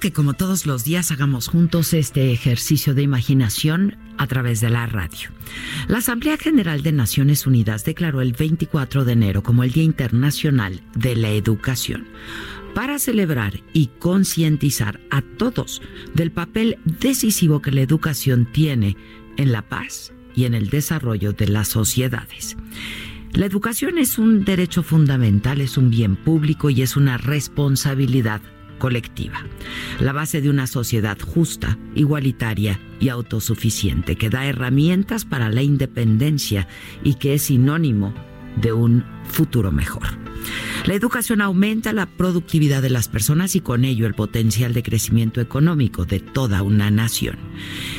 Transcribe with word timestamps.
Que 0.00 0.12
como 0.12 0.34
todos 0.34 0.64
los 0.64 0.84
días 0.84 1.10
hagamos 1.10 1.48
juntos 1.48 1.92
este 1.92 2.32
ejercicio 2.32 2.94
de 2.94 3.02
imaginación 3.02 3.96
a 4.16 4.28
través 4.28 4.60
de 4.60 4.70
la 4.70 4.86
radio. 4.86 5.30
La 5.88 5.98
Asamblea 5.98 6.36
General 6.36 6.82
de 6.82 6.92
Naciones 6.92 7.48
Unidas 7.48 7.84
declaró 7.84 8.20
el 8.20 8.32
24 8.32 9.04
de 9.04 9.12
enero 9.12 9.42
como 9.42 9.64
el 9.64 9.72
Día 9.72 9.82
Internacional 9.82 10.82
de 10.94 11.16
la 11.16 11.30
Educación 11.30 12.06
para 12.76 13.00
celebrar 13.00 13.60
y 13.72 13.88
concientizar 13.98 15.00
a 15.10 15.20
todos 15.20 15.82
del 16.14 16.30
papel 16.30 16.78
decisivo 16.84 17.60
que 17.60 17.72
la 17.72 17.80
educación 17.80 18.46
tiene 18.52 18.96
en 19.36 19.50
la 19.50 19.62
paz 19.62 20.12
y 20.36 20.44
en 20.44 20.54
el 20.54 20.70
desarrollo 20.70 21.32
de 21.32 21.48
las 21.48 21.66
sociedades. 21.66 22.56
La 23.32 23.46
educación 23.46 23.98
es 23.98 24.16
un 24.16 24.44
derecho 24.44 24.84
fundamental, 24.84 25.60
es 25.60 25.76
un 25.76 25.90
bien 25.90 26.14
público 26.14 26.70
y 26.70 26.82
es 26.82 26.96
una 26.96 27.18
responsabilidad 27.18 28.40
colectiva. 28.78 29.44
La 30.00 30.12
base 30.12 30.40
de 30.40 30.50
una 30.50 30.66
sociedad 30.66 31.18
justa, 31.20 31.78
igualitaria 31.94 32.80
y 33.00 33.08
autosuficiente 33.08 34.16
que 34.16 34.30
da 34.30 34.46
herramientas 34.46 35.24
para 35.24 35.50
la 35.50 35.62
independencia 35.62 36.68
y 37.04 37.14
que 37.14 37.34
es 37.34 37.42
sinónimo 37.42 38.14
de 38.60 38.72
un 38.72 39.04
futuro 39.24 39.72
mejor. 39.72 40.06
La 40.86 40.94
educación 40.94 41.40
aumenta 41.40 41.92
la 41.92 42.06
productividad 42.06 42.80
de 42.80 42.90
las 42.90 43.08
personas 43.08 43.54
y 43.56 43.60
con 43.60 43.84
ello 43.84 44.06
el 44.06 44.14
potencial 44.14 44.72
de 44.72 44.82
crecimiento 44.82 45.40
económico 45.40 46.04
de 46.04 46.20
toda 46.20 46.62
una 46.62 46.90
nación. 46.90 47.36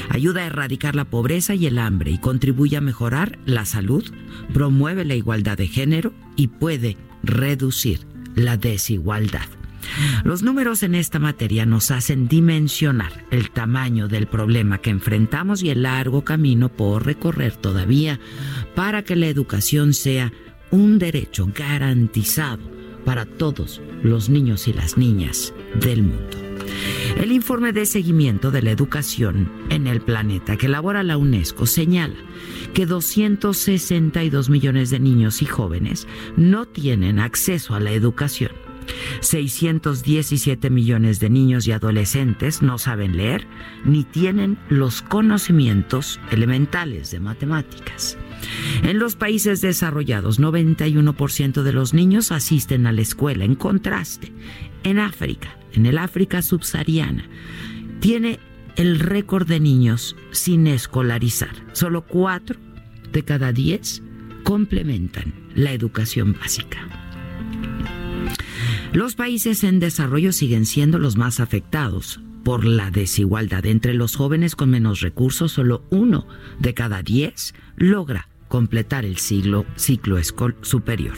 Ayuda 0.10 0.42
a 0.42 0.48
erradicar 0.48 0.96
la 0.96 1.06
pobreza 1.06 1.54
y 1.54 1.68
el 1.68 1.78
hambre 1.78 2.12
y 2.12 2.18
contribuye 2.18 2.78
a 2.78 2.82
mejorar 2.82 3.38
la 3.46 3.66
salud, 3.66 4.04
promueve 4.54 5.06
la 5.06 5.16
igualdad 5.16 5.58
de 5.58 5.68
género 5.68 6.14
y 6.36 6.48
puede 6.48 6.98
reducir 7.22 8.08
la 8.36 8.58
desigualdad. 8.58 9.59
Los 10.24 10.44
números 10.44 10.84
en 10.84 10.96
esta 10.96 11.20
materia 11.20 11.66
nos 11.66 11.92
hacen 11.92 12.28
dimensionar 12.28 13.26
el 13.32 13.52
tamaño 13.52 14.08
del 14.08 14.28
problema 14.28 14.80
que 14.80 14.90
enfrentamos 14.90 15.64
y 15.64 15.70
el 15.70 15.84
largo 15.84 16.24
camino 16.24 16.70
por 16.70 17.06
recorrer 17.06 17.56
todavía 17.56 18.20
para 18.76 19.04
que 19.04 19.16
la 19.16 19.28
educación 19.28 19.94
sea 19.94 20.32
un 20.72 21.00
derecho 21.00 21.50
garantizado 21.54 22.64
para 23.06 23.26
todos 23.26 23.82
los 24.04 24.30
niños 24.30 24.68
y 24.68 24.74
las 24.74 24.98
niñas 24.98 25.54
del 25.80 26.04
mundo. 26.04 26.38
El 27.18 27.32
informe 27.32 27.74
de 27.74 27.86
seguimiento 27.86 28.52
de 28.52 28.62
la 28.62 28.72
educación 28.72 29.52
en 29.70 29.88
el 29.88 30.02
planeta 30.02 30.58
que 30.58 30.68
elabora 30.68 31.04
la 31.04 31.18
UNESCO 31.18 31.66
señala 31.66 32.16
que 32.74 32.86
262 32.86 34.50
millones 34.50 34.90
de 34.90 35.00
niños 35.00 35.42
y 35.42 35.46
jóvenes 35.46 36.08
no 36.38 36.66
tienen 36.66 37.20
acceso 37.20 37.76
a 37.76 37.80
la 37.80 37.92
educación 37.92 38.52
617 39.22 40.70
millones 40.70 41.20
de 41.20 41.30
niños 41.30 41.68
y 41.68 41.72
adolescentes 41.72 42.62
no 42.62 42.78
saben 42.78 43.18
leer 43.18 43.48
ni 43.86 44.04
tienen 44.04 44.58
los 44.70 45.02
conocimientos 45.02 46.20
elementales 46.32 47.12
de 47.12 47.20
matemáticas. 47.20 48.18
En 48.84 49.00
los 49.00 49.16
países 49.16 49.62
desarrollados, 49.62 50.40
91% 50.40 51.64
de 51.64 51.74
los 51.74 51.94
niños 51.94 52.32
asisten 52.32 52.88
a 52.88 52.92
la 52.92 53.02
escuela. 53.02 53.44
En 53.44 53.56
contraste, 53.56 54.32
en 54.84 55.00
África, 55.00 55.58
en 55.74 55.86
el 55.86 55.98
África 55.98 56.42
subsahariana, 56.42 57.26
tiene 58.00 58.40
el 58.76 59.00
récord 59.00 59.48
de 59.48 59.60
niños 59.60 60.16
sin 60.32 60.68
escolarizar. 60.68 61.54
Solo 61.74 62.06
4 62.06 62.58
de 63.12 63.24
cada 63.24 63.52
10 63.52 64.04
complementan 64.44 65.34
la 65.54 65.74
educación 65.74 66.34
básica. 66.34 66.88
Los 68.94 69.14
países 69.16 69.64
en 69.64 69.80
desarrollo 69.80 70.32
siguen 70.32 70.66
siendo 70.66 70.98
los 70.98 71.16
más 71.16 71.40
afectados 71.40 72.20
por 72.44 72.66
la 72.66 72.90
desigualdad. 72.90 73.68
Entre 73.68 73.94
los 73.94 74.16
jóvenes 74.16 74.56
con 74.56 74.72
menos 74.72 75.02
recursos, 75.02 75.52
solo 75.52 75.84
uno 75.92 76.28
de 76.60 76.74
cada 76.74 77.04
diez 77.04 77.54
logra 77.76 78.30
completar 78.48 79.06
el 79.06 79.18
ciclo, 79.18 79.68
ciclo 79.76 80.18
superior. 80.62 81.16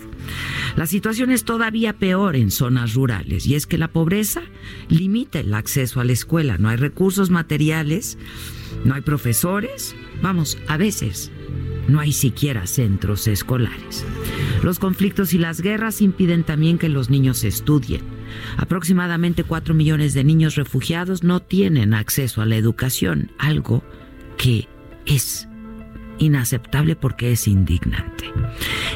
La 0.75 0.85
situación 0.85 1.31
es 1.31 1.45
todavía 1.45 1.93
peor 1.93 2.35
en 2.35 2.51
zonas 2.51 2.93
rurales 2.93 3.47
y 3.47 3.55
es 3.55 3.67
que 3.67 3.77
la 3.77 3.87
pobreza 3.87 4.41
limita 4.89 5.39
el 5.39 5.53
acceso 5.53 6.01
a 6.01 6.03
la 6.03 6.11
escuela. 6.11 6.57
No 6.57 6.67
hay 6.67 6.75
recursos 6.75 7.29
materiales, 7.29 8.17
no 8.83 8.95
hay 8.95 9.01
profesores, 9.01 9.95
vamos, 10.21 10.57
a 10.67 10.75
veces 10.75 11.31
no 11.87 12.01
hay 12.01 12.11
siquiera 12.11 12.67
centros 12.67 13.27
escolares. 13.27 14.05
Los 14.63 14.77
conflictos 14.77 15.33
y 15.33 15.39
las 15.39 15.61
guerras 15.61 16.01
impiden 16.01 16.43
también 16.43 16.77
que 16.77 16.89
los 16.89 17.09
niños 17.09 17.43
estudien. 17.43 18.01
Aproximadamente 18.57 19.43
4 19.43 19.73
millones 19.73 20.13
de 20.13 20.23
niños 20.23 20.55
refugiados 20.55 21.23
no 21.23 21.41
tienen 21.41 21.93
acceso 21.93 22.41
a 22.41 22.45
la 22.45 22.57
educación, 22.57 23.31
algo 23.39 23.83
que 24.37 24.67
es 25.05 25.47
inaceptable 26.19 26.95
porque 26.95 27.31
es 27.31 27.47
indignante. 27.47 28.31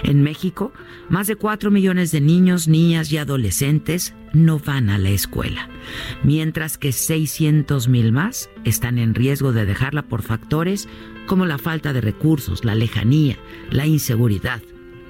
En 0.03 0.21
México, 0.21 0.71
más 1.09 1.25
de 1.25 1.35
4 1.35 1.71
millones 1.71 2.11
de 2.11 2.21
niños, 2.21 2.67
niñas 2.67 3.11
y 3.11 3.17
adolescentes 3.17 4.13
no 4.33 4.59
van 4.59 4.91
a 4.91 4.99
la 4.99 5.09
escuela, 5.09 5.69
mientras 6.23 6.77
que 6.77 6.91
600 6.91 7.87
mil 7.87 8.11
más 8.11 8.49
están 8.63 8.99
en 8.99 9.15
riesgo 9.15 9.53
de 9.53 9.65
dejarla 9.65 10.03
por 10.03 10.21
factores 10.21 10.87
como 11.25 11.47
la 11.47 11.57
falta 11.57 11.93
de 11.93 12.01
recursos, 12.01 12.63
la 12.63 12.75
lejanía, 12.75 13.37
la 13.71 13.87
inseguridad 13.87 14.61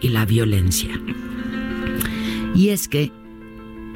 y 0.01 0.09
la 0.09 0.25
violencia. 0.25 1.00
Y 2.56 2.69
es 2.69 2.88
que 2.88 3.11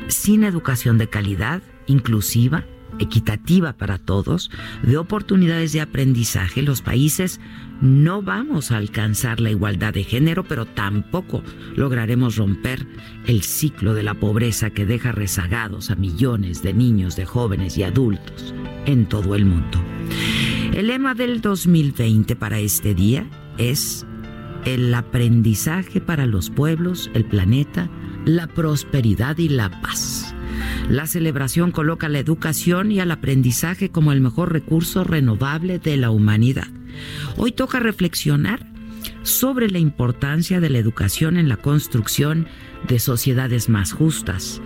sin 0.07 0.43
educación 0.43 0.97
de 0.97 1.07
calidad, 1.07 1.61
inclusiva, 1.87 2.65
equitativa 2.99 3.73
para 3.73 3.97
todos, 3.97 4.51
de 4.83 4.97
oportunidades 4.97 5.71
de 5.71 5.81
aprendizaje, 5.81 6.61
los 6.61 6.81
países 6.81 7.39
no 7.81 8.21
vamos 8.21 8.71
a 8.71 8.77
alcanzar 8.77 9.39
la 9.39 9.51
igualdad 9.51 9.93
de 9.93 10.03
género, 10.03 10.43
pero 10.43 10.65
tampoco 10.65 11.43
lograremos 11.75 12.35
romper 12.35 12.85
el 13.25 13.43
ciclo 13.43 13.93
de 13.93 14.03
la 14.03 14.15
pobreza 14.15 14.71
que 14.71 14.85
deja 14.85 15.11
rezagados 15.11 15.91
a 15.91 15.95
millones 15.95 16.61
de 16.61 16.73
niños, 16.73 17.15
de 17.15 17.25
jóvenes 17.25 17.77
y 17.77 17.83
adultos 17.83 18.53
en 18.85 19.05
todo 19.05 19.35
el 19.35 19.45
mundo. 19.45 19.79
El 20.73 20.87
lema 20.87 21.13
del 21.15 21.41
2020 21.41 22.35
para 22.35 22.59
este 22.59 22.93
día 22.93 23.27
es 23.57 24.05
el 24.65 24.93
aprendizaje 24.93 26.01
para 26.01 26.25
los 26.25 26.49
pueblos, 26.49 27.09
el 27.13 27.25
planeta, 27.25 27.89
la 28.25 28.47
prosperidad 28.47 29.37
y 29.37 29.49
la 29.49 29.69
paz. 29.81 30.33
La 30.89 31.07
celebración 31.07 31.71
coloca 31.71 32.09
la 32.09 32.19
educación 32.19 32.91
y 32.91 32.99
el 32.99 33.11
aprendizaje 33.11 33.89
como 33.89 34.11
el 34.11 34.21
mejor 34.21 34.51
recurso 34.51 35.03
renovable 35.03 35.79
de 35.79 35.97
la 35.97 36.11
humanidad. 36.11 36.67
Hoy 37.37 37.51
toca 37.51 37.79
reflexionar 37.79 38.65
sobre 39.23 39.69
la 39.69 39.79
importancia 39.79 40.59
de 40.59 40.69
la 40.69 40.79
educación 40.79 41.37
en 41.37 41.49
la 41.49 41.57
construcción 41.57 42.47
de 42.87 42.99
sociedades 42.99 43.69
más 43.69 43.93
justas, 43.93 44.61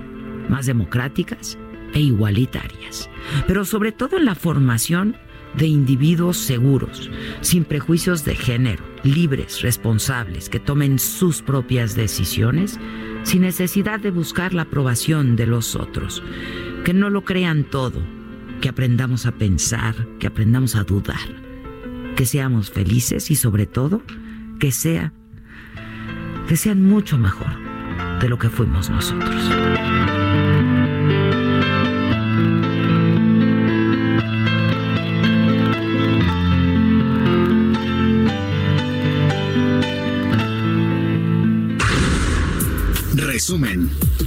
más 0.50 0.66
democráticas 0.66 1.58
e 1.94 2.00
igualitarias, 2.00 3.10
pero 3.48 3.66
sobre 3.66 3.92
todo 3.92 4.18
en 4.18 4.26
la 4.26 4.36
formación 4.36 5.16
de 5.58 5.68
individuos 5.68 6.38
seguros, 6.38 7.10
sin 7.42 7.64
prejuicios 7.64 8.26
de 8.26 8.36
género, 8.36 8.84
libres, 9.04 9.62
responsables, 9.62 10.50
que 10.50 10.60
tomen 10.60 11.00
sus 11.00 11.42
propias 11.42 11.96
decisiones 11.96 12.80
sin 13.24 13.42
necesidad 13.42 14.00
de 14.00 14.12
buscar 14.12 14.54
la 14.54 14.64
aprobación 14.64 15.36
de 15.36 15.48
los 15.48 15.76
otros. 15.76 16.24
Que 16.84 16.94
no 16.94 17.10
lo 17.10 17.24
crean 17.24 17.64
todo, 17.64 18.02
que 18.62 18.70
aprendamos 18.70 19.26
a 19.26 19.32
pensar, 19.32 19.96
que 20.20 20.28
aprendamos 20.28 20.76
a 20.76 20.84
dudar, 20.84 21.18
que 22.16 22.26
seamos 22.26 22.72
felices 22.72 23.32
y 23.32 23.36
sobre 23.36 23.66
todo 23.66 24.02
que 24.60 24.72
sea 24.72 25.14
que 26.48 26.58
sean 26.58 26.84
mucho 26.84 27.18
mejor 27.18 27.50
de 28.20 28.30
lo 28.30 28.38
que 28.38 28.50
fuimos 28.50 28.90
nosotros. 28.90 30.23
Resumen. 43.44 44.23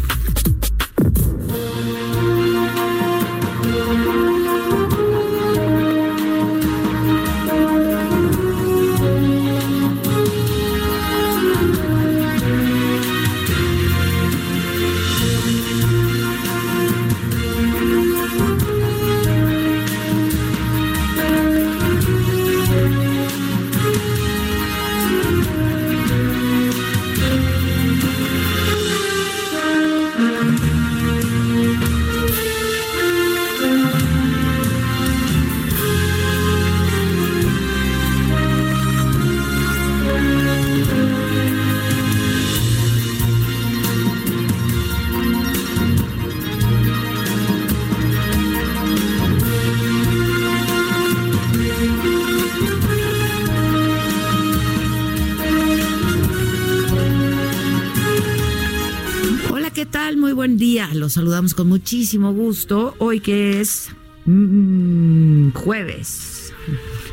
Saludamos 61.17 61.55
con 61.55 61.69
muchísimo 61.69 62.31
gusto. 62.35 62.95
Hoy 62.99 63.21
que 63.21 63.59
es 63.63 63.89
mm, 64.27 65.49
jueves 65.53 66.53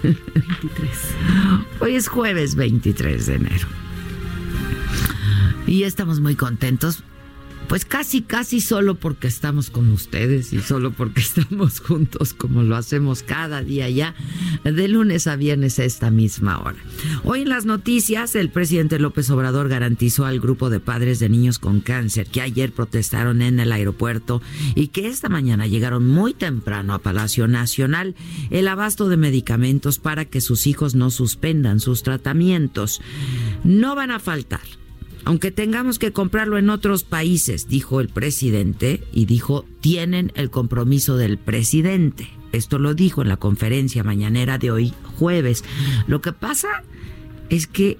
23. 0.03 0.89
Hoy 1.79 1.95
es 1.95 2.09
jueves 2.09 2.55
23 2.55 3.25
de 3.25 3.35
enero. 3.35 3.67
Y 5.67 5.83
estamos 5.83 6.19
muy 6.19 6.35
contentos 6.35 7.01
pues 7.67 7.85
casi, 7.85 8.21
casi 8.21 8.61
solo 8.61 8.95
porque 8.95 9.27
estamos 9.27 9.69
con 9.69 9.89
ustedes 9.89 10.53
y 10.53 10.59
solo 10.59 10.91
porque 10.91 11.21
estamos 11.21 11.79
juntos 11.79 12.33
como 12.33 12.63
lo 12.63 12.75
hacemos 12.75 13.23
cada 13.23 13.61
día 13.61 13.89
ya, 13.89 14.15
de 14.63 14.87
lunes 14.87 15.27
a 15.27 15.35
viernes 15.35 15.79
a 15.79 15.85
esta 15.85 16.11
misma 16.11 16.59
hora. 16.59 16.77
Hoy 17.23 17.41
en 17.41 17.49
las 17.49 17.65
noticias, 17.65 18.35
el 18.35 18.49
presidente 18.49 18.99
López 18.99 19.29
Obrador 19.29 19.69
garantizó 19.69 20.25
al 20.25 20.39
grupo 20.39 20.69
de 20.69 20.79
padres 20.79 21.19
de 21.19 21.29
niños 21.29 21.59
con 21.59 21.81
cáncer 21.81 22.27
que 22.27 22.41
ayer 22.41 22.71
protestaron 22.71 23.41
en 23.41 23.59
el 23.59 23.71
aeropuerto 23.71 24.41
y 24.75 24.87
que 24.87 25.07
esta 25.07 25.29
mañana 25.29 25.67
llegaron 25.67 26.07
muy 26.07 26.33
temprano 26.33 26.93
a 26.93 26.99
Palacio 26.99 27.47
Nacional 27.47 28.15
el 28.49 28.67
abasto 28.67 29.09
de 29.09 29.17
medicamentos 29.17 29.99
para 29.99 30.25
que 30.25 30.41
sus 30.41 30.67
hijos 30.67 30.95
no 30.95 31.09
suspendan 31.09 31.79
sus 31.79 32.03
tratamientos. 32.03 33.01
No 33.63 33.95
van 33.95 34.11
a 34.11 34.19
faltar 34.19 34.61
aunque 35.25 35.51
tengamos 35.51 35.99
que 35.99 36.11
comprarlo 36.11 36.57
en 36.57 36.69
otros 36.69 37.03
países, 37.03 37.67
dijo 37.67 38.01
el 38.01 38.09
presidente, 38.09 39.03
y 39.13 39.25
dijo, 39.25 39.65
tienen 39.81 40.31
el 40.35 40.49
compromiso 40.49 41.17
del 41.17 41.37
presidente. 41.37 42.29
Esto 42.51 42.77
lo 42.77 42.93
dijo 42.93 43.21
en 43.21 43.29
la 43.29 43.37
conferencia 43.37 44.03
mañanera 44.03 44.57
de 44.57 44.71
hoy, 44.71 44.93
jueves. 45.17 45.63
Lo 46.07 46.21
que 46.21 46.33
pasa 46.33 46.83
es 47.49 47.67
que 47.67 47.97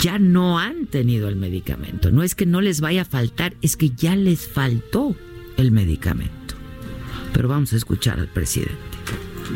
ya 0.00 0.18
no 0.18 0.58
han 0.58 0.86
tenido 0.86 1.28
el 1.28 1.36
medicamento. 1.36 2.10
No 2.10 2.22
es 2.22 2.34
que 2.34 2.46
no 2.46 2.60
les 2.60 2.80
vaya 2.80 3.02
a 3.02 3.06
faltar, 3.06 3.56
es 3.62 3.76
que 3.76 3.90
ya 3.90 4.16
les 4.16 4.46
faltó 4.46 5.16
el 5.56 5.70
medicamento. 5.72 6.54
Pero 7.32 7.48
vamos 7.48 7.72
a 7.72 7.76
escuchar 7.76 8.18
al 8.18 8.28
presidente. 8.28 8.74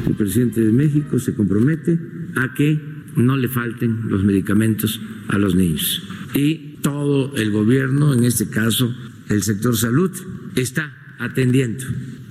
El 0.06 0.14
presidente 0.14 0.60
de 0.60 0.72
México 0.72 1.18
se 1.18 1.34
compromete 1.34 1.98
a 2.36 2.54
que 2.54 2.80
no 3.16 3.36
le 3.36 3.48
falten 3.48 4.08
los 4.08 4.25
medicamentos 4.25 5.00
a 5.28 5.38
los 5.38 5.54
niños. 5.54 6.02
Y 6.34 6.76
todo 6.82 7.37
el 7.37 7.50
gobierno, 7.50 8.14
en 8.14 8.25
este 8.25 8.49
caso 8.49 8.94
el 9.29 9.43
sector 9.43 9.76
salud, 9.76 10.11
está 10.56 10.96
atendiendo 11.19 11.84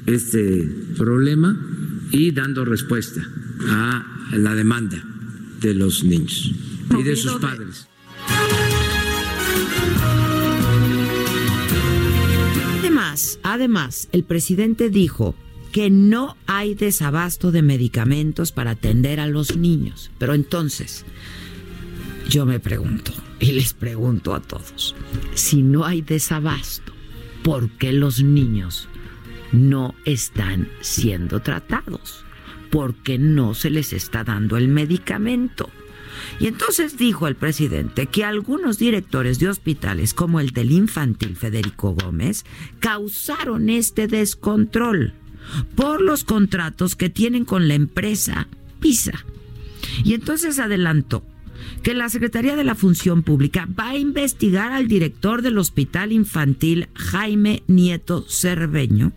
este 0.05 0.69
problema 0.97 1.57
y 2.11 2.31
dando 2.31 2.65
respuesta 2.65 3.21
a 3.67 4.27
la 4.33 4.55
demanda 4.55 5.03
de 5.61 5.73
los 5.73 6.03
niños 6.03 6.51
y 6.97 7.03
de 7.03 7.15
sus 7.15 7.33
padres. 7.35 7.87
Además, 12.79 13.39
además, 13.43 14.09
el 14.11 14.23
presidente 14.23 14.89
dijo 14.89 15.35
que 15.71 15.89
no 15.89 16.35
hay 16.47 16.75
desabasto 16.75 17.51
de 17.51 17.61
medicamentos 17.61 18.51
para 18.51 18.71
atender 18.71 19.19
a 19.19 19.27
los 19.27 19.55
niños. 19.55 20.11
Pero 20.17 20.33
entonces, 20.33 21.05
yo 22.29 22.45
me 22.45 22.59
pregunto, 22.59 23.13
y 23.41 23.51
les 23.53 23.73
pregunto 23.73 24.33
a 24.35 24.39
todos, 24.39 24.95
si 25.33 25.63
no 25.63 25.83
hay 25.83 26.01
desabasto, 26.01 26.93
¿por 27.43 27.69
qué 27.71 27.91
los 27.91 28.21
niños 28.21 28.87
no 29.51 29.95
están 30.05 30.69
siendo 30.79 31.41
tratados? 31.41 32.23
¿Por 32.69 32.95
qué 32.95 33.17
no 33.17 33.53
se 33.53 33.69
les 33.69 33.91
está 33.91 34.23
dando 34.23 34.55
el 34.57 34.67
medicamento? 34.67 35.69
Y 36.39 36.47
entonces 36.47 36.97
dijo 36.97 37.27
el 37.27 37.35
presidente 37.35 38.05
que 38.05 38.23
algunos 38.23 38.77
directores 38.77 39.39
de 39.39 39.49
hospitales, 39.49 40.13
como 40.13 40.39
el 40.39 40.51
del 40.51 40.71
infantil 40.71 41.35
Federico 41.35 41.95
Gómez, 41.95 42.45
causaron 42.79 43.69
este 43.69 44.07
descontrol 44.07 45.13
por 45.75 46.01
los 46.01 46.23
contratos 46.23 46.95
que 46.95 47.09
tienen 47.09 47.43
con 47.43 47.67
la 47.67 47.73
empresa 47.73 48.47
PISA. 48.79 49.25
Y 50.03 50.13
entonces 50.13 50.59
adelantó 50.59 51.25
que 51.83 51.93
la 51.93 52.09
Secretaría 52.09 52.55
de 52.55 52.63
la 52.63 52.75
Función 52.75 53.23
Pública 53.23 53.67
va 53.79 53.89
a 53.89 53.97
investigar 53.97 54.71
al 54.71 54.87
director 54.87 55.41
del 55.41 55.57
Hospital 55.57 56.11
Infantil 56.11 56.87
Jaime 56.95 57.63
Nieto 57.67 58.25
Cerveño 58.27 59.11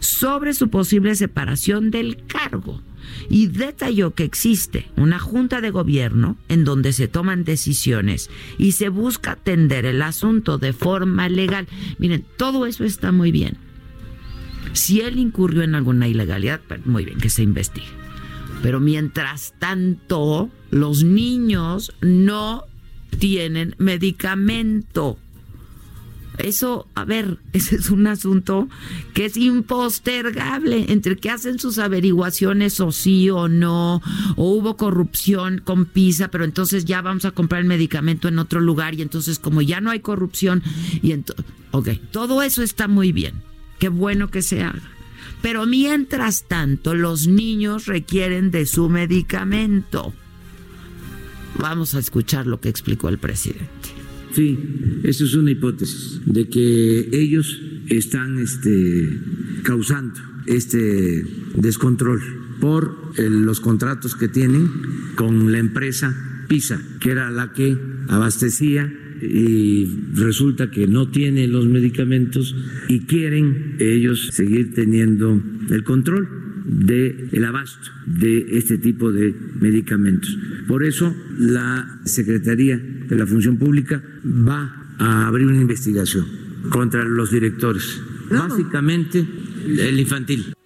sobre 0.00 0.54
su 0.54 0.70
posible 0.70 1.14
separación 1.14 1.90
del 1.90 2.24
cargo 2.26 2.80
y 3.28 3.46
detalló 3.46 4.14
que 4.14 4.24
existe 4.24 4.88
una 4.96 5.18
junta 5.18 5.60
de 5.60 5.70
gobierno 5.70 6.36
en 6.48 6.64
donde 6.64 6.92
se 6.92 7.08
toman 7.08 7.44
decisiones 7.44 8.30
y 8.58 8.72
se 8.72 8.88
busca 8.88 9.32
atender 9.32 9.84
el 9.86 10.02
asunto 10.02 10.58
de 10.58 10.72
forma 10.72 11.28
legal. 11.28 11.66
Miren, 11.98 12.24
todo 12.36 12.66
eso 12.66 12.84
está 12.84 13.12
muy 13.12 13.32
bien. 13.32 13.56
Si 14.72 15.00
él 15.00 15.18
incurrió 15.18 15.62
en 15.62 15.74
alguna 15.74 16.08
ilegalidad, 16.08 16.60
pues, 16.66 16.84
muy 16.86 17.04
bien, 17.04 17.18
que 17.18 17.30
se 17.30 17.42
investigue. 17.42 17.86
Pero 18.62 18.80
mientras 18.80 19.54
tanto, 19.58 20.50
los 20.70 21.04
niños 21.04 21.92
no 22.00 22.64
tienen 23.18 23.74
medicamento. 23.78 25.18
Eso, 26.38 26.86
a 26.94 27.04
ver, 27.04 27.38
ese 27.52 27.76
es 27.76 27.90
un 27.90 28.06
asunto 28.06 28.68
que 29.12 29.26
es 29.26 29.36
impostergable 29.36 30.86
entre 30.92 31.16
que 31.16 31.30
hacen 31.30 31.58
sus 31.58 31.78
averiguaciones 31.78 32.80
o 32.80 32.92
sí 32.92 33.28
o 33.30 33.48
no, 33.48 34.00
o 34.36 34.50
hubo 34.52 34.76
corrupción 34.76 35.60
con 35.64 35.84
PISA, 35.86 36.28
pero 36.28 36.44
entonces 36.44 36.84
ya 36.84 37.02
vamos 37.02 37.24
a 37.24 37.32
comprar 37.32 37.60
el 37.60 37.66
medicamento 37.66 38.28
en 38.28 38.38
otro 38.38 38.60
lugar 38.60 38.94
y 38.94 39.02
entonces 39.02 39.38
como 39.38 39.62
ya 39.62 39.80
no 39.80 39.90
hay 39.90 40.00
corrupción, 40.00 40.62
y 41.02 41.12
entonces, 41.12 41.44
ok, 41.72 41.88
todo 42.12 42.42
eso 42.42 42.62
está 42.62 42.88
muy 42.88 43.12
bien. 43.12 43.34
Qué 43.78 43.88
bueno 43.88 44.28
que 44.28 44.42
se 44.42 44.62
haga. 44.62 44.97
Pero 45.42 45.66
mientras 45.66 46.44
tanto, 46.44 46.94
los 46.94 47.26
niños 47.26 47.86
requieren 47.86 48.50
de 48.50 48.66
su 48.66 48.88
medicamento. 48.88 50.12
Vamos 51.58 51.94
a 51.94 51.98
escuchar 51.98 52.46
lo 52.46 52.60
que 52.60 52.68
explicó 52.68 53.08
el 53.08 53.18
presidente. 53.18 53.68
Sí, 54.32 54.58
eso 55.02 55.24
es 55.24 55.34
una 55.34 55.50
hipótesis 55.50 56.20
de 56.26 56.48
que 56.48 57.08
ellos 57.12 57.60
están 57.88 58.38
este, 58.38 59.20
causando 59.62 60.20
este 60.46 61.24
descontrol 61.54 62.20
por 62.60 63.12
los 63.16 63.60
contratos 63.60 64.14
que 64.14 64.28
tienen 64.28 64.70
con 65.16 65.50
la 65.52 65.58
empresa 65.58 66.44
PISA, 66.48 66.80
que 67.00 67.10
era 67.10 67.30
la 67.30 67.52
que 67.52 67.76
abastecía 68.08 68.92
y 69.22 69.86
resulta 70.14 70.70
que 70.70 70.86
no 70.86 71.08
tiene 71.08 71.48
los 71.48 71.66
medicamentos 71.68 72.54
y 72.88 73.00
quieren 73.00 73.76
ellos 73.78 74.28
seguir 74.32 74.74
teniendo 74.74 75.40
el 75.70 75.84
control 75.84 76.28
del 76.66 77.28
el 77.32 77.44
abasto 77.44 77.90
de 78.06 78.58
este 78.58 78.78
tipo 78.78 79.10
de 79.10 79.34
medicamentos. 79.60 80.36
Por 80.66 80.84
eso 80.84 81.14
la 81.38 82.00
Secretaría 82.04 82.76
de 82.76 83.16
la 83.16 83.26
Función 83.26 83.56
Pública 83.56 84.02
va 84.24 84.94
a 84.98 85.26
abrir 85.26 85.46
una 85.46 85.60
investigación 85.60 86.26
contra 86.70 87.04
los 87.04 87.30
directores, 87.30 88.00
básicamente 88.30 89.24
el 89.66 89.98
infantil. 89.98 90.57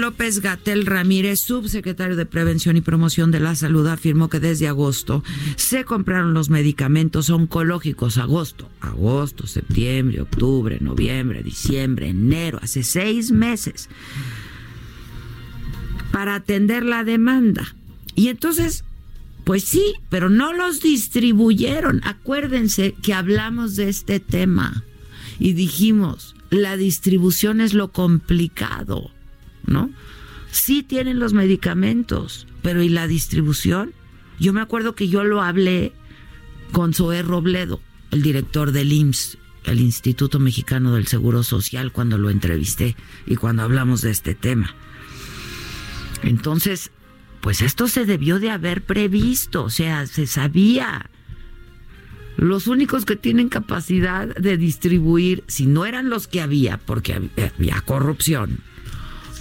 López 0.00 0.40
Gatel 0.40 0.86
Ramírez, 0.86 1.40
subsecretario 1.40 2.16
de 2.16 2.26
Prevención 2.26 2.76
y 2.76 2.80
Promoción 2.80 3.30
de 3.30 3.40
la 3.40 3.54
Salud, 3.54 3.86
afirmó 3.86 4.28
que 4.28 4.40
desde 4.40 4.68
agosto 4.68 5.22
se 5.56 5.84
compraron 5.84 6.34
los 6.34 6.50
medicamentos 6.50 7.30
oncológicos. 7.30 8.18
Agosto, 8.18 8.68
agosto, 8.80 9.46
septiembre, 9.46 10.20
octubre, 10.20 10.78
noviembre, 10.80 11.42
diciembre, 11.42 12.08
enero, 12.08 12.58
hace 12.62 12.82
seis 12.82 13.30
meses, 13.30 13.88
para 16.12 16.36
atender 16.36 16.84
la 16.84 17.04
demanda. 17.04 17.74
Y 18.14 18.28
entonces, 18.28 18.84
pues 19.44 19.64
sí, 19.64 19.94
pero 20.08 20.28
no 20.28 20.52
los 20.52 20.80
distribuyeron. 20.80 22.00
Acuérdense 22.04 22.94
que 23.02 23.14
hablamos 23.14 23.76
de 23.76 23.88
este 23.88 24.20
tema 24.20 24.84
y 25.38 25.52
dijimos, 25.52 26.34
la 26.50 26.76
distribución 26.76 27.60
es 27.60 27.74
lo 27.74 27.92
complicado. 27.92 29.10
¿No? 29.66 29.90
Sí 30.50 30.82
tienen 30.82 31.18
los 31.18 31.32
medicamentos, 31.32 32.46
pero 32.62 32.82
¿y 32.82 32.88
la 32.88 33.06
distribución? 33.06 33.92
Yo 34.38 34.52
me 34.52 34.60
acuerdo 34.60 34.94
que 34.94 35.08
yo 35.08 35.24
lo 35.24 35.42
hablé 35.42 35.92
con 36.72 36.94
Zoé 36.94 37.22
Robledo, 37.22 37.80
el 38.10 38.22
director 38.22 38.72
del 38.72 38.92
IMSS, 38.92 39.38
el 39.64 39.80
Instituto 39.80 40.38
Mexicano 40.38 40.94
del 40.94 41.06
Seguro 41.06 41.42
Social, 41.42 41.92
cuando 41.92 42.18
lo 42.18 42.30
entrevisté 42.30 42.96
y 43.26 43.36
cuando 43.36 43.62
hablamos 43.62 44.02
de 44.02 44.10
este 44.10 44.34
tema. 44.34 44.74
Entonces, 46.22 46.90
pues 47.40 47.62
esto 47.62 47.88
se 47.88 48.04
debió 48.04 48.40
de 48.40 48.50
haber 48.50 48.82
previsto, 48.82 49.64
o 49.64 49.70
sea, 49.70 50.06
se 50.06 50.26
sabía. 50.26 51.10
Los 52.36 52.66
únicos 52.66 53.04
que 53.04 53.16
tienen 53.16 53.48
capacidad 53.48 54.34
de 54.34 54.56
distribuir, 54.56 55.44
si 55.46 55.66
no 55.66 55.86
eran 55.86 56.10
los 56.10 56.26
que 56.28 56.42
había, 56.42 56.78
porque 56.78 57.14
había 57.14 57.80
corrupción, 57.80 58.58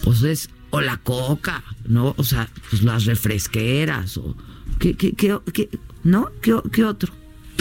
pues 0.06 0.24
es 0.24 0.50
o 0.70 0.80
la 0.80 0.98
coca, 0.98 1.64
¿no? 1.86 2.14
O 2.18 2.24
sea, 2.24 2.48
pues 2.70 2.84
las 2.84 3.06
refresqueras 3.06 4.18
o 4.18 4.36
qué 4.80 4.96
qué 4.96 5.14
qué, 5.14 5.70
no? 6.04 6.30
¿Qué, 6.42 6.56
¿Qué, 6.72 6.86
otro? 6.86 7.12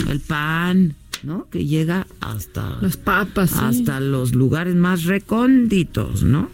El 0.07 0.19
pan, 0.21 0.95
¿no? 1.23 1.49
Que 1.49 1.65
llega 1.65 2.07
hasta 2.21 2.77
las 2.81 2.97
papas, 2.97 3.53
hasta 3.53 3.99
los 3.99 4.33
lugares 4.33 4.75
más 4.75 5.03
recónditos, 5.03 6.23
¿no? 6.23 6.49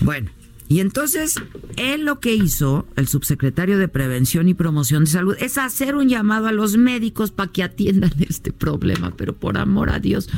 Bueno, 0.00 0.30
y 0.68 0.80
entonces 0.80 1.34
él 1.76 2.04
lo 2.04 2.20
que 2.20 2.34
hizo, 2.34 2.86
el 2.96 3.08
subsecretario 3.08 3.78
de 3.78 3.88
Prevención 3.88 4.48
y 4.48 4.54
Promoción 4.54 5.04
de 5.04 5.10
Salud, 5.10 5.36
es 5.38 5.58
hacer 5.58 5.94
un 5.94 6.08
llamado 6.08 6.46
a 6.46 6.52
los 6.52 6.76
médicos 6.76 7.30
para 7.30 7.52
que 7.52 7.62
atiendan 7.62 8.12
este 8.20 8.52
problema, 8.52 9.12
pero 9.16 9.36
por 9.36 9.58
amor 9.58 9.90
a 9.90 9.98
Dios, 9.98 10.28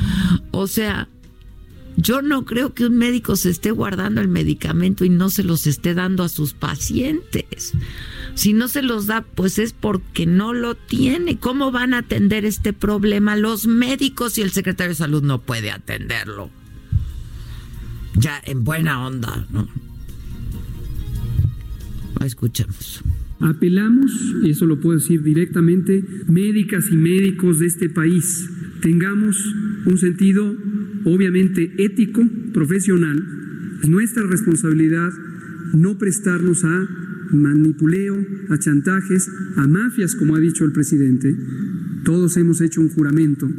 o 0.51 0.67
sea, 0.67 1.07
yo 1.97 2.21
no 2.21 2.45
creo 2.45 2.73
que 2.73 2.85
un 2.85 2.97
médico 2.97 3.35
se 3.35 3.49
esté 3.49 3.71
guardando 3.71 4.21
el 4.21 4.27
medicamento 4.27 5.05
y 5.05 5.09
no 5.09 5.29
se 5.29 5.43
los 5.43 5.67
esté 5.67 5.93
dando 5.93 6.23
a 6.23 6.29
sus 6.29 6.53
pacientes. 6.53 7.73
Si 8.35 8.53
no 8.53 8.67
se 8.67 8.81
los 8.81 9.05
da, 9.05 9.21
pues 9.21 9.59
es 9.59 9.73
porque 9.73 10.25
no 10.25 10.53
lo 10.53 10.75
tiene. 10.75 11.37
¿Cómo 11.37 11.71
van 11.71 11.93
a 11.93 11.99
atender 11.99 12.45
este 12.45 12.73
problema 12.73 13.35
los 13.35 13.67
médicos 13.67 14.33
si 14.33 14.41
el 14.41 14.51
secretario 14.51 14.89
de 14.89 14.95
salud 14.95 15.23
no 15.23 15.41
puede 15.41 15.71
atenderlo? 15.71 16.49
Ya 18.15 18.41
en 18.45 18.63
buena 18.63 19.05
onda, 19.05 19.45
¿no? 19.51 19.67
Escuchamos. 22.25 23.03
Apelamos, 23.39 24.11
y 24.43 24.51
eso 24.51 24.65
lo 24.65 24.79
puedo 24.79 24.99
decir 24.99 25.21
directamente, 25.21 26.03
médicas 26.27 26.85
y 26.89 26.95
médicos 26.95 27.59
de 27.59 27.65
este 27.65 27.89
país, 27.89 28.49
tengamos 28.83 29.55
un 29.85 29.97
sentido 29.97 30.55
obviamente 31.05 31.73
ético, 31.77 32.21
profesional, 32.53 33.25
es 33.81 33.89
nuestra 33.89 34.23
responsabilidad 34.23 35.11
no 35.73 35.97
prestarnos 35.97 36.63
a 36.65 36.87
manipuleo, 37.31 38.23
a 38.49 38.59
chantajes, 38.59 39.31
a 39.55 39.67
mafias, 39.67 40.15
como 40.15 40.35
ha 40.35 40.39
dicho 40.39 40.65
el 40.65 40.71
presidente. 40.71 41.35
Todos 42.03 42.37
hemos 42.37 42.61
hecho 42.61 42.81
un 42.81 42.89
juramento 42.89 43.49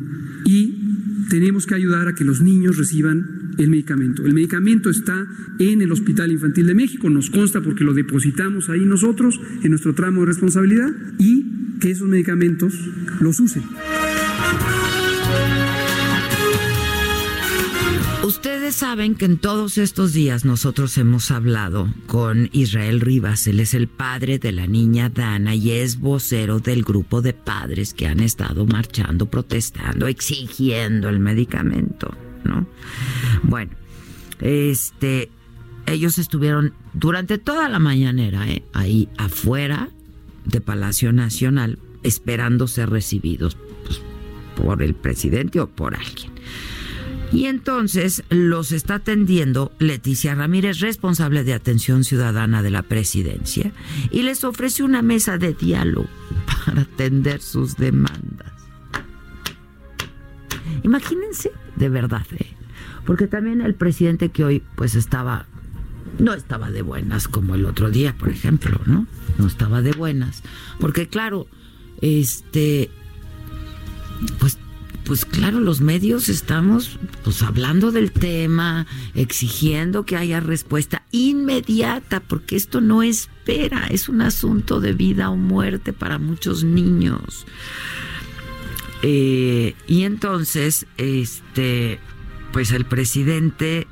y 0.45 1.27
tenemos 1.31 1.67
que 1.67 1.75
ayudar 1.75 2.07
a 2.07 2.15
que 2.15 2.25
los 2.25 2.43
niños 2.43 2.77
reciban 2.77 3.55
el 3.59 3.71
medicamento. 3.71 4.25
El 4.27 4.35
medicamento 4.35 4.91
está 4.91 5.27
en 5.59 5.81
el 5.81 5.91
Hospital 5.91 6.33
Infantil 6.33 6.67
de 6.67 6.75
México, 6.75 7.09
nos 7.09 7.31
consta 7.31 7.63
porque 7.63 7.85
lo 7.85 7.95
depositamos 7.95 8.69
ahí 8.69 8.85
nosotros 8.85 9.41
en 9.63 9.71
nuestro 9.71 9.95
tramo 9.95 10.21
de 10.21 10.27
responsabilidad 10.27 10.95
y 11.19 11.79
que 11.81 11.91
esos 11.91 12.09
medicamentos 12.09 12.75
los 13.21 13.41
usen. 13.41 13.63
Ustedes 18.65 18.81
saben 18.81 19.15
que 19.15 19.27
en 19.27 19.37
todos 19.37 19.77
estos 19.77 20.15
días 20.15 20.47
nosotros 20.47 20.97
hemos 20.97 21.31
hablado 21.31 21.93
con 22.07 22.49
Israel 22.53 23.03
Rivas. 23.03 23.47
Él 23.47 23.61
es 23.61 23.75
el 23.75 23.89
padre 23.89 24.39
de 24.39 24.53
la 24.53 24.67
niña 24.67 25.11
Dana 25.11 25.55
y 25.55 25.73
es 25.73 26.01
vocero 26.01 26.61
del 26.61 26.83
grupo 26.83 27.21
de 27.21 27.35
padres 27.35 27.93
que 27.93 28.07
han 28.07 28.21
estado 28.21 28.65
marchando, 28.65 29.27
protestando, 29.27 30.07
exigiendo 30.07 31.11
el 31.11 31.19
medicamento, 31.19 32.15
¿no? 32.45 32.67
Bueno, 33.43 33.73
este, 34.41 35.29
ellos 35.85 36.17
estuvieron 36.17 36.73
durante 36.95 37.37
toda 37.37 37.69
la 37.69 37.79
mañanera 37.79 38.49
¿eh? 38.49 38.63
ahí 38.73 39.11
afuera 39.19 39.91
de 40.47 40.63
Palacio 40.63 41.13
Nacional 41.13 41.79
esperando 42.03 42.67
ser 42.67 42.89
recibidos 42.89 43.59
pues, 43.85 44.01
por 44.57 44.83
el 44.83 44.95
presidente 44.95 45.61
o 45.61 45.69
por 45.69 45.95
alguien. 45.95 46.33
Y 47.35 47.47
entonces 47.47 48.23
los 48.29 48.71
está 48.71 48.97
atendiendo 48.97 49.73
Leticia 49.81 50.37
Ramírez, 50.37 50.79
responsable 50.79 51.43
de 51.43 51.53
atención 51.53 52.05
ciudadana 52.05 52.63
de 52.63 52.71
la 52.71 52.85
presidencia, 52.85 53.73
y 54.13 54.23
les 54.23 54.45
ofrece 54.45 54.85
una 54.85 55.03
mesa 55.03 55.37
de 55.37 55.53
diálogo 55.53 56.07
para 56.67 56.83
atender 56.83 57.43
sus 57.43 57.77
demandas. 57.77 58.53
Imagínense, 60.85 61.51
de 61.75 61.89
verdad, 61.89 62.27
¿eh? 62.39 62.47
porque 63.05 63.27
también 63.27 63.63
el 63.63 63.75
presidente 63.75 64.29
que 64.29 64.45
hoy 64.45 64.63
pues 64.77 64.95
estaba, 64.95 65.47
no 66.21 66.35
estaba 66.35 66.71
de 66.71 66.83
buenas 66.83 67.27
como 67.27 67.57
el 67.57 67.67
otro 67.67 67.91
día, 67.91 68.15
por 68.17 68.29
ejemplo, 68.29 68.81
¿no? 68.87 69.09
No 69.39 69.47
estaba 69.49 69.83
de 69.83 69.93
buenas, 69.93 70.45
porque 70.79 71.09
claro, 71.09 71.49
este, 72.01 72.91
pues 74.39 74.59
pues 75.05 75.25
claro, 75.25 75.61
los 75.61 75.81
medios 75.81 76.29
estamos 76.29 76.99
pues 77.23 77.43
hablando 77.43 77.93
del 77.93 78.11
tema, 78.11 78.87
exigiendo 79.15 80.05
que 80.05 80.17
haya 80.17 80.41
respuesta 80.41 81.03
inmediata, 81.11 82.21
porque 82.21 82.57
esto 82.57 82.81
no 82.81 83.03
espera, 83.03 83.87
es 83.91 84.09
un 84.09 84.23
asunto 84.23 84.81
de 84.81 84.93
vida 84.93 85.31
o 85.31 85.37
muerte 85.37 85.93
para 85.93 86.19
muchos 86.19 86.65
niños. 86.65 87.47
Eh, 89.03 89.75
y 89.87 90.05
entonces, 90.05 90.87
este, 90.97 92.01
pues 92.53 92.73
el 92.73 92.87
presidente 92.87 93.87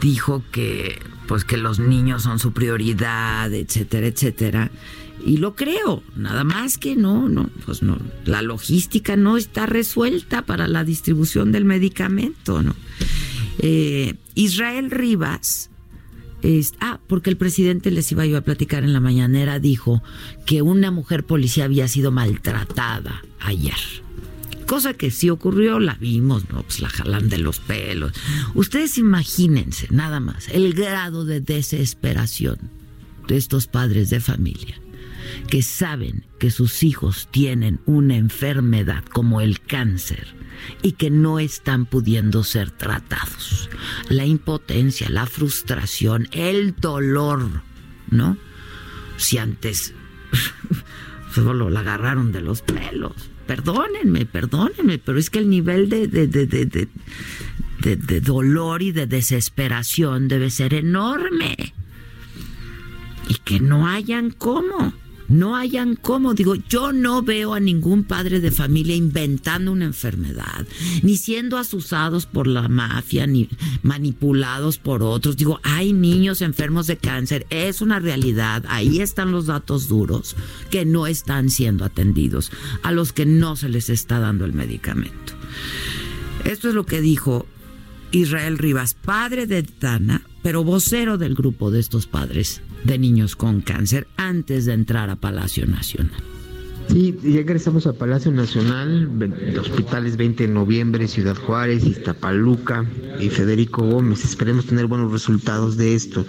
dijo 0.00 0.44
que 0.52 1.00
pues 1.26 1.44
que 1.44 1.56
los 1.56 1.78
niños 1.78 2.24
son 2.24 2.40
su 2.40 2.52
prioridad, 2.52 3.54
etcétera, 3.54 4.08
etcétera. 4.08 4.70
Y 5.24 5.36
lo 5.36 5.54
creo, 5.54 6.02
nada 6.16 6.44
más 6.44 6.78
que 6.78 6.96
no, 6.96 7.28
no, 7.28 7.50
pues 7.66 7.82
no, 7.82 7.98
la 8.24 8.42
logística 8.42 9.16
no 9.16 9.36
está 9.36 9.66
resuelta 9.66 10.42
para 10.42 10.66
la 10.66 10.84
distribución 10.84 11.52
del 11.52 11.64
medicamento, 11.64 12.62
¿no? 12.62 12.74
Eh, 13.58 14.14
Israel 14.34 14.90
Rivas, 14.90 15.70
ah, 16.80 17.00
porque 17.06 17.28
el 17.28 17.36
presidente 17.36 17.90
les 17.90 18.10
iba 18.12 18.24
yo 18.24 18.38
a 18.38 18.42
platicar 18.42 18.82
en 18.84 18.92
la 18.92 19.00
mañanera, 19.00 19.58
dijo 19.58 20.02
que 20.46 20.62
una 20.62 20.90
mujer 20.90 21.24
policía 21.24 21.64
había 21.64 21.86
sido 21.86 22.10
maltratada 22.10 23.22
ayer. 23.40 23.76
Cosa 24.66 24.94
que 24.94 25.10
sí 25.10 25.28
ocurrió, 25.28 25.80
la 25.80 25.94
vimos, 25.94 26.48
¿no? 26.48 26.62
Pues 26.62 26.80
la 26.80 26.88
jalan 26.88 27.28
de 27.28 27.38
los 27.38 27.58
pelos. 27.58 28.12
Ustedes 28.54 28.98
imagínense, 28.98 29.88
nada 29.90 30.20
más, 30.20 30.48
el 30.48 30.72
grado 30.72 31.24
de 31.24 31.40
desesperación 31.40 32.58
de 33.26 33.36
estos 33.36 33.66
padres 33.66 34.10
de 34.10 34.20
familia 34.20 34.80
que 35.48 35.62
saben 35.62 36.24
que 36.38 36.50
sus 36.50 36.82
hijos 36.82 37.28
tienen 37.30 37.80
una 37.86 38.16
enfermedad 38.16 39.04
como 39.04 39.40
el 39.40 39.60
cáncer 39.60 40.34
y 40.82 40.92
que 40.92 41.10
no 41.10 41.38
están 41.38 41.86
pudiendo 41.86 42.44
ser 42.44 42.70
tratados. 42.70 43.70
la 44.08 44.26
impotencia, 44.26 45.08
la 45.08 45.26
frustración, 45.26 46.28
el 46.32 46.74
dolor, 46.76 47.62
¿no? 48.10 48.36
Si 49.16 49.38
antes 49.38 49.94
solo 51.34 51.70
la 51.70 51.80
agarraron 51.80 52.32
de 52.32 52.40
los 52.40 52.62
pelos. 52.62 53.12
Perdónenme, 53.46 54.26
perdónenme, 54.26 54.98
pero 54.98 55.18
es 55.18 55.28
que 55.30 55.40
el 55.40 55.50
nivel 55.50 55.88
de, 55.88 56.06
de, 56.06 56.26
de, 56.28 56.88
de, 57.96 58.20
dolor 58.20 58.82
y 58.82 58.92
de 58.92 59.06
desesperación 59.06 60.28
debe 60.28 60.50
ser 60.50 60.74
enorme. 60.74 61.74
Y 63.28 63.34
que 63.44 63.60
no 63.60 63.88
hayan 63.88 64.30
cómo 64.30 64.92
no 65.30 65.56
hayan 65.56 65.96
cómo. 65.96 66.34
Digo, 66.34 66.54
yo 66.54 66.92
no 66.92 67.22
veo 67.22 67.54
a 67.54 67.60
ningún 67.60 68.04
padre 68.04 68.40
de 68.40 68.50
familia 68.50 68.94
inventando 68.94 69.72
una 69.72 69.84
enfermedad, 69.86 70.66
ni 71.02 71.16
siendo 71.16 71.56
asusados 71.56 72.26
por 72.26 72.46
la 72.46 72.68
mafia, 72.68 73.26
ni 73.26 73.48
manipulados 73.82 74.78
por 74.78 75.02
otros. 75.02 75.36
Digo, 75.36 75.60
hay 75.62 75.92
niños 75.92 76.42
enfermos 76.42 76.86
de 76.86 76.96
cáncer, 76.96 77.46
es 77.50 77.80
una 77.80 78.00
realidad. 78.00 78.64
Ahí 78.68 79.00
están 79.00 79.32
los 79.32 79.46
datos 79.46 79.88
duros 79.88 80.36
que 80.70 80.84
no 80.84 81.06
están 81.06 81.50
siendo 81.50 81.84
atendidos, 81.84 82.50
a 82.82 82.92
los 82.92 83.12
que 83.12 83.26
no 83.26 83.56
se 83.56 83.68
les 83.68 83.88
está 83.88 84.18
dando 84.18 84.44
el 84.44 84.52
medicamento. 84.52 85.34
Esto 86.44 86.68
es 86.68 86.74
lo 86.74 86.86
que 86.86 87.00
dijo 87.00 87.46
Israel 88.12 88.58
Rivas, 88.58 88.94
padre 88.94 89.46
de 89.46 89.62
Tana, 89.62 90.22
pero 90.42 90.64
vocero 90.64 91.18
del 91.18 91.34
grupo 91.34 91.70
de 91.70 91.80
estos 91.80 92.06
padres 92.06 92.62
de 92.84 92.98
niños 92.98 93.36
con 93.36 93.60
cáncer 93.60 94.06
antes 94.16 94.66
de 94.66 94.72
entrar 94.72 95.10
a 95.10 95.16
Palacio 95.16 95.66
Nacional. 95.66 96.22
Sí, 96.90 97.16
ya 97.22 97.36
regresamos 97.36 97.86
a 97.86 97.92
Palacio 97.92 98.32
Nacional, 98.32 99.08
hospitales 99.60 100.16
20 100.16 100.48
de 100.48 100.52
noviembre, 100.52 101.06
Ciudad 101.06 101.36
Juárez, 101.36 101.84
Iztapaluca 101.84 102.84
y 103.20 103.28
Federico 103.28 103.86
Gómez. 103.86 104.24
Esperemos 104.24 104.66
tener 104.66 104.86
buenos 104.86 105.12
resultados 105.12 105.76
de 105.76 105.94
esto. 105.94 106.26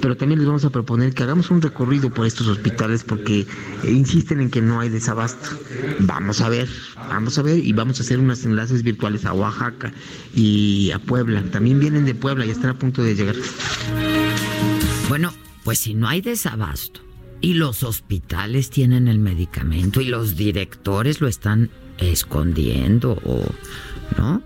Pero 0.00 0.16
también 0.16 0.38
les 0.38 0.46
vamos 0.46 0.64
a 0.64 0.70
proponer 0.70 1.14
que 1.14 1.24
hagamos 1.24 1.50
un 1.50 1.60
recorrido 1.60 2.10
por 2.10 2.26
estos 2.26 2.46
hospitales 2.46 3.02
porque 3.02 3.44
insisten 3.82 4.40
en 4.40 4.50
que 4.50 4.62
no 4.62 4.78
hay 4.78 4.88
desabasto. 4.88 5.50
Vamos 5.98 6.40
a 6.42 6.48
ver, 6.48 6.68
vamos 7.08 7.36
a 7.38 7.42
ver 7.42 7.58
y 7.58 7.72
vamos 7.72 7.98
a 7.98 8.04
hacer 8.04 8.20
unos 8.20 8.44
enlaces 8.44 8.84
virtuales 8.84 9.24
a 9.24 9.32
Oaxaca 9.32 9.92
y 10.32 10.92
a 10.92 11.00
Puebla. 11.00 11.42
También 11.50 11.80
vienen 11.80 12.04
de 12.04 12.14
Puebla 12.14 12.46
y 12.46 12.50
están 12.50 12.70
a 12.70 12.78
punto 12.78 13.02
de 13.02 13.16
llegar. 13.16 13.34
Bueno, 15.08 15.32
pues 15.64 15.78
si 15.80 15.94
no 15.94 16.08
hay 16.08 16.20
desabasto 16.20 17.00
y 17.40 17.54
los 17.54 17.82
hospitales 17.82 18.70
tienen 18.70 19.08
el 19.08 19.18
medicamento 19.18 20.00
y 20.00 20.06
los 20.06 20.36
directores 20.36 21.20
lo 21.20 21.28
están 21.28 21.70
escondiendo 21.98 23.20
o 23.24 23.44
no, 24.16 24.42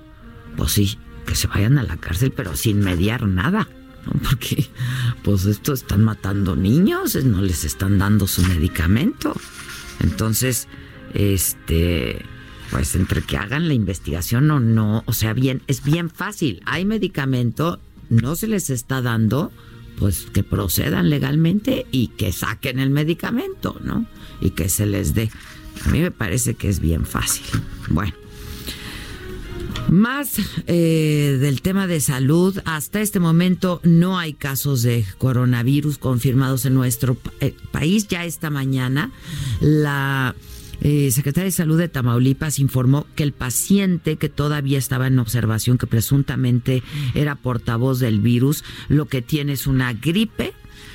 pues 0.57 0.73
sí, 0.73 0.99
que 1.27 1.35
se 1.35 1.47
vayan 1.47 1.79
a 1.79 1.83
la 1.83 1.97
cárcel 1.97 2.33
pero 2.33 2.57
sin 2.57 2.81
mediar 2.81 3.27
nada. 3.27 3.69
Porque, 4.23 4.67
pues 5.23 5.45
esto 5.45 5.75
están 5.75 6.03
matando 6.03 6.57
niños, 6.57 7.15
no 7.25 7.43
les 7.43 7.65
están 7.65 7.99
dando 7.99 8.27
su 8.27 8.43
medicamento. 8.43 9.35
Entonces, 10.01 10.67
este, 11.15 12.25
pues 12.71 12.95
entre 12.95 13.23
que 13.23 13.37
hagan 13.37 13.69
la 13.69 13.75
investigación 13.75 14.51
o 14.51 14.61
no, 14.61 15.03
o 15.07 15.13
sea, 15.13 15.33
bien, 15.35 15.63
es 15.67 15.83
bien 15.83 16.11
fácil. 16.11 16.63
Hay 16.65 16.85
medicamento, 16.85 17.81
no 18.09 18.37
se 18.37 18.47
les 18.47 18.71
está 18.71 19.03
dando, 19.03 19.53
pues 19.99 20.27
que 20.33 20.43
procedan 20.43 21.11
legalmente 21.11 21.87
y 21.91 22.09
que 22.09 22.33
saquen 22.33 22.79
el 22.79 22.91
medicamento, 22.91 23.81
¿no? 23.83 24.07
Y 24.41 24.51
que 24.51 24.69
se 24.69 24.87
les 24.87 25.15
dé. 25.15 25.31
A 25.85 25.89
mí 25.91 26.01
me 26.01 26.11
parece 26.11 26.55
que 26.55 26.69
es 26.69 26.81
bien 26.81 27.05
fácil. 27.05 27.45
Bueno. 27.89 28.13
Más 29.91 30.35
eh, 30.67 31.39
del 31.41 31.63
tema 31.63 31.87
de 31.87 32.01
salud. 32.01 32.59
Hasta 32.65 33.01
este 33.01 33.21
momento 33.21 33.81
no 33.85 34.19
hay 34.19 34.35
casos 34.35 34.83
de 34.83 35.05
coronavirus 35.17 35.99
confirmados 35.99 36.67
en 36.67 36.75
nuestro 36.75 37.17
eh, 37.41 37.55
país. 37.71 38.07
Ya 38.07 38.25
esta 38.25 38.51
mañana 38.51 39.11
la 39.61 40.35
eh, 40.81 41.11
Secretaria 41.11 41.47
de 41.47 41.53
Salud 41.53 41.79
de 41.79 41.89
Tamaulipas 41.89 42.59
informó 42.59 43.07
que 43.17 43.23
el 43.23 43.33
paciente 43.33 44.17
que 44.17 44.29
todavía 44.29 44.79
estaba 44.79 45.07
en 45.07 45.19
observación, 45.19 45.79
que 45.79 45.87
presuntamente 45.87 46.83
era 47.15 47.35
portavoz 47.35 47.99
del 47.99 48.21
virus, 48.21 48.65
lo 48.89 49.07
que 49.07 49.23
tiene 49.23 49.53
es 49.53 49.67
una 49.67 49.93
gripe, 49.93 50.53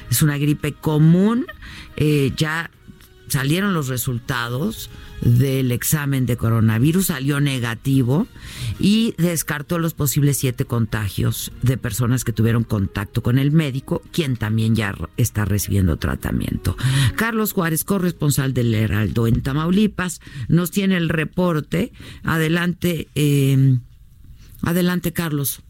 es 0.10 0.22
una 0.22 0.38
gripe 0.38 0.74
común, 0.74 1.46
eh, 1.98 2.32
ya 2.38 2.72
salieron 3.34 3.74
los 3.74 3.88
resultados 3.88 4.92
del 5.22 5.72
examen 5.72 6.28
de 6.28 6.38
coronavirus, 6.38 7.08
salió 7.08 7.40
negativo 7.40 8.28
y 8.80 9.16
descartó 9.18 9.80
los 9.80 9.96
posibles 9.96 10.38
siete 10.38 10.66
contagios 10.66 11.52
de 11.64 11.78
personas 11.78 12.24
que 12.24 12.32
tuvieron 12.32 12.64
contacto 12.64 13.24
con 13.24 13.40
el 13.40 13.52
médico, 13.52 14.04
quien 14.12 14.38
también 14.38 14.76
ya 14.76 14.94
está 15.18 15.46
recibiendo 15.46 15.98
tratamiento. 15.98 16.78
Carlos 17.16 17.54
Juárez, 17.54 17.84
corresponsal 17.84 18.54
del 18.54 18.72
Heraldo 18.76 19.26
en 19.26 19.42
Tamaulipas, 19.42 20.22
nos 20.48 20.70
tiene 20.70 20.98
el 20.98 21.10
reporte. 21.10 21.92
Adelante, 22.24 23.08
eh, 23.16 23.80
adelante, 24.62 25.12
Carlos. 25.12 25.64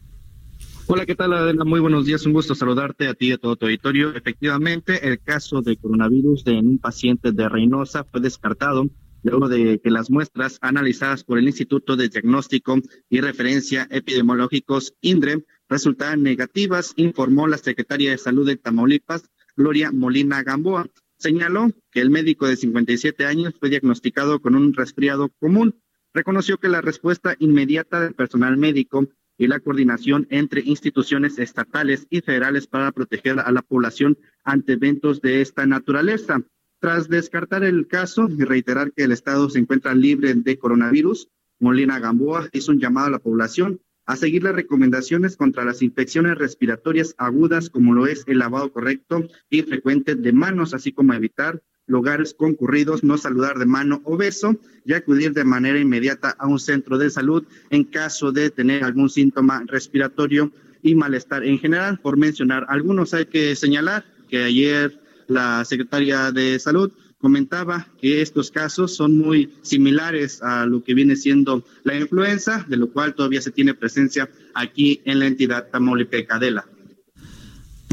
Hola, 0.86 1.06
¿qué 1.06 1.14
tal, 1.14 1.32
Adela? 1.32 1.64
Muy 1.64 1.80
buenos 1.80 2.04
días. 2.04 2.26
Un 2.26 2.34
gusto 2.34 2.54
saludarte 2.54 3.08
a 3.08 3.14
ti 3.14 3.28
y 3.28 3.32
a 3.32 3.38
todo 3.38 3.56
tu 3.56 3.64
auditorio. 3.64 4.14
Efectivamente, 4.14 5.08
el 5.08 5.18
caso 5.18 5.62
de 5.62 5.78
coronavirus 5.78 6.46
en 6.46 6.68
un 6.68 6.78
paciente 6.78 7.32
de 7.32 7.48
Reynosa 7.48 8.04
fue 8.04 8.20
descartado 8.20 8.90
luego 9.22 9.48
de 9.48 9.80
que 9.82 9.90
las 9.90 10.10
muestras 10.10 10.58
analizadas 10.60 11.24
por 11.24 11.38
el 11.38 11.46
Instituto 11.46 11.96
de 11.96 12.10
Diagnóstico 12.10 12.76
y 13.08 13.22
Referencia 13.22 13.88
Epidemiológicos 13.90 14.92
INDRE 15.00 15.46
resultaran 15.70 16.22
negativas, 16.22 16.92
informó 16.96 17.48
la 17.48 17.56
secretaria 17.56 18.10
de 18.10 18.18
Salud 18.18 18.46
de 18.46 18.56
Tamaulipas, 18.56 19.30
Gloria 19.56 19.90
Molina 19.90 20.42
Gamboa. 20.42 20.86
Señaló 21.16 21.70
que 21.92 22.02
el 22.02 22.10
médico 22.10 22.46
de 22.46 22.56
57 22.56 23.24
años 23.24 23.54
fue 23.58 23.70
diagnosticado 23.70 24.42
con 24.42 24.54
un 24.54 24.74
resfriado 24.74 25.30
común. 25.40 25.80
Reconoció 26.12 26.58
que 26.58 26.68
la 26.68 26.82
respuesta 26.82 27.36
inmediata 27.38 28.00
del 28.00 28.12
personal 28.12 28.58
médico 28.58 29.08
y 29.36 29.46
la 29.46 29.60
coordinación 29.60 30.26
entre 30.30 30.60
instituciones 30.60 31.38
estatales 31.38 32.06
y 32.10 32.20
federales 32.20 32.66
para 32.66 32.92
proteger 32.92 33.40
a 33.40 33.50
la 33.52 33.62
población 33.62 34.18
ante 34.44 34.74
eventos 34.74 35.20
de 35.20 35.40
esta 35.40 35.66
naturaleza. 35.66 36.42
Tras 36.78 37.08
descartar 37.08 37.64
el 37.64 37.86
caso 37.86 38.28
y 38.28 38.44
reiterar 38.44 38.92
que 38.92 39.04
el 39.04 39.12
Estado 39.12 39.48
se 39.48 39.58
encuentra 39.58 39.94
libre 39.94 40.34
de 40.34 40.58
coronavirus, 40.58 41.28
Molina 41.58 41.98
Gamboa 41.98 42.48
hizo 42.52 42.72
un 42.72 42.80
llamado 42.80 43.06
a 43.06 43.10
la 43.10 43.18
población 43.18 43.80
a 44.06 44.16
seguir 44.16 44.42
las 44.42 44.54
recomendaciones 44.54 45.36
contra 45.36 45.64
las 45.64 45.80
infecciones 45.80 46.36
respiratorias 46.36 47.14
agudas, 47.16 47.70
como 47.70 47.94
lo 47.94 48.06
es 48.06 48.24
el 48.26 48.38
lavado 48.38 48.70
correcto 48.70 49.26
y 49.48 49.62
frecuente 49.62 50.14
de 50.14 50.32
manos, 50.32 50.74
así 50.74 50.92
como 50.92 51.14
evitar 51.14 51.62
lugares 51.86 52.34
concurridos, 52.34 53.04
no 53.04 53.18
saludar 53.18 53.58
de 53.58 53.66
mano 53.66 54.00
o 54.04 54.16
beso 54.16 54.56
y 54.84 54.92
acudir 54.92 55.32
de 55.32 55.44
manera 55.44 55.78
inmediata 55.78 56.34
a 56.38 56.46
un 56.46 56.58
centro 56.58 56.98
de 56.98 57.10
salud 57.10 57.44
en 57.70 57.84
caso 57.84 58.32
de 58.32 58.50
tener 58.50 58.84
algún 58.84 59.10
síntoma 59.10 59.64
respiratorio 59.66 60.52
y 60.82 60.94
malestar 60.94 61.44
en 61.44 61.58
general. 61.58 61.98
Por 62.00 62.16
mencionar 62.16 62.66
algunos, 62.68 63.14
hay 63.14 63.26
que 63.26 63.56
señalar 63.56 64.04
que 64.28 64.44
ayer 64.44 65.00
la 65.26 65.64
secretaria 65.64 66.30
de 66.30 66.58
Salud 66.58 66.92
comentaba 67.18 67.88
que 67.98 68.20
estos 68.20 68.50
casos 68.50 68.94
son 68.94 69.16
muy 69.16 69.54
similares 69.62 70.42
a 70.42 70.66
lo 70.66 70.84
que 70.84 70.92
viene 70.92 71.16
siendo 71.16 71.64
la 71.82 71.96
influenza, 71.96 72.66
de 72.68 72.76
lo 72.76 72.90
cual 72.90 73.14
todavía 73.14 73.40
se 73.40 73.50
tiene 73.50 73.72
presencia 73.72 74.28
aquí 74.54 75.00
en 75.06 75.20
la 75.20 75.26
entidad 75.26 75.68
Tamaulipeca 75.70 76.36
Adela. 76.36 76.66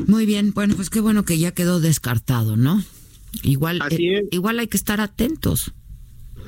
Muy 0.06 0.26
bien, 0.26 0.52
bueno, 0.54 0.76
pues 0.76 0.90
qué 0.90 1.00
bueno 1.00 1.24
que 1.24 1.40
ya 1.40 1.54
quedó 1.54 1.80
descartado, 1.80 2.58
¿no? 2.58 2.84
Igual, 3.44 3.82
eh, 3.90 4.28
igual 4.32 4.60
hay 4.60 4.68
que 4.68 4.78
estar 4.78 5.02
atentos. 5.02 5.74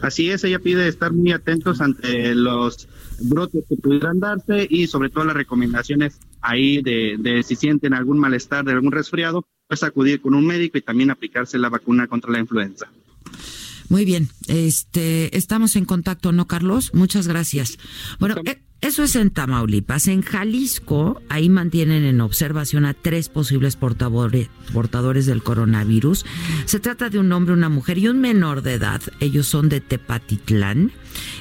Así 0.02 0.30
es, 0.30 0.44
ella 0.44 0.60
pide 0.60 0.88
estar 0.88 1.14
muy 1.14 1.32
atentos 1.32 1.80
ante 1.80 2.36
los 2.36 2.90
brotes 3.22 3.64
que 3.70 3.76
pudieran 3.78 4.20
darse 4.20 4.68
y 4.70 4.88
sobre 4.88 5.10
todo 5.10 5.24
las 5.24 5.36
recomendaciones 5.36 6.20
ahí 6.42 6.82
de, 6.82 7.16
de 7.18 7.42
si 7.44 7.56
sienten 7.56 7.94
algún 7.94 8.20
malestar, 8.20 8.66
de 8.66 8.74
algún 8.74 8.92
resfriado, 8.92 9.46
pues 9.68 9.82
acudir 9.82 10.20
con 10.20 10.34
un 10.34 10.46
médico 10.46 10.78
y 10.78 10.82
también 10.82 11.10
aplicarse 11.10 11.58
la 11.58 11.70
vacuna 11.70 12.08
contra 12.08 12.32
la 12.32 12.40
influenza. 12.40 12.90
Muy 13.90 14.06
bien, 14.06 14.30
este, 14.48 15.36
estamos 15.38 15.76
en 15.76 15.86
contacto, 15.86 16.32
¿no, 16.32 16.48
Carlos? 16.48 16.92
Muchas 16.94 17.28
gracias. 17.28 17.78
Bueno, 18.20 18.36
eh, 18.46 18.62
eso 18.82 19.04
es 19.04 19.16
en 19.16 19.30
Tamaulipas. 19.30 20.08
En 20.08 20.22
Jalisco, 20.22 21.22
ahí 21.30 21.48
mantienen 21.50 22.04
en 22.04 22.20
observación 22.20 22.86
a 22.86 22.94
tres 22.94 23.30
posibles 23.30 23.76
portadores, 23.76 24.50
portadores 24.74 25.26
del 25.26 25.42
coronavirus. 25.42 26.26
Se 26.66 26.80
trata 26.82 27.10
de 27.10 27.20
un 27.20 27.32
hombre, 27.32 27.54
una 27.54 27.70
mujer 27.70 27.98
y 27.98 28.10
un 28.10 28.20
menor 28.20 28.62
de 28.62 28.74
edad. 28.74 29.02
Ellos 29.22 29.48
son 29.48 29.70
de 29.70 29.80
Tepatitlán. 29.80 30.92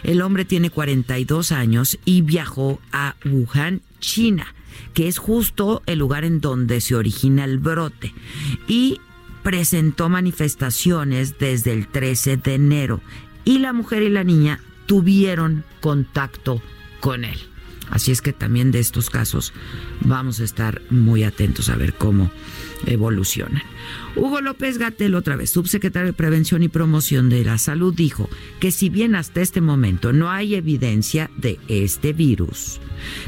El 0.05 0.23
hombre 0.23 0.45
tiene 0.45 0.71
42 0.71 1.51
años 1.51 1.99
y 2.05 2.23
viajó 2.23 2.81
a 2.93 3.17
Wuhan, 3.25 3.83
China 3.99 4.47
que 4.95 5.09
es 5.09 5.19
justo 5.19 5.83
el 5.87 5.99
lugar 5.99 6.25
en 6.25 6.41
donde 6.41 6.81
se 6.81 6.95
origina 6.95 7.45
el 7.45 7.59
brote. 7.59 8.15
Y 8.69 9.01
presentó 9.43 10.09
manifestaciones 10.09 11.39
desde 11.39 11.73
el 11.73 11.89
13 11.89 12.37
de 12.37 12.55
enero 12.55 13.01
y 13.45 13.59
la 13.59 13.73
mujer 13.73 14.03
y 14.03 14.09
la 14.09 14.25
niña 14.25 14.61
tuvieron 14.87 15.65
contacto 15.81 16.63
con 17.01 17.25
él. 17.25 17.39
Así 17.91 18.11
es 18.11 18.23
que 18.23 18.33
también 18.33 18.71
de 18.71 18.81
estos 18.81 19.11
casos 19.11 19.53
vamos 20.01 20.41
a 20.41 20.45
estar 20.45 20.81
muy 20.91 21.25
atentos 21.25 21.69
a 21.69 21.77
ver 21.77 21.95
cómo 21.95 22.31
evolucionan. 22.87 23.63
Hugo 24.17 24.41
López 24.41 24.79
Gatel, 24.79 25.15
otra 25.15 25.37
vez, 25.37 25.51
subsecretario 25.51 26.09
de 26.09 26.13
Prevención 26.13 26.63
y 26.63 26.69
Promoción 26.69 27.29
de 27.29 27.45
la 27.45 27.59
Salud, 27.59 27.95
dijo 27.95 28.29
que 28.61 28.71
si 28.71 28.89
bien 28.89 29.15
hasta 29.15 29.41
este 29.41 29.61
momento 29.61 30.13
no 30.13 30.31
hay 30.31 30.55
evidencia 30.55 31.31
de 31.37 31.59
este 31.69 32.13
virus, 32.13 32.81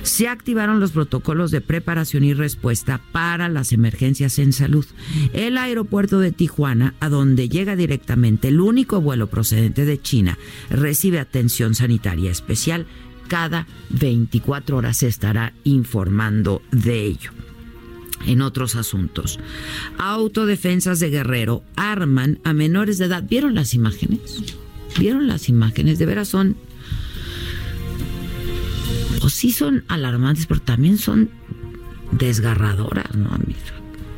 se 0.02 0.28
activaron 0.28 0.80
los 0.80 0.92
protocolos 0.92 1.50
de 1.50 1.60
preparación 1.60 2.24
y 2.24 2.34
respuesta 2.34 3.00
para 3.12 3.48
las 3.48 3.72
emergencias 3.72 4.38
en 4.38 4.52
salud. 4.52 4.86
El 5.32 5.58
aeropuerto 5.58 6.20
de 6.20 6.32
Tijuana, 6.32 6.94
a 7.00 7.08
donde 7.08 7.48
llega 7.48 7.76
directamente 7.76 8.48
el 8.48 8.60
único 8.60 9.00
vuelo 9.00 9.28
procedente 9.28 9.84
de 9.84 10.00
China, 10.00 10.38
recibe 10.70 11.18
atención 11.18 11.74
sanitaria 11.74 12.30
especial. 12.30 12.86
Cada 13.28 13.66
24 13.90 14.76
horas 14.76 14.98
se 14.98 15.08
estará 15.08 15.54
informando 15.64 16.62
de 16.70 17.06
ello 17.06 17.43
en 18.26 18.42
otros 18.42 18.76
asuntos. 18.76 19.38
Autodefensas 19.98 21.00
de 21.00 21.10
Guerrero 21.10 21.62
arman 21.76 22.38
a 22.44 22.52
menores 22.52 22.98
de 22.98 23.06
edad. 23.06 23.22
¿Vieron 23.22 23.54
las 23.54 23.74
imágenes? 23.74 24.42
¿Vieron 24.98 25.26
las 25.26 25.48
imágenes? 25.48 25.98
De 25.98 26.06
veras 26.06 26.28
son... 26.28 26.56
Pues 29.20 29.32
sí 29.32 29.52
son 29.52 29.84
alarmantes, 29.88 30.46
pero 30.46 30.60
también 30.60 30.98
son 30.98 31.30
desgarradoras, 32.12 33.14
¿no? 33.14 33.30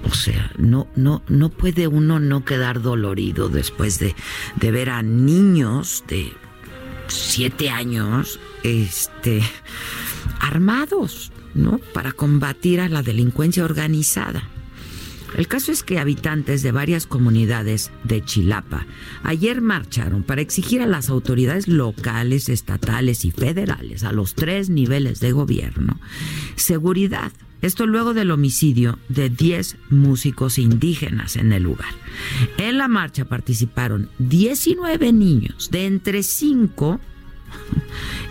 O 0.08 0.14
sea, 0.14 0.52
no, 0.56 0.88
no, 0.96 1.22
no 1.28 1.48
puede 1.50 1.88
uno 1.88 2.20
no 2.20 2.44
quedar 2.44 2.80
dolorido 2.80 3.48
después 3.48 3.98
de, 3.98 4.14
de 4.56 4.70
ver 4.70 4.90
a 4.90 5.02
niños 5.02 6.04
de 6.08 6.32
siete 7.08 7.70
años, 7.70 8.38
este, 8.62 9.42
armados, 10.40 11.32
¿no? 11.56 11.80
Para 11.92 12.12
combatir 12.12 12.80
a 12.80 12.88
la 12.88 13.02
delincuencia 13.02 13.64
organizada. 13.64 14.48
El 15.36 15.48
caso 15.48 15.72
es 15.72 15.82
que 15.82 15.98
habitantes 15.98 16.62
de 16.62 16.72
varias 16.72 17.06
comunidades 17.06 17.90
de 18.04 18.24
Chilapa 18.24 18.86
ayer 19.22 19.60
marcharon 19.60 20.22
para 20.22 20.40
exigir 20.40 20.80
a 20.80 20.86
las 20.86 21.10
autoridades 21.10 21.68
locales, 21.68 22.48
estatales 22.48 23.24
y 23.24 23.32
federales, 23.32 24.04
a 24.04 24.12
los 24.12 24.34
tres 24.34 24.70
niveles 24.70 25.20
de 25.20 25.32
gobierno, 25.32 26.00
seguridad. 26.54 27.32
Esto 27.60 27.86
luego 27.86 28.14
del 28.14 28.30
homicidio 28.30 28.98
de 29.08 29.28
10 29.28 29.76
músicos 29.90 30.58
indígenas 30.58 31.36
en 31.36 31.52
el 31.52 31.64
lugar. 31.64 31.88
En 32.58 32.78
la 32.78 32.86
marcha 32.86 33.24
participaron 33.24 34.08
19 34.18 35.12
niños 35.12 35.70
de 35.70 35.86
entre 35.86 36.22
5 36.22 37.00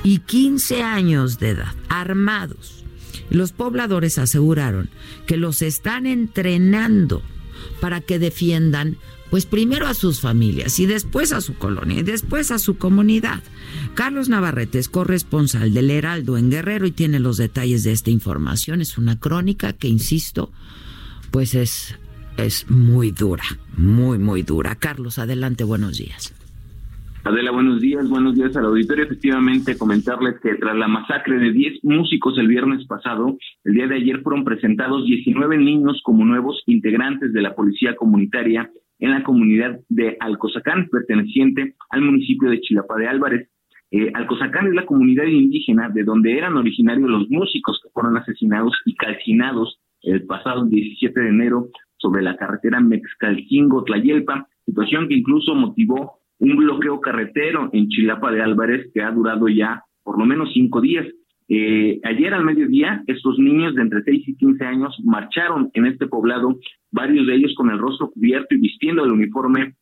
y 0.04 0.20
15 0.20 0.84
años 0.84 1.40
de 1.40 1.50
edad, 1.50 1.74
armados 1.90 2.85
los 3.30 3.52
pobladores 3.52 4.18
aseguraron 4.18 4.90
que 5.26 5.38
los 5.38 5.62
están 5.62 6.06
entrenando 6.06 7.22
para 7.80 8.02
que 8.02 8.20
defiendan 8.20 8.98
pues 9.30 9.46
primero 9.46 9.88
a 9.88 9.94
sus 9.94 10.22
familias 10.22 10.80
y 10.80 10.86
después 10.86 11.34
a 11.34 11.42
su 11.42 11.56
colonia 11.56 12.00
y 12.00 12.04
después 12.04 12.52
a 12.52 12.60
su 12.60 12.78
comunidad. 12.78 13.44
Carlos 13.94 14.30
Navarrete 14.30 14.80
es 14.80 14.88
corresponsal 14.88 15.74
del 15.74 15.92
Heraldo 15.92 16.38
en 16.38 16.50
Guerrero 16.50 16.86
y 16.86 16.92
tiene 16.92 17.20
los 17.20 17.38
detalles 17.38 17.84
de 17.84 17.92
esta 17.92 18.12
información. 18.12 18.82
Es 18.82 18.98
una 18.98 19.20
crónica 19.20 19.74
que, 19.74 19.88
insisto, 19.88 20.52
pues 21.32 21.56
es, 21.56 21.96
es 22.38 22.70
muy 22.70 23.12
dura, 23.12 23.44
muy, 23.76 24.20
muy 24.20 24.44
dura. 24.44 24.76
Carlos, 24.76 25.18
adelante, 25.18 25.64
buenos 25.64 25.98
días. 25.98 26.34
Adela, 27.28 27.50
buenos 27.50 27.82
días, 27.82 28.08
buenos 28.08 28.36
días 28.36 28.56
al 28.56 28.66
auditorio. 28.66 29.06
Efectivamente, 29.06 29.80
comentarles 29.80 30.40
que 30.44 30.54
tras 30.58 30.76
la 30.76 30.88
masacre 30.88 31.40
de 31.40 31.52
10 31.54 31.84
músicos 31.84 32.38
el 32.38 32.48
viernes 32.48 32.86
pasado, 32.86 33.36
el 33.64 33.74
día 33.74 33.88
de 33.88 33.96
ayer 33.96 34.22
fueron 34.22 34.44
presentados 34.44 35.04
19 35.06 35.58
niños 35.58 36.00
como 36.04 36.24
nuevos 36.24 36.62
integrantes 36.68 37.34
de 37.34 37.42
la 37.42 37.56
Policía 37.56 37.96
Comunitaria 37.96 38.70
en 39.00 39.10
la 39.10 39.24
comunidad 39.24 39.80
de 39.90 40.18
Alcozacán, 40.20 40.88
perteneciente 40.92 41.74
al 41.90 42.04
municipio 42.04 42.52
de 42.52 42.62
Chilapa 42.62 42.96
de 42.96 43.08
Álvarez. 43.08 43.50
Eh, 43.90 44.12
Alcozacán 44.14 44.68
es 44.68 44.76
la 44.76 44.86
comunidad 44.86 45.26
indígena 45.26 45.90
de 45.90 46.04
donde 46.04 46.38
eran 46.38 46.56
originarios 46.56 47.10
los 47.10 47.28
músicos 47.32 47.80
que 47.82 47.90
fueron 47.90 48.18
asesinados 48.18 48.80
y 48.86 48.94
calcinados 48.94 49.80
el 50.04 50.28
pasado 50.28 50.66
17 50.66 51.20
de 51.20 51.30
enero 51.30 51.70
sobre 51.98 52.22
la 52.22 52.38
carretera 52.38 52.80
Mexcalcingo-Tlayelpa, 52.82 54.48
situación 54.64 55.08
que 55.08 55.16
incluso 55.16 55.56
motivó 55.56 56.20
un 56.40 56.56
bloqueo 56.58 57.00
carretero 57.00 57.70
en 57.74 57.88
Chilapa 57.88 58.32
de 58.32 58.42
Álvarez 58.42 58.90
que 58.94 59.02
ha 59.02 59.12
durado 59.12 59.48
ya 59.48 59.84
por 60.04 60.20
lo 60.20 60.26
menos 60.26 60.52
cinco 60.54 60.82
días. 60.82 61.06
Eh, 61.48 62.00
ayer 62.04 62.34
al 62.34 62.44
mediodía, 62.44 63.04
estos 63.08 63.38
niños 63.38 63.76
de 63.76 63.82
entre 63.82 64.04
6 64.04 64.28
y 64.28 64.36
15 64.36 64.66
años 64.66 64.96
marcharon 65.04 65.70
en 65.74 65.86
este 65.86 66.08
poblado, 66.08 66.58
varios 66.92 67.28
de 67.28 67.36
ellos 67.36 67.54
con 67.56 67.70
el 67.70 67.78
rostro 67.78 68.10
cubierto 68.12 68.56
y 68.56 68.60
vistiendo 68.60 69.04
el 69.04 69.12
uniforme 69.12 69.76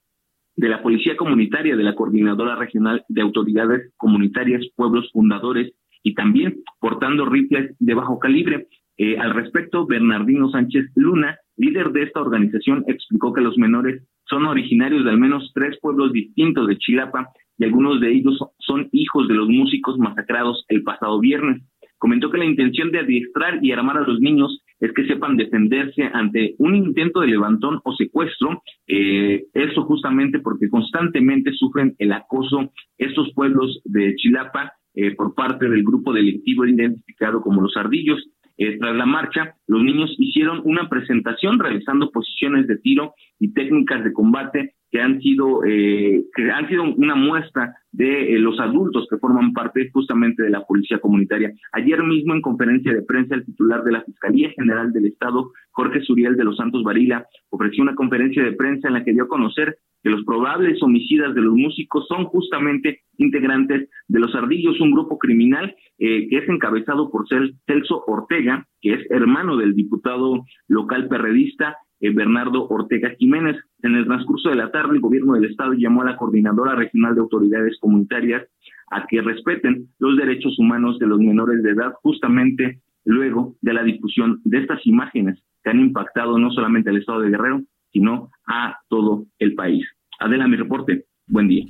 de 0.55 0.69
la 0.69 0.81
Policía 0.83 1.15
Comunitaria, 1.17 1.75
de 1.75 1.83
la 1.83 1.95
Coordinadora 1.95 2.55
Regional 2.55 3.03
de 3.07 3.21
Autoridades 3.21 3.91
Comunitarias, 3.97 4.65
Pueblos 4.75 5.09
Fundadores, 5.11 5.73
y 6.03 6.13
también 6.13 6.63
portando 6.79 7.25
rifles 7.25 7.75
de 7.79 7.93
bajo 7.93 8.19
calibre. 8.19 8.67
Eh, 8.97 9.17
al 9.17 9.33
respecto, 9.33 9.87
Bernardino 9.87 10.49
Sánchez 10.51 10.91
Luna, 10.95 11.37
líder 11.57 11.91
de 11.91 12.03
esta 12.03 12.21
organización, 12.21 12.83
explicó 12.87 13.33
que 13.33 13.41
los 13.41 13.57
menores 13.57 14.03
son 14.33 14.45
originarios 14.47 15.03
de 15.03 15.11
al 15.11 15.19
menos 15.19 15.51
tres 15.53 15.77
pueblos 15.79 16.11
distintos 16.11 16.67
de 16.67 16.77
Chilapa 16.77 17.29
y 17.57 17.65
algunos 17.65 18.01
de 18.01 18.11
ellos 18.11 18.37
son 18.57 18.89
hijos 18.91 19.27
de 19.27 19.35
los 19.35 19.47
músicos 19.47 19.97
masacrados 19.99 20.65
el 20.69 20.81
pasado 20.81 21.19
viernes. 21.19 21.61
Comentó 21.99 22.31
que 22.31 22.39
la 22.39 22.45
intención 22.45 22.91
de 22.91 22.99
adiestrar 22.99 23.63
y 23.63 23.71
armar 23.71 23.97
a 23.97 24.07
los 24.07 24.19
niños 24.19 24.63
es 24.79 24.91
que 24.93 25.05
sepan 25.05 25.37
defenderse 25.37 26.03
ante 26.13 26.55
un 26.57 26.75
intento 26.75 27.21
de 27.21 27.27
levantón 27.27 27.79
o 27.83 27.95
secuestro, 27.95 28.63
eh, 28.87 29.45
eso 29.53 29.83
justamente 29.83 30.39
porque 30.39 30.67
constantemente 30.67 31.53
sufren 31.53 31.95
el 31.99 32.11
acoso 32.11 32.71
estos 32.97 33.31
pueblos 33.33 33.81
de 33.85 34.15
Chilapa 34.15 34.73
eh, 34.95 35.15
por 35.15 35.35
parte 35.35 35.69
del 35.69 35.83
grupo 35.83 36.11
delictivo 36.11 36.65
identificado 36.65 37.39
como 37.41 37.61
los 37.61 37.77
ardillos. 37.77 38.19
Eh, 38.57 38.77
tras 38.77 38.95
la 38.95 39.05
marcha, 39.05 39.55
los 39.67 39.81
niños 39.81 40.13
hicieron 40.17 40.61
una 40.65 40.87
presentación 40.89 41.59
realizando 41.59 42.11
posiciones 42.11 42.67
de 42.67 42.77
tiro 42.77 43.13
y 43.39 43.53
técnicas 43.53 44.03
de 44.03 44.13
combate 44.13 44.75
que 44.93 45.01
han 45.01 45.19
sido 45.21 45.65
eh, 45.65 46.23
que 46.35 46.51
han 46.51 46.69
sido 46.69 46.83
una 46.83 47.15
muestra 47.15 47.75
de 47.91 48.35
eh, 48.35 48.37
los 48.37 48.59
adultos 48.59 49.07
que 49.09 49.17
forman 49.17 49.51
parte 49.51 49.89
justamente 49.91 50.43
de 50.43 50.51
la 50.51 50.63
policía 50.65 50.99
comunitaria. 50.99 51.51
Ayer 51.71 52.03
mismo 52.03 52.35
en 52.35 52.41
conferencia 52.41 52.93
de 52.93 53.01
prensa 53.01 53.33
el 53.33 53.43
titular 53.43 53.83
de 53.83 53.91
la 53.91 54.03
Fiscalía 54.03 54.51
General 54.51 54.93
del 54.93 55.07
Estado, 55.07 55.51
Jorge 55.71 55.99
Suriel 56.01 56.35
de 56.35 56.43
los 56.43 56.57
Santos 56.57 56.83
Varila, 56.83 57.25
ofreció 57.49 57.81
una 57.81 57.95
conferencia 57.95 58.43
de 58.43 58.51
prensa 58.51 58.87
en 58.87 58.93
la 58.93 59.03
que 59.03 59.13
dio 59.13 59.23
a 59.23 59.27
conocer 59.27 59.79
que 60.03 60.11
los 60.11 60.23
probables 60.25 60.83
homicidas 60.83 61.33
de 61.33 61.41
los 61.41 61.55
músicos 61.55 62.05
son 62.07 62.25
justamente 62.25 62.99
integrantes 63.17 63.89
de 64.07 64.19
los 64.19 64.35
Ardillos, 64.35 64.79
un 64.79 64.91
grupo 64.91 65.17
criminal 65.17 65.75
eh, 65.97 66.27
que 66.29 66.37
es 66.37 66.49
encabezado 66.49 67.09
por 67.09 67.25
Celso 67.27 68.03
Ortega, 68.05 68.67
que 68.79 68.93
es 68.93 69.09
hermano 69.09 69.57
del 69.57 69.73
diputado 69.73 70.45
local 70.67 71.07
perredista 71.07 71.77
Bernardo 72.09 72.67
Ortega 72.67 73.15
Jiménez. 73.17 73.57
En 73.81 73.95
el 73.95 74.05
transcurso 74.05 74.49
de 74.49 74.55
la 74.55 74.71
tarde, 74.71 74.95
el 74.95 75.01
gobierno 75.01 75.33
del 75.33 75.45
estado 75.45 75.73
llamó 75.73 76.01
a 76.01 76.05
la 76.05 76.17
coordinadora 76.17 76.75
regional 76.75 77.15
de 77.15 77.21
autoridades 77.21 77.77
comunitarias 77.79 78.43
a 78.91 79.05
que 79.07 79.21
respeten 79.21 79.89
los 79.99 80.17
derechos 80.17 80.57
humanos 80.59 80.99
de 80.99 81.07
los 81.07 81.19
menores 81.19 81.63
de 81.63 81.71
edad, 81.71 81.93
justamente 82.01 82.81
luego 83.05 83.55
de 83.61 83.73
la 83.73 83.83
difusión 83.83 84.41
de 84.43 84.59
estas 84.59 84.85
imágenes 84.85 85.39
que 85.63 85.69
han 85.69 85.79
impactado 85.79 86.37
no 86.37 86.51
solamente 86.51 86.89
al 86.89 86.97
estado 86.97 87.21
de 87.21 87.29
Guerrero, 87.29 87.61
sino 87.91 88.31
a 88.47 88.77
todo 88.89 89.25
el 89.39 89.55
país. 89.55 89.85
Adela, 90.19 90.47
mi 90.47 90.57
reporte. 90.57 91.05
Buen 91.27 91.47
día. 91.47 91.65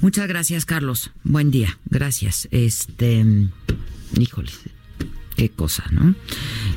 Muchas 0.00 0.26
gracias, 0.28 0.64
Carlos. 0.64 1.12
Buen 1.24 1.50
día. 1.50 1.68
Gracias. 1.90 2.48
Este, 2.50 3.22
híjole, 4.18 4.50
qué 5.38 5.50
cosa, 5.50 5.84
¿no? 5.92 6.16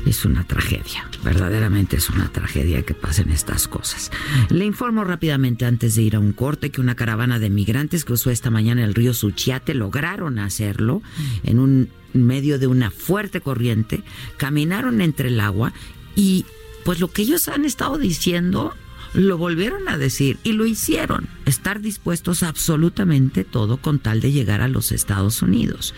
Es 0.06 0.24
una 0.24 0.46
tragedia, 0.46 1.08
verdaderamente 1.24 1.96
es 1.96 2.08
una 2.08 2.30
tragedia 2.30 2.82
que 2.82 2.94
pasen 2.94 3.30
estas 3.30 3.66
cosas. 3.66 4.12
Le 4.50 4.64
informo 4.64 5.02
rápidamente 5.02 5.66
antes 5.66 5.96
de 5.96 6.02
ir 6.02 6.14
a 6.14 6.20
un 6.20 6.32
corte 6.32 6.70
que 6.70 6.80
una 6.80 6.94
caravana 6.94 7.40
de 7.40 7.50
migrantes 7.50 8.04
cruzó 8.04 8.30
esta 8.30 8.50
mañana 8.50 8.84
el 8.84 8.94
río 8.94 9.14
Suchiate, 9.14 9.74
lograron 9.74 10.38
hacerlo 10.38 11.02
en 11.42 11.58
un 11.58 11.90
medio 12.12 12.60
de 12.60 12.68
una 12.68 12.92
fuerte 12.92 13.40
corriente, 13.40 14.04
caminaron 14.36 15.00
entre 15.00 15.28
el 15.28 15.40
agua 15.40 15.72
y 16.14 16.46
pues 16.84 17.00
lo 17.00 17.10
que 17.10 17.22
ellos 17.22 17.48
han 17.48 17.64
estado 17.64 17.98
diciendo 17.98 18.74
lo 19.12 19.38
volvieron 19.38 19.88
a 19.88 19.98
decir 19.98 20.38
y 20.44 20.52
lo 20.52 20.66
hicieron, 20.66 21.28
estar 21.46 21.80
dispuestos 21.80 22.44
a 22.44 22.48
absolutamente 22.48 23.42
todo 23.42 23.76
con 23.78 23.98
tal 23.98 24.20
de 24.20 24.30
llegar 24.30 24.60
a 24.60 24.68
los 24.68 24.92
Estados 24.92 25.42
Unidos. 25.42 25.94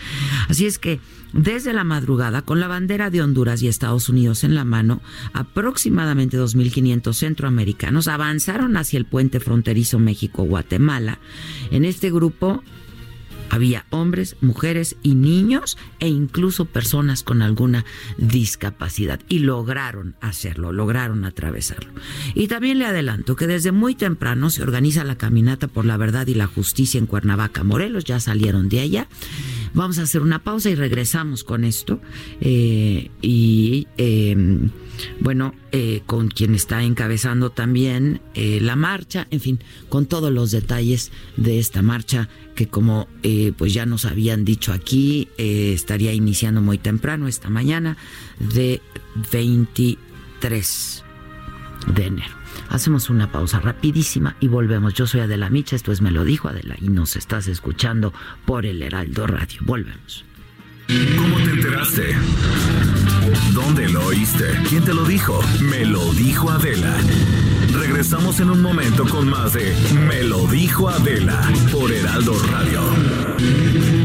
Así 0.49 0.65
es 0.65 0.79
que 0.79 0.99
desde 1.35 1.73
la 1.73 1.83
madrugada, 1.83 2.43
con 2.43 2.61
la 2.61 2.69
bandera 2.69 3.09
de 3.09 3.21
Honduras 3.21 3.61
y 3.61 3.67
Estados 3.67 4.07
Unidos 4.07 4.45
en 4.45 4.55
la 4.55 4.63
mano, 4.63 5.01
aproximadamente 5.33 6.39
2.500 6.39 7.13
centroamericanos 7.13 8.07
avanzaron 8.07 8.77
hacia 8.77 8.97
el 8.97 9.05
puente 9.05 9.41
fronterizo 9.41 9.99
México-Guatemala. 9.99 11.19
En 11.71 11.83
este 11.83 12.09
grupo 12.09 12.63
Había 13.49 13.85
hombres, 13.91 14.37
mujeres 14.41 14.95
y 15.03 15.13
niños 15.13 15.77
e 15.99 16.07
incluso 16.07 16.65
personas 16.65 17.23
con 17.23 17.41
alguna 17.41 17.85
discapacidad 18.17 19.19
y 19.29 19.39
lograron 19.39 20.15
hacerlo, 20.19 20.73
lograron 20.73 21.25
atravesarlo. 21.25 21.93
Y 22.33 22.47
también 22.47 22.79
le 22.79 22.85
adelanto 22.85 23.35
que 23.35 23.47
desde 23.47 23.71
muy 23.71 23.95
temprano 23.95 24.49
se 24.49 24.63
organiza 24.63 25.03
la 25.03 25.17
caminata 25.17 25.67
por 25.67 25.85
la 25.85 25.95
verdad 25.95 26.27
y 26.27 26.33
la 26.33 26.47
justicia 26.47 26.97
en 26.97 27.05
Cuernavaca, 27.05 27.63
Morelos, 27.63 28.03
ya 28.03 28.19
salieron 28.19 28.67
de 28.67 28.79
allá. 28.79 29.07
Vamos 29.75 29.99
a 29.99 30.03
hacer 30.03 30.21
una 30.21 30.41
pausa 30.41 30.69
y 30.69 30.75
regresamos 30.75 31.43
con 31.43 31.65
esto. 31.65 31.99
Eh, 32.39 33.11
y 33.21 33.87
em, 33.97 34.69
bueno, 35.19 35.53
eh, 35.73 36.01
con 36.05 36.29
quien 36.29 36.55
está 36.55 36.81
encabezando 36.81 37.49
también 37.49 38.21
eh, 38.35 38.59
la 38.61 38.77
marcha, 38.77 39.27
en 39.31 39.41
fin, 39.41 39.59
con 39.89 40.05
todos 40.05 40.31
los 40.31 40.51
detalles 40.51 41.11
de 41.35 41.59
esta 41.59 41.81
marcha 41.81 42.29
que 42.55 42.67
como 42.67 43.09
pues 43.57 43.73
ya 43.73 43.85
nos 43.85 44.05
habían 44.05 44.45
dicho 44.45 44.71
aquí, 44.71 45.27
estaría 45.37 46.13
iniciando 46.13 46.61
muy 46.61 46.77
temprano 46.77 47.27
esta 47.27 47.49
mañana 47.49 47.97
de 48.39 48.81
23 49.33 51.03
de 51.93 52.05
enero. 52.05 52.44
Hacemos 52.69 53.09
una 53.09 53.31
pausa 53.31 53.59
rapidísima 53.59 54.35
y 54.39 54.47
volvemos. 54.47 54.93
Yo 54.93 55.07
soy 55.07 55.21
Adela 55.21 55.49
Micha, 55.49 55.75
esto 55.75 55.91
es 55.91 56.01
Me 56.01 56.11
lo 56.11 56.23
dijo 56.23 56.47
Adela 56.47 56.75
y 56.79 56.89
nos 56.89 57.15
estás 57.15 57.47
escuchando 57.47 58.13
por 58.45 58.65
el 58.65 58.81
Heraldo 58.81 59.27
Radio. 59.27 59.61
Volvemos. 59.61 60.25
¿Cómo 60.87 61.37
te 61.37 61.51
enteraste? 61.51 62.15
¿Dónde 63.53 63.89
lo 63.89 64.05
oíste? 64.05 64.45
¿Quién 64.69 64.83
te 64.83 64.93
lo 64.93 65.03
dijo? 65.03 65.39
Me 65.61 65.85
lo 65.85 66.13
dijo 66.13 66.49
Adela. 66.51 66.95
Regresamos 67.73 68.39
en 68.39 68.51
un 68.51 68.61
momento 68.61 69.05
con 69.05 69.27
más 69.27 69.53
de 69.53 69.75
Me 70.07 70.23
lo 70.23 70.45
dijo 70.47 70.87
Adela 70.87 71.41
por 71.71 71.91
Heraldo 71.91 72.33
Radio. 72.51 74.04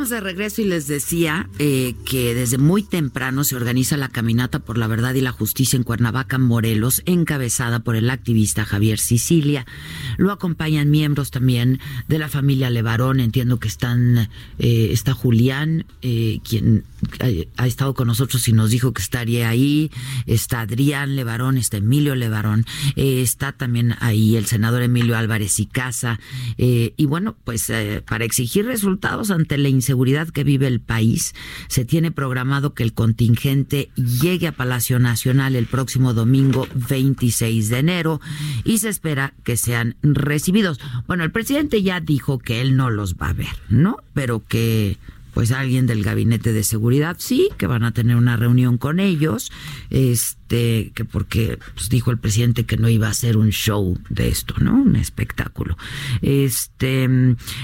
Estamos 0.00 0.16
de 0.16 0.30
regreso 0.30 0.62
y 0.62 0.64
les 0.64 0.86
decía 0.86 1.50
eh, 1.58 1.94
que 2.06 2.34
desde 2.34 2.56
muy 2.56 2.82
temprano 2.82 3.44
se 3.44 3.54
organiza 3.54 3.98
la 3.98 4.08
caminata 4.08 4.58
por 4.58 4.78
la 4.78 4.86
verdad 4.86 5.12
y 5.12 5.20
la 5.20 5.30
justicia 5.30 5.76
en 5.76 5.82
Cuernavaca, 5.82 6.38
Morelos, 6.38 7.02
encabezada 7.04 7.80
por 7.80 7.96
el 7.96 8.08
activista 8.08 8.64
Javier 8.64 8.98
Sicilia. 8.98 9.66
Lo 10.16 10.32
acompañan 10.32 10.90
miembros 10.90 11.30
también 11.30 11.80
de 12.08 12.18
la 12.18 12.30
familia 12.30 12.70
Levarón. 12.70 13.20
Entiendo 13.20 13.58
que 13.58 13.68
están 13.68 14.30
eh, 14.58 14.88
está 14.90 15.12
Julián, 15.12 15.84
eh, 16.00 16.40
quien 16.48 16.84
ha, 17.58 17.66
estado 17.66 17.92
con 17.92 18.06
nosotros 18.06 18.48
y 18.48 18.54
nos 18.54 18.70
dijo 18.70 18.94
que 18.94 19.02
estaría 19.02 19.50
ahí. 19.50 19.90
Está 20.24 20.62
Adrián 20.62 21.14
Levarón, 21.14 21.58
está 21.58 21.76
Emilio 21.76 22.14
Levarón, 22.14 22.64
está 22.96 23.52
también 23.52 23.96
ahí 24.00 24.36
el 24.36 24.46
senador 24.46 24.80
Emilio 24.80 25.14
Álvarez 25.14 25.60
y 25.60 25.66
Casa. 25.66 26.18
y 26.56 27.04
bueno, 27.04 27.36
pues 27.44 27.70
para 28.06 28.24
exigir 28.24 28.64
resultados 28.64 29.30
ante 29.30 29.58
la 29.58 29.68
inseguridad 29.90 30.28
que 30.28 30.44
vive 30.44 30.68
el 30.68 30.80
país, 30.80 31.34
se 31.66 31.84
tiene 31.84 32.12
programado 32.12 32.74
que 32.74 32.84
el 32.84 32.94
contingente 32.94 33.90
llegue 33.96 34.46
a 34.46 34.52
Palacio 34.52 35.00
Nacional 35.00 35.56
el 35.56 35.66
próximo 35.66 36.14
domingo 36.14 36.68
26 36.88 37.68
de 37.70 37.78
enero 37.78 38.20
y 38.62 38.78
se 38.78 38.88
espera 38.88 39.34
que 39.42 39.56
sean 39.56 39.96
recibidos. 40.02 40.78
Bueno, 41.08 41.24
el 41.24 41.32
presidente 41.32 41.82
ya 41.82 41.98
dijo 41.98 42.38
que 42.38 42.60
él 42.60 42.76
no 42.76 42.88
los 42.88 43.16
va 43.16 43.30
a 43.30 43.32
ver, 43.32 43.48
¿no? 43.68 43.96
Pero 44.14 44.44
que 44.46 44.96
pues 45.34 45.50
alguien 45.50 45.86
del 45.86 46.04
gabinete 46.04 46.52
de 46.52 46.62
seguridad 46.62 47.16
sí 47.18 47.48
que 47.56 47.66
van 47.66 47.82
a 47.82 47.92
tener 47.92 48.14
una 48.14 48.36
reunión 48.36 48.78
con 48.78 49.00
ellos 49.00 49.50
este 49.90 50.39
que 50.50 51.04
porque 51.04 51.58
pues, 51.74 51.88
dijo 51.88 52.10
el 52.10 52.18
presidente 52.18 52.66
que 52.66 52.76
no 52.76 52.88
iba 52.88 53.08
a 53.08 53.14
ser 53.14 53.36
un 53.36 53.50
show 53.50 53.96
de 54.08 54.28
esto 54.28 54.54
no 54.58 54.74
un 54.74 54.96
espectáculo 54.96 55.78
este 56.22 57.08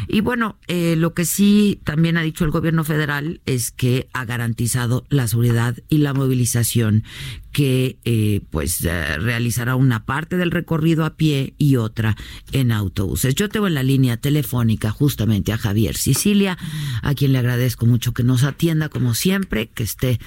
y 0.06 0.20
bueno 0.20 0.56
eh, 0.68 0.94
lo 0.96 1.12
que 1.12 1.24
sí 1.24 1.80
también 1.82 2.16
ha 2.16 2.22
dicho 2.22 2.44
el 2.44 2.52
gobierno 2.52 2.84
federal 2.84 3.40
es 3.44 3.72
que 3.72 4.08
ha 4.12 4.24
garantizado 4.24 5.04
la 5.08 5.26
seguridad 5.26 5.76
y 5.88 5.98
la 5.98 6.14
movilización 6.14 7.02
que 7.56 7.98
eh, 8.04 8.42
pues 8.50 8.84
eh, 8.84 9.16
realizará 9.16 9.76
una 9.76 10.04
parte 10.04 10.36
del 10.36 10.50
recorrido 10.50 11.06
a 11.06 11.16
pie 11.16 11.54
y 11.56 11.76
otra 11.76 12.14
en 12.52 12.70
autobuses. 12.70 13.34
Yo 13.34 13.48
tengo 13.48 13.66
en 13.66 13.72
la 13.72 13.82
línea 13.82 14.18
telefónica 14.18 14.90
justamente 14.90 15.54
a 15.54 15.56
Javier 15.56 15.96
Sicilia, 15.96 16.58
a 17.00 17.14
quien 17.14 17.32
le 17.32 17.38
agradezco 17.38 17.86
mucho 17.86 18.12
que 18.12 18.24
nos 18.24 18.42
atienda 18.42 18.90
como 18.90 19.14
siempre, 19.14 19.68
que 19.68 19.84
esté 19.84 20.20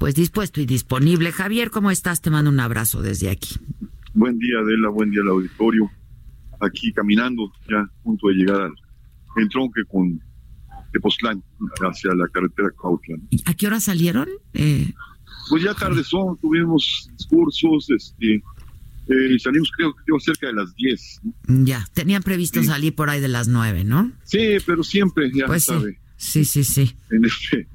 pues 0.00 0.14
dispuesto 0.14 0.62
y 0.62 0.66
disponible. 0.66 1.30
Javier, 1.30 1.70
¿cómo 1.70 1.90
estás? 1.90 2.22
Te 2.22 2.30
mando 2.30 2.50
un 2.50 2.58
abrazo 2.58 3.02
desde 3.02 3.28
aquí. 3.28 3.56
Buen 4.14 4.38
día, 4.38 4.58
Adela, 4.58 4.88
buen 4.88 5.10
día 5.10 5.20
al 5.20 5.28
auditorio. 5.28 5.90
Aquí 6.58 6.90
caminando, 6.94 7.52
ya 7.68 7.80
a 7.80 8.02
punto 8.02 8.28
de 8.28 8.34
llegar 8.34 8.62
al 8.62 8.72
entronque 9.36 9.82
con 9.84 10.18
Tepoztlán 10.92 11.44
hacia 11.82 12.14
la 12.14 12.26
carretera 12.28 12.70
Cautlan. 12.80 13.28
¿A 13.44 13.52
qué 13.52 13.66
hora 13.66 13.78
salieron? 13.78 14.26
Eh, 14.54 14.90
pues 15.50 15.64
ya 15.64 15.74
tarde 15.74 16.02
son, 16.02 16.38
tuvimos 16.38 17.10
discursos, 17.18 17.90
este, 17.90 18.36
eh, 18.36 19.38
salimos 19.38 19.70
creo 19.76 19.94
que 19.94 20.24
cerca 20.24 20.46
de 20.46 20.54
las 20.54 20.74
10. 20.76 21.20
Ya, 21.46 21.86
tenían 21.92 22.22
previsto 22.22 22.62
salir 22.62 22.94
por 22.94 23.10
ahí 23.10 23.20
de 23.20 23.28
las 23.28 23.48
9, 23.48 23.84
¿no? 23.84 24.10
Sí, 24.24 24.56
pero 24.64 24.82
siempre, 24.82 25.30
ya 25.30 25.44
pues 25.44 25.64
sabe. 25.64 26.00
Sí, 26.16 26.46
sí, 26.46 26.64
sí. 26.64 26.96
En 27.10 27.26
este 27.26 27.68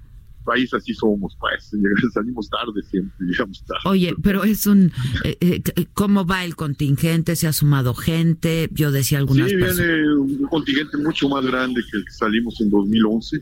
país 0.46 0.74
así 0.74 0.94
somos, 0.94 1.36
pues, 1.40 1.72
salimos 2.14 2.50
tarde 2.50 2.82
siempre, 2.90 3.14
llegamos 3.28 3.64
tarde. 3.66 3.82
Oye, 3.86 4.16
pero 4.24 4.44
es 4.44 4.66
un, 4.66 4.92
eh, 5.24 5.38
eh, 5.42 5.86
¿cómo 5.94 6.26
va 6.26 6.46
el 6.46 6.56
contingente? 6.56 7.36
¿Se 7.36 7.48
ha 7.48 7.54
sumado 7.54 7.94
gente? 7.94 8.70
Yo 8.72 8.92
decía 8.92 9.18
algunas 9.18 9.50
Sí, 9.50 9.58
viene 9.58 10.18
un 10.18 10.48
contingente 10.48 10.98
mucho 10.98 11.28
más 11.28 11.46
grande 11.46 11.82
que 11.92 11.98
el 11.98 12.06
que 12.06 12.12
salimos 12.12 12.62
en 12.62 12.70
2011. 12.70 13.42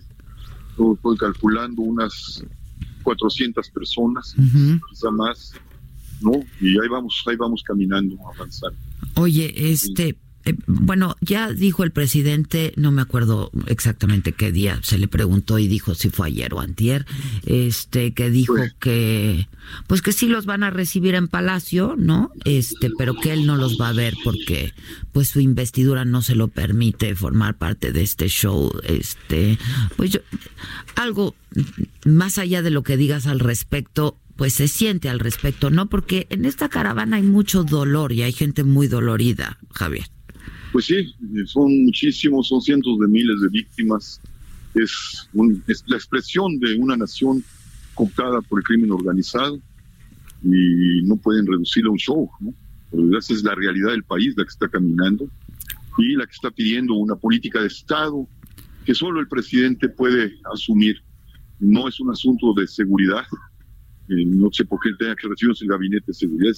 Estoy 0.70 1.18
calculando 1.18 1.84
unas 1.84 2.44
400 3.04 3.70
personas, 3.70 4.36
quizá 4.90 5.12
más, 5.12 5.54
¿no? 6.22 6.32
Y 6.60 6.80
ahí 6.80 6.88
vamos, 6.90 7.24
ahí 7.28 7.36
vamos 7.36 7.62
caminando, 7.64 8.16
avanzando. 8.34 8.78
Oye, 9.16 9.54
este, 9.56 10.18
eh, 10.46 10.56
bueno, 10.68 11.16
ya 11.22 11.52
dijo 11.52 11.84
el 11.84 11.92
presidente, 11.92 12.74
no 12.76 12.92
me 12.92 13.02
acuerdo 13.02 13.52
exactamente 13.68 14.34
qué 14.34 14.52
día 14.52 14.80
se 14.84 14.98
le 14.98 15.08
preguntó 15.08 15.58
y 15.58 15.68
dijo 15.68 15.96
si 15.96 16.10
fue 16.10 16.28
ayer 16.28 16.54
o 16.54 16.60
antier, 16.60 17.06
este, 17.46 18.14
que 18.14 18.30
dijo 18.30 18.56
pues. 18.56 18.74
que, 18.80 19.48
pues 19.88 20.02
que 20.02 20.12
sí 20.12 20.28
los 20.28 20.46
van 20.46 20.64
a 20.64 20.70
recibir 20.70 21.16
en 21.16 21.28
Palacio, 21.30 21.96
¿no? 21.98 22.32
Este, 22.44 22.90
pero 22.98 23.16
que 23.16 23.32
él 23.32 23.46
no 23.46 23.56
los 23.56 23.80
va 23.80 23.90
a 23.90 23.94
ver 23.94 24.16
porque, 24.24 24.74
pues 25.14 25.30
su 25.30 25.40
investidura 25.40 26.04
no 26.04 26.22
se 26.22 26.36
lo 26.36 26.50
permite 26.50 27.16
formar 27.16 27.58
parte 27.58 27.94
de 27.94 28.02
este 28.02 28.28
show, 28.28 28.72
este, 28.84 29.58
pues 29.96 30.12
yo, 30.12 30.20
algo 30.96 31.36
más 32.06 32.38
allá 32.38 32.62
de 32.62 32.70
lo 32.70 32.84
que 32.84 32.98
digas 32.98 33.28
al 33.28 33.40
respecto, 33.40 34.18
pues 34.36 34.54
se 34.54 34.68
siente 34.68 35.10
al 35.10 35.20
respecto, 35.20 35.70
¿no? 35.70 35.88
Porque 35.88 36.28
en 36.30 36.46
esta 36.46 36.68
caravana 36.68 37.18
hay 37.18 37.24
mucho 37.24 37.64
dolor 37.64 38.12
y 38.12 38.24
hay 38.24 38.34
gente 38.34 38.64
muy 38.64 38.88
dolorida, 38.88 39.58
Javier. 39.72 40.08
Pues 40.74 40.86
sí, 40.86 41.14
son 41.46 41.86
muchísimos, 41.86 42.48
son 42.48 42.60
cientos 42.60 42.98
de 42.98 43.08
miles 43.08 43.40
de 43.42 43.48
víctimas. 43.50 44.20
Es, 44.74 45.30
es 45.68 45.84
la 45.86 45.98
expresión 45.98 46.60
de 46.60 46.74
una 46.74 46.98
nación 46.98 47.44
cooptada 47.94 48.42
por 48.42 48.60
el 48.60 48.66
crimen 48.66 48.92
organizado 48.92 49.62
y 50.44 51.04
no 51.04 51.16
pueden 51.18 51.46
reducirlo 51.46 51.92
a 51.92 51.94
un 51.94 52.00
show, 52.00 52.30
¿no? 52.40 52.54
esa 53.18 53.34
es 53.34 53.44
la 53.44 53.54
realidad 53.54 53.92
del 53.92 54.04
país, 54.04 54.34
la 54.36 54.46
que 54.46 54.50
está 54.50 54.68
caminando 54.68 55.30
y 56.00 56.16
la 56.16 56.26
que 56.26 56.32
está 56.32 56.50
pidiendo 56.50 56.96
una 56.96 57.16
política 57.16 57.62
de 57.62 57.68
Estado 57.68 58.28
que 58.84 58.96
solo 58.96 59.20
el 59.20 59.28
presidente 59.28 59.90
puede 59.90 60.34
asumir. 60.52 61.04
No 61.60 61.88
es 61.88 62.00
un 62.00 62.10
asunto 62.10 62.52
de 62.56 62.68
seguridad, 62.68 63.26
eh, 64.10 64.26
no 64.26 64.52
sé 64.52 64.66
por 64.66 64.80
qué 64.80 64.90
tenga 64.98 65.16
que 65.16 65.28
recibirse 65.28 65.66
el 65.66 65.70
gabinete 65.70 66.08
de 66.08 66.14
seguridad, 66.16 66.56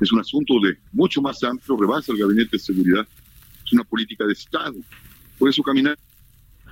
es 0.00 0.12
un 0.12 0.20
asunto 0.20 0.60
de 0.60 0.76
mucho 0.92 1.22
más 1.22 1.42
amplio, 1.42 1.78
rebasa 1.78 2.12
el 2.12 2.18
gabinete 2.18 2.50
de 2.52 2.58
seguridad 2.58 3.08
es 3.64 3.72
una 3.72 3.84
política 3.84 4.26
de 4.26 4.32
Estado. 4.32 4.74
Por 5.38 5.48
eso 5.48 5.62
caminar 5.62 5.98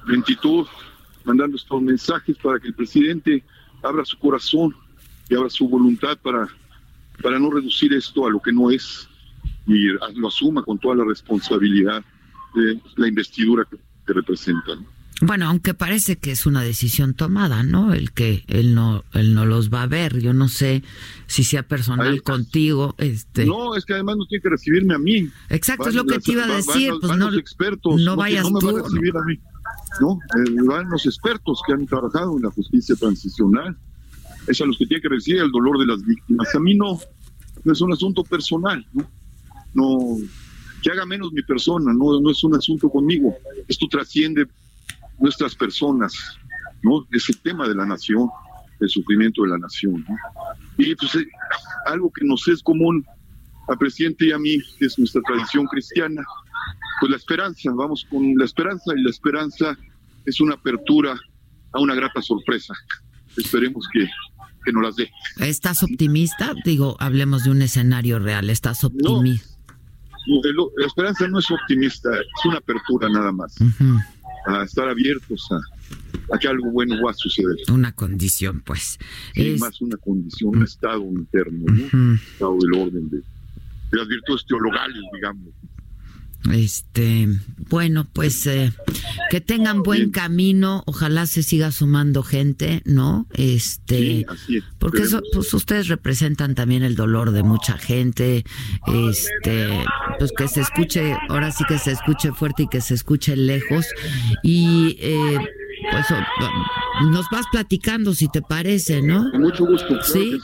lentitud, 0.06 0.66
mandando 1.24 1.56
estos 1.56 1.80
mensajes 1.80 2.36
para 2.38 2.58
que 2.58 2.68
el 2.68 2.74
presidente 2.74 3.42
abra 3.82 4.04
su 4.04 4.18
corazón 4.18 4.74
y 5.28 5.34
abra 5.34 5.50
su 5.50 5.68
voluntad 5.68 6.18
para, 6.18 6.48
para 7.22 7.38
no 7.38 7.50
reducir 7.50 7.92
esto 7.92 8.26
a 8.26 8.30
lo 8.30 8.40
que 8.40 8.52
no 8.52 8.70
es 8.70 9.08
y 9.66 9.86
lo 10.14 10.28
asuma 10.28 10.62
con 10.62 10.78
toda 10.78 10.96
la 10.96 11.04
responsabilidad 11.04 12.04
de 12.54 12.80
la 12.96 13.08
investidura 13.08 13.66
que, 13.68 13.78
representan. 14.04 14.84
Bueno, 15.24 15.46
aunque 15.46 15.72
parece 15.72 16.16
que 16.16 16.32
es 16.32 16.46
una 16.46 16.62
decisión 16.62 17.14
tomada, 17.14 17.62
¿no? 17.62 17.94
El 17.94 18.10
que 18.10 18.42
él 18.48 18.74
no, 18.74 19.04
él 19.12 19.34
no 19.34 19.46
los 19.46 19.72
va 19.72 19.82
a 19.82 19.86
ver. 19.86 20.18
Yo 20.18 20.32
no 20.32 20.48
sé 20.48 20.82
si 21.28 21.44
sea 21.44 21.62
personal 21.62 22.22
contigo. 22.24 22.96
Este. 22.98 23.46
No, 23.46 23.76
es 23.76 23.84
que 23.84 23.94
además 23.94 24.16
no 24.16 24.26
tiene 24.26 24.42
que 24.42 24.48
recibirme 24.48 24.94
a 24.94 24.98
mí. 24.98 25.28
Exacto, 25.48 25.88
es 25.88 25.94
lo 25.94 26.04
que 26.04 26.18
te 26.18 26.32
iba 26.32 26.44
a 26.44 26.48
decir. 26.48 26.92
pues 27.00 27.16
no, 27.16 27.30
los 27.30 27.38
expertos. 27.38 28.02
No, 28.02 28.16
vayas 28.16 28.50
no 28.50 28.58
tú. 28.58 28.76
a 28.76 28.82
recibir 28.82 29.16
a 29.16 29.22
mí. 29.24 29.38
No, 30.00 30.18
eh, 30.38 30.54
van 30.66 30.90
los 30.90 31.06
expertos 31.06 31.62
que 31.64 31.72
han 31.72 31.86
trabajado 31.86 32.36
en 32.36 32.42
la 32.42 32.50
justicia 32.50 32.96
transicional. 32.96 33.76
Es 34.48 34.60
a 34.60 34.66
los 34.66 34.76
que 34.76 34.86
tiene 34.86 35.02
que 35.02 35.08
recibir 35.08 35.40
el 35.40 35.52
dolor 35.52 35.78
de 35.78 35.86
las 35.86 36.04
víctimas. 36.04 36.52
A 36.52 36.58
mí 36.58 36.74
no, 36.74 36.98
no 37.62 37.72
es 37.72 37.80
un 37.80 37.92
asunto 37.92 38.24
personal, 38.24 38.84
¿no? 38.92 39.08
No, 39.72 40.16
que 40.82 40.90
haga 40.90 41.06
menos 41.06 41.32
mi 41.32 41.42
persona, 41.42 41.92
no, 41.92 42.20
no 42.20 42.30
es 42.30 42.42
un 42.42 42.56
asunto 42.56 42.90
conmigo. 42.90 43.36
Esto 43.68 43.86
trasciende 43.88 44.48
nuestras 45.22 45.54
personas, 45.54 46.12
¿no? 46.82 47.06
Es 47.12 47.28
el 47.28 47.40
tema 47.40 47.68
de 47.68 47.74
la 47.74 47.86
nación, 47.86 48.28
el 48.80 48.88
sufrimiento 48.88 49.42
de 49.44 49.50
la 49.50 49.58
nación, 49.58 50.04
¿no? 50.08 50.16
Y 50.76 50.94
pues 50.96 51.14
eh, 51.14 51.26
algo 51.86 52.10
que 52.12 52.24
nos 52.24 52.46
es 52.48 52.62
común 52.62 53.06
al 53.68 53.78
presidente 53.78 54.26
y 54.26 54.32
a 54.32 54.38
mí, 54.38 54.58
que 54.78 54.86
es 54.86 54.98
nuestra 54.98 55.22
tradición 55.22 55.66
cristiana, 55.66 56.22
pues 57.00 57.10
la 57.10 57.16
esperanza, 57.16 57.70
vamos 57.74 58.06
con 58.10 58.34
la 58.36 58.44
esperanza 58.44 58.92
y 58.96 59.02
la 59.02 59.10
esperanza 59.10 59.76
es 60.26 60.40
una 60.40 60.54
apertura 60.54 61.18
a 61.72 61.80
una 61.80 61.94
grata 61.94 62.20
sorpresa. 62.20 62.74
Esperemos 63.36 63.88
que, 63.92 64.08
que 64.64 64.72
nos 64.72 64.82
las 64.82 64.96
dé. 64.96 65.10
¿Estás 65.38 65.82
optimista? 65.82 66.52
Digo, 66.64 66.96
hablemos 67.00 67.44
de 67.44 67.50
un 67.50 67.62
escenario 67.62 68.18
real. 68.18 68.50
¿Estás 68.50 68.84
optimista? 68.84 69.52
la 70.76 70.86
esperanza 70.86 71.26
no 71.28 71.38
es 71.40 71.50
optimista, 71.50 72.10
es 72.14 72.44
una 72.44 72.58
apertura 72.58 73.08
nada 73.08 73.32
más. 73.32 73.56
A 74.46 74.64
estar 74.64 74.88
abiertos 74.88 75.48
a, 75.52 76.38
que 76.38 76.48
algo 76.48 76.70
bueno 76.70 76.96
va 77.04 77.12
a 77.12 77.14
suceder. 77.14 77.56
Una 77.70 77.92
condición, 77.92 78.60
pues. 78.60 78.98
es 79.34 79.60
más 79.60 79.80
una 79.80 79.96
condición, 79.96 80.56
un 80.56 80.62
estado 80.64 81.02
interno, 81.04 81.64
un 81.64 82.20
estado 82.32 82.56
del 82.60 82.80
orden 82.80 83.10
de, 83.10 83.18
de 83.18 83.98
las 83.98 84.08
virtudes 84.08 84.44
teologales, 84.46 85.02
digamos. 85.14 85.48
Este, 86.50 87.28
bueno, 87.68 88.08
pues 88.12 88.46
eh, 88.46 88.72
que 89.30 89.40
tengan 89.40 89.82
buen 89.82 90.10
camino, 90.10 90.82
ojalá 90.86 91.26
se 91.26 91.42
siga 91.42 91.70
sumando 91.70 92.22
gente, 92.22 92.82
¿no? 92.84 93.28
Este, 93.34 94.26
porque 94.78 95.02
eso, 95.02 95.22
pues 95.32 95.54
ustedes 95.54 95.88
representan 95.88 96.54
también 96.54 96.82
el 96.82 96.96
dolor 96.96 97.30
de 97.30 97.42
mucha 97.42 97.78
gente, 97.78 98.44
este, 98.86 99.84
pues 100.18 100.32
que 100.36 100.48
se 100.48 100.60
escuche, 100.62 101.16
ahora 101.28 101.52
sí 101.52 101.64
que 101.68 101.78
se 101.78 101.92
escuche 101.92 102.32
fuerte 102.32 102.64
y 102.64 102.68
que 102.68 102.80
se 102.80 102.94
escuche 102.94 103.36
lejos. 103.36 103.86
Y 104.42 104.96
eh, 105.00 105.38
pues 105.90 106.06
nos 107.10 107.26
vas 107.30 107.46
platicando 107.50 108.14
si 108.14 108.28
te 108.28 108.42
parece, 108.42 109.02
¿no? 109.02 109.30
Con 109.30 109.42
mucho 109.42 109.66
gusto. 109.66 110.02
sí. 110.02 110.38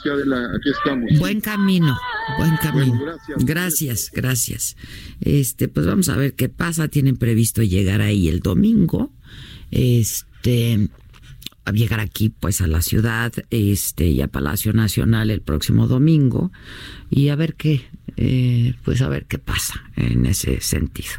aquí 0.55 0.69
estamos. 0.69 1.19
Buen 1.19 1.41
camino, 1.41 1.97
buen 2.37 2.55
camino. 2.57 2.99
gracias. 3.03 3.45
Gracias, 3.45 4.11
gracias. 4.13 4.77
Este, 5.21 5.67
pues 5.67 5.85
vamos 5.85 6.09
a 6.09 6.17
ver 6.17 6.33
qué 6.33 6.49
pasa. 6.49 6.87
Tienen 6.87 7.17
previsto 7.17 7.61
llegar 7.61 8.01
ahí 8.01 8.27
el 8.27 8.39
domingo. 8.39 9.11
Este, 9.71 10.89
llegar 11.71 11.99
aquí 11.99 12.29
pues 12.29 12.61
a 12.61 12.67
la 12.67 12.81
ciudad 12.81 13.31
este 13.49 14.07
y 14.07 14.21
a 14.21 14.27
Palacio 14.27 14.73
Nacional 14.73 15.29
el 15.29 15.41
próximo 15.41 15.87
domingo 15.87 16.51
y 17.09 17.29
a 17.29 17.35
ver 17.35 17.55
qué 17.55 17.81
eh, 18.17 18.73
pues 18.83 19.01
a 19.01 19.09
ver 19.09 19.25
qué 19.25 19.37
pasa 19.37 19.81
en 19.95 20.25
ese 20.25 20.61
sentido. 20.61 21.09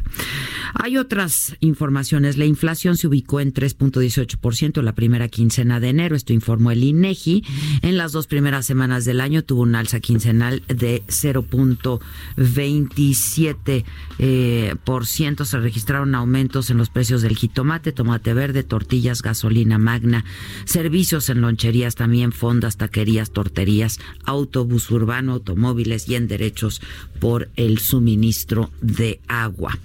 Hay 0.73 0.97
otras 0.97 1.55
informaciones. 1.59 2.37
La 2.37 2.45
inflación 2.45 2.97
se 2.97 3.07
ubicó 3.07 3.39
en 3.39 3.53
3.18% 3.53 4.81
la 4.81 4.93
primera 4.93 5.27
quincena 5.27 5.79
de 5.79 5.89
enero. 5.89 6.15
Esto 6.15 6.33
informó 6.33 6.71
el 6.71 6.83
INEGI. 6.83 7.43
En 7.81 7.97
las 7.97 8.11
dos 8.11 8.27
primeras 8.27 8.65
semanas 8.65 9.05
del 9.05 9.21
año 9.21 9.43
tuvo 9.43 9.61
un 9.61 9.75
alza 9.75 9.99
quincenal 9.99 10.63
de 10.67 11.03
0.27%. 11.07 13.83
Eh, 14.23 14.75
por 14.83 15.07
ciento. 15.07 15.45
Se 15.45 15.59
registraron 15.59 16.15
aumentos 16.15 16.69
en 16.69 16.77
los 16.77 16.89
precios 16.89 17.21
del 17.21 17.35
jitomate, 17.35 17.91
tomate 17.91 18.33
verde, 18.33 18.63
tortillas, 18.63 19.21
gasolina 19.21 19.77
magna, 19.77 20.23
servicios 20.65 21.29
en 21.29 21.41
loncherías, 21.41 21.95
también 21.95 22.31
fondas, 22.31 22.77
taquerías, 22.77 23.31
torterías, 23.31 23.99
autobús 24.23 24.89
urbano, 24.91 25.33
automóviles 25.33 26.07
y 26.07 26.15
en 26.15 26.27
derechos 26.27 26.80
por 27.19 27.49
el 27.55 27.79
suministro 27.79 28.71
de 28.81 29.19
agua. 29.27 29.77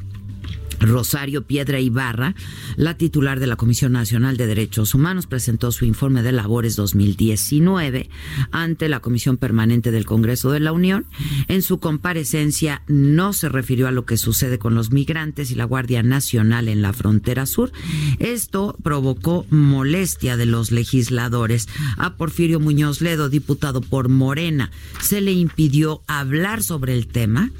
Rosario 0.80 1.42
Piedra 1.42 1.80
Ibarra, 1.80 2.34
la 2.76 2.96
titular 2.96 3.40
de 3.40 3.46
la 3.46 3.56
Comisión 3.56 3.92
Nacional 3.92 4.36
de 4.36 4.46
Derechos 4.46 4.94
Humanos, 4.94 5.26
presentó 5.26 5.72
su 5.72 5.84
informe 5.84 6.22
de 6.22 6.32
labores 6.32 6.76
2019 6.76 8.08
ante 8.50 8.88
la 8.88 9.00
Comisión 9.00 9.36
Permanente 9.36 9.90
del 9.90 10.04
Congreso 10.04 10.50
de 10.50 10.60
la 10.60 10.72
Unión. 10.72 11.06
En 11.48 11.62
su 11.62 11.78
comparecencia 11.78 12.82
no 12.86 13.32
se 13.32 13.48
refirió 13.48 13.88
a 13.88 13.92
lo 13.92 14.04
que 14.04 14.16
sucede 14.16 14.58
con 14.58 14.74
los 14.74 14.90
migrantes 14.90 15.50
y 15.50 15.54
la 15.54 15.64
Guardia 15.64 16.02
Nacional 16.02 16.68
en 16.68 16.82
la 16.82 16.92
frontera 16.92 17.46
sur. 17.46 17.72
Esto 18.18 18.76
provocó 18.82 19.46
molestia 19.50 20.36
de 20.36 20.46
los 20.46 20.70
legisladores. 20.70 21.68
A 21.96 22.14
Porfirio 22.16 22.60
Muñoz 22.60 23.00
Ledo, 23.00 23.28
diputado 23.28 23.80
por 23.80 24.08
Morena, 24.08 24.70
se 25.00 25.20
le 25.20 25.32
impidió 25.32 26.02
hablar 26.06 26.62
sobre 26.62 26.94
el 26.94 27.06
tema 27.06 27.50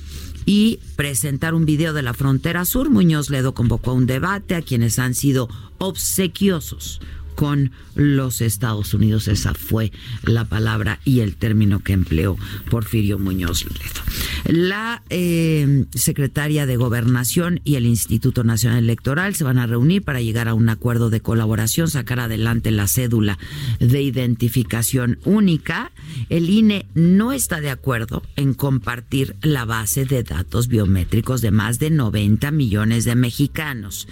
y 0.47 0.79
presentar 0.95 1.55
un 1.55 1.67
video 1.67 1.93
de 1.93 2.03
la 2.03 2.15
frontera 2.15 2.65
sur. 2.65 2.89
Muñoz 2.89 3.29
Ledo 3.29 3.53
convocó 3.53 3.91
a 3.91 3.95
un 3.95 4.07
debate 4.07 4.55
a 4.55 4.63
quienes 4.63 4.99
han 4.99 5.15
sido 5.15 5.49
obsequiosos 5.79 7.01
con 7.37 7.71
los 7.95 8.41
Estados 8.41 8.93
Unidos. 8.95 9.29
Esa 9.29 9.55
fue 9.55 9.93
la 10.25 10.45
palabra 10.45 10.99
y 11.05 11.21
el 11.21 11.37
término 11.37 11.81
que 11.81 11.93
empleó 11.93 12.37
Porfirio 12.71 13.19
Muñoz 13.19 13.65
Ledo. 13.65 14.03
La 14.47 15.03
eh, 15.11 15.85
secretaria 15.95 16.67
de 16.67 16.77
Gobernación 16.77 17.61
y 17.65 17.77
el 17.77 17.87
Instituto 17.87 18.43
Nacional 18.43 18.79
Electoral 18.79 19.35
se 19.35 19.45
van 19.45 19.59
a 19.59 19.67
reunir 19.67 20.03
para 20.03 20.21
llegar 20.21 20.49
a 20.49 20.55
un 20.55 20.69
acuerdo 20.69 21.11
de 21.11 21.21
colaboración, 21.21 21.89
sacar 21.89 22.21
adelante 22.21 22.71
la 22.71 22.89
cédula 22.89 23.39
de 23.79 24.03
identificación 24.03 25.19
única. 25.25 25.93
El 26.29 26.51
INE 26.51 26.87
no 26.95 27.33
está 27.33 27.61
de 27.61 27.71
acuerdo 27.71 28.23
en 28.37 28.55
compartir 28.55 29.37
la 29.43 29.65
base 29.65 30.07
de 30.07 30.23
datos 30.23 30.69
biométricos 30.69 31.43
de 31.43 31.51
más 31.51 31.79
de 31.79 31.91
90 31.91 32.51
millones 32.51 33.05
de 33.05 33.15
mexicanos. 33.15 34.09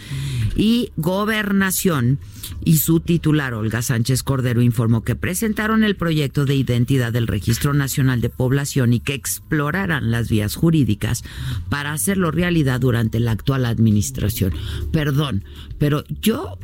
Y 0.56 0.92
Gobernación 0.96 2.18
y 2.64 2.78
su 2.78 3.00
titular, 3.14 3.54
Olga 3.54 3.80
Sánchez 3.80 4.24
Cordero, 4.24 4.60
informó 4.60 5.04
que 5.04 5.14
presentaron 5.14 5.84
el 5.84 5.94
proyecto 5.94 6.46
de 6.46 6.56
identidad 6.56 7.12
del 7.12 7.28
Registro 7.28 7.72
Nacional 7.72 8.20
de 8.20 8.28
Población 8.28 8.92
y 8.92 8.98
que 8.98 9.14
explorarán 9.14 10.10
las 10.10 10.28
vías 10.28 10.56
jurídicas 10.56 11.22
para 11.68 11.92
hacerlo 11.92 12.32
realidad 12.32 12.80
durante 12.80 13.20
la 13.20 13.30
actual 13.30 13.66
administración. 13.66 14.52
Perdón, 14.90 15.44
pero 15.78 16.02
yo 16.08 16.58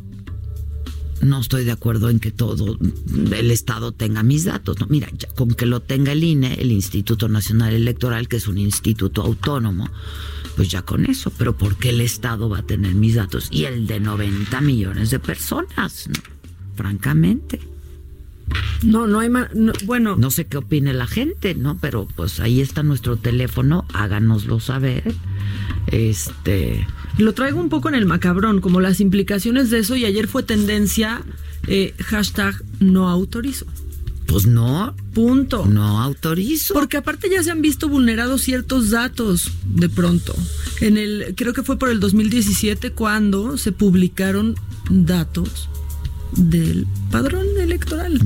no 1.21 1.39
estoy 1.39 1.65
de 1.65 1.71
acuerdo 1.71 2.11
en 2.11 2.19
que 2.19 2.33
todo 2.33 2.77
el 3.33 3.51
Estado 3.53 3.93
tenga 3.93 4.25
mis 4.25 4.45
datos. 4.45 4.81
No, 4.81 4.89
mira, 4.89 5.09
con 5.37 5.55
que 5.55 5.67
lo 5.67 5.79
tenga 5.79 6.11
el 6.11 6.25
INE, 6.25 6.55
el 6.55 6.73
Instituto 6.73 7.29
Nacional 7.29 7.75
Electoral, 7.75 8.27
que 8.27 8.39
es 8.39 8.49
un 8.49 8.59
instituto 8.59 9.23
autónomo, 9.23 9.89
pues 10.57 10.69
ya 10.69 10.83
con 10.83 11.07
eso. 11.07 11.31
Pero 11.39 11.57
¿por 11.57 11.77
qué 11.77 11.91
el 11.91 12.01
Estado 12.01 12.49
va 12.49 12.59
a 12.59 12.67
tener 12.67 12.97
mis 12.97 13.15
datos? 13.15 13.47
Y 13.53 13.67
el 13.67 13.87
de 13.87 14.01
90 14.01 14.61
millones 14.63 15.11
de 15.11 15.21
personas, 15.21 16.09
francamente. 16.75 17.61
No, 18.83 19.07
no 19.07 19.21
hay 19.21 19.29
más. 19.29 19.49
bueno. 19.85 20.17
No 20.17 20.31
sé 20.31 20.47
qué 20.47 20.57
opine 20.57 20.93
la 20.93 21.07
gente, 21.07 21.55
¿no? 21.55 21.79
Pero 21.81 22.09
pues 22.17 22.41
ahí 22.41 22.61
está 22.61 22.83
nuestro 22.83 23.17
teléfono, 23.17 23.85
háganoslo 23.93 24.61
saber. 24.61 25.15
Este. 25.89 26.87
Lo 27.19 27.35
traigo 27.35 27.61
un 27.61 27.69
poco 27.69 27.89
en 27.89 27.95
el 27.95 28.07
macabrón, 28.07 28.61
como 28.61 28.81
las 28.81 29.01
implicaciones 29.01 29.71
de 29.71 29.81
eso, 29.81 29.97
y 29.97 30.05
ayer 30.05 30.27
fue 30.29 30.43
tendencia 30.43 31.23
eh, 31.67 31.95
hashtag 31.99 32.63
no 32.81 33.09
autorizo. 33.09 33.67
Pues 34.27 34.47
no. 34.47 34.95
Punto. 35.13 35.67
No 35.67 36.01
autorizo. 36.01 36.73
Porque 36.73 36.97
aparte 36.97 37.29
ya 37.29 37.43
se 37.43 37.51
han 37.51 37.63
visto 37.63 37.89
vulnerados 37.89 38.43
ciertos 38.43 38.91
datos 38.91 39.51
de 39.65 39.89
pronto. 39.89 40.35
En 40.81 40.97
el, 40.97 41.35
creo 41.37 41.53
que 41.53 41.65
fue 41.65 41.79
por 41.79 41.89
el 41.91 41.99
2017 41.99 42.93
cuando 42.93 43.59
se 43.59 43.73
publicaron 43.73 44.55
datos 44.89 45.69
del 46.37 46.87
padrón 47.11 47.47
electoral. 47.59 48.21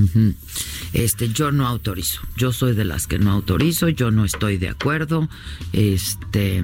Este, 0.93 1.29
yo 1.29 1.51
no 1.51 1.67
autorizo. 1.67 2.21
Yo 2.37 2.51
soy 2.51 2.73
de 2.73 2.85
las 2.85 3.07
que 3.07 3.19
no 3.19 3.31
autorizo, 3.31 3.89
yo 3.89 4.11
no 4.11 4.25
estoy 4.25 4.57
de 4.57 4.69
acuerdo. 4.69 5.27
Este 5.73 6.63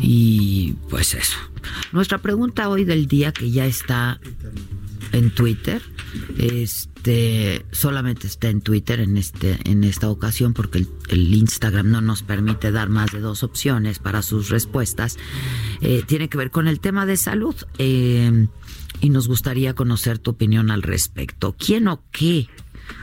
y 0.00 0.74
pues 0.88 1.14
eso. 1.14 1.36
Nuestra 1.92 2.18
pregunta 2.18 2.68
hoy 2.68 2.84
del 2.84 3.06
día 3.06 3.32
que 3.32 3.50
ya 3.50 3.66
está 3.66 4.18
en 5.12 5.30
Twitter, 5.30 5.82
este 6.38 7.64
solamente 7.72 8.26
está 8.26 8.48
en 8.48 8.60
Twitter 8.60 9.00
en 9.00 9.16
este 9.16 9.58
en 9.64 9.84
esta 9.84 10.08
ocasión 10.08 10.54
porque 10.54 10.86
el, 11.08 11.34
Instagram 11.34 11.90
no 11.90 12.00
nos 12.00 12.22
permite 12.22 12.72
dar 12.72 12.88
más 12.88 13.12
de 13.12 13.20
dos 13.20 13.42
opciones 13.42 13.98
para 13.98 14.22
sus 14.22 14.48
respuestas. 14.48 15.18
Eh, 15.80 16.02
tiene 16.06 16.28
que 16.28 16.38
ver 16.38 16.50
con 16.50 16.68
el 16.68 16.80
tema 16.80 17.06
de 17.06 17.16
salud. 17.16 17.54
Eh, 17.78 18.46
y 19.00 19.10
nos 19.10 19.26
gustaría 19.26 19.74
conocer 19.74 20.20
tu 20.20 20.30
opinión 20.30 20.70
al 20.70 20.82
respecto. 20.82 21.56
¿Quién 21.58 21.88
o 21.88 22.04
qué 22.12 22.48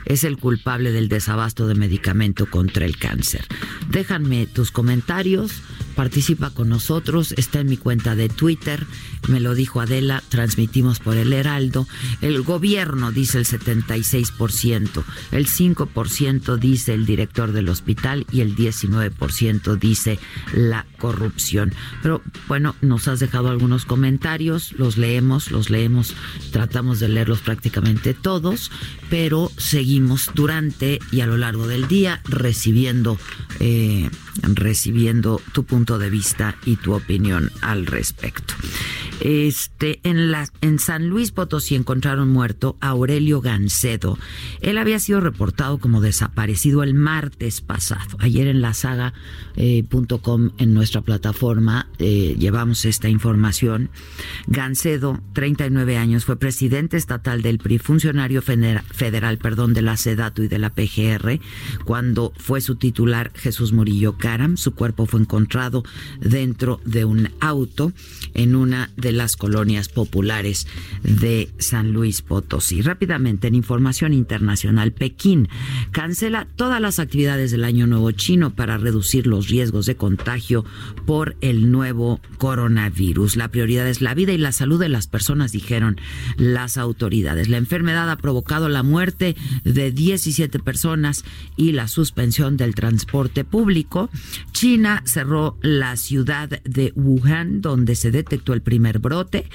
es 0.04 0.24
el 0.24 0.36
culpable 0.36 0.92
del 0.92 1.08
desabasto 1.08 1.66
de 1.66 1.74
medicamento 1.74 2.46
contra 2.46 2.86
el 2.86 2.96
cáncer? 2.98 3.46
Déjame 3.88 4.46
tus 4.46 4.70
comentarios 4.70 5.62
participa 6.00 6.48
con 6.48 6.70
nosotros, 6.70 7.34
está 7.36 7.60
en 7.60 7.68
mi 7.68 7.76
cuenta 7.76 8.14
de 8.14 8.30
Twitter, 8.30 8.86
me 9.28 9.38
lo 9.38 9.54
dijo 9.54 9.82
Adela, 9.82 10.22
transmitimos 10.30 10.98
por 10.98 11.16
el 11.16 11.32
Heraldo. 11.32 11.86
El 12.22 12.40
gobierno 12.42 13.12
dice 13.12 13.36
el 13.36 13.44
76%, 13.44 15.04
el 15.32 15.46
5% 15.46 16.56
dice 16.56 16.94
el 16.94 17.04
director 17.04 17.52
del 17.52 17.68
hospital 17.68 18.26
y 18.32 18.40
el 18.40 18.56
19% 18.56 19.78
dice 19.78 20.18
la 20.54 20.86
corrupción. 20.98 21.74
Pero 22.02 22.22
bueno, 22.48 22.74
nos 22.80 23.06
has 23.06 23.20
dejado 23.20 23.48
algunos 23.48 23.84
comentarios, 23.84 24.72
los 24.72 24.96
leemos, 24.96 25.50
los 25.50 25.68
leemos, 25.68 26.14
tratamos 26.50 26.98
de 27.00 27.08
leerlos 27.08 27.40
prácticamente 27.40 28.14
todos, 28.14 28.70
pero 29.10 29.50
seguimos 29.70 30.32
durante 30.34 30.98
y 31.12 31.20
a 31.20 31.26
lo 31.26 31.36
largo 31.36 31.68
del 31.68 31.86
día 31.86 32.20
recibiendo, 32.24 33.18
eh, 33.60 34.10
recibiendo 34.42 35.40
tu 35.52 35.64
punto 35.64 35.96
de 35.96 36.10
vista 36.10 36.56
y 36.66 36.74
tu 36.74 36.92
opinión 36.92 37.52
al 37.60 37.86
respecto. 37.86 38.54
Este, 39.20 40.00
en, 40.02 40.30
la, 40.30 40.48
en 40.60 40.78
San 40.78 41.08
Luis 41.08 41.30
Potosí 41.30 41.74
encontraron 41.74 42.28
muerto 42.28 42.76
a 42.80 42.88
Aurelio 42.88 43.40
Gancedo. 43.40 44.18
Él 44.60 44.78
había 44.78 44.98
sido 44.98 45.20
reportado 45.20 45.78
como 45.78 46.00
desaparecido 46.00 46.82
el 46.82 46.94
martes 46.94 47.60
pasado. 47.60 48.16
Ayer 48.18 48.46
en 48.46 48.62
la 48.62 48.74
saga.com, 48.74 50.46
eh, 50.46 50.50
en 50.58 50.74
nuestra 50.74 51.02
plataforma, 51.02 51.88
eh, 51.98 52.36
llevamos 52.38 52.84
esta 52.84 53.08
información. 53.08 53.90
Gancedo, 54.46 55.20
39 55.34 55.96
años, 55.96 56.24
fue 56.24 56.36
presidente 56.36 56.96
estatal 56.96 57.42
del 57.42 57.58
PRI, 57.58 57.78
funcionario 57.78 58.42
federal, 58.42 59.38
perdón, 59.38 59.74
de 59.74 59.82
la 59.82 59.96
SEDATU 59.96 60.44
y 60.44 60.48
de 60.48 60.58
la 60.58 60.70
PGR, 60.70 61.40
cuando 61.84 62.32
fue 62.36 62.60
su 62.60 62.76
titular 62.76 63.32
Jesús 63.34 63.72
Murillo 63.72 64.16
Caram. 64.16 64.56
Su 64.56 64.74
cuerpo 64.74 65.06
fue 65.06 65.20
encontrado 65.20 65.84
dentro 66.20 66.80
de 66.84 67.04
un 67.04 67.30
auto 67.40 67.92
en 68.34 68.54
una 68.54 68.90
de 68.96 69.09
las 69.12 69.36
colonias 69.36 69.88
populares 69.88 70.66
de 71.02 71.50
San 71.58 71.92
Luis 71.92 72.22
Potosí. 72.22 72.82
Rápidamente, 72.82 73.48
en 73.48 73.54
información 73.54 74.12
internacional, 74.12 74.92
Pekín 74.92 75.48
cancela 75.90 76.46
todas 76.56 76.80
las 76.80 76.98
actividades 76.98 77.50
del 77.50 77.64
Año 77.64 77.86
Nuevo 77.86 78.10
Chino 78.12 78.54
para 78.54 78.78
reducir 78.78 79.26
los 79.26 79.48
riesgos 79.48 79.86
de 79.86 79.96
contagio 79.96 80.64
por 81.06 81.36
el 81.40 81.70
nuevo 81.70 82.20
coronavirus. 82.38 83.36
La 83.36 83.48
prioridad 83.48 83.88
es 83.88 84.00
la 84.00 84.14
vida 84.14 84.32
y 84.32 84.38
la 84.38 84.52
salud 84.52 84.78
de 84.78 84.88
las 84.88 85.06
personas, 85.06 85.52
dijeron 85.52 86.00
las 86.36 86.76
autoridades. 86.76 87.48
La 87.48 87.56
enfermedad 87.56 88.10
ha 88.10 88.16
provocado 88.16 88.68
la 88.68 88.82
muerte 88.82 89.36
de 89.64 89.90
17 89.90 90.58
personas 90.58 91.24
y 91.56 91.72
la 91.72 91.88
suspensión 91.88 92.56
del 92.56 92.74
transporte 92.74 93.44
público. 93.44 94.10
China 94.52 95.02
cerró 95.04 95.58
la 95.62 95.96
ciudad 95.96 96.48
de 96.48 96.92
Wuhan, 96.94 97.60
donde 97.60 97.94
se 97.94 98.10
detectó 98.10 98.52
el 98.52 98.62
primer 98.62 98.99
brote. 99.00 99.46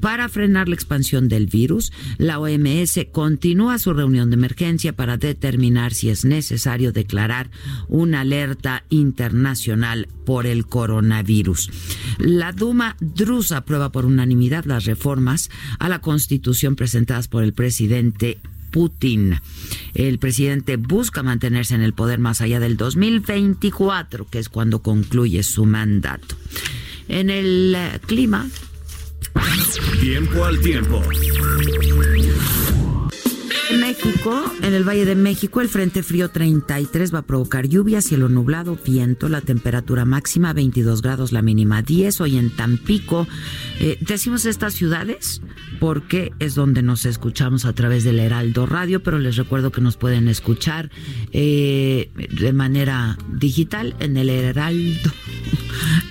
Para 0.00 0.28
frenar 0.28 0.68
la 0.68 0.74
expansión 0.74 1.28
del 1.28 1.46
virus, 1.46 1.92
la 2.18 2.38
OMS 2.38 3.06
continúa 3.12 3.78
su 3.78 3.92
reunión 3.92 4.30
de 4.30 4.34
emergencia 4.34 4.94
para 4.94 5.16
determinar 5.16 5.94
si 5.94 6.10
es 6.10 6.24
necesario 6.24 6.92
declarar 6.92 7.50
una 7.88 8.20
alerta 8.20 8.84
internacional 8.88 10.08
por 10.24 10.46
el 10.46 10.66
coronavirus. 10.66 11.70
La 12.18 12.52
Duma 12.52 12.96
drusa 13.00 13.58
aprueba 13.58 13.90
por 13.90 14.06
unanimidad 14.06 14.64
las 14.64 14.84
reformas 14.84 15.50
a 15.78 15.88
la 15.88 16.00
Constitución 16.00 16.76
presentadas 16.76 17.28
por 17.28 17.42
el 17.44 17.52
presidente 17.52 18.38
Putin. 18.74 19.40
El 19.94 20.18
presidente 20.18 20.76
busca 20.76 21.22
mantenerse 21.22 21.76
en 21.76 21.82
el 21.82 21.92
poder 21.92 22.18
más 22.18 22.40
allá 22.40 22.58
del 22.58 22.76
2024, 22.76 24.26
que 24.26 24.40
es 24.40 24.48
cuando 24.48 24.82
concluye 24.82 25.44
su 25.44 25.64
mandato. 25.64 26.34
En 27.06 27.30
el 27.30 27.76
clima. 28.06 28.48
Tiempo 30.00 30.44
al 30.44 30.60
tiempo. 30.60 31.02
México, 33.78 34.44
en 34.62 34.74
el 34.74 34.84
Valle 34.84 35.04
de 35.04 35.14
México, 35.14 35.60
el 35.60 35.68
Frente 35.68 36.02
Frío 36.02 36.30
33 36.30 37.14
va 37.14 37.20
a 37.20 37.22
provocar 37.22 37.66
lluvia, 37.66 38.00
cielo 38.00 38.28
nublado, 38.28 38.78
viento, 38.84 39.28
la 39.28 39.40
temperatura 39.40 40.04
máxima 40.04 40.52
22 40.52 41.02
grados, 41.02 41.32
la 41.32 41.42
mínima 41.42 41.82
10. 41.82 42.20
Hoy 42.20 42.38
en 42.38 42.50
Tampico, 42.50 43.26
eh, 43.80 43.98
decimos 44.00 44.46
estas 44.46 44.74
ciudades 44.74 45.40
porque 45.80 46.32
es 46.38 46.54
donde 46.54 46.82
nos 46.82 47.04
escuchamos 47.04 47.64
a 47.64 47.72
través 47.72 48.04
del 48.04 48.20
Heraldo 48.20 48.66
Radio, 48.66 49.02
pero 49.02 49.18
les 49.18 49.36
recuerdo 49.36 49.72
que 49.72 49.80
nos 49.80 49.96
pueden 49.96 50.28
escuchar 50.28 50.90
eh, 51.32 52.10
de 52.14 52.52
manera 52.52 53.18
digital 53.32 53.96
en 54.00 54.16
el 54.16 54.28
Heraldo 54.28 55.10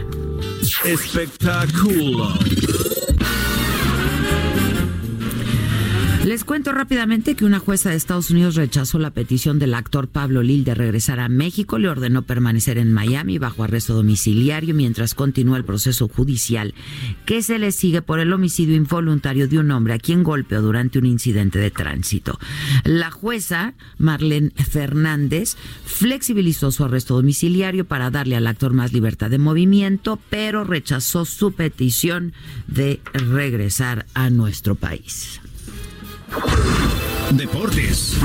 Espectáculo. 0.84 2.34
Les 6.28 6.44
cuento 6.44 6.72
rápidamente 6.72 7.34
que 7.34 7.46
una 7.46 7.58
jueza 7.58 7.88
de 7.88 7.96
Estados 7.96 8.30
Unidos 8.30 8.54
rechazó 8.54 8.98
la 8.98 9.12
petición 9.12 9.58
del 9.58 9.72
actor 9.72 10.08
Pablo 10.08 10.42
Lil 10.42 10.62
de 10.62 10.74
regresar 10.74 11.20
a 11.20 11.30
México. 11.30 11.78
Le 11.78 11.88
ordenó 11.88 12.20
permanecer 12.20 12.76
en 12.76 12.92
Miami 12.92 13.38
bajo 13.38 13.64
arresto 13.64 13.94
domiciliario 13.94 14.74
mientras 14.74 15.14
continúa 15.14 15.56
el 15.56 15.64
proceso 15.64 16.06
judicial 16.06 16.74
que 17.24 17.40
se 17.40 17.58
le 17.58 17.72
sigue 17.72 18.02
por 18.02 18.20
el 18.20 18.30
homicidio 18.30 18.76
involuntario 18.76 19.48
de 19.48 19.58
un 19.58 19.70
hombre 19.70 19.94
a 19.94 19.98
quien 19.98 20.22
golpeó 20.22 20.60
durante 20.60 20.98
un 20.98 21.06
incidente 21.06 21.58
de 21.58 21.70
tránsito. 21.70 22.38
La 22.84 23.10
jueza, 23.10 23.72
Marlene 23.96 24.50
Fernández, 24.50 25.56
flexibilizó 25.86 26.70
su 26.72 26.84
arresto 26.84 27.14
domiciliario 27.14 27.86
para 27.86 28.10
darle 28.10 28.36
al 28.36 28.48
actor 28.48 28.74
más 28.74 28.92
libertad 28.92 29.30
de 29.30 29.38
movimiento, 29.38 30.18
pero 30.28 30.64
rechazó 30.64 31.24
su 31.24 31.52
petición 31.52 32.34
de 32.66 33.00
regresar 33.14 34.04
a 34.12 34.28
nuestro 34.28 34.74
país. 34.74 35.40
Deportes. 37.32 38.16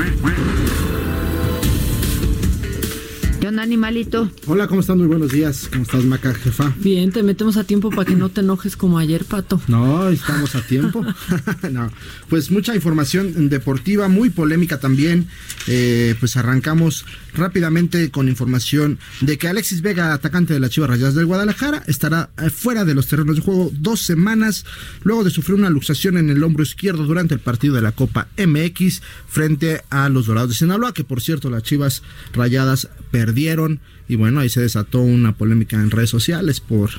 ¿Qué 3.40 3.48
onda, 3.50 3.62
animalito? 3.62 4.30
Hola, 4.48 4.68
¿cómo 4.68 4.80
están? 4.80 5.00
Muy 5.00 5.08
buenos 5.08 5.32
días. 5.32 5.68
¿Cómo 5.70 5.84
estás, 5.84 6.06
Maca, 6.06 6.34
jefa? 6.34 6.74
Bien, 6.78 7.12
te 7.12 7.24
metemos 7.24 7.58
a 7.58 7.66
tiempo 7.66 7.90
para 7.90 8.06
que 8.06 8.16
no 8.16 8.30
te 8.30 8.40
enojes 8.40 8.78
como 8.78 8.98
ayer, 8.98 9.26
Pato. 9.26 9.62
No, 9.68 10.08
estamos 10.08 10.56
a 10.56 10.62
tiempo. 10.66 11.06
no, 11.72 11.92
pues 12.30 12.52
mucha 12.52 12.74
información 12.74 13.50
deportiva, 13.50 14.08
muy 14.08 14.30
polémica 14.30 14.80
también. 14.80 15.28
Eh, 15.68 16.16
pues 16.20 16.38
arrancamos 16.38 17.06
rápidamente 17.36 18.12
con 18.12 18.28
información 18.28 19.00
de 19.22 19.38
que 19.38 19.48
Alexis 19.48 19.82
Vega, 19.82 20.14
atacante 20.14 20.54
de 20.54 20.60
las 20.60 20.70
Chivas 20.72 20.90
Rayadas 20.90 21.16
del 21.16 21.26
Guadalajara, 21.26 21.84
estará 21.88 22.30
eh, 22.38 22.50
fuera 22.50 22.86
de 22.86 22.96
los 22.96 23.08
terrenos 23.08 23.36
de 23.36 23.42
juego 23.42 23.72
dos 23.74 24.02
semanas 24.02 24.66
luego 25.04 25.24
de 25.24 25.30
sufrir 25.30 25.58
una 25.58 25.70
luxación 25.70 26.18
en 26.18 26.30
el 26.30 26.44
hombro 26.44 26.64
izquierdo 26.64 27.06
durante 27.06 27.34
el 27.34 27.40
partido 27.40 27.76
de 27.76 27.82
la 27.82 27.92
Copa 27.92 28.28
MX 28.38 29.02
frente 29.28 29.82
a 29.90 30.10
los 30.10 30.28
Dorados 30.28 30.50
de 30.50 30.56
Sinaloa, 30.56 30.94
que 30.94 31.04
por 31.04 31.22
cierto 31.22 31.50
las 31.50 31.64
Chivas 31.64 32.04
Rayadas 32.34 32.90
perdieron 33.12 33.80
y 34.08 34.16
bueno, 34.16 34.40
ahí 34.40 34.50
se 34.50 34.62
desató 34.62 35.00
una 35.00 35.36
polémica 35.36 35.78
en 35.78 35.92
redes 35.92 36.10
sociales 36.10 36.60
por 36.60 36.92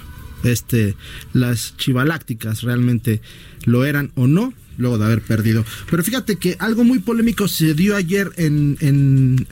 este 0.43 0.95
las 1.33 1.77
chivalácticas 1.77 2.63
realmente 2.63 3.23
lo 3.65 3.85
eran 3.85 4.13
o 4.15 4.27
no 4.27 4.53
luego 4.77 4.99
de 4.99 5.05
haber 5.05 5.23
perdido. 5.23 5.65
Pero 5.91 6.03
fíjate 6.03 6.37
que 6.37 6.57
algo 6.59 6.85
muy 6.85 6.99
polémico 6.99 7.49
se 7.49 7.75
dio 7.75 7.97
ayer 7.97 8.33
en, 8.37 8.77
en, 8.81 9.47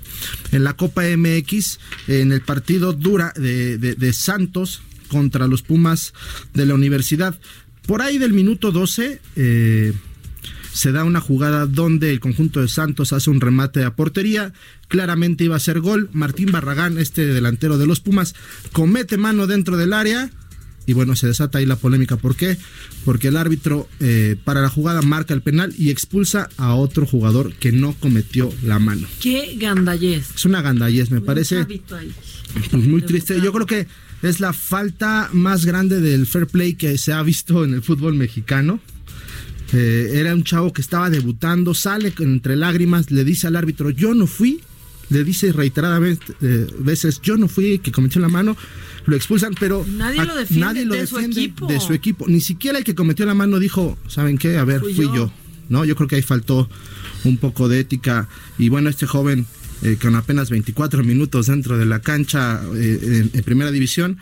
la 0.50 0.74
Copa 0.74 1.02
MX, 1.04 1.78
en 2.08 2.32
el 2.32 2.40
partido 2.42 2.92
dura 2.92 3.32
de, 3.36 3.78
de, 3.78 4.12
Santos 4.12 4.82
contra 5.08 5.46
los 5.46 5.62
Pumas 5.62 6.12
de 6.54 6.66
la 6.66 6.74
universidad. 6.74 7.38
Por 7.86 8.02
ahí 8.02 8.18
del 8.18 8.32
minuto 8.32 8.70
12 8.70 9.20
eh, 9.36 9.92
se 10.72 10.92
da 10.92 11.04
una 11.04 11.20
jugada 11.20 11.66
donde 11.66 12.10
el 12.10 12.20
conjunto 12.20 12.60
de 12.60 12.68
Santos 12.68 13.12
hace 13.12 13.30
un 13.30 13.40
remate 13.40 13.84
a 13.84 13.94
portería. 13.94 14.52
Claramente 14.88 15.44
iba 15.44 15.56
a 15.56 15.60
ser 15.60 15.80
gol. 15.80 16.08
Martín 16.12 16.52
Barragán, 16.52 16.98
este 16.98 17.26
delantero 17.26 17.78
de 17.78 17.86
los 17.86 18.00
Pumas, 18.00 18.34
comete 18.72 19.16
mano 19.16 19.46
dentro 19.46 19.76
del 19.76 19.92
área 19.92 20.30
y 20.87 20.93
bueno, 20.93 21.16
se 21.16 21.26
desata 21.26 21.59
ahí 21.59 21.66
la 21.66 21.76
polémica. 21.76 22.16
¿Por 22.16 22.37
qué? 22.37 22.57
Porque 23.05 23.28
el 23.28 23.37
árbitro 23.37 23.89
eh, 24.01 24.37
para 24.45 24.61
la 24.61 24.68
jugada 24.68 25.03
marca 25.03 25.35
el 25.35 25.43
penal 25.43 25.74
y 25.78 25.91
expulsa 25.91 26.49
a 26.57 26.74
otro 26.74 27.07
jugador 27.07 27.55
que 27.55 27.72
no 27.72 27.95
cometió 27.95 28.53
la 28.62 28.78
mano. 28.78 29.07
Qué 29.20 29.57
gandallez. 29.59 30.35
Es 30.35 30.45
una 30.45 30.62
gandallez, 30.62 31.11
me 31.11 31.20
parece 31.20 31.64
pues, 31.64 32.72
muy 32.72 33.03
triste. 33.03 33.41
Yo 33.41 33.53
creo 33.53 33.66
que 33.66 33.87
es 34.22 34.41
la 34.41 34.53
falta 34.53 35.28
más 35.33 35.64
grande 35.64 36.01
del 36.01 36.26
fair 36.26 36.47
play 36.47 36.74
que 36.74 36.97
se 36.99 37.12
ha 37.12 37.22
visto 37.22 37.64
en 37.64 37.74
el 37.74 37.83
fútbol 37.83 38.14
mexicano. 38.14 38.80
Eh, 39.72 40.12
era 40.14 40.35
un 40.35 40.45
chavo 40.45 40.72
que 40.72 40.83
estaba 40.83 41.09
debutando, 41.09 41.72
sale 41.72 42.12
entre 42.18 42.57
lágrimas, 42.57 43.11
le 43.11 43.24
dice 43.24 43.47
al 43.47 43.57
árbitro, 43.57 43.89
yo 43.91 44.12
no 44.14 44.26
fui, 44.26 44.61
le 45.11 45.24
dice 45.24 45.53
reiteradamente 45.53 46.34
eh, 46.40 46.66
veces, 46.78 47.20
yo 47.22 47.36
no 47.36 47.48
fui 47.48 47.78
que 47.78 47.92
cometió 47.92 48.20
la 48.20 48.28
mano, 48.28 48.57
lo 49.07 49.16
expulsan, 49.16 49.55
pero 49.59 49.84
nadie 49.86 50.24
lo 50.24 50.34
defiende, 50.34 50.84
de, 50.86 51.07
su 51.07 51.18
equipo. 51.18 51.66
de 51.66 51.80
su 51.80 51.92
equipo. 51.92 52.26
Ni 52.28 52.40
siquiera 52.40 52.78
el 52.78 52.84
que 52.84 52.94
cometió 52.94 53.26
la 53.26 53.34
mano 53.34 53.59
dijo, 53.59 53.98
¿saben 54.09 54.38
qué? 54.38 54.59
A 54.59 54.64
ver, 54.64 54.80
fui, 54.80 54.94
yo. 54.94 55.32
¿No? 55.68 55.84
Yo 55.84 55.96
creo 55.96 56.09
que 56.09 56.16
ahí 56.16 56.22
faltó 56.22 56.68
un 57.24 57.38
poco 57.38 57.68
de 57.68 57.80
ética. 57.80 58.28
Y 58.59 58.68
bueno, 58.68 58.90
este 58.90 59.07
joven 59.07 59.46
eh, 59.82 59.96
con 60.00 60.14
apenas 60.14 60.50
24 60.50 61.03
minutos 61.03 61.46
dentro 61.46 61.78
de 61.78 61.86
la 61.86 62.00
cancha 62.00 62.61
en, 62.74 63.30
primera 63.44 63.70
división, 63.70 64.18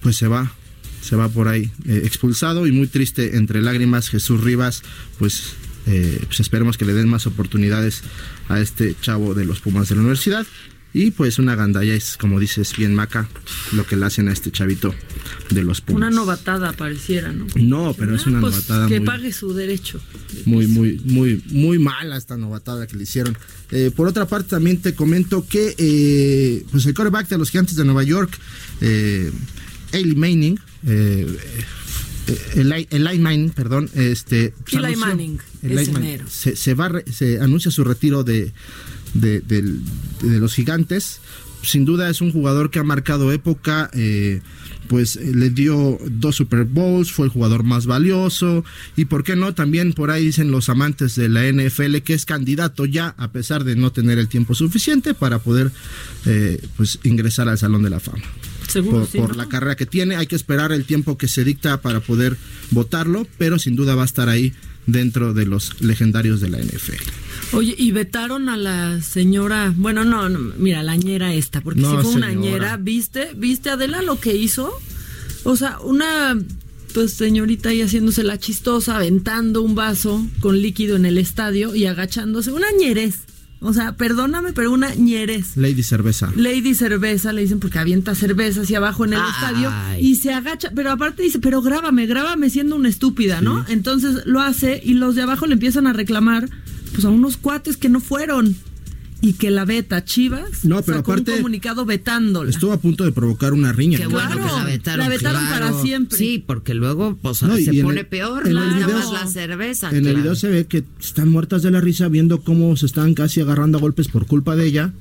pues 0.00 0.16
se 0.16 0.28
va 0.28 0.52
se 1.00 1.16
va 1.16 1.28
por 1.28 1.48
ahí 1.48 1.70
eh, 1.86 2.00
expulsado 2.04 2.66
y 2.66 2.72
muy 2.72 2.86
triste 2.86 3.36
entre 3.36 3.60
lágrimas 3.60 4.08
Jesús 4.08 4.42
Rivas 4.42 4.82
pues, 5.18 5.52
eh, 5.86 6.20
pues 6.24 6.40
esperemos 6.40 6.76
que 6.76 6.84
le 6.84 6.94
den 6.94 7.08
más 7.08 7.26
oportunidades 7.26 8.02
a 8.48 8.60
este 8.60 8.94
chavo 9.00 9.34
de 9.34 9.44
los 9.44 9.60
Pumas 9.60 9.88
de 9.88 9.94
la 9.96 10.02
universidad. 10.02 10.46
Y 10.96 11.10
pues 11.10 11.40
una 11.40 11.56
gandalla 11.56 11.92
es 11.92 12.16
como 12.16 12.38
dices 12.38 12.76
bien 12.76 12.94
maca 12.94 13.28
lo 13.72 13.84
que 13.84 13.96
le 13.96 14.06
hacen 14.06 14.28
a 14.28 14.32
este 14.32 14.52
chavito 14.52 14.94
de 15.50 15.64
los 15.64 15.80
Pumas. 15.80 15.96
Una 15.96 16.10
novatada 16.10 16.72
pareciera 16.72 17.32
no 17.32 17.46
no 17.56 17.94
pero 17.98 18.14
es 18.14 18.26
una 18.26 18.40
pues, 18.40 18.54
novatada 18.54 18.86
que 18.86 19.00
pague 19.00 19.32
su 19.32 19.52
derecho. 19.54 20.00
muy 20.44 20.68
muy 20.68 21.00
muy 21.04 21.42
muy 21.50 21.80
mala 21.80 22.16
esta 22.16 22.36
novatada 22.36 22.86
que 22.86 22.96
le 22.96 23.02
hicieron. 23.02 23.36
Eh, 23.72 23.90
por 23.94 24.06
otra 24.06 24.28
parte 24.28 24.50
también 24.50 24.80
te 24.80 24.94
comento 24.94 25.44
que 25.48 26.64
pues 26.70 26.86
el 26.86 26.94
coreback 26.94 27.26
de 27.26 27.38
los 27.38 27.50
gigantes 27.50 27.74
de 27.74 27.84
Nueva 27.84 28.04
York 28.04 28.38
eh, 28.80 29.32
Eli 29.90 30.14
Manning 30.14 30.60
eh, 30.86 31.26
el, 32.54 32.72
el 32.90 33.20
Manning, 33.20 33.50
perdón, 33.50 33.90
este, 33.94 34.54
Eli 34.72 34.96
Manning, 34.96 35.38
se, 36.28 36.56
se, 36.56 36.74
va, 36.74 36.90
se 37.10 37.40
anuncia 37.40 37.70
su 37.70 37.84
retiro 37.84 38.24
de, 38.24 38.52
de, 39.14 39.62
los 40.22 40.54
gigantes. 40.54 41.20
Sin 41.62 41.84
duda 41.84 42.10
es 42.10 42.20
un 42.20 42.32
jugador 42.32 42.70
que 42.70 42.78
ha 42.78 42.84
marcado 42.84 43.32
época. 43.32 43.90
Eh, 43.94 44.40
pues 44.88 45.16
eh, 45.16 45.32
le 45.34 45.50
dio 45.50 45.98
dos 46.10 46.36
Super 46.36 46.64
Bowls, 46.64 47.12
fue 47.12 47.26
el 47.26 47.32
jugador 47.32 47.64
más 47.64 47.86
valioso 47.86 48.64
y 48.96 49.06
por 49.06 49.24
qué 49.24 49.36
no, 49.36 49.54
también 49.54 49.92
por 49.92 50.10
ahí 50.10 50.26
dicen 50.26 50.50
los 50.50 50.68
amantes 50.68 51.14
de 51.14 51.28
la 51.28 51.50
NFL 51.50 51.98
que 51.98 52.14
es 52.14 52.26
candidato 52.26 52.84
ya 52.84 53.14
a 53.18 53.32
pesar 53.32 53.64
de 53.64 53.76
no 53.76 53.92
tener 53.92 54.18
el 54.18 54.28
tiempo 54.28 54.54
suficiente 54.54 55.14
para 55.14 55.38
poder 55.38 55.70
eh, 56.26 56.60
pues 56.76 56.98
ingresar 57.04 57.48
al 57.48 57.58
Salón 57.58 57.82
de 57.82 57.90
la 57.90 58.00
Fama 58.00 58.24
por, 58.82 59.36
la 59.36 59.46
carrera 59.46 59.76
que 59.76 59.86
tiene. 59.86 60.16
Hay 60.16 60.26
que 60.26 60.36
esperar 60.36 60.72
el 60.72 60.84
tiempo 60.84 61.16
que 61.16 61.28
se 61.28 61.44
dicta 61.44 61.80
para 61.80 62.00
poder 62.00 62.36
votarlo, 62.70 63.26
pero 63.38 63.58
sin 63.58 63.76
duda 63.76 63.94
va 63.94 64.02
a 64.02 64.06
estar 64.06 64.28
ahí 64.28 64.52
dentro 64.86 65.34
de 65.34 65.46
los 65.46 65.80
legendarios 65.80 66.40
de 66.40 66.50
la 66.50 66.58
NFL. 66.58 67.23
Oye, 67.54 67.74
y 67.76 67.92
vetaron 67.92 68.48
a 68.48 68.56
la 68.56 69.00
señora, 69.02 69.72
bueno, 69.76 70.04
no, 70.04 70.28
mira, 70.58 70.82
la 70.82 70.96
ñera 70.96 71.34
esta, 71.34 71.60
porque 71.60 71.80
si 71.80 71.86
fue 71.86 72.14
una 72.14 72.32
ñera, 72.32 72.76
¿viste? 72.76 73.30
¿Viste 73.36 73.70
Adela 73.70 74.02
lo 74.02 74.20
que 74.20 74.34
hizo? 74.34 74.72
O 75.44 75.56
sea, 75.56 75.78
una 75.80 76.36
pues 76.94 77.14
señorita 77.14 77.70
ahí 77.70 77.82
haciéndose 77.82 78.22
la 78.22 78.38
chistosa, 78.38 78.96
aventando 78.96 79.62
un 79.62 79.74
vaso 79.74 80.24
con 80.40 80.62
líquido 80.62 80.94
en 80.96 81.04
el 81.04 81.18
estadio 81.18 81.74
y 81.74 81.86
agachándose, 81.86 82.52
una 82.52 82.68
ñerez. 82.78 83.24
O 83.60 83.72
sea, 83.72 83.96
perdóname, 83.96 84.52
pero 84.52 84.70
una 84.70 84.94
ñeres. 84.94 85.56
Lady 85.56 85.82
Cerveza. 85.82 86.30
Lady 86.36 86.74
Cerveza, 86.74 87.32
le 87.32 87.40
dicen 87.40 87.60
porque 87.60 87.78
avienta 87.78 88.14
cerveza 88.14 88.60
hacia 88.60 88.76
abajo 88.76 89.06
en 89.06 89.14
el 89.14 89.22
estadio 89.22 89.72
y 89.98 90.16
se 90.16 90.34
agacha, 90.34 90.70
pero 90.74 90.90
aparte 90.90 91.22
dice, 91.22 91.38
pero 91.38 91.62
grábame, 91.62 92.06
grábame 92.06 92.50
siendo 92.50 92.76
una 92.76 92.90
estúpida, 92.90 93.40
¿no? 93.40 93.64
Entonces 93.68 94.26
lo 94.26 94.42
hace 94.42 94.82
y 94.84 94.94
los 94.94 95.14
de 95.14 95.22
abajo 95.22 95.46
le 95.46 95.54
empiezan 95.54 95.86
a 95.86 95.94
reclamar, 95.94 96.50
pues 96.94 97.04
a 97.04 97.10
unos 97.10 97.36
cuates 97.36 97.76
que 97.76 97.88
no 97.88 98.00
fueron 98.00 98.56
y 99.20 99.32
que 99.34 99.50
la 99.50 99.64
beta 99.64 100.04
Chivas 100.04 100.64
no, 100.64 100.82
pero 100.82 100.98
aparte, 100.98 101.32
un 101.32 101.36
comunicado 101.38 101.84
vetándola. 101.86 102.50
Estuvo 102.50 102.72
a 102.72 102.76
punto 102.78 103.04
de 103.04 103.12
provocar 103.12 103.54
una 103.54 103.72
riña. 103.72 103.98
Qué 103.98 104.06
bueno 104.06 104.36
que 104.36 104.52
la 104.52 104.64
vetaron. 104.64 105.00
La 105.00 105.08
vetaron 105.08 105.46
para 105.46 105.72
siempre. 105.80 106.18
Sí, 106.18 106.44
porque 106.46 106.74
luego 106.74 107.16
pues, 107.20 107.38
se 107.38 107.82
pone 107.82 108.04
peor. 108.04 108.46
En 108.46 108.56
el 108.56 108.74
video, 108.74 109.12
la 109.12 109.26
cerveza. 109.26 109.90
En 109.90 110.06
el 110.06 110.16
video 110.16 110.34
se 110.34 110.48
ve 110.48 110.66
que 110.66 110.84
están 111.00 111.30
muertas 111.30 111.62
de 111.62 111.70
la 111.70 111.80
risa 111.80 112.08
viendo 112.08 112.42
cómo 112.42 112.76
se 112.76 112.86
están 112.86 113.14
casi 113.14 113.40
agarrando 113.40 113.78
a 113.78 113.80
golpes 113.80 114.08
por 114.08 114.26
culpa 114.26 114.56
de 114.56 114.66
ella 114.66 114.92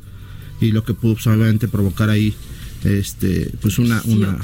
y 0.61 0.71
lo 0.71 0.85
que 0.85 0.93
pudo 0.93 1.15
pues, 1.15 1.27
obviamente 1.27 1.67
provocar 1.67 2.09
ahí 2.09 2.33
este 2.84 3.51
pues 3.61 3.79
una 3.79 4.01
una, 4.05 4.38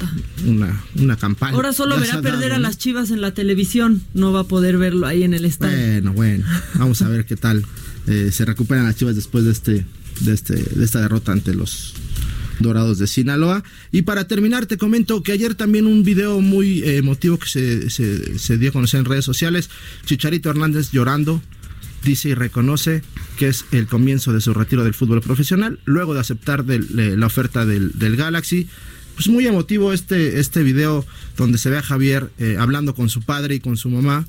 una 0.46 0.84
una 0.96 1.18
campaña. 1.18 1.56
Ahora 1.56 1.74
solo 1.74 2.00
verá 2.00 2.22
perder 2.22 2.54
a 2.54 2.60
las 2.60 2.78
Chivas 2.78 3.12
en 3.12 3.22
la 3.22 3.34
televisión, 3.34 4.02
no 4.14 4.32
va 4.32 4.42
a 4.42 4.44
poder 4.46 4.78
verlo 4.78 5.08
ahí 5.08 5.24
en 5.24 5.34
el 5.34 5.46
estadio. 5.46 5.78
Bueno, 5.78 6.14
bueno, 6.14 6.46
vamos 6.76 7.02
a 7.02 7.10
ver 7.10 7.26
qué 7.26 7.36
tal 7.36 7.66
eh, 8.08 8.32
se 8.32 8.46
recuperan 8.46 8.86
las 8.86 8.96
Chivas 8.96 9.16
después 9.16 9.44
de 9.46 9.52
este, 9.52 9.86
de 10.22 10.34
este, 10.34 10.56
de 10.56 10.86
esta 10.86 11.02
derrota 11.02 11.32
ante 11.32 11.54
los 11.54 11.94
Dorados 12.60 12.98
de 12.98 13.08
Sinaloa. 13.08 13.64
Y 13.92 14.04
para 14.04 14.28
terminar, 14.28 14.66
te 14.66 14.78
comento 14.78 15.24
que 15.24 15.32
ayer 15.32 15.56
también 15.56 15.88
un 15.88 16.04
video 16.04 16.42
muy 16.42 16.84
emotivo 16.84 17.38
que 17.38 17.48
se, 17.48 17.90
se, 17.90 18.58
dio 18.58 18.70
a 18.70 18.74
conocer 18.74 19.00
en 19.00 19.06
redes 19.06 19.26
sociales. 19.26 19.70
Chicharito 20.06 20.50
Hernández 20.50 20.92
llorando, 20.92 21.42
dice 22.04 22.30
y 22.30 22.34
reconoce 22.34 23.02
que 23.38 23.48
es 23.48 23.66
el 23.72 23.88
comienzo 23.88 24.34
de 24.34 24.42
su 24.42 24.54
retiro 24.54 24.84
del 24.84 24.94
fútbol 24.94 25.22
profesional, 25.22 25.80
luego 25.86 26.14
de 26.14 26.20
aceptar 26.20 26.66
la 26.66 27.26
oferta 27.26 27.66
del, 27.66 28.16
Galaxy. 28.16 28.68
Pues 29.16 29.28
muy 29.28 29.46
emotivo 29.48 29.92
este, 29.92 30.40
este 30.40 30.64
video 30.64 31.06
donde 31.36 31.58
se 31.58 31.70
ve 31.70 31.78
a 31.78 31.82
Javier 31.82 32.32
eh, 32.40 32.56
hablando 32.58 32.96
con 32.96 33.10
su 33.10 33.22
padre 33.22 33.56
y 33.56 33.60
con 33.60 33.76
su 33.76 33.90
mamá, 33.90 34.26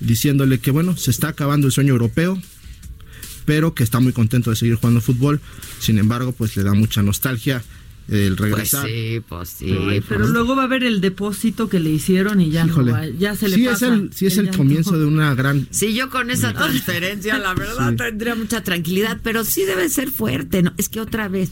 diciéndole 0.00 0.58
que 0.58 0.72
bueno, 0.72 0.96
se 0.96 1.12
está 1.12 1.28
acabando 1.28 1.68
el 1.68 1.72
sueño 1.72 1.92
europeo, 1.92 2.40
pero 3.44 3.74
que 3.74 3.84
está 3.84 4.00
muy 4.00 4.12
contento 4.12 4.50
de 4.50 4.56
seguir 4.56 4.74
jugando 4.76 5.00
fútbol. 5.00 5.40
Sin 5.78 5.98
embargo, 5.98 6.32
pues 6.32 6.56
le 6.56 6.64
da 6.64 6.74
mucha 6.74 7.02
nostalgia 7.02 7.62
el 8.08 8.36
regresar. 8.36 8.82
Pues 8.82 8.92
sí, 8.92 9.20
pues 9.28 9.48
sí. 9.48 10.02
pero 10.08 10.26
luego 10.26 10.56
va 10.56 10.62
a 10.62 10.64
haber 10.66 10.84
el 10.84 11.00
depósito 11.00 11.68
que 11.68 11.80
le 11.80 11.90
hicieron 11.90 12.40
y 12.40 12.50
ya, 12.50 12.66
ya 13.18 13.36
se 13.36 13.48
le 13.48 13.56
sí 13.56 13.64
pasa. 13.64 13.86
Es 13.86 13.92
el, 13.92 14.12
sí 14.12 14.26
es 14.26 14.38
el, 14.38 14.50
comienzo 14.50 14.98
de 14.98 15.06
una 15.06 15.34
gran... 15.34 15.66
Sí, 15.70 15.94
yo 15.94 16.10
con 16.10 16.30
esa 16.30 16.52
transferencia, 16.52 17.38
la 17.38 17.54
verdad, 17.54 17.94
tendría 17.96 18.34
mucha 18.34 18.62
tranquilidad, 18.62 19.18
pero 19.22 19.44
sí 19.44 19.64
debe 19.64 19.88
ser 19.88 20.10
fuerte, 20.10 20.62
¿no? 20.62 20.72
Es 20.76 20.88
que 20.88 21.00
otra 21.00 21.28
vez... 21.28 21.50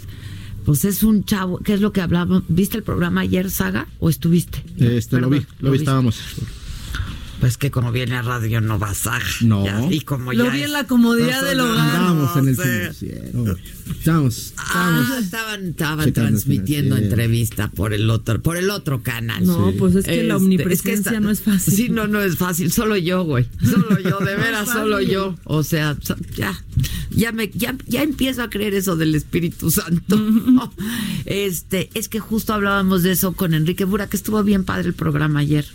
Pues 0.64 0.84
es 0.84 1.02
un 1.02 1.24
chavo, 1.24 1.58
¿qué 1.58 1.72
es 1.72 1.80
lo 1.80 1.90
que 1.90 2.02
hablábamos? 2.02 2.42
¿Viste 2.48 2.76
el 2.76 2.82
programa 2.82 3.22
ayer, 3.22 3.50
Saga? 3.50 3.88
¿O 3.98 4.10
estuviste? 4.10 4.62
Este, 4.76 5.18
lo 5.18 5.30
vi, 5.30 5.44
lo, 5.58 5.70
vi, 5.70 5.78
estábamos. 5.78 6.20
Pues 7.40 7.56
que 7.56 7.70
como 7.70 7.90
viene 7.90 8.16
a 8.16 8.22
radio 8.22 8.60
no 8.60 8.78
vas 8.78 9.06
a. 9.06 9.18
No. 9.40 9.64
y 9.90 10.02
como 10.02 10.32
Lo 10.32 10.50
vi 10.50 10.62
en 10.62 10.72
la 10.72 10.84
comodidad 10.84 11.42
del 11.42 11.60
hogar. 11.60 11.86
Estábamos 11.86 12.36
en 12.36 12.48
el 12.48 12.56
financiero. 12.56 13.56
Estábamos, 13.90 14.54
ah, 14.56 15.18
estaban, 15.20 15.68
estaban 15.68 16.12
transmitiendo 16.12 16.96
entrevista 16.96 17.68
por 17.68 17.92
el 17.92 18.08
otro, 18.10 18.40
por 18.40 18.56
el 18.56 18.70
otro 18.70 19.02
canal. 19.02 19.44
No, 19.44 19.72
pues 19.78 19.94
es 19.94 20.04
que 20.04 20.22
la 20.22 20.34
este, 20.34 20.44
omnipresencia 20.44 21.20
no 21.20 21.30
es 21.30 21.40
fácil. 21.40 21.74
Sí, 21.74 21.88
no, 21.88 22.06
no 22.06 22.20
es 22.22 22.36
fácil. 22.36 22.70
Solo 22.70 22.96
yo, 22.96 23.24
güey. 23.24 23.46
Solo 23.62 23.98
yo, 23.98 24.18
de 24.18 24.36
veras, 24.36 24.68
solo 24.68 25.00
yo. 25.00 25.34
O 25.44 25.62
sea, 25.62 25.96
ya, 26.36 26.62
ya 27.10 27.32
me, 27.32 27.50
ya, 27.50 27.74
ya 27.86 28.02
empiezo 28.02 28.42
a 28.42 28.50
creer 28.50 28.74
eso 28.74 28.96
del 28.96 29.14
Espíritu 29.14 29.70
Santo. 29.70 30.18
este, 31.24 31.90
es 31.94 32.08
que 32.08 32.20
justo 32.20 32.52
hablábamos 32.52 33.02
de 33.02 33.12
eso 33.12 33.32
con 33.32 33.54
Enrique 33.54 33.84
Bura, 33.84 34.08
que 34.08 34.16
estuvo 34.16 34.42
bien 34.44 34.64
padre 34.64 34.88
el 34.88 34.94
programa 34.94 35.40
ayer. 35.40 35.66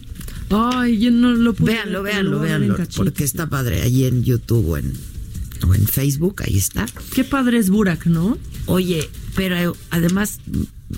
Ay, 0.50 1.00
yo 1.00 1.12
no 1.12 1.34
lo 1.34 1.54
pude 1.54 1.74
Véanlo, 1.74 2.04
véanlo, 2.04 2.40
véanlo. 2.40 2.78
Porque 2.96 3.24
está 3.24 3.48
padre 3.48 3.82
ahí 3.82 4.06
en 4.06 4.24
YouTube 4.24 4.70
o 4.70 4.78
en, 4.78 4.94
o 5.68 5.74
en 5.74 5.88
Facebook, 5.88 6.44
ahí 6.44 6.58
está. 6.58 6.86
Qué 7.14 7.24
padre 7.24 7.58
es 7.58 7.70
Burak, 7.70 8.06
¿no? 8.06 8.38
Oye, 8.68 9.10
pero 9.36 9.76
además 9.90 10.40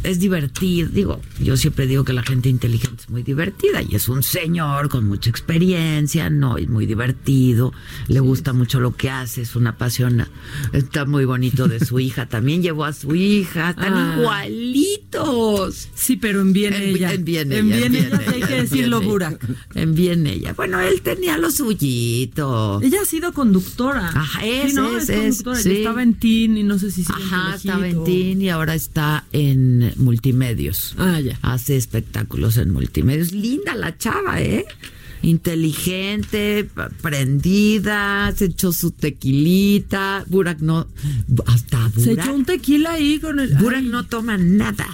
es 0.04 0.20
divertido. 0.20 0.90
Digo, 0.90 1.22
yo 1.42 1.58
siempre 1.58 1.88
digo 1.88 2.04
que 2.04 2.14
la 2.14 2.24
gente 2.24 2.50
inteligente 2.50 3.04
es 3.04 3.10
muy 3.10 3.24
divertida 3.24 3.82
y 3.82 3.96
es 3.96 4.10
un 4.10 4.22
señor 4.22 4.90
con 4.90 5.06
mucha 5.06 5.30
experiencia, 5.30 6.30
no, 6.30 6.58
es 6.58 6.68
muy 6.68 6.86
divertido, 6.86 7.74
le 8.08 8.20
gusta 8.20 8.54
mucho 8.54 8.80
lo 8.80 8.96
que 8.96 9.10
hace, 9.10 9.42
es 9.42 9.56
una 9.56 9.78
pasión. 9.78 10.28
Está 10.74 11.06
muy 11.06 11.26
bonito 11.26 11.68
de 11.68 11.84
su 11.84 12.00
hija, 12.00 12.26
también 12.30 12.62
llevó 12.62 12.86
a 12.86 12.94
su 12.94 13.16
hija, 13.16 13.72
están 13.72 13.94
ah. 13.94 14.16
igualitos. 14.18 15.90
Sí, 15.96 16.18
pero 16.18 16.42
en 16.42 16.54
bien 16.54 16.74
ella. 16.74 17.14
En 17.14 17.26
bien 17.26 17.52
ella. 17.52 17.60
En 17.60 17.70
bien, 17.70 17.96
ella. 17.96 18.48
que 18.48 18.56
decirlo, 18.56 19.02
Burak. 19.02 19.40
En 19.74 19.96
bien 19.96 20.28
ella. 20.28 20.54
Bueno, 20.54 20.80
él 20.82 21.02
tenía 21.02 21.38
lo 21.38 21.50
suyito. 21.50 22.82
Ella 22.82 23.02
ha 23.02 23.06
sido 23.06 23.32
conductora. 23.34 24.10
Ajá, 24.10 24.46
es, 24.46 24.72
Sí, 24.72 24.76
¿no? 24.76 24.98
es, 24.98 25.10
es, 25.10 25.10
es, 25.10 25.44
conductora. 25.44 25.62
sí. 25.62 25.78
Estaba 25.78 26.04
en 26.04 26.14
TIN 26.16 26.58
y 26.58 26.64
no 26.64 26.78
sé 26.78 26.92
si 26.92 27.06
Ajá, 27.08 27.56
estaba 27.56 27.88
en 27.88 28.04
TIN 28.04 28.42
y 28.42 28.50
ahora 28.50 28.76
está 28.76 29.26
en 29.32 29.77
multimedios. 29.98 30.96
Ah, 30.98 31.20
ya. 31.20 31.38
Hace 31.42 31.78
espectáculos 31.78 32.58
en 32.58 32.72
multimedios. 32.72 33.32
Linda 33.32 33.76
la 33.76 33.98
chava, 33.98 34.42
¿eh? 34.42 34.66
Inteligente, 35.24 36.70
prendida, 37.02 38.32
se 38.36 38.46
echó 38.46 38.72
su 38.72 38.92
tequilita. 38.92 40.24
Burak 40.28 40.60
no. 40.60 40.88
Hasta 41.46 41.80
Burak. 41.90 42.00
Se 42.04 42.12
echó 42.14 42.34
un 42.34 42.46
tequila 42.46 42.92
ahí 42.94 43.20
con 43.20 43.40
el. 43.40 43.56
Burak 43.56 43.82
Ay, 43.82 43.88
no 43.90 44.06
toma 44.06 44.38
nada. 44.38 44.88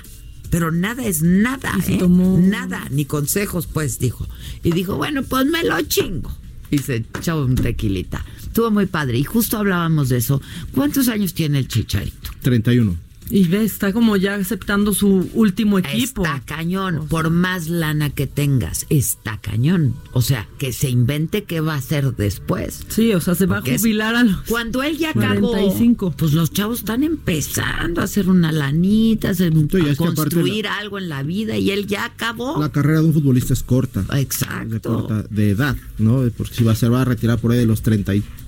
Pero 0.50 0.72
nada 0.72 1.04
es 1.06 1.24
nada, 1.24 1.74
Y 1.80 1.82
se 1.82 1.94
¿eh? 1.96 1.98
tomó- 1.98 2.38
Nada, 2.40 2.86
ni 2.92 3.06
consejos, 3.06 3.66
pues, 3.66 3.98
dijo. 3.98 4.28
Y 4.64 4.72
dijo, 4.72 4.96
bueno, 4.98 5.24
pues 5.24 5.48
me 5.48 5.64
lo 5.64 5.82
chingo. 5.82 6.32
Y 6.70 6.78
se 6.78 6.98
echó 6.98 7.44
un 7.44 7.56
tequilita. 7.56 8.24
Estuvo 8.40 8.70
muy 8.70 8.86
padre. 8.86 9.18
Y 9.18 9.24
justo 9.24 9.58
hablábamos 9.58 10.10
de 10.10 10.18
eso. 10.18 10.42
¿Cuántos 10.74 11.08
años 11.08 11.34
tiene 11.34 11.58
el 11.58 11.68
chicharito? 11.68 12.30
31. 12.44 12.96
Y 13.30 13.48
ve, 13.48 13.64
está 13.64 13.94
como 13.94 14.16
ya 14.18 14.36
aceptando 14.36 14.94
su 14.94 15.30
último 15.34 15.80
equipo. 15.80 16.24
Está 16.26 16.42
cañón. 16.46 17.08
Por 17.08 17.30
más 17.30 17.68
lana 17.68 18.10
que 18.10 18.28
tengas, 18.28 18.86
está 18.90 19.38
cañón. 19.40 19.96
O 20.12 20.22
sea, 20.22 20.48
que 20.60 20.74
se 20.74 20.90
invente 20.90 21.44
qué 21.46 21.60
va 21.62 21.74
a 21.76 21.78
hacer 21.78 22.16
después. 22.16 22.86
Sí, 22.90 23.14
o 23.14 23.22
sea, 23.22 23.36
se 23.36 23.46
va 23.46 23.58
a 23.58 23.62
jubilar 23.62 24.16
a 24.16 24.24
los. 24.24 24.42
Cuando 24.48 24.84
él 24.84 24.98
ya 24.98 25.12
acabó, 25.12 25.52
45. 25.52 26.14
pues 26.18 26.34
los 26.34 26.52
chavos 26.52 26.80
están 26.80 27.04
empezando 27.04 28.02
a 28.02 28.04
hacer 28.06 28.30
una 28.30 28.52
lanita, 28.52 29.30
a 29.30 29.32
hacer- 29.32 29.54
Sí, 29.54 29.90
a 29.90 29.96
construir 29.96 30.68
algo 30.68 30.98
en 30.98 31.10
la 31.10 31.24
vida 31.24 31.58
y 31.58 31.72
él 31.72 31.88
ya 31.88 32.06
acabó. 32.06 32.60
La 32.60 32.70
carrera 32.70 33.00
de 33.02 33.08
un 33.08 33.14
futbolista 33.14 33.54
es 33.54 33.64
corta. 33.64 34.04
Exacto. 34.18 34.70
De 34.74 34.80
corta 34.80 35.24
de 35.30 35.50
edad, 35.52 35.76
¿no? 35.98 36.24
Porque 36.38 36.54
si 36.56 36.64
va 36.64 36.74
a 36.74 36.76
ser, 36.76 36.92
va 36.94 37.02
a 37.02 37.06
retirar 37.06 37.40
por 37.40 37.52
ahí 37.52 37.58
de 37.60 37.66
los 37.66 37.82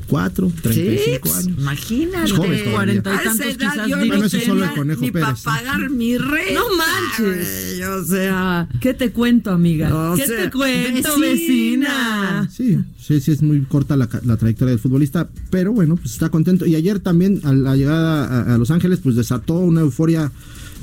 34, 0.07 0.51
35 0.61 1.27
Sí, 1.29 1.33
años. 1.35 1.59
imagínate. 1.59 2.25
Es 2.25 2.31
joven 2.31 2.49
todavía. 2.51 2.71
Cuarenta 2.73 3.09
y 3.09 3.13
A 3.13 3.15
esa 3.15 3.23
tantos 3.29 3.45
edad 3.47 3.71
quizás 3.71 3.87
yo 3.87 3.97
digo, 3.97 4.15
no 4.17 4.29
solo 4.29 4.63
el 4.65 4.71
Conejo 4.71 5.01
ni 5.01 5.11
para 5.11 5.35
pagar 5.35 5.89
mi 5.89 6.17
renta. 6.17 6.53
No 6.53 6.65
manches. 6.77 7.81
O 7.87 8.05
sea, 8.05 8.67
¿Qué 8.79 8.93
te 8.93 9.11
cuento, 9.11 9.51
amiga? 9.51 10.11
O 10.11 10.15
¿Qué 10.15 10.25
sea, 10.27 10.43
te 10.43 10.51
cuento, 10.51 11.19
vecina? 11.19 12.47
vecina? 12.49 12.49
Sí, 12.51 12.77
sí, 12.99 13.19
sí, 13.21 13.31
es 13.31 13.41
muy 13.41 13.61
corta 13.63 13.95
la, 13.97 14.07
ca- 14.07 14.21
la 14.25 14.37
trayectoria 14.37 14.71
del 14.71 14.79
futbolista, 14.79 15.29
pero 15.49 15.71
bueno, 15.73 15.95
pues 15.95 16.11
está 16.13 16.29
contento. 16.29 16.65
Y 16.65 16.75
ayer 16.75 16.99
también, 16.99 17.41
a 17.43 17.53
la 17.53 17.75
llegada 17.75 18.25
a, 18.51 18.55
a 18.55 18.57
Los 18.57 18.71
Ángeles, 18.71 18.99
pues 19.01 19.15
desató 19.15 19.55
una 19.55 19.81
euforia, 19.81 20.31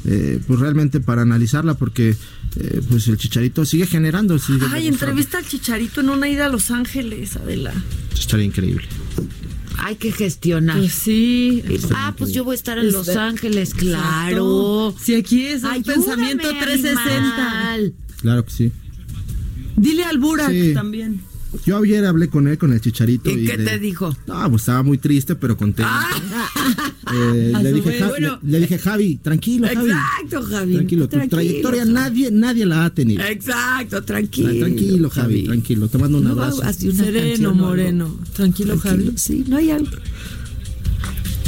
eh, 0.04 0.40
pues 0.46 0.58
realmente 0.60 1.00
para 1.00 1.22
analizarla, 1.22 1.74
porque 1.74 2.16
eh, 2.56 2.80
pues 2.88 3.08
el 3.08 3.16
Chicharito 3.16 3.64
sigue 3.64 3.86
generando. 3.86 4.38
Sigue 4.38 4.66
Ay, 4.70 4.88
entrevista 4.88 5.38
al 5.38 5.46
Chicharito 5.46 6.00
en 6.00 6.10
una 6.10 6.28
ida 6.28 6.46
a 6.46 6.48
Los 6.48 6.70
Ángeles, 6.70 7.36
Adela. 7.36 7.72
Estaría 8.12 8.44
increíble. 8.46 8.84
hay 9.78 9.96
que 9.96 10.12
gestionar. 10.12 10.78
Pues 10.78 10.92
sí. 10.92 11.62
Ah, 11.94 12.14
pues 12.16 12.32
yo 12.32 12.44
voy 12.44 12.52
a 12.52 12.56
estar 12.56 12.78
en 12.78 12.92
Los 12.92 13.08
Ángeles, 13.10 13.74
claro. 13.74 14.88
Exacto. 14.90 14.96
Si 15.04 15.14
aquí 15.14 15.46
es 15.46 15.62
un 15.64 15.70
Ayúdame, 15.70 15.94
pensamiento 16.04 16.48
360. 16.60 17.16
animal. 17.18 17.94
Claro 18.20 18.44
que 18.44 18.50
sí. 18.50 18.72
Dile 19.76 20.04
al 20.04 20.18
Burak 20.18 20.50
Sí. 20.50 20.72
también. 20.74 21.20
Yo 21.66 21.76
ayer 21.78 22.04
hablé 22.06 22.28
con 22.28 22.48
él, 22.48 22.56
con 22.58 22.72
el 22.72 22.80
Chicharito. 22.80 23.30
¿Y 23.30 23.44
qué 23.46 23.56
de- 23.58 23.64
te 23.64 23.78
dijo? 23.78 24.16
No, 24.26 24.48
pues 24.50 24.62
estaba 24.62 24.82
muy 24.82 24.96
triste, 24.98 25.34
pero 25.36 25.56
contento. 25.56 25.90
Eh, 27.14 27.52
A 27.54 27.62
le, 27.62 27.72
dije, 27.74 27.90
vez, 27.90 28.00
"Ja- 28.00 28.08
bueno. 28.08 28.38
le, 28.42 28.50
le 28.52 28.60
dije, 28.60 28.78
Javi, 28.78 29.16
tranquilo, 29.16 29.68
Javi. 29.72 29.90
Exacto, 29.90 30.42
Javi. 30.42 30.74
Tranquilo, 30.74 31.08
tu 31.08 31.18
trayectoria 31.28 31.84
nadie, 31.84 32.30
nadie 32.30 32.64
la 32.64 32.86
ha 32.86 32.90
tenido. 32.90 33.22
Exacto, 33.24 34.02
tranquilo. 34.02 34.58
Tranquilo, 34.66 35.10
Javi, 35.10 35.44
tranquilo. 35.44 35.88
Te 35.88 35.98
mando 35.98 36.18
un 36.18 36.24
No, 36.24 36.30
abrazo. 36.32 36.62
así 36.62 36.88
una 36.88 37.04
Sereno, 37.04 37.28
canción 37.28 37.56
moreno. 37.58 38.18
Tranquilo, 38.34 38.76
Tranquilo, 38.78 39.04
Javi. 39.06 39.18
Sí, 39.18 39.44
no 39.46 39.56
hay 39.58 39.70
algo. 39.70 39.90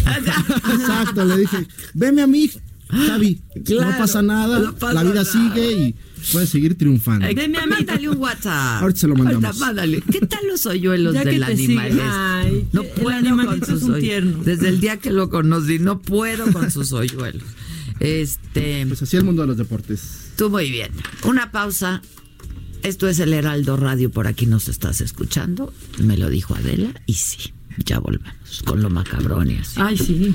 Exacto, 0.75 1.25
le 1.25 1.39
dije, 1.39 1.67
veme 1.95 2.23
a 2.23 2.27
mí, 2.27 2.51
Javi. 2.89 3.41
Claro, 3.65 3.91
no 3.93 3.99
pasa 3.99 4.23
nada, 4.23 4.59
no 4.61 4.75
pasa 4.75 4.93
la 4.95 5.03
vida 5.03 5.23
nada. 5.23 5.25
sigue 5.25 5.73
y 5.73 5.95
puedes 6.33 6.49
seguir 6.51 6.77
triunfando. 6.77 7.27
Deme 7.27 7.59
a 7.59 7.67
Mándale 7.67 8.09
un 8.09 8.17
WhatsApp. 8.19 8.83
Ahorita 8.83 9.01
se 9.01 9.09
lo 9.09 9.15
mandamos. 9.17 9.45
Ahorita 9.45 9.65
mándale. 9.67 10.03
¿Qué 10.11 10.21
tal 10.27 10.47
los 10.49 10.65
hoyuelos 10.67 11.15
Ya 11.15 11.25
del 11.25 11.43
animal? 11.43 11.87
este? 11.89 12.03
Ay, 12.03 12.69
no 12.73 12.83
puedo 12.85 13.37
con 13.47 13.65
sus 13.67 13.83
hoyuelos. 13.85 14.45
Desde 14.45 14.69
el 14.69 14.81
día 14.81 14.97
que 14.99 15.11
lo 15.13 15.31
conocí, 15.31 15.79
no 15.79 16.01
puedo 16.01 16.51
con 16.53 16.71
sus 16.71 16.93
hoyuelos. 16.93 17.43
Este, 18.01 18.85
Pues 18.87 19.03
así 19.03 19.17
el 19.17 19.25
mundo 19.25 19.43
de 19.43 19.49
los 19.49 19.57
deportes. 19.57 20.33
tú 20.37 20.51
muy 20.51 20.71
bien. 20.71 20.91
Una 21.25 21.51
pausa. 21.53 22.03
Esto 22.83 23.09
es 23.09 23.19
el 23.19 23.33
Heraldo 23.33 23.77
Radio, 23.79 24.11
por 24.11 24.27
aquí 24.27 24.45
nos 24.47 24.69
estás 24.69 25.01
escuchando. 25.01 25.73
Me 26.03 26.19
lo 26.19 26.29
dijo 26.29 26.55
Adela 26.55 26.93
y 27.07 27.15
sí, 27.15 27.55
ya 27.79 27.99
volvemos 27.99 28.63
con 28.67 28.83
lo 28.83 28.91
macabrón 28.91 29.51
y 29.51 29.57
así. 29.57 29.81
Ay, 29.81 29.97
sí. 29.97 30.35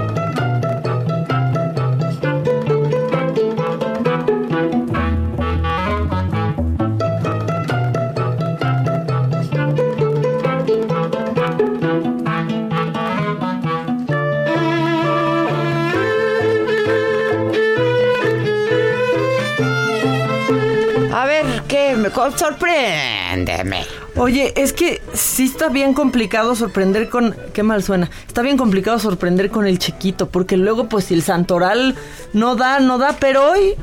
Sorpréndeme. 22.35 23.85
Oye, 24.15 24.53
es 24.55 24.73
que 24.73 25.01
sí 25.13 25.45
está 25.45 25.69
bien 25.69 25.93
complicado 25.93 26.55
sorprender 26.55 27.09
con... 27.09 27.35
Qué 27.53 27.63
mal 27.63 27.81
suena. 27.83 28.09
Está 28.27 28.41
bien 28.41 28.57
complicado 28.57 28.99
sorprender 28.99 29.49
con 29.49 29.65
el 29.65 29.79
chiquito, 29.79 30.29
porque 30.29 30.57
luego 30.57 30.89
pues 30.89 31.05
si 31.05 31.13
el 31.13 31.23
santoral 31.23 31.95
no 32.33 32.55
da, 32.55 32.79
no 32.79 32.97
da, 32.97 33.15
pero 33.19 33.51
hoy... 33.51 33.75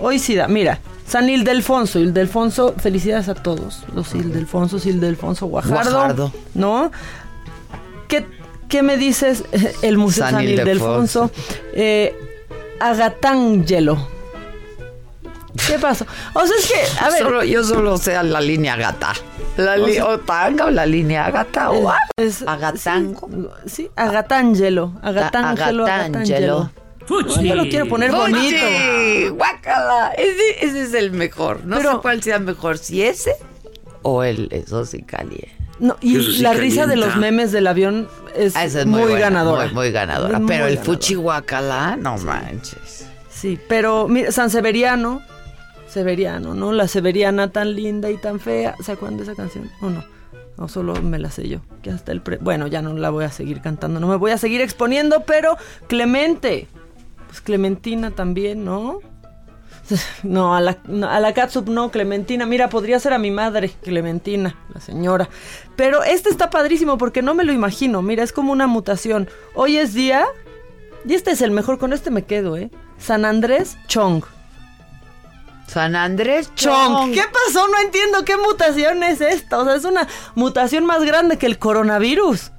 Hoy 0.00 0.18
sí 0.18 0.34
da. 0.34 0.48
Mira, 0.48 0.80
San 1.06 1.28
Ildefonso. 1.28 1.98
Ildefonso, 1.98 2.74
felicidades 2.78 3.28
a 3.28 3.34
todos. 3.34 3.84
Los 3.94 4.14
Ildefonsos, 4.14 4.86
Ildefonso, 4.86 5.46
Guajardo. 5.46 5.90
Guajardo. 5.90 6.32
¿No? 6.54 6.92
¿Qué, 8.06 8.26
qué 8.68 8.82
me 8.82 8.96
dices? 8.96 9.44
El 9.82 9.98
Museo 9.98 10.24
San 10.24 10.34
San, 10.34 10.44
Ildefonso. 10.44 10.70
Ildefonso. 11.24 11.30
Eh, 11.74 12.14
Agatangelo. 12.80 14.17
¿Qué 15.66 15.78
pasó? 15.78 16.06
O 16.34 16.46
sea, 16.46 16.56
es 16.58 16.66
que, 16.70 17.00
a 17.04 17.10
ver... 17.10 17.22
Solo- 17.22 17.44
yo 17.44 17.64
solo 17.64 17.96
sé 17.96 18.20
la 18.22 18.40
línea 18.40 18.76
gata. 18.76 19.12
La 19.56 19.74
O 19.74 19.86
sea- 19.88 20.06
o 20.06 20.18
tanga 20.18 20.66
o 20.66 20.70
la 20.70 20.86
línea 20.86 21.30
gata 21.30 21.70
o 21.70 21.92
Es- 22.16 22.42
agatango. 22.46 23.28
Sí, 23.64 23.70
sí, 23.84 23.90
Agatangelo. 23.96 24.92
Agatangelo, 25.02 25.84
Agatangelo. 25.86 25.86
Agatangelo. 25.86 26.70
Yo 27.42 27.54
lo 27.54 27.62
quiero 27.68 27.86
poner 27.88 28.12
bonito. 28.12 28.38
¡Fuchi! 28.58 29.28
¡Guácala! 29.28 30.10
Ese, 30.18 30.64
ese 30.66 30.82
es 30.82 30.94
el 30.94 31.10
mejor. 31.12 31.64
No 31.64 31.78
Pero- 31.78 31.92
sé 31.92 31.98
cuál 32.02 32.22
sea 32.22 32.38
mejor, 32.38 32.76
si 32.78 33.02
ese 33.02 33.32
o 34.02 34.22
el 34.22 34.48
eso 34.52 34.84
sí 34.84 35.02
caliente. 35.02 35.54
No, 35.80 35.96
y 36.00 36.20
sí 36.20 36.42
la 36.42 36.52
risa 36.54 36.86
de 36.86 36.96
los 36.96 37.16
memes 37.16 37.50
del 37.52 37.66
avión 37.68 38.08
es, 38.36 38.54
Ah, 38.56 38.64
es 38.64 38.84
muy, 38.84 39.00
buena, 39.02 39.18
ganadora. 39.20 39.64
Muy, 39.66 39.74
muy 39.74 39.90
ganadora. 39.92 40.34
Es 40.34 40.40
muy 40.40 40.48
Pero 40.48 40.66
el 40.66 40.74
ganadora. 40.76 40.94
fuchi 40.98 41.14
guacala, 41.14 41.96
no 41.96 42.18
manches. 42.18 43.06
Sí, 43.30 43.58
pero 43.68 44.06
mira, 44.08 44.30
San 44.32 44.50
Severiano, 44.50 45.22
Severiano, 45.98 46.54
¿no? 46.54 46.70
La 46.70 46.86
Severiana 46.86 47.50
tan 47.50 47.74
linda 47.74 48.08
y 48.08 48.18
tan 48.18 48.38
fea. 48.38 48.76
¿Se 48.80 48.92
acuerdan 48.92 49.16
de 49.16 49.24
esa 49.24 49.34
canción? 49.34 49.68
¿O 49.80 49.90
no? 49.90 50.04
No, 50.56 50.68
solo 50.68 50.94
me 51.02 51.18
la 51.18 51.28
sé 51.32 51.48
yo. 51.48 51.58
Que 51.82 51.90
hasta 51.90 52.12
el 52.12 52.22
Bueno, 52.40 52.68
ya 52.68 52.82
no 52.82 52.92
la 52.94 53.10
voy 53.10 53.24
a 53.24 53.32
seguir 53.32 53.60
cantando, 53.60 53.98
no 53.98 54.06
me 54.06 54.14
voy 54.14 54.30
a 54.30 54.38
seguir 54.38 54.60
exponiendo, 54.60 55.24
pero 55.24 55.56
Clemente. 55.88 56.68
Pues 57.26 57.40
Clementina 57.40 58.12
también, 58.12 58.64
¿no? 58.64 59.00
No, 60.22 60.54
a 60.54 60.60
la, 60.60 60.78
a 61.08 61.18
la 61.18 61.34
catsup 61.34 61.68
no, 61.68 61.90
Clementina. 61.90 62.46
Mira, 62.46 62.68
podría 62.68 63.00
ser 63.00 63.12
a 63.12 63.18
mi 63.18 63.32
madre, 63.32 63.72
Clementina, 63.82 64.54
la 64.72 64.80
señora. 64.80 65.28
Pero 65.74 66.04
este 66.04 66.30
está 66.30 66.48
padrísimo 66.48 66.96
porque 66.96 67.22
no 67.22 67.34
me 67.34 67.44
lo 67.44 67.52
imagino. 67.52 68.02
Mira, 68.02 68.22
es 68.22 68.32
como 68.32 68.52
una 68.52 68.68
mutación. 68.68 69.28
Hoy 69.56 69.78
es 69.78 69.94
día. 69.94 70.26
Y 71.04 71.14
este 71.14 71.32
es 71.32 71.42
el 71.42 71.50
mejor, 71.50 71.78
con 71.78 71.92
este 71.92 72.12
me 72.12 72.22
quedo, 72.22 72.56
¿eh? 72.56 72.70
San 72.98 73.24
Andrés 73.24 73.78
Chong. 73.88 74.22
San 75.68 75.94
Andrés 75.94 76.50
Chong. 76.56 77.12
¿Qué 77.12 77.22
pasó? 77.22 77.68
No 77.68 77.78
entiendo 77.84 78.24
qué 78.24 78.36
mutación 78.36 79.02
es 79.04 79.20
esta. 79.20 79.58
O 79.58 79.64
sea, 79.64 79.74
es 79.76 79.84
una 79.84 80.08
mutación 80.34 80.84
más 80.86 81.04
grande 81.04 81.36
que 81.38 81.46
el 81.46 81.58
coronavirus. 81.58 82.50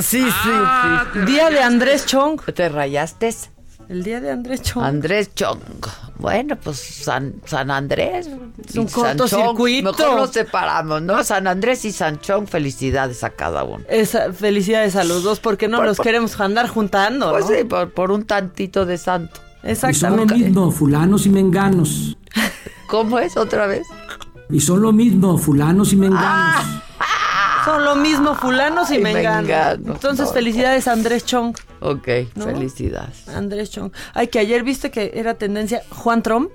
Sí, 0.00 0.22
sí, 0.22 0.22
sí. 0.22 1.20
Día 1.26 1.50
de 1.50 1.60
Andrés 1.60 2.06
Chong. 2.06 2.40
¿Te 2.54 2.68
rayaste? 2.68 3.34
El 3.88 4.04
día 4.04 4.20
de 4.20 4.30
Andrés 4.30 4.62
Chong. 4.62 4.84
Andrés 4.84 5.34
Chong. 5.34 5.60
Bueno, 6.16 6.56
pues 6.56 6.78
San, 6.78 7.34
San 7.46 7.70
Andrés. 7.70 8.28
Es 8.68 8.74
un 8.76 8.86
cortocircuito. 8.88 9.92
Mejor 9.92 10.16
nos 10.16 10.30
separamos, 10.30 11.00
¿no? 11.00 11.24
San 11.24 11.46
Andrés 11.46 11.84
y 11.86 11.92
San 11.92 12.20
Chong, 12.20 12.46
felicidades 12.46 13.24
a 13.24 13.30
cada 13.30 13.64
uno. 13.64 13.84
Esa- 13.88 14.32
felicidades 14.32 14.94
a 14.96 15.04
los 15.04 15.22
dos 15.22 15.40
porque 15.40 15.68
no 15.68 15.78
Por- 15.78 15.86
los 15.86 15.96
por- 15.96 16.04
queremos 16.04 16.38
andar 16.38 16.68
juntando, 16.68 17.30
Pues 17.30 17.48
¿no? 17.48 17.56
sí, 17.56 17.64
por, 17.64 17.90
por 17.92 18.10
un 18.10 18.26
tantito 18.26 18.84
de 18.84 18.98
santo. 18.98 19.40
Y 19.62 19.74
son 19.74 20.16
lo 20.16 20.22
Exactamente. 20.22 20.34
mismo 20.34 20.70
fulanos 20.70 21.26
y 21.26 21.30
menganos. 21.30 22.16
¿Cómo 22.88 23.18
es 23.18 23.36
otra 23.36 23.66
vez? 23.66 23.86
Y 24.50 24.60
son 24.60 24.80
lo 24.82 24.92
mismo 24.92 25.36
fulanos 25.38 25.92
y 25.92 25.96
menganos. 25.96 26.64
Son 27.64 27.84
lo 27.84 27.96
mismo 27.96 28.34
fulanos 28.34 28.90
y 28.90 28.94
Ay, 28.94 29.02
menganos. 29.02 29.42
menganos, 29.42 29.94
Entonces, 29.96 30.26
no. 30.28 30.32
felicidades 30.32 30.88
a 30.88 30.92
Andrés 30.92 31.26
Chong. 31.26 31.54
Ok, 31.80 32.08
¿No? 32.34 32.44
felicidades. 32.46 33.28
Andrés 33.28 33.70
Chong. 33.70 33.92
Ay, 34.14 34.28
que 34.28 34.38
ayer 34.38 34.62
viste 34.62 34.90
que 34.90 35.12
era 35.14 35.34
tendencia 35.34 35.82
Juan 35.90 36.22
Trump. 36.22 36.50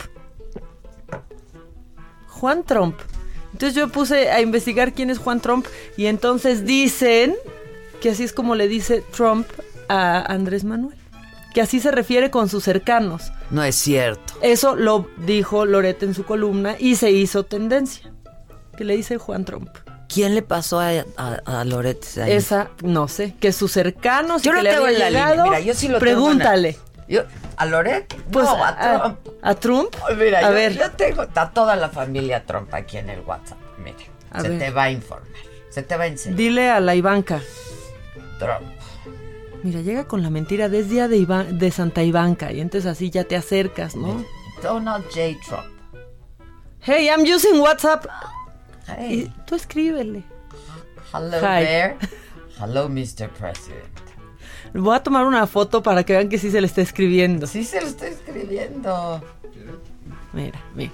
Juan 2.27 2.63
Trump. 2.63 2.95
Entonces 3.51 3.75
yo 3.75 3.89
puse 3.89 4.31
a 4.31 4.41
investigar 4.41 4.93
quién 4.93 5.09
es 5.11 5.19
Juan 5.19 5.39
Trump 5.39 5.65
y 5.97 6.07
entonces 6.07 6.65
dicen 6.65 7.35
que 8.01 8.09
así 8.09 8.23
es 8.23 8.33
como 8.33 8.55
le 8.55 8.67
dice 8.67 9.03
Trump 9.15 9.45
a 9.87 10.19
Andrés 10.33 10.63
Manuel. 10.63 10.97
Que 11.53 11.61
así 11.61 11.79
se 11.79 11.91
refiere 11.91 12.31
con 12.31 12.49
sus 12.49 12.63
cercanos. 12.63 13.31
No 13.51 13.63
es 13.63 13.75
cierto. 13.75 14.33
Eso 14.41 14.75
lo 14.75 15.07
dijo 15.17 15.65
Loret 15.65 16.01
en 16.03 16.13
su 16.13 16.25
columna 16.25 16.75
y 16.79 16.95
se 16.95 17.11
hizo 17.11 17.43
tendencia. 17.43 18.11
Que 18.75 18.83
le 18.83 18.95
dice 18.95 19.17
Juan 19.17 19.45
Trump. 19.45 19.69
¿Quién 20.09 20.35
le 20.35 20.41
pasó 20.41 20.79
a, 20.79 20.89
a, 21.17 21.39
a 21.45 21.63
Loret? 21.65 22.03
ahí? 22.17 22.31
Esa, 22.31 22.69
no 22.83 23.07
sé, 23.07 23.35
que 23.39 23.51
sus 23.51 23.71
cercanos 23.71 24.41
y 24.41 24.45
Yo 24.45 24.51
que 24.51 24.57
lo 24.57 24.63
le 24.63 24.69
tengo 24.71 24.87
en 24.87 24.99
la 24.99 25.09
línea. 25.09 25.43
Mira, 25.43 25.59
yo 25.59 25.73
sí 25.73 25.87
lo 25.87 25.99
Pregúntale. 25.99 26.77
Yo, 27.07 27.23
¿A 27.57 27.65
Loret? 27.65 28.13
Pues 28.31 28.45
no, 28.45 28.63
a, 28.63 28.75
Trump. 28.77 29.17
a 29.41 29.55
Trump. 29.55 29.95
Mira, 30.17 30.39
a 30.39 30.41
yo, 30.43 30.51
ver. 30.53 30.77
yo 30.77 30.91
tengo 30.91 31.25
a 31.35 31.51
toda 31.51 31.75
la 31.75 31.89
familia 31.89 32.43
Trump 32.45 32.73
aquí 32.73 32.97
en 32.97 33.09
el 33.09 33.21
WhatsApp. 33.21 33.57
Mira, 33.77 33.97
se 34.41 34.49
ver. 34.49 34.59
te 34.59 34.69
va 34.71 34.83
a 34.83 34.91
informar. 34.91 35.27
Se 35.69 35.83
te 35.83 35.97
va 35.97 36.03
a 36.03 36.07
enseñar. 36.07 36.37
Dile 36.37 36.69
a 36.69 36.79
la 36.79 36.95
Ivanka. 36.95 37.41
Trump. 38.39 38.71
Mira, 39.63 39.79
llega 39.79 40.05
con 40.05 40.21
la 40.21 40.29
mentira 40.29 40.67
desde 40.67 40.89
día 40.89 41.07
de, 41.07 41.71
Santa 41.71 42.03
Ivanka 42.03 42.51
y 42.51 42.59
entonces 42.59 42.91
así 42.91 43.09
ya 43.09 43.23
te 43.23 43.37
acercas, 43.37 43.95
¿no? 43.95 44.23
Donald 44.61 45.05
J. 45.05 45.37
Trump. 45.47 45.65
Hey, 46.81 47.07
I'm 47.07 47.21
using 47.21 47.61
WhatsApp. 47.61 48.05
Hey, 48.87 49.31
Y 49.31 49.41
tú 49.45 49.55
escríbele. 49.55 50.23
hello 51.13 51.37
Hi. 51.37 51.63
there. 51.63 51.97
Hello, 52.59 52.87
Mr. 52.87 53.29
President. 53.29 53.83
Voy 54.73 54.95
a 54.95 55.01
tomar 55.01 55.25
una 55.25 55.47
foto 55.47 55.81
para 55.81 56.03
que 56.03 56.13
vean 56.13 56.29
que 56.29 56.37
sí 56.37 56.51
se 56.51 56.61
le 56.61 56.67
está 56.67 56.81
escribiendo. 56.81 57.47
Sí 57.47 57.63
se 57.63 57.81
lo 57.81 57.87
estoy 57.87 58.09
escribiendo. 58.09 59.23
Mira, 60.33 60.59
mira. 60.75 60.91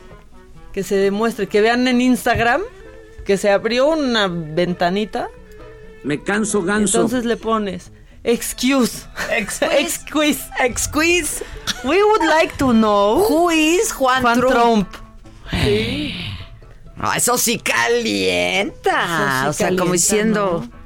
Que 0.72 0.84
se 0.84 0.95
demuestre, 0.95 1.47
que 1.47 1.59
vean 1.59 1.88
en 1.88 2.01
Instagram 2.01 2.61
que 3.26 3.38
se 3.38 3.49
abrió 3.51 3.88
una 3.88 4.28
ventanita. 4.28 5.30
Me 6.03 6.24
canso 6.24 6.63
ganso. 6.63 6.97
Entonces 6.97 7.26
le 7.26 7.36
pones 7.36 7.91
excuse. 8.32 9.05
Excuse. 9.30 9.71
Excuse. 9.80 10.41
Excuse. 10.59 11.43
We 11.84 12.03
would 12.03 12.23
like 12.23 12.57
to 12.57 12.73
know 12.73 13.25
Who 13.27 13.49
is 13.49 13.91
Juan, 13.91 14.21
Juan 14.21 14.39
Trump? 14.39 14.89
Trump. 14.91 15.09
Ah, 17.01 17.15
eso 17.17 17.38
sí 17.38 17.59
calienta. 17.59 19.43
Eso 19.43 19.53
sí 19.53 19.63
o 19.63 19.67
sea, 19.67 19.77
como 19.77 19.93
diciendo. 19.93 20.63
¿no? 20.63 20.80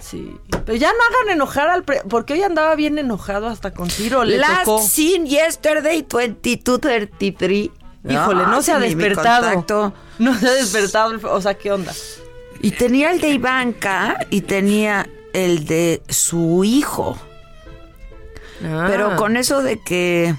Sí. 0.00 0.36
Pero 0.64 0.76
ya 0.76 0.92
no 0.92 0.98
hagan 0.98 1.34
enojar 1.34 1.68
al 1.68 1.84
pre 1.84 2.02
porque 2.08 2.32
hoy 2.32 2.42
andaba 2.42 2.74
bien 2.74 2.98
enojado 2.98 3.46
hasta 3.46 3.72
con 3.72 3.88
Ciro, 3.88 4.24
le 4.24 4.38
Last 4.38 4.64
tocó. 4.64 4.82
seen 4.82 5.26
yesterday 5.26 6.02
2233. 6.02 7.70
Híjole, 8.08 8.46
no, 8.46 8.62
se 8.62 8.72
ha 8.72 8.80
sí, 8.80 8.94
despertado. 8.94 9.94
No 10.18 10.38
se 10.38 10.48
ha 10.48 10.52
despertado, 10.54 11.20
o 11.32 11.40
sea, 11.40 11.54
¿qué 11.54 11.70
onda? 11.70 11.92
Y 12.60 12.72
tenía 12.72 13.12
el 13.12 13.20
de 13.20 13.30
Ivanka 13.30 14.26
y 14.30 14.40
tenía 14.40 15.08
el 15.32 15.64
de 15.66 16.02
su 16.08 16.64
hijo. 16.64 17.16
Ah, 18.64 18.86
Pero 18.88 19.16
con 19.16 19.36
eso 19.36 19.62
de 19.62 19.78
que 19.80 20.34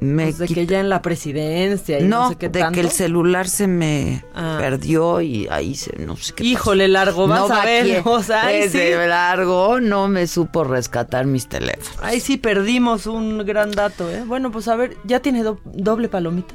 me 0.00 0.24
pues 0.24 0.38
de 0.38 0.48
que 0.48 0.66
ya 0.66 0.80
en 0.80 0.88
la 0.88 1.00
presidencia 1.00 2.00
y 2.00 2.04
no, 2.04 2.22
no, 2.24 2.28
sé 2.30 2.36
qué 2.36 2.48
de 2.48 2.58
tanto. 2.60 2.74
que 2.74 2.80
el 2.80 2.90
celular 2.90 3.46
se 3.48 3.68
me 3.68 4.24
Ah. 4.34 4.56
perdió 4.58 5.20
y 5.20 5.46
ahí 5.48 5.74
se 5.76 5.96
no 5.98 6.16
sé 6.16 6.32
qué. 6.34 6.42
Híjole, 6.44 6.88
largo, 6.88 7.28
vas 7.28 7.42
pasó. 7.42 7.54
a 7.54 7.64
ver, 7.64 8.02
o 8.04 8.22
sea, 8.22 8.48
sí. 8.48 8.52
Desde 8.78 9.06
largo 9.06 9.80
no 9.80 10.08
me 10.08 10.26
supo 10.26 10.64
rescatar 10.64 11.26
mis 11.26 11.46
teléfonos. 11.48 11.92
Ahí 12.02 12.18
sí 12.20 12.36
perdimos 12.36 13.06
un 13.06 13.44
gran 13.46 13.70
dato, 13.70 14.10
¿eh? 14.10 14.24
Bueno, 14.26 14.50
pues 14.50 14.66
a 14.66 14.74
ver, 14.74 14.96
¿ya 15.04 15.20
tiene 15.20 15.42
do- 15.44 15.60
doble 15.64 16.08
palomita? 16.08 16.54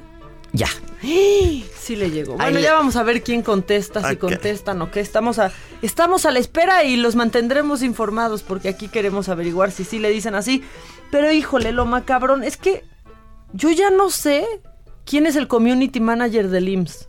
Ya. 0.57 0.67
Sí 1.87 1.95
le 1.95 2.11
llegó. 2.11 2.33
Ahí 2.33 2.37
Bueno, 2.47 2.57
le- 2.59 2.63
ya 2.63 2.73
vamos 2.73 2.97
a 2.97 3.03
ver 3.03 3.23
quién 3.23 3.41
contesta, 3.43 4.01
si 4.09 4.17
contestan 4.17 4.81
o 4.81 4.91
qué. 4.91 4.99
Estamos 4.99 5.39
a, 5.39 5.53
estamos 5.81 6.25
a 6.25 6.31
la 6.31 6.39
espera 6.39 6.83
y 6.83 6.97
los 6.97 7.15
mantendremos 7.15 7.81
informados 7.81 8.43
porque 8.43 8.67
aquí 8.67 8.89
queremos 8.89 9.29
averiguar 9.29 9.71
si 9.71 9.85
sí 9.85 9.97
le 9.97 10.09
dicen 10.09 10.35
así. 10.35 10.63
Pero 11.11 11.31
híjole, 11.31 11.71
lo 11.71 11.85
macabrón 11.85 12.43
es 12.43 12.57
que 12.57 12.83
yo 13.53 13.71
ya 13.71 13.89
no 13.89 14.09
sé 14.09 14.45
quién 15.05 15.27
es 15.27 15.37
el 15.37 15.47
community 15.47 16.01
manager 16.01 16.49
del 16.49 16.67
IMSS. 16.67 17.07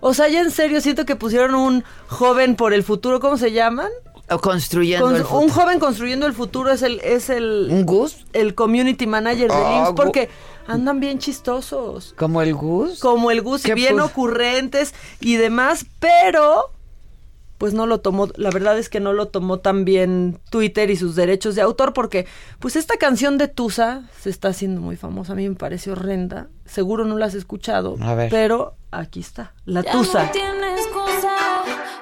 O 0.00 0.12
sea, 0.12 0.28
ya 0.28 0.40
en 0.42 0.50
serio 0.50 0.82
siento 0.82 1.06
que 1.06 1.16
pusieron 1.16 1.54
un 1.54 1.82
joven 2.08 2.54
por 2.54 2.74
el 2.74 2.82
futuro, 2.82 3.18
¿cómo 3.18 3.38
se 3.38 3.52
llaman? 3.52 3.88
O 4.28 4.38
construyendo 4.40 5.06
Con- 5.06 5.14
el 5.16 5.22
un 5.22 5.28
futuro. 5.28 5.52
joven 5.52 5.78
construyendo 5.78 6.26
el 6.26 6.32
futuro 6.32 6.70
es 6.70 6.82
el 6.82 7.00
es 7.00 7.30
el 7.30 7.68
¿Un 7.70 7.86
Gus? 7.86 8.26
el 8.32 8.54
community 8.54 9.06
manager 9.06 9.48
del 9.50 9.58
IMSS 9.60 9.90
gu- 9.90 9.94
porque 9.94 10.28
andan 10.66 10.98
bien 10.98 11.18
chistosos 11.20 12.12
¿Como 12.18 12.42
el 12.42 12.52
Gus? 12.54 12.98
como 12.98 13.30
el 13.30 13.40
Gus 13.42 13.64
y 13.64 13.68
¿Qué 13.68 13.74
bien 13.74 14.00
ocurrentes 14.00 14.94
y 15.20 15.36
demás, 15.36 15.86
pero 16.00 16.72
pues 17.58 17.72
no 17.72 17.86
lo 17.86 18.00
tomó, 18.00 18.28
la 18.36 18.50
verdad 18.50 18.76
es 18.78 18.88
que 18.90 19.00
no 19.00 19.14
lo 19.14 19.28
tomó 19.28 19.60
tan 19.60 19.84
bien 19.86 20.38
Twitter 20.50 20.90
y 20.90 20.96
sus 20.96 21.14
derechos 21.14 21.54
de 21.54 21.62
autor 21.62 21.92
porque 21.94 22.26
pues 22.58 22.76
esta 22.76 22.96
canción 22.98 23.38
de 23.38 23.48
Tusa 23.48 24.10
se 24.20 24.28
está 24.28 24.48
haciendo 24.48 24.80
muy 24.82 24.96
famosa, 24.96 25.32
a 25.32 25.36
mí 25.36 25.48
me 25.48 25.54
parece 25.54 25.90
horrenda, 25.92 26.48
seguro 26.66 27.04
no 27.06 27.16
la 27.16 27.26
has 27.26 27.34
escuchado, 27.34 27.96
A 28.02 28.14
ver. 28.14 28.28
pero 28.28 28.74
aquí 28.90 29.20
está, 29.20 29.54
la 29.64 29.82
Ya 29.82 29.92
Tusa. 29.92 30.24
no. 30.24 31.85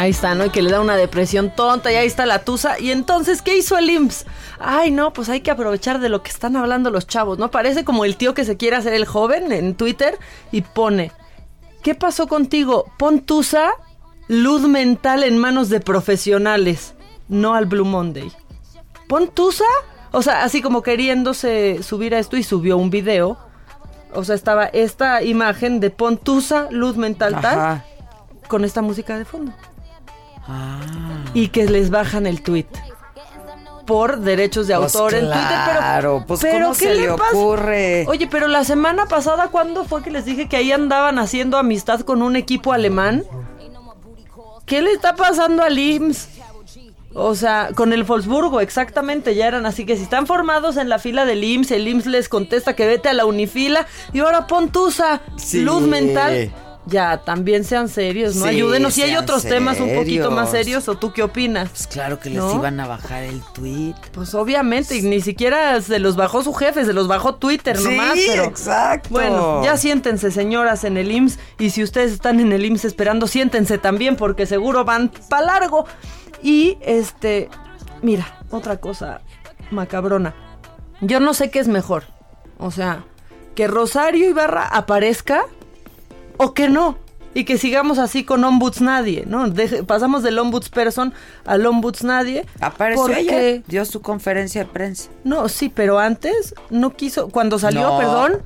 Ahí 0.00 0.12
está, 0.12 0.34
¿no? 0.34 0.46
Y 0.46 0.48
que 0.48 0.62
le 0.62 0.70
da 0.70 0.80
una 0.80 0.96
depresión 0.96 1.54
tonta 1.54 1.92
y 1.92 1.96
ahí 1.96 2.06
está 2.06 2.24
la 2.24 2.42
tusa. 2.42 2.80
Y 2.80 2.90
entonces, 2.90 3.42
¿qué 3.42 3.58
hizo 3.58 3.76
el 3.76 3.90
IMSS? 3.90 4.24
Ay, 4.58 4.90
no, 4.90 5.12
pues 5.12 5.28
hay 5.28 5.42
que 5.42 5.50
aprovechar 5.50 6.00
de 6.00 6.08
lo 6.08 6.22
que 6.22 6.30
están 6.30 6.56
hablando 6.56 6.90
los 6.90 7.06
chavos, 7.06 7.38
¿no? 7.38 7.50
Parece 7.50 7.84
como 7.84 8.06
el 8.06 8.16
tío 8.16 8.32
que 8.32 8.46
se 8.46 8.56
quiere 8.56 8.76
hacer 8.76 8.94
el 8.94 9.04
joven 9.04 9.52
en 9.52 9.74
Twitter 9.74 10.18
y 10.52 10.62
pone, 10.62 11.12
¿qué 11.82 11.94
pasó 11.94 12.28
contigo? 12.28 12.90
Pon 12.96 13.20
tusa, 13.20 13.72
luz 14.26 14.62
mental 14.62 15.22
en 15.22 15.36
manos 15.36 15.68
de 15.68 15.80
profesionales, 15.80 16.94
no 17.28 17.52
al 17.52 17.66
Blue 17.66 17.84
Monday. 17.84 18.32
Pon 19.06 19.28
tusa, 19.28 19.66
o 20.12 20.22
sea, 20.22 20.44
así 20.44 20.62
como 20.62 20.82
queriéndose 20.82 21.82
subir 21.82 22.14
a 22.14 22.20
esto 22.20 22.38
y 22.38 22.42
subió 22.42 22.78
un 22.78 22.88
video. 22.88 23.36
O 24.14 24.24
sea, 24.24 24.34
estaba 24.34 24.64
esta 24.64 25.22
imagen 25.22 25.78
de 25.78 25.90
pon 25.90 26.16
tusa, 26.16 26.68
luz 26.70 26.96
mental 26.96 27.38
tal, 27.42 27.84
con 28.48 28.64
esta 28.64 28.80
música 28.80 29.18
de 29.18 29.26
fondo 29.26 29.52
Ah. 30.50 30.80
y 31.34 31.48
que 31.48 31.66
les 31.66 31.90
bajan 31.90 32.26
el 32.26 32.42
tweet 32.42 32.66
por 33.86 34.18
derechos 34.20 34.66
de 34.68 34.76
Pues 34.76 34.94
autor 34.94 35.14
en 35.14 35.24
Twitter, 35.26 35.58
pero 35.66 35.78
claro, 35.78 36.24
pues, 36.26 36.40
pero 36.40 36.66
¿cómo 36.66 36.78
¿qué 36.78 36.84
se 36.84 36.94
le 36.94 37.10
ocurre? 37.10 38.04
Oye, 38.08 38.28
pero 38.28 38.46
la 38.46 38.62
semana 38.64 39.06
pasada 39.06 39.48
¿cuándo 39.48 39.84
fue 39.84 40.02
que 40.02 40.10
les 40.10 40.24
dije 40.24 40.48
que 40.48 40.56
ahí 40.56 40.70
andaban 40.70 41.18
haciendo 41.18 41.56
amistad 41.58 42.00
con 42.00 42.22
un 42.22 42.36
equipo 42.36 42.72
alemán? 42.72 43.24
¿Qué 44.66 44.82
le 44.82 44.92
está 44.92 45.16
pasando 45.16 45.64
al 45.64 45.76
IMSS? 45.78 46.28
O 47.14 47.34
sea, 47.34 47.70
con 47.74 47.92
el 47.92 48.04
Wolfsburgo, 48.04 48.60
exactamente, 48.60 49.34
ya 49.34 49.48
eran 49.48 49.66
así 49.66 49.84
que 49.84 49.96
si 49.96 50.04
están 50.04 50.28
formados 50.28 50.76
en 50.76 50.88
la 50.88 51.00
fila 51.00 51.24
del 51.24 51.42
IMSS, 51.42 51.72
el 51.72 51.88
IMSS 51.88 52.06
les 52.06 52.28
contesta 52.28 52.76
que 52.76 52.86
vete 52.86 53.08
a 53.08 53.12
la 53.12 53.24
unifila 53.24 53.84
y 54.12 54.20
ahora 54.20 54.46
pon 54.46 54.70
tusa, 54.70 55.20
Sí. 55.36 55.62
luz 55.62 55.82
mental. 55.82 56.52
Ya, 56.90 57.18
también 57.18 57.64
sean 57.64 57.88
serios, 57.88 58.34
¿no? 58.36 58.42
Sí, 58.44 58.50
Ayúdenos. 58.50 58.94
Si 58.94 59.02
hay 59.02 59.16
otros 59.16 59.42
temas 59.44 59.78
un 59.80 59.94
poquito 59.94 60.30
más 60.30 60.50
serios. 60.50 60.84
serios, 60.84 60.88
¿o 60.88 60.98
tú 60.98 61.12
qué 61.12 61.22
opinas? 61.22 61.68
Pues 61.70 61.86
claro 61.86 62.18
que 62.18 62.30
les 62.30 62.38
¿No? 62.38 62.54
iban 62.56 62.80
a 62.80 62.86
bajar 62.86 63.22
el 63.22 63.40
tweet. 63.54 63.94
Pues 64.12 64.34
obviamente, 64.34 64.96
y 64.96 65.02
ni 65.02 65.20
siquiera 65.20 65.80
se 65.80 65.98
los 65.98 66.16
bajó 66.16 66.42
su 66.42 66.52
jefe, 66.52 66.84
se 66.84 66.92
los 66.92 67.06
bajó 67.08 67.36
Twitter 67.36 67.76
Sí, 67.78 67.84
nomás. 67.84 68.14
Pero, 68.14 68.44
exacto. 68.44 69.08
Bueno, 69.10 69.62
ya 69.64 69.76
siéntense, 69.76 70.30
señoras, 70.30 70.84
en 70.84 70.96
el 70.96 71.10
IMSS. 71.12 71.38
Y 71.58 71.70
si 71.70 71.82
ustedes 71.82 72.12
están 72.12 72.40
en 72.40 72.52
el 72.52 72.64
IMSS 72.64 72.84
esperando, 72.86 73.26
siéntense 73.26 73.78
también, 73.78 74.16
porque 74.16 74.46
seguro 74.46 74.84
van 74.84 75.10
para 75.28 75.46
largo. 75.46 75.86
Y 76.42 76.76
este, 76.80 77.48
mira, 78.02 78.38
otra 78.50 78.78
cosa 78.78 79.20
macabrona. 79.70 80.34
Yo 81.00 81.20
no 81.20 81.34
sé 81.34 81.50
qué 81.50 81.60
es 81.60 81.68
mejor. 81.68 82.04
O 82.58 82.70
sea, 82.70 83.04
que 83.54 83.66
Rosario 83.68 84.28
Ibarra 84.28 84.66
aparezca 84.66 85.44
o 86.42 86.54
que 86.54 86.68
no. 86.68 86.96
Y 87.32 87.44
que 87.44 87.58
sigamos 87.58 87.98
así 87.98 88.24
con 88.24 88.42
ombuds 88.42 88.80
nadie, 88.80 89.22
¿no? 89.24 89.46
Deje- 89.48 89.84
pasamos 89.84 90.24
del 90.24 90.36
ombuds 90.40 90.68
person 90.68 91.14
al 91.46 91.64
ombuds 91.64 92.02
nadie. 92.02 92.44
Apareció 92.60 93.02
porque- 93.04 93.18
ayer, 93.20 93.62
dio 93.68 93.84
su 93.84 94.02
conferencia 94.02 94.64
de 94.64 94.70
prensa. 94.70 95.10
No, 95.22 95.48
sí, 95.48 95.68
pero 95.72 96.00
antes 96.00 96.54
no 96.70 96.90
quiso. 96.90 97.28
Cuando 97.28 97.60
salió, 97.60 97.82
No. 97.92 97.98
perdón, 97.98 98.42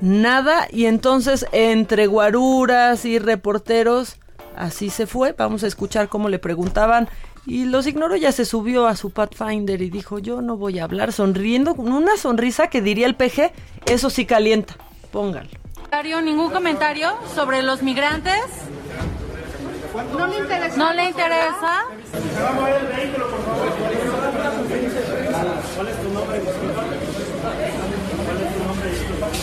nada. 0.00 0.68
Y 0.70 0.86
entonces, 0.86 1.44
entre 1.50 2.06
guaruras 2.06 3.04
y 3.04 3.18
reporteros, 3.18 4.16
así 4.56 4.90
se 4.90 5.06
fue. 5.08 5.32
Vamos 5.32 5.64
a 5.64 5.66
escuchar 5.66 6.08
cómo 6.08 6.28
le 6.28 6.38
preguntaban. 6.38 7.08
Y 7.46 7.64
los 7.64 7.86
ignoró, 7.88 8.14
ya 8.16 8.30
se 8.30 8.44
subió 8.44 8.86
a 8.86 8.94
su 8.94 9.10
Pathfinder 9.10 9.82
y 9.82 9.90
dijo: 9.90 10.20
Yo 10.20 10.40
no 10.40 10.56
voy 10.56 10.78
a 10.78 10.84
hablar, 10.84 11.12
sonriendo, 11.12 11.74
con 11.74 11.90
una 11.90 12.16
sonrisa 12.16 12.68
que 12.68 12.80
diría 12.80 13.06
el 13.06 13.16
PG, 13.16 13.50
eso 13.86 14.08
sí 14.08 14.24
calienta. 14.24 14.76
Póngalo. 15.10 15.48
Comentario, 15.90 16.22
ningún 16.22 16.52
comentario 16.52 17.18
sobre 17.34 17.62
los 17.62 17.82
migrantes. 17.82 18.44
No 20.16 20.28
le 20.28 20.38
interesa. 20.38 20.76
No 20.76 20.92
le 20.92 21.04
interesa. 21.08 21.84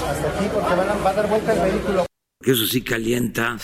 Hasta 0.09 0.27
aquí 0.29 0.49
porque 0.53 0.75
van 0.75 0.89
a, 0.89 0.93
va 1.03 1.09
a 1.09 1.13
dar 1.13 1.27
vuelta 1.27 1.51
el 1.51 1.71
vehículo. 1.71 2.05
Que 2.41 2.51
eso 2.51 2.65
sí 2.65 2.81
calienta. 2.81 3.57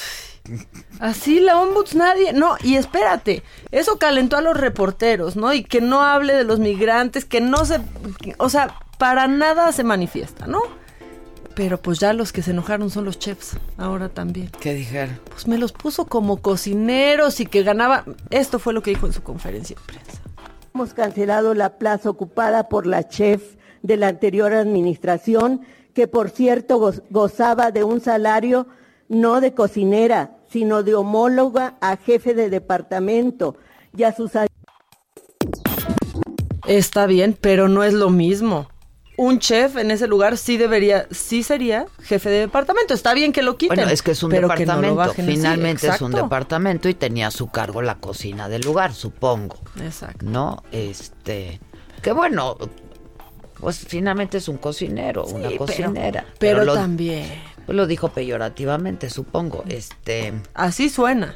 Así 0.99 1.39
la 1.39 1.61
ombuds 1.61 1.95
nadie, 1.95 2.33
no, 2.33 2.57
y 2.61 2.75
espérate, 2.75 3.43
eso 3.71 3.97
calentó 3.97 4.35
a 4.35 4.41
los 4.41 4.57
reporteros, 4.57 5.37
¿no? 5.37 5.53
Y 5.53 5.63
que 5.63 5.79
no 5.79 6.01
hable 6.01 6.33
de 6.33 6.43
los 6.43 6.59
migrantes, 6.59 7.23
que 7.23 7.39
no 7.39 7.63
se, 7.63 7.79
o 8.39 8.49
sea, 8.49 8.75
para 8.97 9.27
nada 9.27 9.71
se 9.71 9.85
manifiesta, 9.85 10.47
¿no? 10.47 10.82
Pero 11.55 11.79
pues 11.79 11.99
ya 11.99 12.13
los 12.13 12.31
que 12.33 12.41
se 12.41 12.51
enojaron 12.51 12.89
son 12.89 13.05
los 13.05 13.19
chefs, 13.19 13.57
ahora 13.77 14.09
también. 14.09 14.49
¿Qué 14.59 14.73
dijeron? 14.73 15.19
Pues 15.29 15.47
me 15.47 15.57
los 15.59 15.71
puso 15.71 16.05
como 16.05 16.37
cocineros 16.37 17.39
y 17.39 17.45
que 17.45 17.61
ganaba, 17.63 18.05
esto 18.31 18.57
fue 18.57 18.73
lo 18.73 18.81
que 18.81 18.89
dijo 18.91 19.05
en 19.05 19.13
su 19.13 19.21
conferencia 19.21 19.75
de 19.75 19.81
prensa. 19.93 20.21
Hemos 20.73 20.93
cancelado 20.95 21.53
la 21.53 21.77
plaza 21.77 22.09
ocupada 22.09 22.69
por 22.69 22.87
la 22.87 23.07
chef 23.07 23.55
de 23.83 23.97
la 23.97 24.07
anterior 24.07 24.51
administración, 24.53 25.61
que 25.93 26.07
por 26.07 26.31
cierto 26.31 26.79
goz- 26.79 27.03
gozaba 27.11 27.69
de 27.69 27.83
un 27.83 28.01
salario 28.01 28.65
no 29.07 29.39
de 29.39 29.53
cocinera, 29.53 30.37
sino 30.49 30.81
de 30.81 30.95
homóloga 30.95 31.75
a 31.81 31.97
jefe 31.97 32.33
de 32.33 32.49
departamento 32.49 33.55
y 33.95 34.03
a 34.03 34.15
sus 34.15 34.31
Está 36.65 37.05
bien, 37.05 37.37
pero 37.39 37.67
no 37.67 37.83
es 37.83 37.93
lo 37.93 38.09
mismo. 38.09 38.69
Un 39.15 39.39
chef 39.39 39.77
en 39.77 39.91
ese 39.91 40.07
lugar 40.07 40.37
sí 40.37 40.57
debería, 40.57 41.07
sí 41.11 41.43
sería 41.43 41.85
jefe 42.01 42.29
de 42.29 42.39
departamento. 42.39 42.93
Está 42.93 43.13
bien 43.13 43.31
que 43.31 43.43
lo 43.43 43.57
quiten. 43.57 43.75
Bueno, 43.75 43.91
es 43.91 44.01
que 44.01 44.11
es 44.11 44.23
un 44.23 44.31
pero 44.31 44.47
no 44.47 44.53
departamento. 44.55 45.13
Finalmente 45.13 45.87
es 45.87 46.01
un 46.01 46.11
departamento 46.11 46.89
y 46.89 46.93
tenía 46.95 47.27
a 47.27 47.31
su 47.31 47.47
cargo 47.51 47.81
la 47.81 47.95
cocina 47.99 48.49
del 48.49 48.61
lugar, 48.61 48.93
supongo. 48.93 49.57
Exacto. 49.81 50.25
¿No? 50.25 50.63
Este. 50.71 51.59
Que 52.01 52.11
bueno, 52.11 52.57
pues 53.59 53.85
finalmente 53.87 54.39
es 54.39 54.47
un 54.49 54.57
cocinero, 54.57 55.25
una 55.25 55.47
pero- 55.49 55.57
cocinera. 55.59 56.25
pero 56.39 56.65
lo, 56.65 56.73
también. 56.73 57.25
pues 57.65 57.75
lo 57.75 57.85
dijo 57.87 58.09
peyorativamente, 58.09 59.09
supongo. 59.09 59.63
Este. 59.69 60.33
Así 60.53 60.89
suena, 60.89 61.31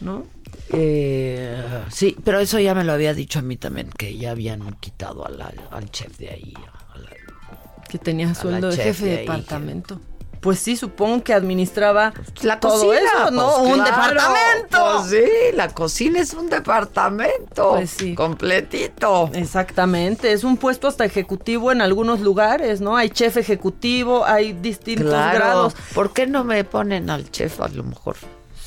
¿no? 0.00 0.24
Eh, 0.70 1.82
sí, 1.90 2.16
pero 2.24 2.40
eso 2.40 2.58
ya 2.58 2.74
me 2.74 2.84
lo 2.84 2.92
había 2.92 3.14
dicho 3.14 3.38
a 3.38 3.42
mí 3.42 3.56
también, 3.56 3.90
que 3.96 4.16
ya 4.16 4.30
habían 4.30 4.72
quitado 4.80 5.26
la- 5.28 5.52
al 5.70 5.90
chef 5.90 6.16
de 6.18 6.30
ahí. 6.30 6.54
la- 6.54 7.88
Que 7.88 7.98
tenía 7.98 8.26
la 8.28 8.34
sueldo 8.34 8.68
de 8.70 8.76
chef 8.76 8.84
jefe 8.86 9.04
de 9.04 9.10
de 9.10 9.16
ahí, 9.18 9.26
departamento. 9.26 10.00
Pues 10.40 10.58
sí, 10.58 10.76
supongo 10.76 11.22
que 11.22 11.34
administraba 11.34 12.12
la 12.42 12.58
todo 12.58 12.72
cocina, 12.86 12.96
eso, 12.96 13.30
¿no? 13.30 13.48
pues, 13.58 13.68
un 13.68 13.74
claro, 13.84 13.90
departamento. 13.90 14.78
pues 14.98 15.10
sí, 15.10 15.30
la 15.56 15.68
cocina 15.68 16.18
es 16.20 16.34
un 16.34 16.48
departamento. 16.50 17.70
Pues 17.74 17.90
sí. 17.90 18.14
Completito. 18.16 19.30
Exactamente, 19.34 20.32
es 20.32 20.42
un 20.42 20.56
puesto 20.56 20.88
hasta 20.88 21.04
ejecutivo 21.04 21.70
en 21.70 21.80
algunos 21.80 22.20
lugares, 22.20 22.80
¿no? 22.80 22.96
Hay 22.96 23.10
chef 23.10 23.36
ejecutivo, 23.36 24.24
hay 24.24 24.52
distintos 24.54 25.06
Claro. 25.10 25.38
grados. 25.38 25.74
¿Por 25.94 26.12
qué 26.12 26.26
no 26.26 26.42
me 26.44 26.64
ponen 26.64 27.08
al 27.10 27.30
chef 27.30 27.60
a 27.60 27.68
lo 27.68 27.84
mejor? 27.84 28.16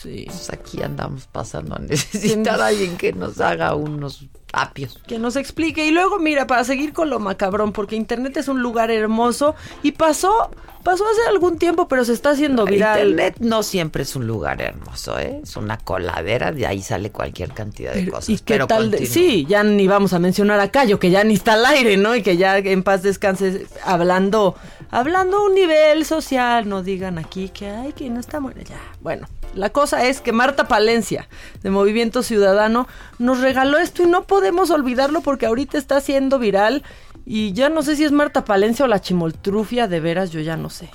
Sí. 0.05 0.25
Pues 0.27 0.53
aquí 0.53 0.83
andamos 0.83 1.25
pasando 1.25 1.75
a 1.75 1.79
necesitar 1.79 2.61
a 2.61 2.67
alguien 2.67 2.95
que 2.95 3.11
nos 3.11 3.41
haga 3.41 3.73
unos 3.73 4.25
apios. 4.53 5.01
Que 5.07 5.17
nos 5.17 5.35
explique. 5.35 5.85
Y 5.85 5.91
luego, 5.91 6.19
mira, 6.19 6.45
para 6.45 6.63
seguir 6.63 6.93
con 6.93 7.09
lo 7.09 7.19
macabrón, 7.19 7.71
porque 7.73 7.95
Internet 7.95 8.37
es 8.37 8.47
un 8.47 8.61
lugar 8.61 8.91
hermoso 8.91 9.55
y 9.81 9.93
pasó, 9.93 10.51
pasó 10.85 11.03
hace 11.03 11.27
algún 11.29 11.57
tiempo, 11.57 11.89
pero 11.89 12.05
se 12.05 12.13
está 12.13 12.29
haciendo 12.29 12.63
viral. 12.63 12.99
Internet 13.09 13.35
no 13.39 13.63
siempre 13.63 14.03
es 14.03 14.15
un 14.15 14.25
lugar 14.27 14.61
hermoso, 14.61 15.19
¿eh? 15.19 15.41
Es 15.43 15.57
una 15.57 15.77
coladera, 15.77 16.53
de 16.53 16.65
ahí 16.67 16.81
sale 16.81 17.09
cualquier 17.11 17.51
cantidad 17.51 17.93
de 17.93 18.07
cosas. 18.07 18.29
¿Y 18.29 18.37
qué 18.37 18.43
pero 18.53 18.67
tal? 18.67 18.91
de- 18.91 19.05
sí, 19.07 19.45
ya 19.49 19.63
ni 19.63 19.87
vamos 19.87 20.13
a 20.13 20.19
mencionar 20.19 20.59
a 20.61 20.69
Cayo, 20.71 20.99
que 20.99 21.09
ya 21.09 21.23
ni 21.23 21.33
está 21.33 21.53
al 21.53 21.65
aire, 21.65 21.97
¿no? 21.97 22.15
Y 22.15 22.21
que 22.21 22.37
ya 22.37 22.57
en 22.59 22.83
paz 22.83 23.01
descanse 23.03 23.65
hablando, 23.83 24.55
hablando 24.91 25.37
a 25.39 25.43
un 25.45 25.55
nivel 25.55 26.05
social, 26.05 26.69
no 26.69 26.83
digan 26.83 27.17
aquí 27.17 27.49
que 27.49 27.67
ay, 27.69 27.91
que 27.93 28.09
no 28.09 28.19
está 28.19 28.39
bueno, 28.39 28.61
ya. 28.61 28.77
Bueno, 29.01 29.27
la 29.55 29.69
cosa 29.71 30.05
es 30.05 30.21
que 30.21 30.31
Marta 30.33 30.67
Palencia, 30.67 31.27
de 31.63 31.69
Movimiento 31.71 32.21
Ciudadano, 32.23 32.87
nos 33.19 33.39
regaló 33.39 33.79
esto 33.79 34.03
y 34.03 34.07
no 34.07 34.23
podemos 34.25 34.69
olvidarlo 34.69 35.21
porque 35.21 35.45
ahorita 35.47 35.77
está 35.77 35.99
siendo 35.99 36.39
viral 36.39 36.83
y 37.25 37.53
ya 37.53 37.69
no 37.69 37.81
sé 37.81 37.95
si 37.95 38.03
es 38.03 38.11
Marta 38.11 38.45
Palencia 38.45 38.85
o 38.85 38.87
la 38.87 39.01
chimoltrufia, 39.01 39.87
de 39.87 39.99
veras, 39.99 40.31
yo 40.31 40.39
ya 40.41 40.57
no 40.57 40.69
sé. 40.69 40.89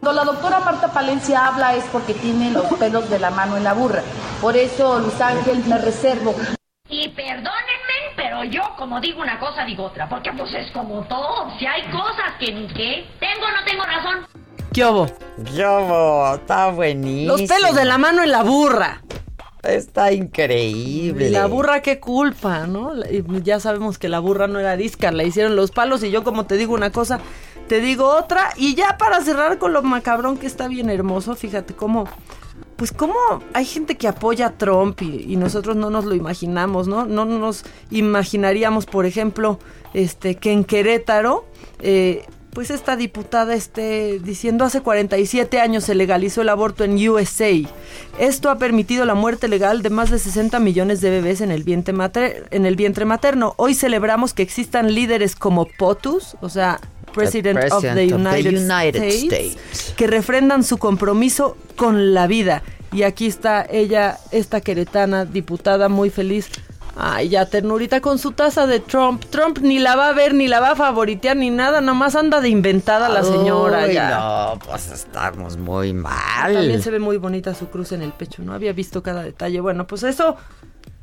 Cuando 0.00 0.24
la 0.24 0.24
doctora 0.24 0.60
Marta 0.60 0.92
Palencia 0.92 1.46
habla 1.46 1.74
es 1.74 1.84
porque 1.86 2.14
tiene 2.14 2.50
los 2.50 2.66
pelos 2.74 3.10
de 3.10 3.18
la 3.18 3.30
mano 3.30 3.56
en 3.56 3.64
la 3.64 3.72
burra. 3.72 4.02
Por 4.40 4.56
eso, 4.56 5.00
Luis 5.00 5.20
Ángel, 5.20 5.62
me 5.66 5.78
reservo. 5.78 6.34
Y 6.88 7.08
perdónenme, 7.08 8.14
pero 8.14 8.44
yo 8.44 8.62
como 8.78 9.00
digo 9.00 9.20
una 9.20 9.38
cosa 9.38 9.64
digo 9.64 9.84
otra, 9.84 10.08
porque 10.08 10.30
pues 10.32 10.54
es 10.54 10.70
como 10.70 11.02
todo, 11.04 11.50
si 11.58 11.66
hay 11.66 11.82
cosas 11.90 12.34
que 12.38 12.52
ni 12.52 12.68
qué, 12.68 13.06
tengo 13.18 13.46
o 13.46 13.50
no 13.50 13.64
tengo 13.66 13.84
razón. 13.84 14.26
¿Qué 14.72 14.84
hubo? 14.84 15.06
Yo, 15.54 16.34
está 16.34 16.68
buenísimo. 16.68 17.36
Los 17.36 17.42
pelos 17.42 17.74
de 17.74 17.84
la 17.84 17.98
mano 17.98 18.22
en 18.22 18.30
la 18.30 18.42
burra. 18.42 19.02
Está 19.68 20.12
increíble. 20.12 21.30
La 21.30 21.46
burra, 21.46 21.82
qué 21.82 22.00
culpa, 22.00 22.66
¿no? 22.66 22.92
Ya 23.42 23.60
sabemos 23.60 23.98
que 23.98 24.08
la 24.08 24.18
burra 24.20 24.46
no 24.46 24.58
era 24.58 24.76
discar, 24.76 25.14
la 25.14 25.24
hicieron 25.24 25.56
los 25.56 25.70
palos 25.70 26.02
y 26.02 26.10
yo 26.10 26.24
como 26.24 26.46
te 26.46 26.56
digo 26.56 26.74
una 26.74 26.90
cosa, 26.90 27.20
te 27.68 27.80
digo 27.80 28.06
otra. 28.08 28.50
Y 28.56 28.74
ya 28.74 28.96
para 28.98 29.20
cerrar 29.20 29.58
con 29.58 29.72
lo 29.72 29.82
macabrón 29.82 30.38
que 30.38 30.46
está 30.46 30.68
bien 30.68 30.90
hermoso, 30.90 31.34
fíjate 31.34 31.74
cómo, 31.74 32.08
pues 32.76 32.92
cómo 32.92 33.14
hay 33.52 33.64
gente 33.64 33.96
que 33.96 34.08
apoya 34.08 34.46
a 34.46 34.58
Trump 34.58 35.02
y, 35.02 35.32
y 35.32 35.36
nosotros 35.36 35.76
no 35.76 35.90
nos 35.90 36.04
lo 36.04 36.14
imaginamos, 36.14 36.88
¿no? 36.88 37.06
No 37.06 37.24
nos 37.24 37.64
imaginaríamos, 37.90 38.86
por 38.86 39.06
ejemplo, 39.06 39.58
este 39.94 40.36
que 40.36 40.52
en 40.52 40.64
Querétaro... 40.64 41.44
eh, 41.80 42.24
pues 42.56 42.70
esta 42.70 42.96
diputada 42.96 43.52
esté 43.52 44.18
diciendo 44.18 44.64
hace 44.64 44.80
47 44.80 45.60
años 45.60 45.84
se 45.84 45.94
legalizó 45.94 46.40
el 46.40 46.48
aborto 46.48 46.84
en 46.84 46.96
USA. 47.06 47.50
Esto 48.18 48.48
ha 48.48 48.56
permitido 48.56 49.04
la 49.04 49.14
muerte 49.14 49.46
legal 49.46 49.82
de 49.82 49.90
más 49.90 50.08
de 50.10 50.18
60 50.18 50.58
millones 50.58 51.02
de 51.02 51.10
bebés 51.10 51.42
en 51.42 51.50
el 51.50 51.64
vientre, 51.64 51.92
mater- 51.92 52.46
en 52.50 52.64
el 52.64 52.74
vientre 52.74 53.04
materno. 53.04 53.52
Hoy 53.58 53.74
celebramos 53.74 54.32
que 54.32 54.42
existan 54.42 54.94
líderes 54.94 55.36
como 55.36 55.66
POTUS, 55.66 56.38
o 56.40 56.48
sea, 56.48 56.80
President, 57.12 57.58
of 57.70 57.82
the 57.82 58.14
of 58.14 58.20
United 58.20 59.02
States, 59.02 59.22
States. 59.22 59.94
que 59.94 60.06
refrendan 60.06 60.64
su 60.64 60.78
compromiso 60.78 61.58
con 61.76 62.14
la 62.14 62.26
vida. 62.26 62.62
Y 62.90 63.02
aquí 63.02 63.26
está 63.26 63.66
ella, 63.70 64.16
esta 64.32 64.62
queretana 64.62 65.26
diputada 65.26 65.90
muy 65.90 66.08
feliz. 66.08 66.48
Ay, 66.98 67.28
ya 67.28 67.44
ternurita 67.44 68.00
con 68.00 68.18
su 68.18 68.32
taza 68.32 68.66
de 68.66 68.80
Trump. 68.80 69.24
Trump 69.28 69.58
ni 69.58 69.78
la 69.78 69.96
va 69.96 70.08
a 70.08 70.12
ver, 70.14 70.32
ni 70.32 70.48
la 70.48 70.60
va 70.60 70.70
a 70.70 70.76
favoritear, 70.76 71.36
ni 71.36 71.50
nada. 71.50 71.82
Nomás 71.82 72.16
anda 72.16 72.40
de 72.40 72.48
inventada 72.48 73.08
la 73.10 73.22
señora 73.22 73.84
Uy, 73.86 73.92
ya. 73.94 74.10
No, 74.18 74.58
pues 74.60 74.90
estamos 74.90 75.58
muy 75.58 75.92
mal. 75.92 76.54
También 76.54 76.80
se 76.82 76.90
ve 76.90 76.98
muy 76.98 77.18
bonita 77.18 77.54
su 77.54 77.68
cruz 77.68 77.92
en 77.92 78.00
el 78.02 78.12
pecho. 78.12 78.42
No 78.42 78.54
había 78.54 78.72
visto 78.72 79.02
cada 79.02 79.22
detalle. 79.22 79.60
Bueno, 79.60 79.86
pues 79.86 80.04
eso, 80.04 80.36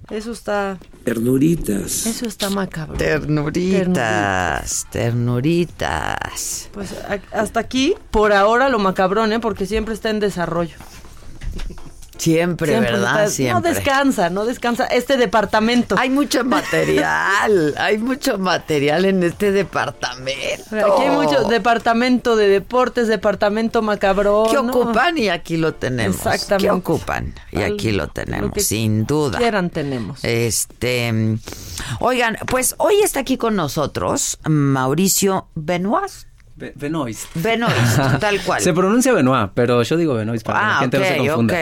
Eso 0.09 0.31
está, 0.33 0.77
Ternuritas. 1.05 2.05
eso 2.07 2.25
está 2.27 2.49
macabro. 2.49 2.97
Ternuritas, 2.97 4.85
ternuritas. 4.91 6.69
Pues 6.73 6.91
a- 7.07 7.21
hasta 7.39 7.59
aquí, 7.61 7.95
por 8.11 8.33
ahora, 8.33 8.67
lo 8.69 8.79
macabrón, 8.79 9.31
¿eh? 9.31 9.39
Porque 9.39 9.65
siempre 9.65 9.93
está 9.93 10.09
en 10.09 10.19
desarrollo. 10.19 10.75
Siempre, 12.17 12.71
Siempre 12.71 12.91
¿verdad? 12.93 13.23
está- 13.23 13.29
Siempre. 13.35 13.53
No 13.71 13.75
descansa, 13.75 14.29
no 14.29 14.45
descansa. 14.45 14.85
Este 14.85 15.17
departamento. 15.17 15.95
Hay 15.97 16.09
mucho 16.09 16.43
material, 16.45 17.73
hay 17.77 17.97
mucho 17.97 18.37
material 18.37 19.05
en 19.05 19.23
este 19.23 19.51
departamento. 19.51 20.75
Aquí 20.75 21.03
hay 21.03 21.09
mucho 21.09 21.43
departamento 21.45 22.35
de 22.35 22.47
deportes, 22.47 23.07
departamento 23.07 23.81
macabrón. 23.81 24.47
¿Qué 24.49 24.55
¿no? 24.55 24.69
ocupan? 24.69 25.17
Y 25.17 25.29
aquí 25.29 25.57
lo 25.57 25.73
tenemos. 25.73 26.15
Exactamente. 26.17 26.65
¿Qué 26.67 26.71
ocupan? 26.71 27.33
Y 27.51 27.61
aquí 27.61 27.91
lo 27.91 28.03
lo 28.03 28.09
tenemos, 28.09 28.51
que 28.51 28.59
sin 28.61 29.05
duda. 29.05 29.37
Quieran 29.37 29.69
tenemos. 29.69 30.19
Este, 30.23 31.37
oigan, 31.99 32.37
pues 32.47 32.75
hoy 32.77 32.95
está 33.01 33.21
aquí 33.21 33.37
con 33.37 33.55
nosotros 33.55 34.39
Mauricio 34.45 35.47
Benoit. 35.55 36.11
Be- 36.55 36.73
Benoist. 36.75 37.25
Benoist, 37.35 37.97
tal 38.19 38.39
cual. 38.41 38.61
Se 38.61 38.73
pronuncia 38.73 39.11
Benoit, 39.13 39.51
pero 39.53 39.81
yo 39.83 39.97
digo 39.97 40.13
Benoist 40.13 40.45
para 40.45 40.59
que 40.59 40.65
la 40.65 40.77
Ah, 40.77 40.79
gente 40.81 40.99
no 40.99 41.05
se 41.05 41.17
confunda. 41.17 41.53
ok, 41.53 41.59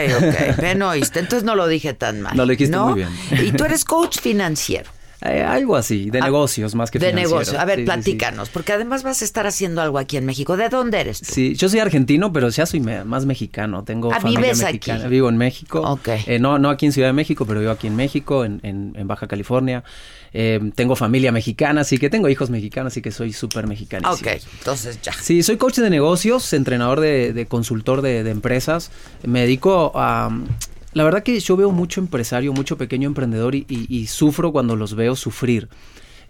ok. 0.52 0.56
Benoist, 0.60 1.16
entonces 1.16 1.44
no 1.44 1.54
lo 1.56 1.66
dije 1.66 1.94
tan 1.94 2.20
mal. 2.20 2.36
No, 2.36 2.44
lo 2.44 2.50
dijiste 2.50 2.76
¿no? 2.76 2.88
muy 2.90 2.94
bien. 3.00 3.08
Y 3.42 3.52
tú 3.52 3.64
eres 3.64 3.84
coach 3.84 4.18
financiero. 4.20 4.90
Eh, 5.24 5.40
algo 5.40 5.76
así, 5.76 6.10
de 6.10 6.20
negocios 6.20 6.74
más 6.74 6.90
que 6.90 6.98
Ah, 6.98 7.02
De 7.02 7.06
financiero. 7.10 7.38
negocio. 7.38 7.60
A 7.60 7.64
ver, 7.64 7.76
Sí, 7.76 7.82
sí, 7.82 7.86
sí. 7.86 7.92
platícanos, 7.94 8.48
porque 8.48 8.72
además 8.72 9.04
vas 9.04 9.22
a 9.22 9.24
estar 9.24 9.46
haciendo 9.46 9.80
algo 9.80 10.00
aquí 10.00 10.16
en 10.16 10.26
México. 10.26 10.56
¿De 10.56 10.68
dónde 10.68 11.00
eres 11.00 11.20
tú? 11.20 11.26
Sí, 11.32 11.54
yo 11.54 11.68
soy 11.68 11.78
argentino, 11.78 12.32
pero 12.32 12.48
ya 12.48 12.66
soy 12.66 12.80
me- 12.80 13.04
más 13.04 13.24
mexicano. 13.24 13.84
Tengo 13.84 14.12
Ah, 14.12 14.16
familia 14.18 14.40
vives 14.40 14.64
mexicana. 14.64 14.98
aquí. 15.02 15.08
Vivo 15.10 15.28
en 15.28 15.36
México. 15.36 15.80
Ok. 15.80 16.08
Eh, 16.26 16.40
no, 16.40 16.58
no 16.58 16.70
aquí 16.70 16.86
en 16.86 16.92
Ciudad 16.92 17.06
de 17.10 17.12
México, 17.12 17.46
pero 17.46 17.60
vivo 17.60 17.70
aquí 17.70 17.86
en 17.86 17.94
México, 17.94 18.44
en, 18.44 18.58
en- 18.64 18.94
en 18.96 19.06
Baja 19.06 19.28
California. 19.28 19.84
Eh, 20.34 20.60
tengo 20.74 20.96
familia 20.96 21.30
mexicana, 21.32 21.82
así 21.82 21.98
que 21.98 22.08
tengo 22.08 22.28
hijos 22.28 22.48
mexicanos, 22.50 22.92
así 22.92 23.02
que 23.02 23.10
soy 23.10 23.32
súper 23.32 23.66
mexicano. 23.66 24.10
Ok, 24.12 24.26
entonces 24.58 24.98
ya. 25.02 25.12
Sí, 25.12 25.42
soy 25.42 25.56
coach 25.58 25.76
de 25.78 25.90
negocios, 25.90 26.52
entrenador 26.52 27.00
de, 27.00 27.32
de 27.32 27.46
consultor 27.46 28.00
de, 28.02 28.22
de 28.24 28.30
empresas. 28.30 28.90
Me 29.24 29.40
dedico 29.40 29.92
a... 29.94 30.30
La 30.94 31.04
verdad 31.04 31.22
que 31.22 31.38
yo 31.40 31.56
veo 31.56 31.70
mucho 31.70 32.00
empresario, 32.00 32.52
mucho 32.52 32.76
pequeño 32.76 33.06
emprendedor 33.08 33.54
y, 33.54 33.64
y- 33.68 33.86
y 33.94 34.06
sufro 34.08 34.52
cuando 34.52 34.76
los 34.76 34.94
veo 34.94 35.16
sufrir. 35.16 35.68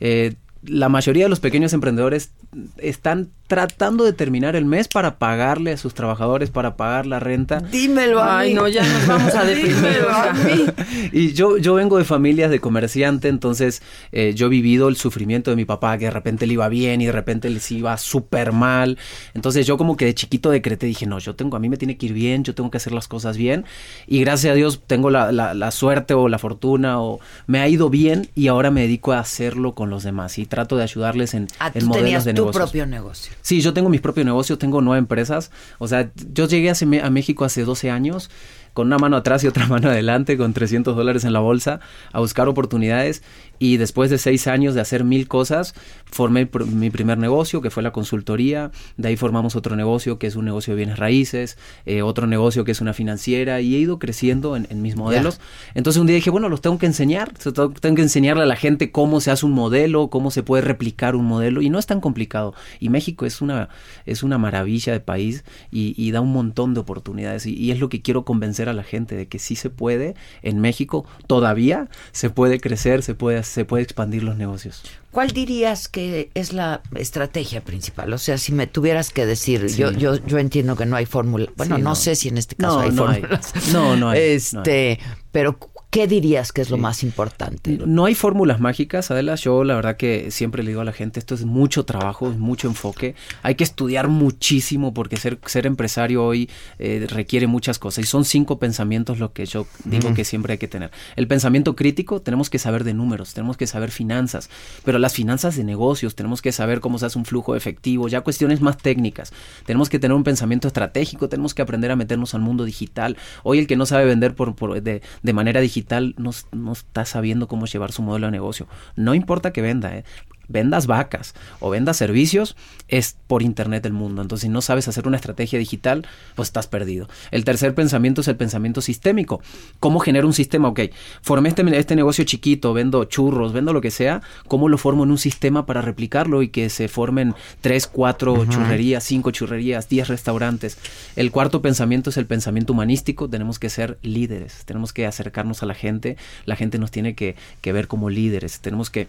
Eh, 0.00 0.34
la 0.64 0.88
mayoría 0.88 1.24
de 1.24 1.28
los 1.28 1.40
pequeños 1.40 1.72
emprendedores 1.72 2.30
están 2.78 3.30
tratando 3.46 4.04
de 4.04 4.14
terminar 4.14 4.56
el 4.56 4.64
mes 4.64 4.88
para 4.88 5.18
pagarle 5.18 5.72
a 5.72 5.76
sus 5.76 5.92
trabajadores, 5.92 6.48
para 6.50 6.74
pagar 6.76 7.04
la 7.04 7.20
renta. 7.20 7.60
Dímelo 7.60 8.18
a 8.22 8.38
Ay, 8.38 8.48
mí. 8.50 8.54
no, 8.54 8.66
ya 8.66 8.82
nos 8.82 9.06
vamos 9.06 9.34
a 9.34 9.44
deprimir. 9.44 9.98
A 10.10 10.32
mí. 10.32 10.64
Y 11.12 11.32
yo, 11.34 11.58
yo 11.58 11.74
vengo 11.74 11.98
de 11.98 12.04
familias 12.04 12.50
de 12.50 12.60
comerciante, 12.60 13.28
entonces 13.28 13.82
eh, 14.10 14.32
yo 14.34 14.46
he 14.46 14.48
vivido 14.48 14.88
el 14.88 14.96
sufrimiento 14.96 15.50
de 15.50 15.56
mi 15.56 15.66
papá, 15.66 15.98
que 15.98 16.06
de 16.06 16.10
repente 16.10 16.46
le 16.46 16.54
iba 16.54 16.66
bien 16.70 17.02
y 17.02 17.06
de 17.06 17.12
repente 17.12 17.50
les 17.50 17.70
iba 17.70 17.94
súper 17.98 18.52
mal. 18.52 18.96
Entonces 19.34 19.66
yo 19.66 19.76
como 19.76 19.98
que 19.98 20.06
de 20.06 20.14
chiquito 20.14 20.48
decreté, 20.48 20.86
dije, 20.86 21.04
no, 21.06 21.18
yo 21.18 21.34
tengo, 21.34 21.56
a 21.56 21.60
mí 21.60 21.68
me 21.68 21.76
tiene 21.76 21.98
que 21.98 22.06
ir 22.06 22.14
bien, 22.14 22.44
yo 22.44 22.54
tengo 22.54 22.70
que 22.70 22.78
hacer 22.78 22.94
las 22.94 23.06
cosas 23.06 23.36
bien. 23.36 23.66
Y 24.06 24.20
gracias 24.20 24.52
a 24.52 24.54
Dios 24.54 24.80
tengo 24.86 25.10
la, 25.10 25.30
la- 25.30 25.52
la 25.52 25.70
suerte 25.72 26.14
o 26.14 26.28
la 26.30 26.38
fortuna 26.38 27.02
o 27.02 27.20
me 27.46 27.60
ha 27.60 27.68
ido 27.68 27.90
bien 27.90 28.28
y 28.34 28.48
ahora 28.48 28.70
me 28.70 28.80
dedico 28.82 29.12
a 29.12 29.18
hacerlo 29.18 29.74
con 29.74 29.90
los 29.90 30.04
demás 30.04 30.38
y 30.38 30.46
trato 30.46 30.78
de 30.78 30.84
ayudarles 30.84 31.34
en, 31.34 31.48
Ah, 31.58 31.70
en 31.74 31.86
modelos 31.86 32.24
de 32.24 32.32
tu 32.32 32.41
negocios. 32.44 32.62
propio 32.70 32.86
negocio. 32.86 33.32
Sí, 33.42 33.60
yo 33.60 33.72
tengo 33.72 33.88
mis 33.88 34.00
propios 34.00 34.24
negocios, 34.26 34.58
tengo 34.58 34.80
nueve 34.80 34.98
empresas. 34.98 35.50
O 35.78 35.88
sea, 35.88 36.10
yo 36.32 36.46
llegué 36.46 36.70
me- 36.86 37.00
a 37.00 37.10
México 37.10 37.44
hace 37.44 37.64
12 37.64 37.90
años 37.90 38.30
con 38.72 38.86
una 38.86 38.96
mano 38.98 39.16
atrás 39.18 39.44
y 39.44 39.48
otra 39.48 39.66
mano 39.68 39.88
adelante, 39.90 40.36
con 40.38 40.52
300 40.54 40.96
dólares 40.96 41.24
en 41.24 41.32
la 41.34 41.40
bolsa, 41.40 41.80
a 42.12 42.20
buscar 42.20 42.48
oportunidades. 42.48 43.22
Y 43.62 43.76
después 43.76 44.10
de 44.10 44.18
seis 44.18 44.48
años 44.48 44.74
de 44.74 44.80
hacer 44.80 45.04
mil 45.04 45.28
cosas, 45.28 45.74
formé 46.04 46.50
pr- 46.50 46.66
mi 46.66 46.90
primer 46.90 47.16
negocio, 47.16 47.60
que 47.60 47.70
fue 47.70 47.84
la 47.84 47.92
consultoría. 47.92 48.72
De 48.96 49.06
ahí 49.06 49.16
formamos 49.16 49.54
otro 49.54 49.76
negocio, 49.76 50.18
que 50.18 50.26
es 50.26 50.34
un 50.34 50.44
negocio 50.44 50.72
de 50.72 50.78
bienes 50.78 50.98
raíces, 50.98 51.56
eh, 51.86 52.02
otro 52.02 52.26
negocio 52.26 52.64
que 52.64 52.72
es 52.72 52.80
una 52.80 52.92
financiera, 52.92 53.60
y 53.60 53.76
he 53.76 53.78
ido 53.78 54.00
creciendo 54.00 54.56
en, 54.56 54.66
en 54.68 54.82
mis 54.82 54.96
modelos. 54.96 55.38
Entonces 55.74 56.00
un 56.00 56.08
día 56.08 56.16
dije, 56.16 56.30
bueno, 56.30 56.48
los 56.48 56.60
tengo 56.60 56.76
que 56.76 56.86
enseñar. 56.86 57.34
Tengo 57.34 57.94
que 57.94 58.02
enseñarle 58.02 58.42
a 58.42 58.46
la 58.46 58.56
gente 58.56 58.90
cómo 58.90 59.20
se 59.20 59.30
hace 59.30 59.46
un 59.46 59.52
modelo, 59.52 60.08
cómo 60.08 60.32
se 60.32 60.42
puede 60.42 60.62
replicar 60.62 61.14
un 61.14 61.26
modelo. 61.26 61.62
Y 61.62 61.70
no 61.70 61.78
es 61.78 61.86
tan 61.86 62.00
complicado. 62.00 62.54
Y 62.80 62.88
México 62.88 63.26
es 63.26 63.40
una, 63.40 63.68
es 64.06 64.24
una 64.24 64.38
maravilla 64.38 64.92
de 64.92 64.98
país 64.98 65.44
y, 65.70 65.94
y 65.96 66.10
da 66.10 66.20
un 66.20 66.32
montón 66.32 66.74
de 66.74 66.80
oportunidades. 66.80 67.46
Y, 67.46 67.54
y 67.54 67.70
es 67.70 67.78
lo 67.78 67.88
que 67.88 68.02
quiero 68.02 68.24
convencer 68.24 68.68
a 68.68 68.72
la 68.72 68.82
gente 68.82 69.14
de 69.14 69.28
que 69.28 69.38
sí 69.38 69.54
se 69.54 69.70
puede 69.70 70.16
en 70.42 70.58
México. 70.58 71.06
Todavía 71.28 71.88
se 72.10 72.28
puede 72.28 72.58
crecer, 72.58 73.04
se 73.04 73.14
puede, 73.14 73.42
se 73.52 73.64
puede 73.64 73.82
expandir 73.84 74.22
los 74.22 74.36
negocios. 74.36 74.82
¿Cuál 75.10 75.28
dirías 75.30 75.88
que 75.88 76.30
es 76.34 76.52
la 76.52 76.80
estrategia 76.94 77.62
principal? 77.62 78.12
O 78.12 78.18
sea, 78.18 78.38
si 78.38 78.52
me 78.52 78.66
tuvieras 78.66 79.10
que 79.10 79.26
decir, 79.26 79.68
Sí. 79.68 79.76
yo, 79.76 79.90
yo, 79.92 80.16
yo 80.26 80.38
entiendo 80.38 80.74
que 80.74 80.86
no 80.86 80.96
hay 80.96 81.04
fórmula. 81.06 81.46
Bueno, 81.56 81.76
Sí, 81.76 81.82
no. 81.82 81.90
no. 81.90 81.94
sé 81.94 82.16
si 82.16 82.28
en 82.28 82.38
este 82.38 82.56
caso 82.56 82.76
No, 82.76 82.80
hay 82.80 82.90
no 82.92 83.08
hay. 83.08 83.20
fórmulas. 83.20 83.52
No, 83.72 83.96
no 83.96 84.08
hay, 84.10 84.18
no 84.20 84.24
Este, 84.62 84.98
pero 85.30 85.58
¿qué 85.92 86.06
dirías 86.06 86.52
que 86.52 86.62
es 86.62 86.70
lo 86.70 86.78
más 86.78 87.02
importante? 87.02 87.78
No 87.86 88.06
hay 88.06 88.14
fórmulas 88.14 88.60
mágicas, 88.60 89.10
Adela. 89.10 89.34
Yo 89.34 89.62
la 89.62 89.74
verdad 89.74 89.98
que 89.98 90.30
siempre 90.30 90.62
le 90.62 90.70
digo 90.70 90.80
a 90.80 90.84
la 90.86 90.94
gente, 90.94 91.20
esto 91.20 91.34
es 91.34 91.44
mucho 91.44 91.84
trabajo, 91.84 92.30
es 92.30 92.38
mucho 92.38 92.66
enfoque. 92.66 93.14
Hay 93.42 93.56
que 93.56 93.64
estudiar 93.64 94.08
muchísimo 94.08 94.94
porque 94.94 95.18
ser, 95.18 95.38
ser 95.44 95.66
empresario 95.66 96.24
hoy 96.24 96.48
eh, 96.78 97.06
requiere 97.10 97.46
muchas 97.46 97.78
cosas. 97.78 98.04
Y 98.04 98.06
son 98.06 98.24
cinco 98.24 98.58
pensamientos 98.58 99.18
lo 99.18 99.34
que 99.34 99.44
yo 99.44 99.66
digo 99.84 100.06
Ujú. 100.06 100.14
que 100.16 100.24
siempre 100.24 100.52
hay 100.54 100.58
que 100.58 100.66
tener. 100.66 100.90
El 101.14 101.28
pensamiento 101.28 101.76
crítico, 101.76 102.22
tenemos 102.22 102.48
que 102.48 102.58
saber 102.58 102.84
de 102.84 102.94
números, 102.94 103.34
tenemos 103.34 103.58
que 103.58 103.66
saber 103.66 103.90
finanzas, 103.90 104.48
pero 104.86 104.98
las 104.98 105.12
finanzas 105.12 105.56
de 105.56 105.64
negocios, 105.64 106.14
tenemos 106.14 106.40
que 106.40 106.52
saber 106.52 106.80
cómo 106.80 106.98
se 106.98 107.04
hace 107.04 107.18
un 107.18 107.26
flujo 107.26 107.54
efectivo, 107.54 108.08
ya 108.08 108.22
cuestiones 108.22 108.62
más 108.62 108.78
técnicas. 108.78 109.30
Tenemos 109.66 109.90
que 109.90 109.98
tener 109.98 110.16
un 110.16 110.24
pensamiento 110.24 110.68
estratégico, 110.68 111.28
tenemos 111.28 111.52
que 111.52 111.60
aprender 111.60 111.90
a 111.90 111.96
meternos 111.96 112.34
al 112.34 112.40
mundo 112.40 112.64
digital. 112.64 113.18
Hoy 113.42 113.58
el 113.58 113.66
que 113.66 113.76
no 113.76 113.84
sabe 113.84 114.06
vender 114.06 114.34
por, 114.34 114.54
por- 114.54 114.80
de, 114.82 115.02
de 115.22 115.32
manera 115.34 115.60
digital 115.60 115.81
no, 116.16 116.30
no 116.52 116.72
está 116.72 117.04
sabiendo 117.04 117.48
cómo 117.48 117.66
llevar 117.66 117.92
su 117.92 118.02
modelo 118.02 118.26
de 118.26 118.32
negocio. 118.32 118.66
No 118.96 119.14
importa 119.14 119.52
que 119.52 119.62
venda, 119.62 119.96
¿eh? 119.96 120.04
Vendas 120.48 120.86
vacas 120.86 121.34
o 121.60 121.70
vendas 121.70 121.96
servicios, 121.96 122.56
es 122.88 123.16
por 123.26 123.42
internet 123.42 123.84
el 123.86 123.92
mundo. 123.92 124.22
Entonces, 124.22 124.42
si 124.42 124.48
no 124.48 124.60
sabes 124.60 124.88
hacer 124.88 125.06
una 125.06 125.16
estrategia 125.16 125.58
digital, 125.58 126.06
pues 126.34 126.48
estás 126.48 126.66
perdido. 126.66 127.08
El 127.30 127.44
tercer 127.44 127.74
pensamiento 127.74 128.20
es 128.20 128.28
el 128.28 128.36
pensamiento 128.36 128.80
sistémico. 128.80 129.40
¿Cómo 129.80 130.00
genero 130.00 130.26
un 130.26 130.32
sistema? 130.32 130.68
Ok, 130.68 130.80
formé 131.22 131.48
este, 131.48 131.78
este 131.78 131.96
negocio 131.96 132.24
chiquito, 132.24 132.72
vendo 132.72 133.04
churros, 133.04 133.52
vendo 133.52 133.72
lo 133.72 133.80
que 133.80 133.90
sea, 133.90 134.22
¿cómo 134.48 134.68
lo 134.68 134.78
formo 134.78 135.04
en 135.04 135.10
un 135.10 135.18
sistema 135.18 135.66
para 135.66 135.82
replicarlo 135.82 136.42
y 136.42 136.48
que 136.48 136.68
se 136.70 136.88
formen 136.88 137.34
tres, 137.60 137.86
cuatro 137.86 138.34
Ujú. 138.34 138.46
churrerías, 138.46 139.04
cinco 139.04 139.30
churrerías, 139.30 139.88
diez 139.88 140.08
restaurantes? 140.08 140.78
El 141.16 141.30
cuarto 141.30 141.62
pensamiento 141.62 142.10
es 142.10 142.16
el 142.16 142.26
pensamiento 142.26 142.72
humanístico. 142.72 143.28
Tenemos 143.28 143.58
que 143.58 143.70
ser 143.70 143.98
líderes, 144.02 144.64
tenemos 144.64 144.92
que 144.92 145.06
acercarnos 145.06 145.62
a 145.62 145.66
la 145.66 145.74
gente, 145.74 146.16
la 146.44 146.56
gente 146.56 146.78
nos 146.78 146.90
tiene 146.90 147.14
que, 147.14 147.36
que 147.60 147.72
ver 147.72 147.88
como 147.88 148.10
líderes, 148.10 148.60
tenemos 148.60 148.90
que 148.90 149.08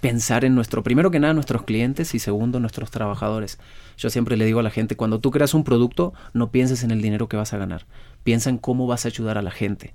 pensar 0.00 0.44
en 0.44 0.54
nuestro, 0.54 0.71
primero 0.82 1.10
que 1.10 1.20
nada, 1.20 1.34
nuestros 1.34 1.64
clientes 1.64 2.14
y 2.14 2.18
segundo, 2.18 2.60
nuestros 2.60 2.90
trabajadores. 2.90 3.58
Yo 3.98 4.08
siempre 4.08 4.38
le 4.38 4.46
digo 4.46 4.60
a 4.60 4.62
la 4.62 4.70
gente, 4.70 4.96
cuando 4.96 5.20
tú 5.20 5.30
creas 5.30 5.52
un 5.52 5.64
producto, 5.64 6.14
no 6.32 6.50
pienses 6.50 6.82
en 6.84 6.90
el 6.90 7.02
dinero 7.02 7.28
que 7.28 7.36
vas 7.36 7.52
a 7.52 7.58
ganar, 7.58 7.84
piensa 8.24 8.48
en 8.48 8.58
cómo 8.58 8.86
vas 8.86 9.04
a 9.04 9.08
ayudar 9.08 9.36
a 9.36 9.42
la 9.42 9.50
gente. 9.50 9.92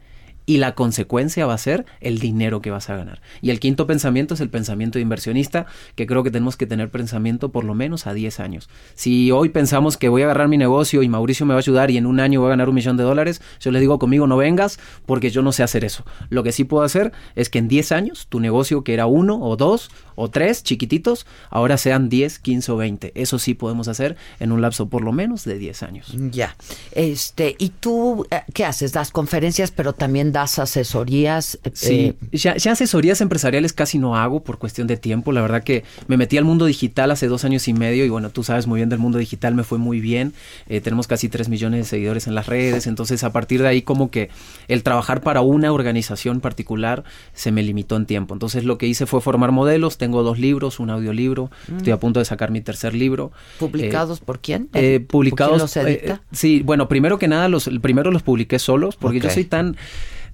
Y 0.49 0.59
la 0.59 0.75
consecuencia 0.75 1.45
va 1.45 1.55
a 1.55 1.57
ser 1.57 1.85
el 1.99 2.19
dinero 2.19 2.61
que 2.61 2.71
vas 2.71 2.89
a 2.89 2.95
ganar. 2.95 3.21
Y 3.41 3.49
el 3.49 3.59
quinto 3.59 3.85
pensamiento 3.85 4.33
es 4.33 4.39
el 4.39 4.49
pensamiento 4.49 4.97
de 4.97 5.01
inversionista, 5.03 5.65
que 5.95 6.07
creo 6.07 6.23
que 6.23 6.31
tenemos 6.31 6.55
que 6.55 6.65
tener 6.65 6.89
pensamiento 6.89 7.51
por 7.51 7.65
lo 7.65 7.73
menos 7.73 8.07
a 8.07 8.13
10 8.13 8.39
años. 8.39 8.69
Si 8.95 9.29
hoy 9.29 9.49
pensamos 9.49 9.97
que 9.97 10.07
voy 10.07 10.21
a 10.21 10.25
agarrar 10.25 10.47
mi 10.47 10.57
negocio 10.57 11.03
y 11.03 11.09
Mauricio 11.09 11.45
me 11.45 11.53
va 11.53 11.57
a 11.57 11.59
ayudar 11.59 11.91
y 11.91 11.97
en 11.97 12.05
un 12.05 12.21
año 12.21 12.39
voy 12.39 12.47
a 12.47 12.51
ganar 12.51 12.69
un 12.69 12.75
millón 12.75 12.95
de 12.95 13.03
dólares, 13.03 13.41
yo 13.59 13.71
les 13.71 13.81
digo 13.81 13.99
conmigo 13.99 14.25
no 14.25 14.37
vengas 14.37 14.79
porque 15.05 15.31
yo 15.31 15.41
no 15.41 15.51
sé 15.51 15.63
hacer 15.63 15.83
eso. 15.83 16.05
Lo 16.29 16.43
que 16.43 16.53
sí 16.53 16.63
puedo 16.63 16.85
hacer 16.85 17.11
es 17.35 17.49
que 17.49 17.59
en 17.59 17.67
10 17.67 17.91
años 17.91 18.27
tu 18.29 18.39
negocio 18.39 18.85
que 18.85 18.93
era 18.93 19.05
uno 19.05 19.41
o 19.41 19.57
dos 19.57 19.91
o 20.17 20.29
tres 20.29 20.63
chiquititos, 20.63 21.25
ahora 21.49 21.77
sean 21.77 22.09
10, 22.09 22.39
15 22.39 22.71
o 22.71 22.77
20. 22.77 23.11
Eso 23.15 23.39
sí 23.39 23.53
podemos 23.53 23.87
hacer 23.87 24.17
en 24.39 24.51
un 24.51 24.61
lapso 24.61 24.89
por 24.89 25.03
lo 25.03 25.11
menos 25.11 25.45
de 25.45 25.57
10 25.57 25.83
años. 25.83 26.13
Ya. 26.31 26.55
Este, 26.91 27.55
¿y 27.59 27.69
tú 27.69 28.25
eh, 28.31 28.41
qué 28.53 28.65
haces? 28.65 28.91
Das 28.93 29.11
conferencias, 29.11 29.71
pero 29.71 29.93
también 29.93 30.31
das 30.31 30.57
asesorías. 30.59 31.59
eh, 31.63 31.71
Sí, 31.73 32.15
ya, 32.31 32.57
ya 32.57 32.71
asesorías 32.71 33.21
empresariales 33.21 33.73
casi 33.73 33.99
no 33.99 34.17
hago 34.17 34.43
por 34.43 34.57
cuestión 34.57 34.87
de 34.87 34.97
tiempo. 34.97 35.31
La 35.31 35.41
verdad 35.41 35.63
que 35.63 35.83
me 36.07 36.17
metí 36.17 36.37
al 36.37 36.45
mundo 36.45 36.65
digital 36.65 37.11
hace 37.11 37.27
dos 37.27 37.45
años 37.45 37.67
y 37.67 37.73
medio 37.73 38.03
y 38.03 38.09
bueno, 38.09 38.31
tú 38.31 38.43
sabes 38.43 38.65
muy 38.67 38.77
bien 38.79 38.89
del 38.89 38.99
mundo 38.99 39.19
digital, 39.19 39.53
me 39.53 39.63
fue 39.63 39.77
muy 39.77 39.99
bien. 39.99 40.33
Eh, 40.67 40.81
tenemos 40.81 41.05
casi 41.07 41.29
tres 41.29 41.47
millones 41.47 41.81
de 41.81 41.85
seguidores 41.85 42.25
en 42.27 42.33
las 42.35 42.47
redes, 42.47 42.87
entonces 42.87 43.23
a 43.23 43.31
partir 43.31 43.61
de 43.61 43.67
ahí 43.67 43.81
como 43.83 44.09
que 44.09 44.29
el 44.67 44.81
trabajar 44.83 45.21
para 45.21 45.41
una 45.41 45.71
organización 45.71 46.39
particular 46.41 47.03
se 47.33 47.51
me 47.51 47.61
limitó 47.63 47.95
en 47.95 48.05
tiempo. 48.05 48.33
Entonces 48.33 48.63
lo 48.63 48.77
que 48.77 48.87
hice 48.87 49.05
fue 49.05 49.21
formar 49.21 49.51
modelos, 49.51 49.97
tengo 50.07 50.23
dos 50.23 50.39
libros, 50.39 50.79
un 50.79 50.89
audiolibro, 50.89 51.51
Mm. 51.67 51.77
estoy 51.77 51.91
a 51.93 51.99
punto 51.99 52.19
de 52.19 52.25
sacar 52.25 52.49
mi 52.49 52.61
tercer 52.61 52.93
libro. 52.93 53.31
¿Publicados 53.59 54.19
por 54.21 54.39
quién? 54.39 54.69
Eh, 54.73 54.99
publicados. 54.99 55.61
¿Por 55.61 55.69
quién 55.71 55.85
los 55.85 56.01
edita? 56.01 56.13
eh, 56.15 56.19
sí, 56.31 56.61
bueno, 56.63 56.87
primero 56.87 57.19
que 57.19 57.27
nada, 57.27 57.49
los, 57.49 57.69
primero 57.81 58.09
los 58.11 58.23
publiqué 58.23 58.57
solos, 58.59 58.95
porque 58.95 59.19
yo 59.19 59.29
soy 59.29 59.43
tan 59.43 59.75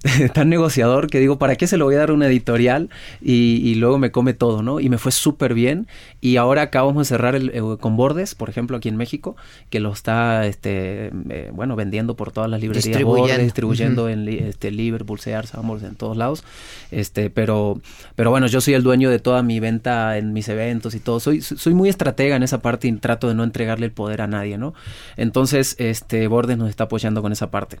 tan 0.34 0.48
negociador 0.50 1.08
que 1.08 1.18
digo, 1.18 1.38
¿para 1.38 1.56
qué 1.56 1.66
se 1.66 1.76
lo 1.76 1.86
voy 1.86 1.94
a 1.94 1.98
dar 1.98 2.10
una 2.10 2.26
editorial? 2.26 2.90
Y, 3.22 3.60
y 3.64 3.74
luego 3.76 3.98
me 3.98 4.10
come 4.10 4.34
todo, 4.34 4.62
¿no? 4.62 4.80
Y 4.80 4.88
me 4.88 4.98
fue 4.98 5.12
súper 5.12 5.54
bien. 5.54 5.86
Y 6.20 6.36
ahora 6.36 6.62
acabamos 6.62 7.08
de 7.08 7.14
cerrar 7.16 7.34
el, 7.34 7.50
eh, 7.54 7.62
con 7.80 7.96
Bordes, 7.96 8.34
por 8.34 8.50
ejemplo, 8.50 8.76
aquí 8.76 8.88
en 8.88 8.96
México, 8.96 9.36
que 9.70 9.80
lo 9.80 9.92
está, 9.92 10.46
este, 10.46 11.10
eh, 11.30 11.50
bueno, 11.52 11.76
vendiendo 11.76 12.16
por 12.16 12.32
todas 12.32 12.50
las 12.50 12.60
librerías 12.60 12.84
Distribuyendo. 12.84 13.28
Bordes, 13.28 13.44
distribuyendo 13.44 14.08
en 14.08 14.28
este, 14.28 14.70
Liverpool, 14.70 15.20
Sears, 15.20 15.54
Amors, 15.54 15.82
en 15.82 15.94
todos 15.94 16.16
lados. 16.16 16.44
Este, 16.90 17.30
pero, 17.30 17.80
pero 18.14 18.30
bueno, 18.30 18.46
yo 18.46 18.60
soy 18.60 18.74
el 18.74 18.82
dueño 18.82 19.08
de 19.10 19.18
toda 19.18 19.42
mi 19.42 19.58
venta 19.58 20.18
en 20.18 20.32
mis 20.32 20.48
eventos 20.48 20.94
y 20.94 21.00
todo. 21.00 21.18
Soy, 21.18 21.40
soy 21.40 21.72
muy 21.72 21.88
estratega 21.88 22.36
en 22.36 22.42
esa 22.42 22.60
parte 22.60 22.88
y 22.88 22.92
trato 22.92 23.28
de 23.28 23.34
no 23.34 23.44
entregarle 23.44 23.86
el 23.86 23.92
poder 23.92 24.20
a 24.20 24.26
nadie, 24.26 24.58
¿no? 24.58 24.74
Entonces, 25.16 25.76
este, 25.78 26.26
Bordes 26.26 26.58
nos 26.58 26.68
está 26.68 26.84
apoyando 26.84 27.22
con 27.22 27.32
esa 27.32 27.50
parte. 27.50 27.78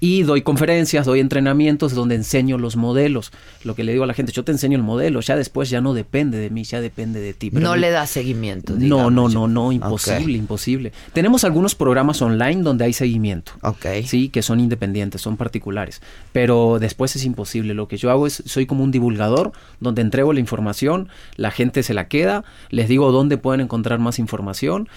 Y 0.00 0.22
doy 0.22 0.42
conferencias, 0.42 1.06
doy 1.06 1.20
entrenamientos 1.20 1.94
donde 1.94 2.14
enseño 2.14 2.56
los 2.56 2.76
modelos. 2.76 3.32
Lo 3.64 3.74
que 3.74 3.82
le 3.82 3.92
digo 3.92 4.04
a 4.04 4.06
la 4.06 4.14
gente, 4.14 4.32
yo 4.32 4.44
te 4.44 4.52
enseño 4.52 4.76
el 4.76 4.84
modelo, 4.84 5.20
ya 5.20 5.36
después 5.36 5.70
ya 5.70 5.80
no 5.80 5.92
depende 5.92 6.38
de 6.38 6.50
mí, 6.50 6.64
ya 6.64 6.80
depende 6.80 7.20
de 7.20 7.34
ti. 7.34 7.50
Pero 7.50 7.64
no 7.64 7.76
le 7.76 7.90
da 7.90 8.06
seguimiento. 8.06 8.74
no, 8.74 8.78
digamos. 8.78 9.12
no, 9.12 9.28
no, 9.28 9.48
no, 9.48 9.72
imposible, 9.72 10.38
imposible. 10.38 10.92
Tenemos 11.12 11.42
algunos 11.44 11.74
programas 11.74 12.22
online 12.22 12.62
donde 12.62 12.84
hay 12.84 12.92
seguimiento. 12.92 13.52
Sí, 14.06 14.28
que 14.28 14.42
son 14.42 14.60
independientes, 14.60 15.20
son 15.20 15.36
particulares. 15.36 16.00
Pero 16.32 16.78
después 16.80 17.16
es 17.16 17.24
imposible. 17.24 17.74
Lo 17.74 17.88
que 17.88 17.96
yo 17.96 18.10
hago 18.10 18.26
es, 18.26 18.42
soy 18.46 18.66
como 18.66 18.84
un 18.84 18.92
divulgador 18.92 19.52
donde 19.80 20.02
entrego 20.02 20.32
la 20.32 20.40
información, 20.40 21.08
la 21.36 21.50
gente 21.50 21.82
se 21.82 21.94
la 21.94 22.08
queda, 22.08 22.44
les 22.70 22.88
digo 22.88 23.10
dónde 23.10 23.36
pueden 23.36 23.60
encontrar 23.60 23.98
más 23.98 24.18
información. 24.18 24.88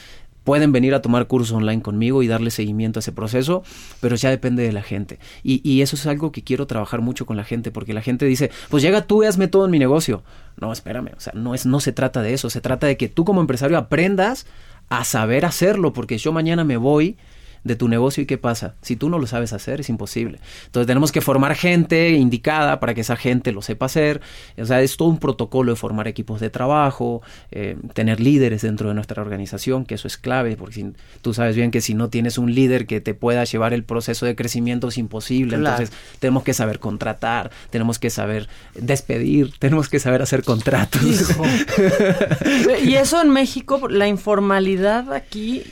Pueden 0.44 0.72
venir 0.72 0.94
a 0.94 1.02
tomar 1.02 1.28
cursos 1.28 1.56
online 1.56 1.82
conmigo 1.82 2.24
y 2.24 2.28
darle 2.28 2.52
seguimiento 2.52 3.00
a 3.00 3.02
ese 3.02 3.12
proceso, 3.12 3.64
pero 4.00 4.16
ya 4.16 4.30
depende 4.30 4.64
de 4.64 4.72
la 4.72 4.82
gente. 4.82 5.20
Y, 5.44 5.62
y 5.70 5.82
eso 5.82 5.96
es 5.96 6.06
algo 6.08 6.32
que 6.32 6.44
quiero 6.44 6.68
trabajar 6.68 7.02
mucho 7.02 7.26
con 7.26 7.38
la 7.38 7.44
gente, 7.44 7.72
porque 7.72 7.94
la 7.94 8.02
gente 8.02 8.26
dice, 8.26 8.52
pues 8.70 8.84
llega 8.84 9.06
tú 9.06 9.24
y 9.24 9.28
hazme 9.28 9.48
todo 9.48 9.66
en 9.66 9.72
mi 9.72 9.80
negocio. 9.80 10.24
No, 10.60 10.72
espérame, 10.72 11.12
o 11.16 11.20
sea, 11.20 11.34
no, 11.36 11.54
es, 11.54 11.66
no 11.66 11.80
se 11.80 11.92
trata 11.92 12.22
de 12.22 12.34
eso, 12.34 12.50
se 12.50 12.62
trata 12.62 12.88
de 12.88 12.98
que 12.98 13.10
tú 13.10 13.26
como 13.26 13.42
empresario 13.42 13.78
aprendas 13.78 14.46
a 14.90 15.04
saber 15.06 15.46
hacerlo, 15.46 15.94
porque 15.94 16.18
yo 16.18 16.34
mañana 16.34 16.64
me 16.64 16.78
voy 16.78 17.18
de 17.64 17.76
tu 17.76 17.88
negocio 17.88 18.24
y 18.24 18.26
qué 18.26 18.38
pasa. 18.38 18.76
Si 18.82 18.96
tú 18.96 19.10
no 19.10 19.20
lo 19.20 19.28
sabes 19.28 19.54
hacer, 19.54 19.80
es 19.82 19.90
imposible. 19.90 20.40
Entonces 20.66 20.88
tenemos 20.88 21.12
que 21.12 21.22
formar 21.22 21.56
gente 21.56 22.10
indicada 22.12 22.80
para 22.80 22.94
que 22.94 23.02
esa 23.02 23.16
gente 23.16 23.52
lo 23.52 23.62
sepa 23.62 23.86
hacer. 23.86 24.22
O 24.58 24.66
sea, 24.66 24.82
es 24.82 24.98
todo 24.98 25.10
un 25.10 25.18
protocolo 25.20 25.72
de 25.72 25.76
formar 25.76 26.08
equipos 26.08 26.40
de 26.40 26.50
trabajo, 26.50 27.22
eh, 27.52 27.78
tener 27.94 28.20
líderes 28.20 28.64
dentro 28.64 28.88
de 28.90 28.96
nuestra 28.96 29.22
organización, 29.22 29.86
que 29.86 29.96
eso 29.96 30.08
es 30.08 30.18
clave, 30.18 30.56
porque 30.58 30.76
si- 30.76 30.94
tú 31.22 31.34
sabes 31.34 31.56
bien 31.56 31.70
que 31.72 31.82
si 31.82 31.94
no 31.94 32.10
tienes 32.10 32.38
un 32.38 32.54
líder 32.56 32.88
que 32.88 33.00
te 33.02 33.14
pueda 33.14 33.44
llevar 33.44 33.74
el 33.74 33.84
proceso 33.84 34.26
de 34.26 34.36
crecimiento 34.36 34.88
es 34.88 34.98
imposible. 34.98 35.58
Claro. 35.58 35.78
Entonces 35.84 35.96
tenemos 36.20 36.44
que 36.44 36.54
saber 36.54 36.80
contratar, 36.80 37.52
tenemos 37.70 38.00
que 38.00 38.10
saber 38.10 38.48
despedir, 38.76 39.52
tenemos 39.60 39.88
que 39.90 40.00
saber 40.00 40.22
hacer 40.22 40.44
contratos. 40.44 41.02
Y 42.84 42.96
eso 42.96 43.22
en 43.22 43.30
México, 43.30 43.88
la 43.90 44.08
informalidad 44.08 45.14
aquí, 45.14 45.64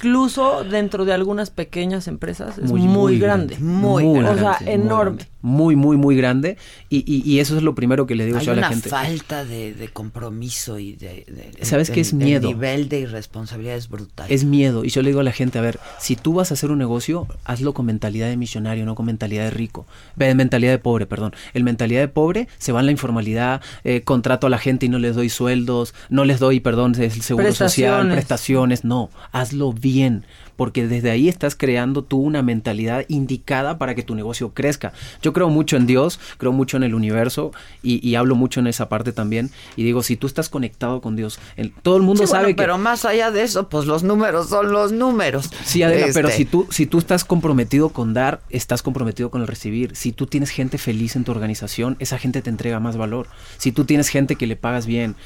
incluso 0.00 0.64
dentro 0.64 1.04
de 1.04 1.12
algunas 1.12 1.50
pequeñas 1.50 2.08
empresas, 2.08 2.56
es 2.56 2.72
muy, 2.72 3.18
grande. 3.18 3.58
Muy 3.58 4.04
O 4.06 4.12
grande, 4.14 4.40
sea, 4.40 4.58
muy 4.60 4.72
enorme. 4.72 5.29
Muy, 5.42 5.74
muy, 5.76 5.96
muy 5.96 6.16
grande. 6.16 6.56
Y, 6.88 6.98
y- 7.06 7.22
y 7.28 7.40
eso 7.40 7.56
es 7.56 7.62
lo 7.62 7.74
primero 7.74 8.06
que 8.06 8.14
le 8.14 8.26
digo 8.26 8.38
Hay 8.38 8.44
yo 8.46 8.52
a 8.52 8.54
la 8.56 8.60
una 8.60 8.68
gente. 8.68 8.88
falta 8.90 9.44
de, 9.44 9.72
de 9.74 9.88
compromiso 9.88 10.78
y 10.78 10.92
de, 10.96 11.24
de- 11.56 11.64
¿Sabes 11.64 11.88
el- 11.88 11.94
qué 11.94 12.00
es 12.02 12.12
el 12.12 12.18
miedo? 12.18 12.48
nivel 12.48 12.88
de 12.88 13.00
irresponsabilidad 13.00 13.76
es 13.76 13.88
brutal. 13.88 14.26
Es 14.30 14.44
miedo. 14.44 14.84
Y 14.84 14.90
yo 14.90 15.02
le 15.02 15.08
digo 15.10 15.20
a 15.20 15.24
la 15.24 15.32
gente, 15.32 15.58
a 15.58 15.62
ver, 15.62 15.78
si 15.98 16.16
tú 16.16 16.34
vas 16.34 16.50
a 16.50 16.54
hacer 16.54 16.70
un 16.70 16.78
negocio, 16.78 17.26
hazlo 17.44 17.72
con 17.74 17.86
mentalidad 17.86 18.28
de 18.28 18.36
millonario, 18.36 18.84
no 18.84 18.94
con 18.94 19.06
mentalidad 19.06 19.44
de 19.44 19.50
rico. 19.50 19.86
Ve, 20.16 20.34
mentalidad 20.34 20.72
de 20.72 20.78
pobre, 20.78 21.06
perdón. 21.06 21.32
El 21.54 21.64
mentalidad 21.64 22.00
de 22.00 22.08
pobre 22.08 22.48
se 22.58 22.72
va 22.72 22.80
en 22.80 22.86
la 22.86 22.92
informalidad, 22.92 23.60
eh, 23.84 24.02
contrato 24.02 24.46
a 24.46 24.50
la 24.50 24.58
gente 24.58 24.86
y 24.86 24.88
no 24.88 24.98
les 24.98 25.16
doy 25.16 25.30
sueldos, 25.30 25.94
no 26.10 26.24
les 26.24 26.38
doy, 26.38 26.60
perdón, 26.60 26.94
el 26.98 27.10
seguro 27.22 27.52
social, 27.54 28.10
prestaciones. 28.10 28.84
No, 28.84 29.10
hazlo 29.32 29.72
bien. 29.72 30.24
Porque 30.60 30.86
desde 30.86 31.10
ahí 31.10 31.26
estás 31.26 31.54
creando 31.56 32.02
tú 32.04 32.18
una 32.18 32.42
mentalidad 32.42 33.06
indicada 33.08 33.78
para 33.78 33.94
que 33.94 34.02
tu 34.02 34.14
negocio 34.14 34.52
crezca. 34.52 34.92
Yo 35.22 35.32
creo 35.32 35.48
mucho 35.48 35.78
en 35.78 35.86
Dios, 35.86 36.20
creo 36.36 36.52
mucho 36.52 36.76
en 36.76 36.82
el 36.82 36.94
universo 36.94 37.50
y, 37.82 38.06
y 38.06 38.14
hablo 38.16 38.34
mucho 38.34 38.60
en 38.60 38.66
esa 38.66 38.90
parte 38.90 39.12
también. 39.12 39.48
Y 39.76 39.84
digo, 39.84 40.02
si 40.02 40.16
tú 40.18 40.26
estás 40.26 40.50
conectado 40.50 41.00
con 41.00 41.16
Dios, 41.16 41.38
el- 41.56 41.72
todo 41.72 41.96
el 41.96 42.02
mundo 42.02 42.24
Sí, 42.24 42.26
sabe 42.26 42.42
bueno, 42.42 42.56
que... 42.56 42.62
pero 42.62 42.76
más 42.76 43.06
allá 43.06 43.30
de 43.30 43.42
eso, 43.42 43.70
pues 43.70 43.86
los 43.86 44.02
números 44.02 44.50
son 44.50 44.70
los 44.70 44.92
números. 44.92 45.48
Sí, 45.64 45.82
Adela, 45.82 46.08
pero 46.12 46.28
Este, 46.28 46.36
si 46.40 46.44
tú, 46.44 46.66
si 46.70 46.84
tú 46.84 46.98
estás 46.98 47.24
comprometido 47.24 47.88
con 47.88 48.12
dar, 48.12 48.42
estás 48.50 48.82
comprometido 48.82 49.30
con 49.30 49.40
el 49.40 49.46
recibir. 49.46 49.96
Si 49.96 50.12
tú 50.12 50.26
tienes 50.26 50.50
gente 50.50 50.76
feliz 50.76 51.16
en 51.16 51.24
tu 51.24 51.32
organización, 51.32 51.96
esa 52.00 52.18
gente 52.18 52.42
te 52.42 52.50
entrega 52.50 52.80
más 52.80 52.98
valor. 52.98 53.28
Si 53.56 53.72
tú 53.72 53.86
tienes 53.86 54.08
gente 54.08 54.36
que 54.36 54.46
le 54.46 54.56
pagas 54.56 54.84
bien, 54.84 55.16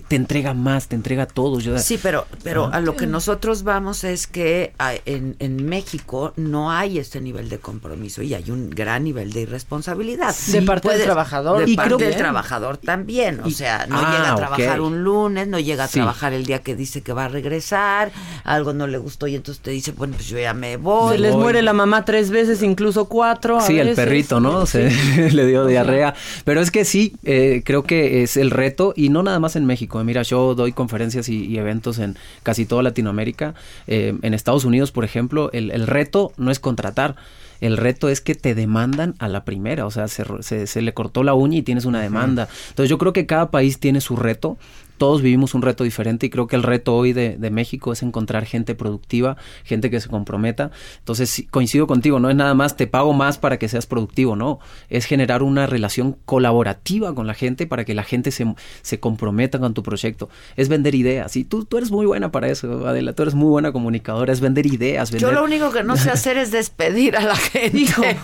te 0.00 0.16
entrega 0.16 0.54
más, 0.54 0.88
te 0.88 0.96
entrega 0.96 1.26
todo. 1.26 1.60
Yo, 1.60 1.78
Sí, 1.78 1.98
pero, 2.02 2.26
pero 2.42 2.70
a 2.72 2.80
lo 2.80 2.96
que 2.96 3.06
nosotros 3.06 3.62
vamos 3.62 4.04
es 4.04 4.26
que 4.26 4.72
ah, 4.78 4.94
en, 5.04 5.36
en 5.38 5.64
México 5.66 6.32
no 6.36 6.70
hay 6.72 6.98
este 6.98 7.20
nivel 7.20 7.48
de 7.48 7.58
compromiso 7.58 8.22
y 8.22 8.32
hay 8.34 8.50
un 8.50 8.70
gran 8.70 9.04
nivel 9.04 9.32
de 9.32 9.42
irresponsabilidad. 9.42 10.34
De 10.52 10.62
parte 10.62 10.88
del 10.90 11.02
trabajador. 11.02 11.64
De 11.64 11.70
Y 11.70 11.76
parte 11.76 11.94
creo 11.96 11.98
del 12.08 12.16
trabajador 12.16 12.76
también. 12.78 13.40
O 13.44 13.48
Y- 13.48 13.52
sea, 13.52 13.86
no 13.86 13.98
Ah, 13.98 14.12
llega 14.16 14.32
a 14.32 14.36
trabajar 14.36 14.80
ok. 14.80 14.86
un 14.86 15.02
lunes, 15.04 15.48
no 15.48 15.58
llega 15.58 15.84
a 15.84 15.88
Sí. 15.88 15.94
trabajar 15.94 16.32
el 16.32 16.44
día 16.46 16.60
que 16.60 16.74
dice 16.76 17.02
que 17.02 17.12
va 17.12 17.24
a 17.26 17.28
regresar, 17.28 18.12
algo 18.44 18.72
no 18.72 18.86
le 18.86 18.98
gustó 18.98 19.26
y 19.26 19.34
entonces 19.36 19.62
te 19.62 19.70
dice, 19.70 19.92
bueno, 19.92 20.14
pues 20.14 20.26
yo 20.28 20.38
ya 20.38 20.54
me 20.54 20.76
voy. 20.76 21.12
Se 21.16 21.18
les 21.18 21.34
muere 21.34 21.62
la 21.62 21.72
mamá 21.72 22.04
tres 22.04 22.30
veces, 22.30 22.62
incluso 22.62 23.06
cuatro. 23.06 23.58
a 23.58 23.62
Sí, 23.62 23.78
el 23.78 23.94
perrito, 23.94 24.40
¿no? 24.40 24.64
Se 24.72 24.90
le 25.30 25.46
dio 25.46 25.66
diarrea. 25.66 26.14
Pero 26.44 26.60
es 26.60 26.70
que 26.70 26.84
sí, 26.84 27.14
eh, 27.24 27.62
creo 27.64 27.82
que 27.84 28.22
es 28.22 28.36
el 28.36 28.50
reto 28.50 28.92
y 28.96 29.08
no 29.08 29.22
nada 29.22 29.38
más 29.38 29.56
en 29.56 29.66
México. 29.66 29.81
Mira, 30.04 30.22
yo 30.22 30.54
doy 30.54 30.72
conferencias 30.72 31.28
y, 31.28 31.44
y 31.46 31.58
eventos 31.58 31.98
en 31.98 32.16
casi 32.42 32.66
toda 32.66 32.82
Latinoamérica. 32.82 33.54
Eh, 33.86 34.14
en 34.22 34.34
Estados 34.34 34.64
Unidos, 34.64 34.92
por 34.92 35.04
ejemplo, 35.04 35.50
el, 35.52 35.70
el 35.70 35.86
reto 35.86 36.32
no 36.36 36.50
es 36.50 36.58
contratar. 36.60 37.16
El 37.60 37.76
reto 37.76 38.08
es 38.08 38.20
que 38.20 38.34
te 38.34 38.54
demandan 38.56 39.14
a 39.20 39.28
la 39.28 39.44
primera, 39.44 39.86
o 39.86 39.90
sea, 39.92 40.08
se, 40.08 40.24
se- 40.40 40.66
se 40.66 40.82
le 40.82 40.94
cortó 40.94 41.22
la 41.22 41.34
uña 41.34 41.58
y 41.58 41.62
tienes 41.62 41.84
una 41.84 42.00
demanda. 42.00 42.48
Entonces 42.70 42.90
yo 42.90 42.98
creo 42.98 43.12
que 43.12 43.24
cada 43.26 43.52
país 43.52 43.78
tiene 43.78 44.00
su 44.00 44.16
reto, 44.16 44.58
todos 44.98 45.22
vivimos 45.22 45.54
un 45.54 45.62
reto 45.62 45.84
diferente 45.84 46.26
y 46.26 46.30
creo 46.30 46.46
que 46.46 46.56
el 46.56 46.62
reto 46.62 46.94
hoy 46.94 47.12
de, 47.12 47.36
de 47.36 47.50
México 47.50 47.92
es 47.92 48.02
encontrar 48.02 48.44
gente 48.44 48.74
productiva, 48.74 49.36
gente 49.64 49.90
que 49.90 50.00
se 50.00 50.08
comprometa. 50.08 50.70
Entonces 50.98 51.44
coincido 51.50 51.86
contigo, 51.86 52.20
no 52.20 52.30
es 52.30 52.36
nada 52.36 52.54
más 52.54 52.76
te 52.76 52.86
pago 52.86 53.12
más 53.12 53.38
para 53.38 53.58
que 53.58 53.68
seas 53.68 53.86
productivo, 53.86 54.36
no, 54.36 54.58
es 54.88 55.04
generar 55.06 55.42
una 55.42 55.66
relación 55.66 56.16
colaborativa 56.24 57.14
con 57.14 57.26
la 57.26 57.34
gente 57.34 57.66
para 57.66 57.84
que 57.84 57.94
la 57.94 58.04
gente 58.04 58.30
se, 58.30 58.46
se 58.82 59.00
comprometa 59.00 59.58
con 59.58 59.74
tu 59.74 59.82
proyecto. 59.82 60.28
Es 60.56 60.68
vender 60.68 60.94
ideas 60.94 61.36
y 61.36 61.44
tú, 61.44 61.64
tú 61.64 61.78
eres 61.78 61.90
muy 61.90 62.06
buena 62.06 62.30
para 62.30 62.48
eso, 62.48 62.86
Adela, 62.86 63.12
tú 63.12 63.22
eres 63.22 63.34
muy 63.34 63.48
buena 63.48 63.72
comunicadora, 63.72 64.32
es 64.32 64.40
vender 64.40 64.66
ideas. 64.66 65.10
Yo 65.10 65.32
lo 65.32 65.44
único 65.44 65.70
que 65.72 65.82
no 65.82 65.96
sé 65.96 66.10
hacer 66.12 66.36
es 66.38 66.50
despedir 66.52 67.16
a 67.16 67.24
la 67.24 67.36
gente. 67.36 67.82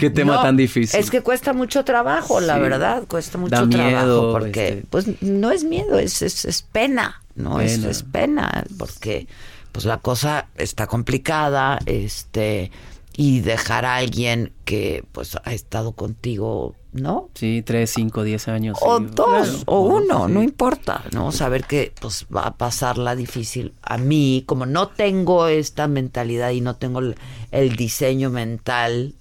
Qué 0.00 0.10
tema 0.10 0.36
No, 0.36 0.42
tan 0.42 0.56
difícil. 0.56 0.98
Es 0.98 1.10
que 1.10 1.20
cuesta 1.22 1.52
mucho 1.52 1.84
trabajo, 1.84 2.40
la 2.40 2.54
Sí. 2.56 2.60
verdad, 2.60 3.02
cuesta 3.08 3.38
mucho 3.38 3.50
Da 3.54 3.68
trabajo 3.68 3.96
miedo, 3.96 4.32
porque 4.32 4.68
este. 4.68 4.84
pues 4.90 5.22
no 5.22 5.50
es 5.54 5.64
miedo, 5.64 5.98
es, 5.98 6.22
es, 6.22 6.44
es 6.44 6.62
pena, 6.62 7.22
¿no? 7.34 7.60
Es, 7.60 7.78
Pena. 7.78 7.90
es 7.90 8.02
pena 8.02 8.64
porque 8.78 9.26
pues 9.72 9.84
la 9.86 9.98
cosa 9.98 10.48
está 10.56 10.86
complicada, 10.86 11.78
este 11.86 12.70
y 13.16 13.40
dejar 13.40 13.84
a 13.84 13.94
alguien 13.96 14.52
que 14.64 15.04
pues 15.12 15.36
ha 15.44 15.52
estado 15.54 15.92
contigo, 15.92 16.74
¿no? 16.92 17.28
Sí, 17.34 17.62
tres, 17.64 17.92
cinco, 17.94 18.24
diez 18.24 18.48
años. 18.48 18.76
O 18.82 18.98
sí, 18.98 19.06
dos, 19.14 19.26
claro. 19.48 19.58
o 19.66 19.80
uno, 19.82 20.26
Sí. 20.26 20.32
no 20.32 20.42
importa, 20.42 21.04
¿no? 21.12 21.30
Saber 21.30 21.62
que 21.64 21.92
pues 22.00 22.26
va 22.34 22.42
a 22.42 22.56
pasarla 22.56 23.14
difícil. 23.14 23.72
A 23.82 23.98
mí, 23.98 24.42
como 24.46 24.66
no 24.66 24.88
tengo 24.88 25.46
esta 25.46 25.86
mentalidad 25.86 26.50
y 26.50 26.60
no 26.60 26.74
tengo 26.74 26.98
el, 26.98 27.14
el 27.52 27.76
diseño 27.76 28.30
mental 28.30 29.14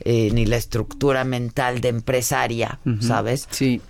eh, 0.00 0.30
ni 0.32 0.44
la 0.44 0.56
estructura 0.56 1.22
mental 1.22 1.80
de 1.80 1.88
empresaria. 1.90 2.80
¿sabes? 3.00 3.46
Sí. 3.50 3.80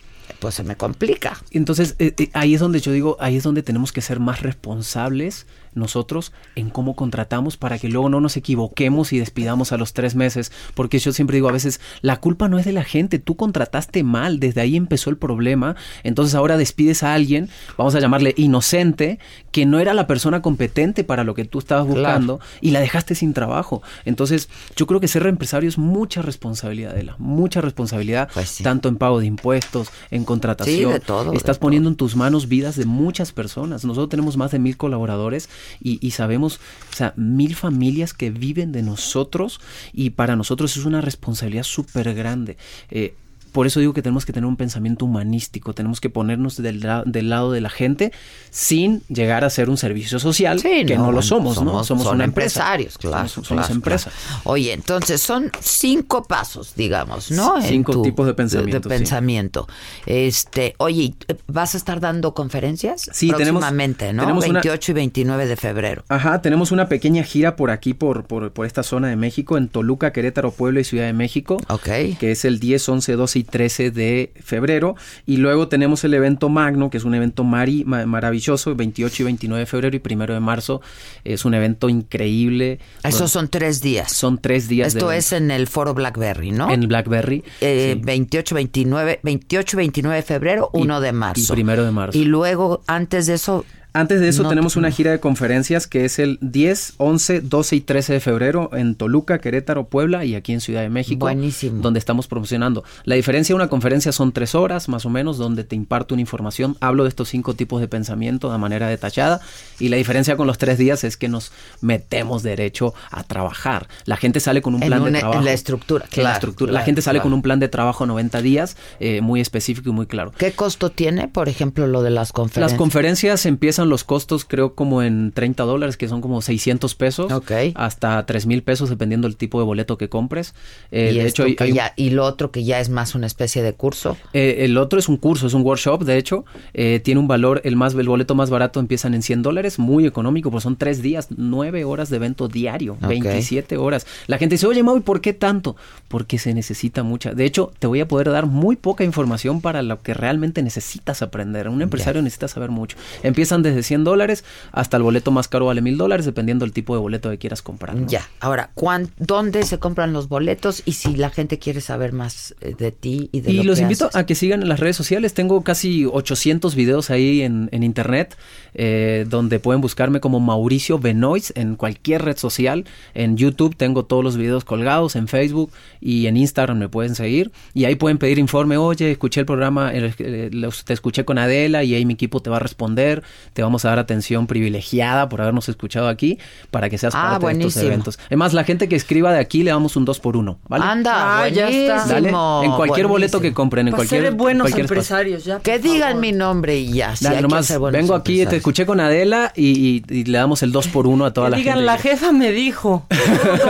Pues 0.40 0.54
se 0.54 0.62
me 0.62 0.76
complica. 0.76 1.40
Entonces, 1.50 1.96
eh, 1.98 2.14
eh, 2.16 2.30
ahí 2.32 2.54
es 2.54 2.60
donde 2.60 2.80
yo 2.80 2.92
digo, 2.92 3.16
ahí 3.20 3.36
es 3.36 3.42
donde 3.42 3.62
tenemos 3.62 3.92
que 3.92 4.00
ser 4.00 4.20
más 4.20 4.42
responsables 4.42 5.46
nosotros 5.74 6.32
en 6.54 6.70
cómo 6.70 6.94
contratamos 6.94 7.56
para 7.56 7.78
que 7.78 7.88
luego 7.88 8.08
no 8.08 8.20
nos 8.20 8.36
equivoquemos 8.36 9.12
y 9.12 9.18
despidamos 9.18 9.72
a 9.72 9.78
los 9.78 9.92
tres 9.94 10.14
meses. 10.14 10.52
Porque 10.74 10.98
yo 10.98 11.12
siempre 11.12 11.36
digo, 11.36 11.48
a 11.48 11.52
veces, 11.52 11.80
la 12.02 12.18
culpa 12.18 12.48
no 12.48 12.58
es 12.58 12.66
de 12.66 12.72
la 12.72 12.84
gente, 12.84 13.18
tú 13.18 13.36
contrataste 13.36 14.02
mal, 14.02 14.40
desde 14.40 14.60
ahí 14.60 14.76
empezó 14.76 15.10
el 15.10 15.16
problema. 15.16 15.76
Entonces 16.02 16.34
ahora 16.34 16.56
despides 16.56 17.02
a 17.02 17.14
alguien, 17.14 17.48
vamos 17.76 17.94
a 17.94 18.00
llamarle 18.00 18.34
inocente, 18.36 19.18
que 19.58 19.66
no 19.66 19.80
era 19.80 19.92
la 19.92 20.06
persona 20.06 20.40
competente 20.40 21.02
para 21.02 21.24
lo 21.24 21.34
que 21.34 21.44
tú 21.44 21.58
estabas 21.58 21.84
buscando 21.84 22.38
y 22.60 22.70
la 22.70 22.78
dejaste 22.78 23.16
sin 23.16 23.34
trabajo. 23.34 23.82
Entonces, 24.04 24.48
yo 24.76 24.86
creo 24.86 25.00
que 25.00 25.08
ser 25.08 25.26
empresario 25.26 25.68
es 25.68 25.78
mucha 25.78 26.22
responsabilidad 26.22 26.94
de 26.94 27.02
la, 27.02 27.16
mucha 27.18 27.60
responsabilidad, 27.60 28.30
tanto 28.62 28.88
en 28.88 28.98
pago 28.98 29.18
de 29.18 29.26
impuestos, 29.26 29.88
en 30.12 30.24
contratación. 30.24 30.92
Pues 30.92 30.94
Sí, 30.94 31.00
de 31.00 31.04
todo, 31.04 31.32
de 31.32 31.36
Estás 31.36 31.58
poniendo 31.58 31.88
en 31.88 31.96
tus 31.96 32.14
manos 32.14 32.46
vidas 32.46 32.76
de 32.76 32.84
muchas 32.84 33.32
personas. 33.32 33.84
Nosotros 33.84 34.10
tenemos 34.10 34.36
más 34.36 34.52
de 34.52 34.60
mil 34.60 34.76
colaboradores 34.76 35.48
y, 35.82 35.98
y 36.06 36.12
sabemos, 36.12 36.60
o 36.92 36.94
sea, 36.94 37.12
mil 37.16 37.56
familias 37.56 38.14
que 38.14 38.30
viven 38.30 38.70
de 38.70 38.84
nosotros 38.84 39.60
y 39.92 40.10
para 40.10 40.36
nosotros 40.36 40.76
es 40.76 40.84
una 40.84 41.00
responsabilidad 41.00 41.64
súper 41.64 42.14
grande. 42.14 42.58
Eh, 42.92 43.16
por 43.58 43.66
eso 43.66 43.80
digo 43.80 43.92
que 43.92 44.02
tenemos 44.02 44.24
que 44.24 44.32
tener 44.32 44.46
un 44.46 44.56
pensamiento 44.56 45.04
humanístico, 45.04 45.72
tenemos 45.74 46.00
que 46.00 46.10
ponernos 46.10 46.62
del, 46.62 46.78
la- 46.78 47.02
del 47.04 47.28
lado 47.28 47.50
de 47.50 47.60
la 47.60 47.70
gente 47.70 48.12
sin 48.50 49.02
llegar 49.08 49.44
a 49.44 49.50
ser 49.50 49.68
un 49.68 49.76
servicio 49.76 50.20
social, 50.20 50.62
que 50.62 50.96
no, 50.96 51.10
lo 51.10 51.22
somos, 51.22 51.60
¿no? 51.60 51.82
Somos 51.82 52.04
son 52.04 52.14
una 52.14 52.24
empresa. 52.24 52.60
empresarios, 52.60 52.98
claro. 52.98 53.26
Somos, 53.26 53.48
somos 53.48 53.64
claro, 53.66 53.74
empresa. 53.74 54.10
claro. 54.12 54.40
Oye, 54.44 54.72
entonces 54.74 55.20
son 55.20 55.50
cinco 55.60 56.22
pasos, 56.22 56.74
digamos, 56.76 57.32
¿no? 57.32 57.60
Cinco 57.60 57.94
tu- 57.94 58.02
tipos 58.02 58.28
de 58.28 58.34
pensamiento, 58.34 58.88
de 58.88 58.96
pensamiento. 58.96 59.66
Este, 60.06 60.74
oye, 60.78 61.14
¿vas 61.48 61.74
a 61.74 61.78
estar 61.78 61.98
dando 61.98 62.34
conferencias? 62.34 63.10
Sí, 63.12 63.32
tenemos- 63.32 63.60
próximamente, 63.60 64.12
¿no? 64.12 64.22
tenemos 64.22 64.44
una- 64.46 64.60
28 64.60 64.92
y 64.92 64.94
29 64.94 65.46
de 65.46 65.56
febrero. 65.56 66.04
Ajá, 66.08 66.40
tenemos 66.42 66.70
una 66.70 66.88
pequeña 66.88 67.24
gira 67.24 67.56
por 67.56 67.72
aquí, 67.72 67.92
por, 67.92 68.24
por, 68.24 68.52
por 68.52 68.66
esta 68.66 68.84
zona 68.84 69.08
de 69.08 69.16
México, 69.16 69.58
en 69.58 69.68
Toluca, 69.68 70.12
Querétaro, 70.12 70.52
Puebla 70.52 70.80
y 70.80 70.84
Ciudad 70.84 71.06
de 71.06 71.12
México. 71.12 71.56
Ok. 71.68 71.88
Que 72.20 72.30
es 72.30 72.44
el 72.44 72.60
10, 72.60 72.88
11, 72.88 73.12
12 73.14 73.38
y 73.40 73.44
13 73.48 73.90
de 73.90 74.32
febrero. 74.42 74.94
Y 75.26 75.38
luego 75.38 75.68
tenemos 75.68 76.04
el 76.04 76.14
evento 76.14 76.48
Magno, 76.48 76.90
que 76.90 76.98
es 76.98 77.04
un 77.04 77.14
evento 77.14 77.44
mari- 77.44 77.84
ma- 77.84 78.06
maravilloso, 78.06 78.74
28 78.74 79.22
y 79.22 79.24
29 79.26 79.60
de 79.60 79.66
febrero 79.66 79.96
y 79.96 80.00
1 80.14 80.26
de 80.34 80.40
marzo. 80.40 80.80
Es 81.24 81.44
un 81.44 81.54
evento 81.54 81.88
increíble. 81.88 82.78
Esos 83.02 83.30
son 83.30 83.48
tres 83.48 83.80
días. 83.80 84.12
Son 84.12 84.38
tres 84.38 84.68
días. 84.68 84.92
de 84.94 84.98
Esto 84.98 85.10
evento. 85.10 85.18
es 85.18 85.32
en 85.32 85.50
el 85.50 85.66
foro 85.66 85.94
Blackberry, 85.94 86.50
¿no? 86.50 86.70
En 86.70 86.86
Blackberry. 86.88 87.42
Eh, 87.60 87.98
28, 88.02 88.54
29, 88.54 89.20
28, 89.22 89.76
29 89.76 90.16
de 90.16 90.22
febrero, 90.22 90.70
1 90.72 91.00
de 91.00 91.12
marzo. 91.12 91.52
y 91.52 91.56
primero 91.56 91.84
de 91.84 91.90
marzo. 91.92 92.18
Y 92.18 92.24
luego, 92.24 92.82
antes 92.86 93.26
de 93.26 93.34
eso, 93.34 93.64
Antes 93.94 94.20
de 94.20 94.28
eso 94.28 94.42
No 94.42 94.50
tenemos 94.50 94.74
te- 94.74 94.78
una 94.78 94.90
gira 94.90 95.10
de 95.10 95.18
conferencias 95.18 95.86
que 95.86 96.04
es 96.04 96.18
el 96.18 96.38
10, 96.40 96.94
11, 96.98 97.40
12 97.40 97.76
y 97.76 97.80
13 97.80 98.12
de 98.12 98.20
febrero 98.20 98.70
en 98.74 98.94
Toluca, 98.94 99.38
Querétaro, 99.38 99.84
Puebla 99.88 100.24
y 100.24 100.34
aquí 100.34 100.52
en 100.52 100.60
Ciudad 100.60 100.82
de 100.82 100.88
México. 100.90 101.20
Buenísimo. 101.20 101.80
Donde 101.82 101.98
estamos 101.98 102.28
promocionando. 102.28 102.84
La 103.04 103.14
diferencia 103.14 103.52
de 103.54 103.56
una 103.56 103.68
conferencia 103.68 104.12
son 104.12 104.32
tres 104.32 104.54
horas 104.54 104.88
más 104.88 105.06
o 105.06 105.10
menos 105.10 105.38
donde 105.38 105.64
te 105.64 105.74
imparto 105.74 106.14
una 106.14 106.20
información. 106.20 106.76
Hablo 106.80 107.04
de 107.04 107.08
estos 107.08 107.28
cinco 107.28 107.54
tipos 107.54 107.80
de 107.80 107.88
pensamiento 107.88 108.52
de 108.52 108.58
manera 108.58 108.88
detallada 108.88 109.40
y 109.80 109.88
la 109.88 109.96
diferencia 109.96 110.36
con 110.36 110.46
los 110.46 110.58
tres 110.58 110.78
días 110.78 111.02
es 111.02 111.16
que 111.16 111.28
nos 111.28 111.50
metemos 111.80 112.42
derecho 112.42 112.94
a 113.10 113.24
trabajar. 113.24 113.88
La 114.04 114.16
gente 114.16 114.40
sale 114.40 114.62
con 114.62 114.74
un 114.74 114.82
En 114.82 114.88
plan 114.88 115.00
una- 115.02 115.10
de 115.10 115.16
en 115.16 115.20
trabajo. 115.20 115.42
la 115.42 115.52
estructura, 115.52 116.04
En 116.04 116.10
claro, 116.10 116.28
la 116.28 116.34
estructura. 116.34 116.70
claro, 116.70 116.80
la 116.82 116.84
gente 116.84 117.02
sale 117.02 117.16
claro. 117.18 117.24
con 117.24 117.32
un 117.32 117.42
plan 117.42 117.58
de 117.58 117.68
trabajo 117.68 118.06
90 118.06 118.42
días 118.42 118.76
eh, 119.00 119.20
muy 119.22 119.40
específico 119.40 119.88
y 119.88 119.92
muy 119.92 120.06
claro. 120.06 120.32
¿qué 120.36 120.52
costo 120.52 120.90
tiene, 120.90 121.28
por 121.28 121.48
ejemplo, 121.48 121.86
lo 121.86 122.02
de 122.02 122.10
las 122.10 122.32
conferencias? 122.32 122.72
Las 122.72 122.78
conferencias 122.78 123.46
empiezan 123.46 123.87
los 123.88 124.04
costos 124.04 124.44
creo 124.44 124.74
como 124.74 125.02
en 125.02 125.32
30 125.32 125.64
dólares, 125.64 125.96
que 125.96 126.06
son 126.08 126.20
como 126.20 126.40
600 126.42 126.94
pesos, 126.94 127.32
hasta 127.74 128.24
3 128.26 128.46
mil 128.46 128.62
pesos 128.62 128.88
dependiendo 128.90 129.26
del 129.28 129.36
tipo 129.36 129.58
de 129.58 129.64
boleto 129.66 129.98
que 129.98 130.08
compres. 130.08 130.54
Eh, 130.90 131.10
y, 131.14 131.18
de 131.18 131.26
hecho, 131.28 131.44
hay- 131.44 131.72
ya- 131.72 131.92
y 131.96 132.10
lo 132.10 132.24
otro 132.24 132.50
que 132.50 132.64
ya 132.64 132.80
es 132.80 132.88
más 132.90 133.14
una 133.14 133.26
especie 133.26 133.62
de 133.62 133.72
curso. 133.72 134.16
eh, 134.32 134.58
el 134.60 134.76
otro 134.78 134.98
es 134.98 135.08
un 135.08 135.16
curso, 135.16 135.46
es 135.46 135.54
un 135.54 135.62
workshop, 135.62 136.04
de 136.04 136.16
hecho, 136.18 136.44
eh, 136.74 137.00
tiene 137.02 137.20
un 137.20 137.28
valor, 137.28 137.60
el 137.64 137.76
más 137.76 137.94
el 137.94 138.08
boleto 138.08 138.34
más 138.34 138.50
barato 138.50 138.78
empiezan 138.80 139.14
en 139.14 139.22
100 139.22 139.42
dólares, 139.42 139.78
muy 139.78 140.06
económico, 140.06 140.50
pues 140.50 140.62
son 140.64 140.76
tres 140.76 141.02
días, 141.02 141.28
nueve 141.36 141.84
horas 141.84 142.10
de 142.10 142.16
evento 142.16 142.48
diario, 142.48 142.94
Ok. 143.02 143.08
27 143.08 143.76
horas. 143.76 144.06
La 144.26 144.38
gente 144.38 144.54
dice, 144.54 144.66
oye 144.66 144.82
Mau, 144.82 144.96
¿y 144.96 145.00
por 145.00 145.20
qué 145.20 145.32
tanto? 145.32 145.76
Porque 146.08 146.38
se 146.38 146.54
necesita 146.54 147.02
mucha. 147.02 147.32
De 147.32 147.44
hecho, 147.44 147.72
te 147.78 147.86
voy 147.86 148.00
a 148.00 148.08
poder 148.08 148.30
dar 148.30 148.46
muy 148.46 148.76
poca 148.76 149.04
información 149.04 149.60
para 149.60 149.82
lo 149.82 150.00
que 150.02 150.14
realmente 150.14 150.62
necesitas 150.62 151.22
aprender. 151.22 151.68
Un 151.68 151.82
empresario 151.82 152.22
necesita 152.22 152.48
saber 152.48 152.70
mucho. 152.70 152.96
Empiezan 153.22 153.62
desde 153.68 153.82
100 153.82 154.04
dólares 154.04 154.44
hasta 154.72 154.96
el 154.96 155.02
boleto 155.02 155.30
más 155.30 155.48
caro 155.48 155.66
vale 155.66 155.80
mil 155.80 155.96
dólares, 155.96 156.26
dependiendo 156.26 156.64
del 156.64 156.72
tipo 156.72 156.94
de 156.94 157.00
boleto 157.00 157.30
que 157.30 157.38
quieras 157.38 157.62
comprar. 157.62 157.94
¿no? 157.96 158.06
Ya, 158.06 158.28
ahora, 158.40 158.70
¿cuán- 158.74 159.10
¿dónde 159.18 159.62
se 159.64 159.78
compran 159.78 160.12
los 160.12 160.28
boletos? 160.28 160.82
Y 160.84 160.92
si 160.92 161.14
la 161.16 161.30
gente 161.30 161.58
quiere 161.58 161.80
saber 161.80 162.12
más 162.12 162.54
eh, 162.60 162.74
de 162.78 162.92
ti 162.92 163.28
y 163.32 163.40
de 163.40 163.52
Y 163.52 163.56
lo 163.58 163.62
los 163.64 163.76
que 163.78 163.82
invito 163.82 164.06
haces. 164.06 164.16
a 164.16 164.26
que 164.26 164.34
sigan 164.34 164.62
en 164.62 164.68
las 164.68 164.80
redes 164.80 164.96
sociales. 164.96 165.34
Tengo 165.34 165.62
casi 165.62 166.04
800 166.06 166.74
videos 166.74 167.10
ahí 167.10 167.42
en, 167.42 167.68
en 167.72 167.82
internet, 167.82 168.36
eh, 168.74 169.26
donde 169.28 169.60
pueden 169.60 169.80
buscarme 169.80 170.20
como 170.20 170.40
Mauricio 170.40 170.98
Benoist 170.98 171.56
en 171.56 171.76
cualquier 171.76 172.22
red 172.22 172.36
social. 172.36 172.84
En 173.14 173.36
YouTube 173.36 173.76
tengo 173.76 174.04
todos 174.04 174.22
los 174.24 174.36
videos 174.36 174.64
colgados, 174.64 175.16
en 175.16 175.28
Facebook 175.28 175.70
y 176.00 176.26
en 176.26 176.36
Instagram 176.36 176.78
me 176.78 176.88
pueden 176.88 177.14
seguir. 177.14 177.50
Y 177.74 177.84
ahí 177.84 177.94
pueden 177.96 178.18
pedir 178.18 178.38
informe. 178.38 178.76
Oye, 178.76 179.10
escuché 179.10 179.40
el 179.40 179.46
programa, 179.46 179.92
eh, 179.94 180.12
eh, 180.18 180.50
los- 180.52 180.84
te 180.84 180.92
escuché 180.92 181.24
con 181.24 181.38
Adela 181.38 181.84
y 181.84 181.94
ahí 181.94 182.04
mi 182.04 182.14
equipo 182.14 182.40
te 182.40 182.50
va 182.50 182.56
a 182.56 182.60
responder. 182.60 183.22
Te 183.58 183.62
vamos 183.64 183.84
a 183.84 183.88
dar 183.88 183.98
atención 183.98 184.46
privilegiada 184.46 185.28
por 185.28 185.40
habernos 185.40 185.68
escuchado 185.68 186.06
aquí 186.06 186.38
para 186.70 186.88
que 186.88 186.96
seas 186.96 187.12
Ah, 187.16 187.38
parte 187.40 187.58
de 187.58 187.64
estos 187.66 187.82
eventos. 187.82 188.16
Además, 188.26 188.52
la 188.54 188.62
gente 188.62 188.88
que 188.88 188.94
escriba 188.94 189.32
de 189.32 189.40
aquí 189.40 189.64
le 189.64 189.72
damos 189.72 189.96
un 189.96 190.04
2 190.04 190.20
por 190.20 190.36
1 190.36 190.60
¿vale? 190.68 190.84
Anda, 190.84 191.42
Ah, 191.42 191.48
ya 191.48 191.68
está. 191.68 192.04
Dale, 192.06 192.28
en 192.28 192.70
cualquier 192.76 193.08
boleto 193.08 193.40
que 193.40 193.52
compren, 193.52 193.88
en 193.88 193.94
Para 193.94 193.98
cualquier 194.04 194.22
ser 194.26 194.32
buenos 194.34 194.62
cualquier 194.66 194.84
empresarios, 194.84 195.44
ya. 195.44 195.58
Que 195.58 195.80
digan 195.80 196.20
mi 196.20 196.30
nombre 196.30 196.76
y 196.78 196.92
ya. 196.92 197.16
si 197.16 197.24
Dale, 197.24 197.42
nomás, 197.42 197.68
vengo 197.90 198.14
aquí, 198.14 198.46
te 198.46 198.58
escuché 198.58 198.86
con 198.86 199.00
Adela 199.00 199.52
y, 199.56 200.04
y- 200.08 200.20
y 200.20 200.22
le 200.26 200.38
damos 200.38 200.62
el 200.62 200.70
2 200.70 200.86
por 200.86 201.08
1 201.08 201.24
a 201.24 201.32
toda 201.32 201.48
Que 201.48 201.50
la 201.50 201.56
digan, 201.56 201.74
gente. 201.78 201.86
la 201.86 201.98
jefa 201.98 202.30
me 202.30 202.52
dijo. 202.52 203.06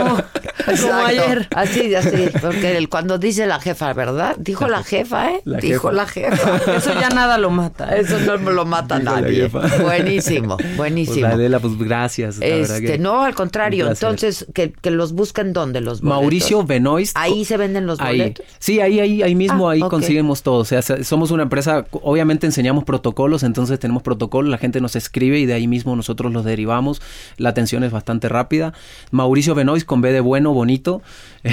como, 0.65 1.05
ayer. 1.05 1.47
Así, 1.55 1.95
así. 1.95 2.29
Porque 2.39 2.77
el- 2.77 2.89
cuando 2.89 3.17
dice 3.17 3.47
la 3.47 3.59
jefa, 3.59 3.91
¿verdad? 3.93 4.35
Dijo 4.37 4.67
la 4.67 4.83
jefa, 4.83 5.31
¿eh? 5.31 5.41
La 5.45 5.57
Dijo 5.57 5.89
jefa. 5.89 5.91
la 5.93 6.05
jefa. 6.05 6.75
Eso 6.77 6.93
ya 6.93 7.09
nada 7.09 7.39
lo 7.39 7.49
mata. 7.49 7.95
Eso 7.97 8.19
no 8.19 8.37
lo 8.37 8.65
mata 8.65 8.99
Dijo 8.99 9.11
la 9.15 9.21
nadie. 9.21 9.41
jefa. 9.49 9.61
Buenísimo, 9.83 10.57
Pues, 10.57 10.77
buenísimo. 10.77 11.27
Adela, 11.27 11.59
pues 11.59 11.77
gracias. 11.77 12.37
la 12.37 12.45
Este, 12.45 12.83
que 12.83 12.97
no, 12.97 13.23
al 13.23 13.35
contrario. 13.35 13.87
Entonces, 13.89 14.45
que, 14.53 14.71
que 14.71 14.91
los 14.91 15.13
busquen 15.13 15.53
dónde 15.53 15.81
los 15.81 16.01
boletos? 16.01 16.21
Mauricio 16.21 16.63
Benoist. 16.63 17.15
Ahí 17.17 17.45
se 17.45 17.57
venden 17.57 17.85
los 17.85 17.99
Ahí. 17.99 18.17
boletos. 18.17 18.45
Sí, 18.59 18.79
ahí, 18.79 18.99
ahí, 18.99 19.21
ahí 19.23 19.35
mismo, 19.35 19.69
Ah, 19.69 19.73
ahí 19.73 19.81
ok. 19.81 19.89
conseguimos 19.89 20.43
todo. 20.43 20.55
O 20.59 20.65
sea, 20.65 20.81
se- 20.81 21.03
somos 21.03 21.31
una 21.31 21.43
empresa, 21.43 21.85
obviamente 21.91 22.45
enseñamos 22.45 22.83
protocolos, 22.83 23.43
entonces 23.43 23.79
tenemos 23.79 24.03
protocolos, 24.03 24.49
la 24.51 24.57
gente 24.57 24.81
nos 24.81 24.95
escribe 24.95 25.39
y 25.39 25.45
de 25.45 25.53
ahí 25.53 25.67
mismo 25.67 25.95
nosotros 25.95 26.31
los 26.33 26.45
derivamos. 26.45 27.01
La 27.37 27.49
atención 27.49 27.83
es 27.83 27.91
bastante 27.91 28.29
rápida. 28.29 28.73
Mauricio 29.11 29.55
Benoist 29.55 29.85
con 29.85 30.01
B 30.01 30.11
de 30.11 30.19
bueno, 30.21 30.53
bonito. 30.53 31.01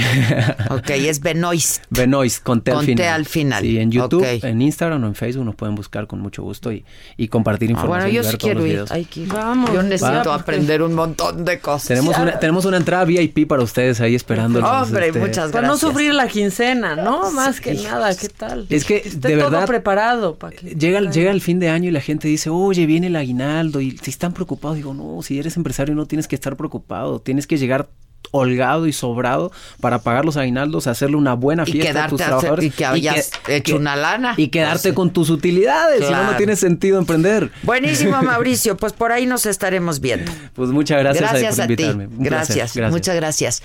Ok, 0.70 0.90
es 0.90 1.20
Benoist. 1.20 1.85
Benoist 1.90 2.43
con 2.43 2.61
T 2.61 2.73
al 2.73 2.81
T 2.81 2.86
final. 2.86 3.09
al 3.09 3.24
final. 3.27 3.62
Sí, 3.62 3.78
en 3.78 3.90
YouTube, 3.90 4.24
en 4.43 4.61
Instagram 4.62 5.03
o 5.05 5.07
en 5.07 5.15
Facebook 5.15 5.44
nos 5.44 5.55
pueden 5.55 5.74
buscar 5.74 6.07
con 6.07 6.20
mucho 6.20 6.43
gusto 6.43 6.73
y, 6.73 6.85
y 7.16 7.28
compartir 7.28 7.69
Ah, 7.70 7.73
información. 7.73 8.03
bueno, 8.05 8.15
y 8.15 8.15
yo 8.16 8.30
sí 8.30 8.36
quiero 8.36 8.66
ir. 8.66 8.84
Hay 8.90 9.05
que 9.05 9.20
ir. 9.20 9.28
Vamos. 9.28 9.72
Yo 9.72 9.82
necesito 9.82 10.32
aprender 10.32 10.82
un 10.82 10.94
montón 10.94 11.44
de 11.44 11.59
cosas. 11.59 11.88
Tenemos 11.88 12.16
una, 12.18 12.38
tenemos 12.38 12.64
una 12.64 12.76
entrada 12.76 13.05
VIP 13.05 13.47
para 13.47 13.62
ustedes 13.62 14.01
ahí 14.01 14.14
esperando. 14.14 14.59
Hombre, 14.59 15.12
muchas 15.12 15.51
Para 15.51 15.66
no 15.66 15.74
gracias. 15.74 15.90
sufrir 15.90 16.14
la 16.14 16.28
quincena, 16.28 16.97
¿no? 16.97 17.30
Más 17.32 17.60
que 17.60 17.74
nada, 17.74 18.14
¿qué 18.14 18.28
tal? 18.28 18.66
Es 18.70 18.84
que, 18.84 18.97
Esté 18.97 19.28
de 19.28 19.36
todo 19.36 19.51
verdad, 19.51 19.66
preparado 19.66 20.36
para 20.36 20.56
que... 20.56 20.74
Llega, 20.74 21.01
llega 21.01 21.30
el 21.30 21.40
fin 21.40 21.59
de 21.59 21.68
año 21.68 21.88
y 21.88 21.93
la 21.93 22.01
gente 22.01 22.28
dice, 22.28 22.51
oye, 22.51 22.86
viene 22.86 23.09
el 23.09 23.16
aguinaldo 23.16 23.80
y 23.80 23.97
si 23.98 24.10
están 24.10 24.32
preocupados, 24.32 24.76
digo, 24.76 24.94
no, 24.94 25.22
si 25.22 25.38
eres 25.38 25.56
empresario 25.56 25.94
no 25.94 26.06
tienes 26.06 26.28
que 26.28 26.34
estar 26.34 26.56
preocupado, 26.56 27.20
tienes 27.20 27.47
que 27.47 27.56
llegar 27.56 27.88
holgado 28.36 28.86
y 28.86 28.92
sobrado 28.92 29.50
para 29.80 29.98
pagar 30.00 30.24
los 30.24 30.36
aguinaldos, 30.36 30.86
hacerle 30.86 31.16
una 31.16 31.34
buena 31.34 31.64
Y 31.66 31.72
fiesta 31.72 31.90
a 31.90 31.92
quedarte 31.92 32.10
tus 32.10 32.20
a 32.20 32.24
hacer- 32.24 32.28
trabajadores 32.38 32.64
y 32.66 32.70
que 32.70 32.84
hayas 32.86 33.30
hecho 33.48 33.76
una 33.76 33.96
lana. 33.96 34.34
y 34.36 34.48
quedarte 34.48 34.88
Pues 34.90 34.94
con 34.94 35.10
tus 35.12 35.30
utilidades, 35.30 35.98
si 35.98 36.04
no, 36.04 36.08
Claro. 36.08 36.30
no 36.32 36.36
tiene 36.36 36.56
sentido 36.56 36.98
emprender. 36.98 37.50
Buenísimo, 37.62 38.22
Mauricio. 38.22 38.76
Pues 38.76 38.92
por 38.92 39.12
ahí 39.12 39.26
nos 39.26 39.46
estaremos 39.46 40.00
viendo. 40.00 40.30
Pues 40.54 40.70
muchas 40.70 40.98
gracias, 41.00 41.30
Gracias 41.30 41.54
por 41.56 41.64
a 41.64 41.66
ti. 41.66 41.72
invitarme. 41.72 42.08
Placer, 42.08 42.56
Gracias, 42.56 42.90
muchas 42.92 43.16
gracias. 43.16 43.62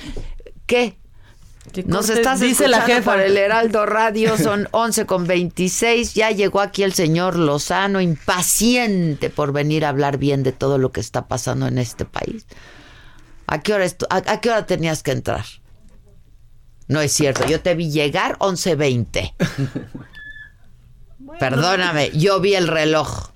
¿Qué? 0.66 0.98
Nos 1.86 2.10
estás 2.10 2.40
dice 2.40 2.68
la 2.68 2.78
escuchando 2.78 3.02
jefa. 3.04 3.12
por 3.12 3.22
el 3.22 3.38
Heraldo 3.38 3.86
Radio, 3.86 4.36
son 4.38 4.68
11 4.72 5.06
con 5.06 5.28
26. 5.28 6.16
Ya 6.16 6.32
llegó 6.32 6.60
aquí 6.60 6.82
el 6.84 6.94
señor 6.94 7.36
Lozano, 7.36 8.02
impaciente 8.02 9.30
por 9.30 9.54
venir 9.54 9.86
a 9.86 9.90
hablar 9.90 10.18
bien 10.18 10.42
de 10.44 10.52
todo 10.54 10.78
lo 10.80 10.92
que 10.92 11.00
está 11.02 11.28
pasando 11.28 11.68
en 11.68 11.78
este 11.78 12.04
país. 12.06 12.46
¿A 13.48 13.62
qué 13.62 13.74
hora, 13.74 13.86
a, 14.10 14.16
a 14.16 14.42
qué 14.42 14.50
hora 14.50 14.66
tenías 14.66 15.04
que 15.04 15.12
entrar? 15.12 15.46
No 16.88 17.00
es 17.02 17.14
cierto, 17.14 17.46
yo 17.48 17.62
te 17.62 17.74
vi 17.76 17.90
llegar 17.90 18.38
11.20. 18.40 19.34
Perdóname, 21.40 22.12
yo 22.12 22.40
vi 22.40 22.56
el 22.56 22.68
reloj. 22.68 23.30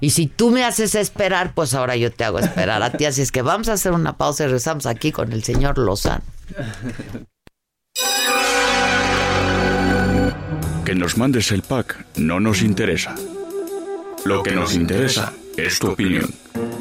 Y 0.00 0.10
si 0.10 0.26
tú 0.26 0.50
me 0.50 0.64
haces 0.64 0.94
esperar, 0.94 1.54
pues 1.54 1.74
ahora 1.74 1.96
yo 1.96 2.12
te 2.12 2.24
hago 2.24 2.38
esperar 2.38 2.82
a 2.82 2.92
ti. 2.92 3.04
Así 3.04 3.22
es 3.22 3.32
que 3.32 3.42
vamos 3.42 3.68
a 3.68 3.74
hacer 3.74 3.92
una 3.92 4.16
pausa 4.16 4.44
y 4.44 4.46
regresamos 4.46 4.86
aquí 4.86 5.12
con 5.12 5.32
el 5.32 5.42
señor 5.42 5.78
Lozano. 5.78 6.22
Que 10.84 10.94
nos 10.94 11.18
mandes 11.18 11.52
el 11.52 11.62
pack 11.62 12.06
no 12.16 12.40
nos 12.40 12.62
interesa. 12.62 13.14
Lo 14.24 14.42
que 14.42 14.52
nos 14.52 14.74
interesa 14.74 15.32
es 15.56 15.78
tu 15.78 15.90
opinión. 15.90 16.32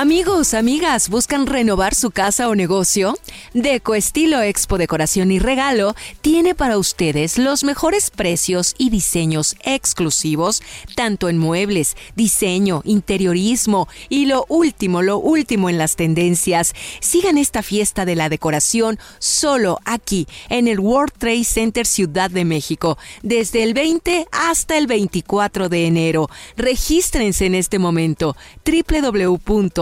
Amigos, 0.00 0.54
amigas, 0.54 1.08
¿buscan 1.08 1.48
renovar 1.48 1.92
su 1.92 2.12
casa 2.12 2.48
o 2.48 2.54
negocio? 2.54 3.18
Deco 3.52 3.96
Estilo 3.96 4.40
Expo 4.42 4.78
Decoración 4.78 5.32
y 5.32 5.40
Regalo 5.40 5.96
tiene 6.20 6.54
para 6.54 6.78
ustedes 6.78 7.36
los 7.36 7.64
mejores 7.64 8.10
precios 8.10 8.76
y 8.78 8.90
diseños 8.90 9.56
exclusivos, 9.64 10.62
tanto 10.94 11.28
en 11.28 11.36
muebles, 11.36 11.96
diseño, 12.14 12.82
interiorismo 12.84 13.88
y 14.08 14.26
lo 14.26 14.46
último, 14.48 15.02
lo 15.02 15.18
último 15.18 15.68
en 15.68 15.78
las 15.78 15.96
tendencias. 15.96 16.74
Sigan 17.00 17.36
esta 17.36 17.64
fiesta 17.64 18.04
de 18.04 18.14
la 18.14 18.28
decoración 18.28 19.00
solo 19.18 19.80
aquí, 19.84 20.28
en 20.48 20.68
el 20.68 20.78
World 20.78 21.14
Trade 21.18 21.42
Center 21.42 21.86
Ciudad 21.88 22.30
de 22.30 22.44
México, 22.44 22.98
desde 23.24 23.64
el 23.64 23.74
20 23.74 24.28
hasta 24.30 24.78
el 24.78 24.86
24 24.86 25.68
de 25.68 25.86
enero. 25.88 26.30
Regístrense 26.56 27.46
en 27.46 27.56
este 27.56 27.80
momento 27.80 28.36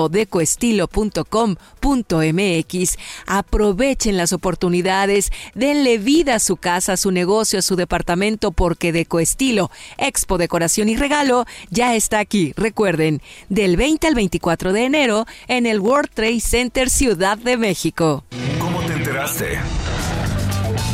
www.decoestilo.com.mx. 0.08 2.98
Aprovechen 3.26 4.16
las 4.16 4.32
oportunidades, 4.32 5.30
denle 5.54 5.98
vida 5.98 6.36
a 6.36 6.38
su 6.38 6.56
casa, 6.56 6.94
a 6.94 6.96
su 6.96 7.10
negocio, 7.10 7.58
a 7.58 7.62
su 7.62 7.76
departamento, 7.76 8.52
porque 8.52 8.92
Decoestilo, 8.92 9.70
Expo 9.98 10.38
Decoración 10.38 10.88
y 10.88 10.96
Regalo 10.96 11.44
ya 11.70 11.94
está 11.94 12.18
aquí. 12.18 12.52
Recuerden, 12.56 13.20
del 13.48 13.76
20 13.76 14.06
al 14.06 14.14
24 14.14 14.72
de 14.72 14.84
enero 14.84 15.26
en 15.48 15.66
el 15.66 15.80
World 15.80 16.10
Trade 16.12 16.40
Center 16.40 16.90
Ciudad 16.90 17.38
de 17.38 17.56
México. 17.56 18.24
¿Cómo 18.58 18.80
te 18.82 18.92
enteraste? 18.94 19.58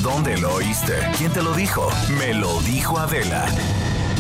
¿Dónde 0.03 0.37
lo 0.39 0.55
oíste? 0.55 0.95
¿Quién 1.17 1.33
te 1.33 1.43
lo 1.43 1.55
dijo? 1.55 1.89
Me 2.19 2.35
lo 2.35 2.61
dijo 2.63 2.99
Adela. 2.99 3.47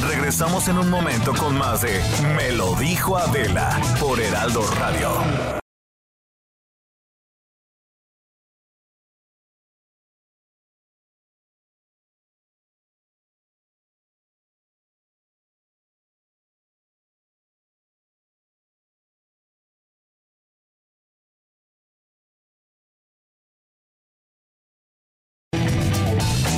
Regresamos 0.08 0.68
en 0.68 0.78
un 0.78 0.90
momento 0.90 1.32
con 1.34 1.56
más 1.56 1.82
de 1.82 2.00
Me 2.36 2.52
lo 2.52 2.74
dijo 2.74 3.16
Adela 3.16 3.80
por 4.00 4.20
Heraldo 4.20 4.62
Radio. 4.78 5.61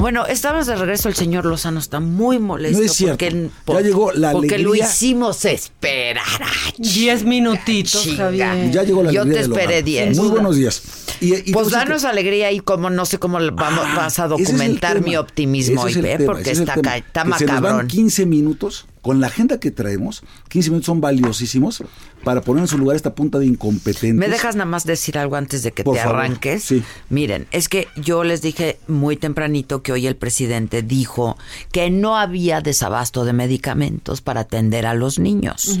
Bueno, 0.00 0.26
estamos 0.26 0.66
de 0.66 0.76
regreso. 0.76 1.08
El 1.08 1.14
señor 1.14 1.44
Lozano 1.44 1.78
está 1.78 2.00
muy 2.00 2.38
molesto. 2.38 2.78
No 2.78 2.84
es 2.84 2.92
cierto. 2.92 3.18
Porque, 3.64 3.82
Ya 3.82 3.88
llegó 3.88 4.12
la 4.12 4.32
porque 4.32 4.58
lo 4.58 4.74
hicimos 4.74 5.44
esperar. 5.44 6.24
ah, 6.42 6.72
Diez 6.78 7.24
minutitos, 7.24 8.02
chinga. 8.02 8.24
Javier. 8.24 8.70
Ya 8.70 8.82
llegó 8.82 9.02
la 9.02 9.12
Yo 9.12 9.22
alegría 9.22 9.42
te 9.42 9.48
esperé. 9.52 9.82
10. 9.82 10.16
Muy 10.16 10.28
buenos 10.28 10.56
días. 10.56 10.82
Y, 11.20 11.50
y 11.50 11.52
Pues 11.52 11.70
danos 11.70 12.04
alegría 12.04 12.50
y 12.50 12.60
como 12.60 12.88
no 12.88 13.04
sé 13.04 13.18
cómo 13.18 13.38
vamos, 13.52 13.84
vas 13.94 14.18
a 14.18 14.24
es 14.24 14.30
documentar 14.30 15.02
mi 15.02 15.16
optimismo 15.16 15.86
es 15.86 15.96
hoy, 15.96 16.00
el 16.00 16.06
¿eh? 16.06 16.16
tema, 16.18 16.32
porque 16.32 16.50
ese 16.52 16.62
es 16.62 16.68
el 16.68 16.68
está, 16.68 16.96
está 16.96 17.24
Que 17.24 17.32
se 17.38 17.44
nos 17.44 17.54
van 17.54 17.62
macabrón. 17.62 17.86
15 17.88 18.26
minutos 18.26 18.86
con 19.02 19.20
la 19.20 19.28
agenda 19.28 19.58
que 19.60 19.70
traemos. 19.70 20.22
15 20.48 20.70
minutos 20.70 20.86
son 20.86 21.00
valiosísimos 21.00 21.82
para 22.24 22.42
poner 22.42 22.62
en 22.62 22.68
su 22.68 22.76
lugar 22.76 22.96
esta 22.96 23.14
punta 23.14 23.38
de 23.38 23.46
incompetentes. 23.46 24.14
¿Me 24.14 24.28
dejas 24.28 24.54
nada 24.54 24.66
más 24.66 24.84
decir 24.84 25.16
algo 25.16 25.36
antes 25.36 25.62
de 25.62 25.72
que 25.72 25.84
Por 25.84 25.96
te 25.96 26.02
favor, 26.02 26.16
arranques? 26.16 26.62
sí. 26.64 26.82
Miren, 27.08 27.46
es 27.50 27.68
que 27.68 27.88
yo 27.96 28.24
les 28.24 28.42
dije 28.42 28.78
muy 28.88 29.16
tempranito 29.16 29.82
que 29.82 29.92
hoy 29.92 30.06
el 30.06 30.16
presidente 30.16 30.82
dijo 30.82 31.38
que 31.72 31.90
no 31.90 32.16
había 32.18 32.60
desabasto 32.60 33.24
de 33.24 33.32
medicamentos 33.32 34.20
para 34.20 34.40
atender 34.40 34.86
a 34.86 34.94
los 34.94 35.18
niños. 35.18 35.78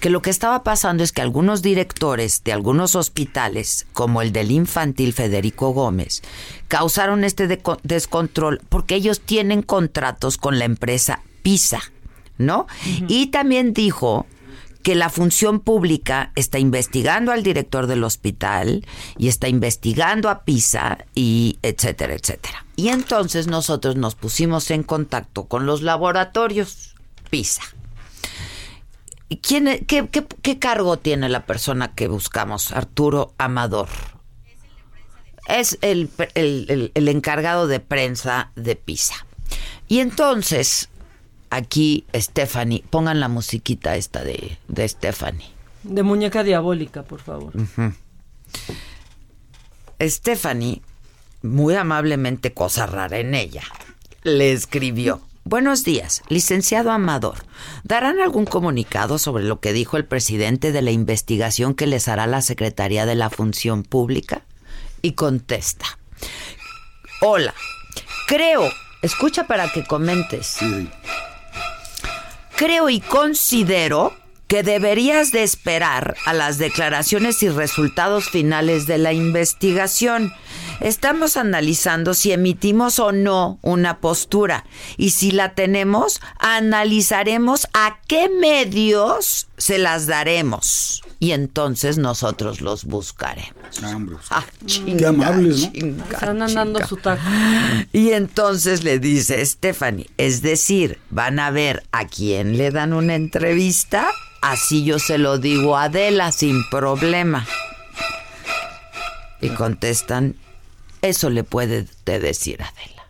Que 0.00 0.08
lo 0.10 0.22
que 0.22 0.30
estaba 0.30 0.62
pasando 0.62 1.02
es 1.04 1.12
que 1.12 1.20
algunos 1.22 1.60
directores 1.62 2.42
de 2.44 2.52
algunos 2.52 2.94
hospitales, 2.94 3.86
como 3.92 4.22
el 4.22 4.32
del 4.32 4.50
infantil 4.50 5.12
Federico 5.12 5.72
Gómez, 5.72 6.22
causaron 6.68 7.24
este 7.24 7.60
descontrol 7.82 8.60
porque 8.68 8.94
ellos 8.94 9.20
tienen 9.20 9.62
contratos 9.62 10.38
con 10.38 10.58
la 10.58 10.64
empresa 10.64 11.20
PISA, 11.42 11.80
¿no? 12.46 12.66
Y 13.08 13.28
también 13.28 13.72
dijo 13.72 14.26
que 14.82 14.94
la 14.96 15.10
función 15.10 15.60
pública 15.60 16.32
está 16.34 16.58
investigando 16.58 17.30
al 17.30 17.42
director 17.44 17.86
del 17.86 18.02
hospital 18.02 18.84
y 19.16 19.28
está 19.28 19.48
investigando 19.48 20.28
a 20.28 20.42
PISA 20.44 20.98
y 21.14 21.58
etcétera, 21.62 22.14
etcétera. 22.14 22.66
Y 22.74 22.88
entonces 22.88 23.46
nosotros 23.46 23.94
nos 23.96 24.16
pusimos 24.16 24.70
en 24.72 24.82
contacto 24.82 25.44
con 25.44 25.66
los 25.66 25.82
laboratorios 25.82 26.94
PISA. 27.30 27.62
¿Y 29.28 29.36
¿Quién, 29.36 29.68
es- 29.68 29.82
qué, 29.86 30.08
qué- 30.08 30.26
qué 30.42 30.58
cargo 30.58 30.98
tiene 30.98 31.28
la 31.28 31.46
persona 31.46 31.94
que 31.94 32.08
buscamos? 32.08 32.72
Arturo 32.72 33.32
Amador. 33.38 33.88
Es 35.48 35.78
el, 35.80 36.10
el- 36.34 36.66
el- 36.68 36.92
el 36.94 37.08
encargado 37.08 37.66
de 37.66 37.80
prensa 37.80 38.50
de 38.56 38.76
PISA. 38.76 39.14
Y 39.88 40.00
entonces, 40.00 40.88
aquí 41.52 42.06
Stephanie, 42.14 42.82
pongan 42.88 43.20
la 43.20 43.28
musiquita 43.28 43.94
esta 43.96 44.24
de, 44.24 44.58
de 44.68 44.88
Stephanie. 44.88 45.50
De 45.82 46.02
muñeca 46.02 46.42
diabólica, 46.42 47.02
por 47.02 47.20
favor. 47.20 47.52
Stephanie, 50.00 50.82
muy 51.42 51.74
amablemente, 51.74 52.54
cosa 52.54 52.86
rara 52.86 53.18
en 53.18 53.34
ella, 53.34 53.62
le 54.22 54.52
escribió. 54.52 55.20
Buenos 55.44 55.84
días, 55.84 56.22
licenciado 56.28 56.90
Amador. 56.90 57.44
¿Darán 57.82 58.20
algún 58.20 58.46
comunicado 58.46 59.18
sobre 59.18 59.44
lo 59.44 59.60
que 59.60 59.72
dijo 59.72 59.96
el 59.96 60.06
presidente 60.06 60.72
de 60.72 60.82
la 60.82 60.92
investigación 60.92 61.74
que 61.74 61.86
les 61.86 62.08
hará 62.08 62.26
la 62.26 62.40
Secretaría 62.40 63.04
de 63.06 63.16
la 63.16 63.28
Función 63.28 63.82
Pública? 63.82 64.44
Y 65.02 65.12
contesta. 65.12 65.98
Hola, 67.20 67.54
creo, 68.28 68.70
escucha 69.02 69.46
para 69.46 69.70
que 69.70 69.84
comentes. 69.84 70.58
Creo 72.64 72.88
y 72.90 73.00
considero 73.00 74.12
que 74.46 74.62
deberías 74.62 75.32
de 75.32 75.42
esperar 75.42 76.14
a 76.24 76.32
las 76.32 76.58
declaraciones 76.58 77.42
y 77.42 77.48
resultados 77.48 78.28
finales 78.30 78.86
de 78.86 78.98
la 78.98 79.12
investigación. 79.12 80.32
Estamos 80.80 81.36
analizando 81.36 82.14
si 82.14 82.32
emitimos 82.32 82.98
o 82.98 83.12
no 83.12 83.58
una 83.62 83.98
postura 84.00 84.64
y 84.96 85.10
si 85.10 85.30
la 85.30 85.54
tenemos, 85.54 86.20
analizaremos 86.38 87.68
a 87.72 87.98
qué 88.08 88.28
medios 88.28 89.48
se 89.56 89.78
las 89.78 90.06
daremos 90.06 91.02
y 91.20 91.32
entonces 91.32 91.98
nosotros 91.98 92.60
los 92.60 92.84
buscaremos. 92.84 93.52
Ah, 94.30 94.44
chinga, 94.66 94.96
Qué 94.98 95.06
amables, 95.06 95.60
¿no? 95.66 95.72
chinga, 95.72 96.04
Están 96.12 96.38
dando 96.40 96.78
chinga. 96.80 96.86
su 96.88 96.96
taco. 96.96 97.22
Y 97.92 98.10
entonces 98.10 98.82
le 98.82 98.98
dice 98.98 99.44
Stephanie, 99.46 100.10
es 100.18 100.42
decir, 100.42 100.98
van 101.10 101.38
a 101.38 101.50
ver 101.52 101.84
a 101.92 102.06
quién 102.08 102.56
le 102.58 102.70
dan 102.72 102.92
una 102.92 103.14
entrevista, 103.14 104.08
así 104.40 104.82
yo 104.84 104.98
se 104.98 105.18
lo 105.18 105.38
digo 105.38 105.76
a 105.76 105.84
Adela 105.84 106.32
sin 106.32 106.68
problema. 106.70 107.46
Y 109.40 109.48
contestan, 109.50 110.36
eso 111.02 111.30
le 111.30 111.44
puede 111.44 111.84
te 112.04 112.18
decir 112.18 112.62
Adela. 112.62 113.02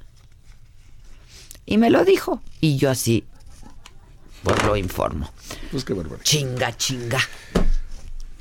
Y 1.64 1.78
me 1.78 1.90
lo 1.90 2.04
dijo, 2.04 2.42
y 2.60 2.76
yo 2.76 2.90
así, 2.90 3.24
pues 4.42 4.62
lo 4.64 4.76
informo. 4.76 5.30
Pues 5.70 5.84
qué 5.84 5.92
bárbaro. 5.92 6.22
Chinga, 6.22 6.76
chinga. 6.76 7.20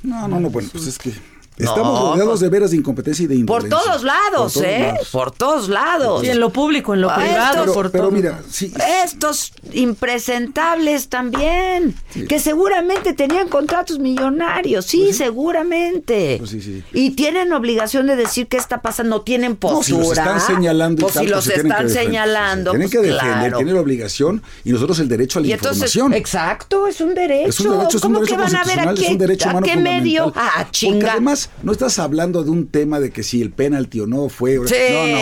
No, 0.03 0.27
no, 0.27 0.39
no, 0.39 0.49
bueno, 0.49 0.69
pues 0.71 0.87
es 0.87 0.97
que 0.97 1.13
No, 1.57 1.69
estamos 1.69 1.99
rodeados 1.99 2.27
pues- 2.29 2.39
de 2.39 2.49
veras 2.49 2.71
de 2.71 2.77
incompetencia 2.77 3.23
y 3.23 3.27
de 3.27 3.45
Por 3.45 3.67
todos 3.69 4.03
lados, 4.03 4.53
Por 4.53 4.63
todos 4.63 4.65
¿eh? 4.65 4.79
lados. 4.87 5.09
Por 5.11 5.31
todos 5.31 5.69
lados. 5.69 6.23
Y 6.23 6.29
en 6.29 6.39
lo 6.39 6.49
público, 6.51 6.93
en 6.95 7.01
lo 7.01 7.09
Ah, 7.11 7.15
privado, 7.17 7.59
estos- 7.59 7.75
por 7.75 7.91
Pero 7.91 8.05
todo. 8.05 8.11
mira, 8.13 8.39
sí, 8.49 8.73
Estos 9.05 9.51
impresentables 9.73 11.07
también, 11.09 11.95
que 12.27 12.39
seguramente 12.39 13.13
tenían 13.13 13.47
contratos 13.47 13.99
millonarios, 13.99 14.85
sí, 14.85 15.13
seguramente. 15.13 16.37
Pues 16.39 16.49
sí, 16.51 16.61
sí. 16.61 16.83
Y 16.93 17.11
tienen 17.11 17.51
obligación 17.53 18.07
de 18.07 18.15
decir 18.15 18.47
qué 18.47 18.57
está 18.57 18.81
pasando, 18.81 19.17
no 19.17 19.21
tienen 19.21 19.55
postura. 19.55 19.97
No, 19.97 20.03
si 20.03 20.09
los 20.09 20.17
están 20.17 20.39
señalando 20.41 21.01
y 21.01 21.03
Pues 21.03 21.13
tal, 21.13 21.23
si 21.25 21.31
pues 21.31 21.45
los 21.45 21.47
están 21.55 21.67
defender. 21.85 21.89
señalando, 22.05 22.71
Tienen 22.71 22.89
pues 22.89 23.01
que 23.01 23.07
defender, 23.07 23.37
claro. 23.39 23.57
tienen 23.57 23.75
la 23.75 23.81
obligación 23.81 24.43
y 24.63 24.71
nosotros 24.71 24.99
el 24.99 25.07
derecho 25.09 25.39
a 25.39 25.41
la 25.41 25.47
Y 25.47 25.51
entonces, 25.53 25.95
información. 25.95 26.13
exacto, 26.19 26.87
es 26.87 27.01
un 27.01 27.13
derecho. 27.13 27.49
Es 27.49 27.59
un 27.59 27.71
derecho, 27.77 27.87
es 27.89 27.95
un 27.95 28.01
¿Cómo 28.01 28.19
derecho 28.19 28.35
que 28.35 28.41
van 28.41 28.55
a 28.55 28.63
ver 28.63 28.79
a 28.79 28.93
qué, 28.93 29.05
es 29.05 29.11
un 29.11 29.17
derecho 29.17 29.47
a 29.47 29.51
humano 29.51 29.67
qué 29.67 29.75
medio? 29.77 30.33
Ah, 30.35 30.51
Porque 30.57 30.71
chinga. 30.71 31.11
además, 31.13 31.40
estás, 31.43 31.63
no 31.63 31.71
estás 31.71 31.99
hablando 31.99 32.43
de 32.43 32.49
un 32.51 32.67
tema 32.67 32.99
de 32.99 33.11
que 33.11 33.23
si 33.23 33.41
el 33.41 33.51
penalti 33.51 33.99
o 33.99 34.07
no 34.07 34.29
fue. 34.29 34.59
Sí, 34.67 34.75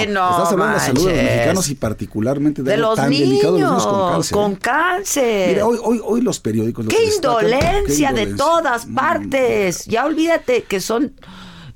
no, 0.10 0.14
no, 0.14 0.30
Estás 0.38 0.52
hablando 0.54 0.66
de 0.74 0.74
la 0.74 0.80
salud 0.80 1.08
de 1.08 1.14
los 1.16 1.24
mexicanos 1.24 1.70
y 1.70 1.76
particularmente 1.76 2.64
de, 2.64 2.78
los 2.78 2.96
tan 2.96 3.10
delicado 3.10 3.56
de 3.56 3.62
los 3.62 3.70
niños 3.72 3.86
con 3.88 4.12
cáncer. 4.12 4.34
con 4.36 4.52
¿eh? 4.52 4.58
cáncer. 4.62 5.50
Mira, 5.50 5.66
hoy, 5.66 5.78
hoy, 5.84 6.02
hoy 6.04 6.22
los 6.22 6.40
periódicos. 6.40 6.86
los 6.86 6.94
¡Qué 6.94 7.06
destacan- 7.06 7.44
indolencia 7.46 8.14
qué 8.14 8.26
de 8.26 8.36
todas 8.36 8.86
partes! 8.86 9.86
Ya 9.86 10.06
olvídate 10.06 10.64
que 10.64 10.80
son... 10.80 11.14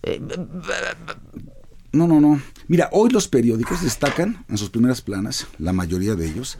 eh, 0.03 0.19
No, 1.91 2.07
no, 2.07 2.19
no. 2.19 2.41
Mira, 2.67 2.89
hoy 2.91 3.09
los 3.11 3.27
periódicos 3.27 3.81
destacan 3.83 4.45
en 4.49 4.57
sus 4.57 4.69
primeras 4.69 5.01
planas, 5.01 5.47
la 5.59 5.73
mayoría 5.73 6.15
de 6.15 6.25
ellos, 6.27 6.57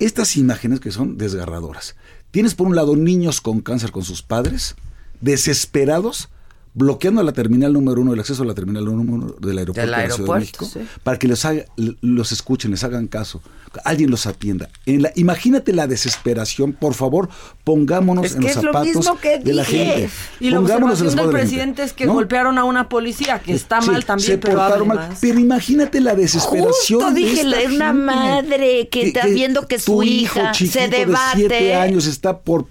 estas 0.00 0.36
imágenes 0.36 0.80
que 0.80 0.90
son 0.90 1.16
desgarradoras. 1.16 1.94
Tienes 2.32 2.54
por 2.54 2.66
un 2.66 2.74
lado 2.74 2.96
niños 2.96 3.40
con 3.40 3.60
cáncer 3.60 3.92
con 3.92 4.02
sus 4.02 4.22
padres, 4.22 4.74
desesperados, 5.20 6.28
bloqueando 6.74 7.22
la 7.22 7.32
terminal 7.32 7.72
número 7.72 8.00
uno, 8.00 8.12
el 8.14 8.20
acceso 8.20 8.42
a 8.42 8.46
la 8.46 8.54
terminal 8.54 8.84
número 8.84 9.12
uno 9.26 9.34
del 9.40 9.58
aeropuerto 9.58 9.80
Del 9.80 9.90
de 9.90 9.90
la 9.90 9.96
Ciudad 9.96 10.08
de 10.08 10.12
aeropuerto, 10.12 10.64
México, 10.64 10.64
sí. 10.66 10.80
para 11.02 11.18
que 11.18 11.28
los, 11.28 11.44
haga- 11.44 11.64
los 12.00 12.32
escuchen, 12.32 12.72
les 12.72 12.82
hagan 12.84 13.06
caso, 13.06 13.40
alguien 13.84 14.10
los 14.10 14.26
atienda. 14.26 14.68
En 14.86 15.02
la, 15.02 15.12
imagínate 15.14 15.72
la 15.72 15.86
desesperación, 15.86 16.72
por 16.72 16.94
favor, 16.94 17.28
pongámonos 17.62 18.24
Es 18.26 18.34
en 18.34 18.40
que 18.40 18.48
los 18.48 18.56
es 18.56 18.62
lo 18.62 18.72
zapatos 18.72 18.96
mismo 18.96 19.18
que 19.20 19.38
de 19.38 19.52
la 19.54 19.62
dije. 19.62 19.84
gente. 19.84 20.10
Y 20.40 20.50
la 20.50 20.56
Pongámonos 20.58 21.00
observación 21.00 21.00
en 21.00 21.04
los 21.04 21.14
del 21.14 21.26
de 21.26 21.32
la 21.32 21.38
presidente 21.38 21.82
es 21.84 21.92
que 21.92 22.06
¿No? 22.06 22.14
golpearon 22.14 22.58
a 22.58 22.64
una 22.64 22.88
policía, 22.88 23.38
que 23.40 23.52
está 23.54 23.80
Sí, 23.80 23.90
mal 23.90 24.04
también, 24.04 24.26
se 24.32 24.38
pero 24.38 24.56
portaron 24.58 24.88
mal. 24.88 24.96
más. 24.96 25.18
Pero 25.20 25.38
imagínate 25.38 26.00
la 26.00 26.14
desesperación. 26.14 27.00
Justo 27.00 27.10
de 27.10 27.14
dije, 27.20 27.40
esta 27.42 27.48
la- 27.48 27.56
una 27.56 27.86
gente. 27.86 27.92
madre 28.04 28.88
que 28.90 29.06
está 29.08 29.26
viendo 29.26 29.66
que 29.68 29.78
su 29.78 30.02
hija 30.02 30.52
hijo 30.60 30.72
se 30.72 30.88
de 30.88 30.98
debate. 30.98 31.36
siete 31.36 31.74
años 31.74 32.06
está 32.06 32.38
por 32.40 32.66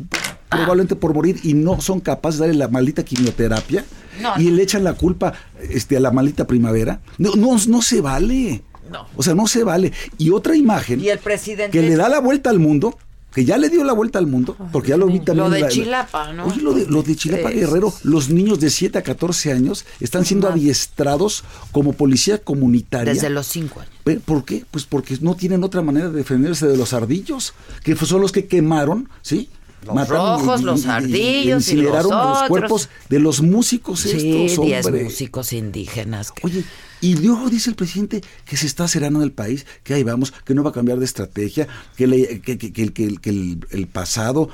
probablemente 0.58 0.96
por 0.96 1.14
morir 1.14 1.40
y 1.44 1.54
no 1.54 1.82
son 1.82 2.00
capaces 2.00 2.40
de 2.40 2.48
darle 2.48 2.60
la 2.60 2.68
maldita 2.68 3.04
quimioterapia 3.04 3.84
No, 4.22 4.34
y 4.40 4.50
le 4.52 4.64
echan 4.64 4.84
la 4.84 4.94
culpa 4.94 5.34
este, 5.70 5.98
a 5.98 6.00
la 6.00 6.12
maldita 6.12 6.46
primavera. 6.48 7.02
No, 7.18 7.36
no, 7.36 7.58
no 7.68 7.82
se 7.82 8.02
vale. 8.02 8.64
No. 8.92 9.08
O 9.16 9.24
sea, 9.24 9.34
no 9.34 9.48
se 9.48 9.64
vale. 9.64 9.92
Y 10.18 10.30
otra 10.30 10.56
imagen 10.56 11.00
Y 11.00 11.10
el 11.10 11.20
presidente... 11.20 11.72
que 11.78 11.88
le 11.88 11.96
da 11.96 12.10
la 12.10 12.20
vuelta 12.20 12.50
al 12.50 12.60
mundo, 12.60 12.98
que 13.34 13.46
ya 13.46 13.58
le 13.58 13.70
dio 13.70 13.84
la 13.84 13.94
vuelta 13.94 14.20
al 14.20 14.28
mundo, 14.28 14.56
porque 14.72 14.90
ya 14.90 14.98
lo 14.98 15.08
vi 15.08 15.20
también. 15.20 15.46
Lo 15.46 15.50
de 15.50 15.62
la- 15.62 15.70
Chilapa, 15.70 16.34
¿no? 16.34 16.46
Oye, 16.46 16.62
lo 16.62 16.74
de, 16.74 16.86
lo 16.86 17.02
de 17.02 17.16
Chilapa 17.16 17.50
Sí. 17.50 17.56
Guerrero, 17.56 17.92
los 18.04 18.30
niños 18.30 18.60
de 18.60 18.70
7 18.70 19.00
a 19.00 19.02
14 19.02 19.52
años 19.54 19.86
están 20.00 20.26
siendo 20.26 20.48
adiestrados 20.50 21.44
como 21.72 21.94
policía 21.94 22.38
comunitaria. 22.38 23.12
Desde 23.14 23.30
los 23.32 23.48
cinco 23.48 23.80
años. 23.80 23.92
¿Pero 24.04 24.20
¿Por 24.22 24.46
qué? 24.46 24.66
Pues 24.70 24.86
porque 24.86 25.18
no 25.22 25.36
tienen 25.36 25.64
otra 25.64 25.82
manera 25.82 26.10
de 26.10 26.18
defenderse 26.18 26.68
de 26.68 26.78
los 26.78 26.94
ardillos, 26.94 27.54
que 27.84 27.96
son 27.96 28.22
los 28.22 28.32
que 28.32 28.46
quemaron, 28.46 29.10
¿sí? 29.24 29.50
Los 29.86 30.08
rojos, 30.08 30.62
los 30.64 30.86
ardillos 30.86 31.68
y 31.68 31.72
incineraron 31.72 32.12
los 32.12 32.44
cuerpos 32.44 32.90
de 33.10 33.20
los 33.20 33.42
músicos 33.42 34.02
Sí, 34.02 34.12
estos, 34.48 34.66
diez 34.66 34.90
músicos 34.92 35.54
indígenas. 35.54 36.32
que- 36.32 36.46
Oye, 36.46 36.64
y 37.02 37.16
luego 37.16 37.50
dice 37.50 37.70
el 37.70 37.76
presidente 37.76 38.22
que 38.46 38.58
se 38.58 38.66
está 38.66 38.88
cerrando 38.88 39.24
el 39.24 39.32
país, 39.32 39.66
que 39.84 39.94
ahí 39.94 40.04
vamos, 40.04 40.34
que 40.46 40.54
no 40.54 40.64
va 40.64 40.70
a 40.70 40.74
cambiar 40.74 41.00
de 41.00 41.06
estrategia, 41.06 41.68
que, 41.98 42.08
le- 42.08 42.40
que, 42.42 42.58
que- 42.58 42.82
el- 42.82 42.94
que 42.94 43.04
el- 43.06 43.20
que 43.22 43.30
el, 43.30 43.66
el 43.72 43.88
pasado. 43.88 44.50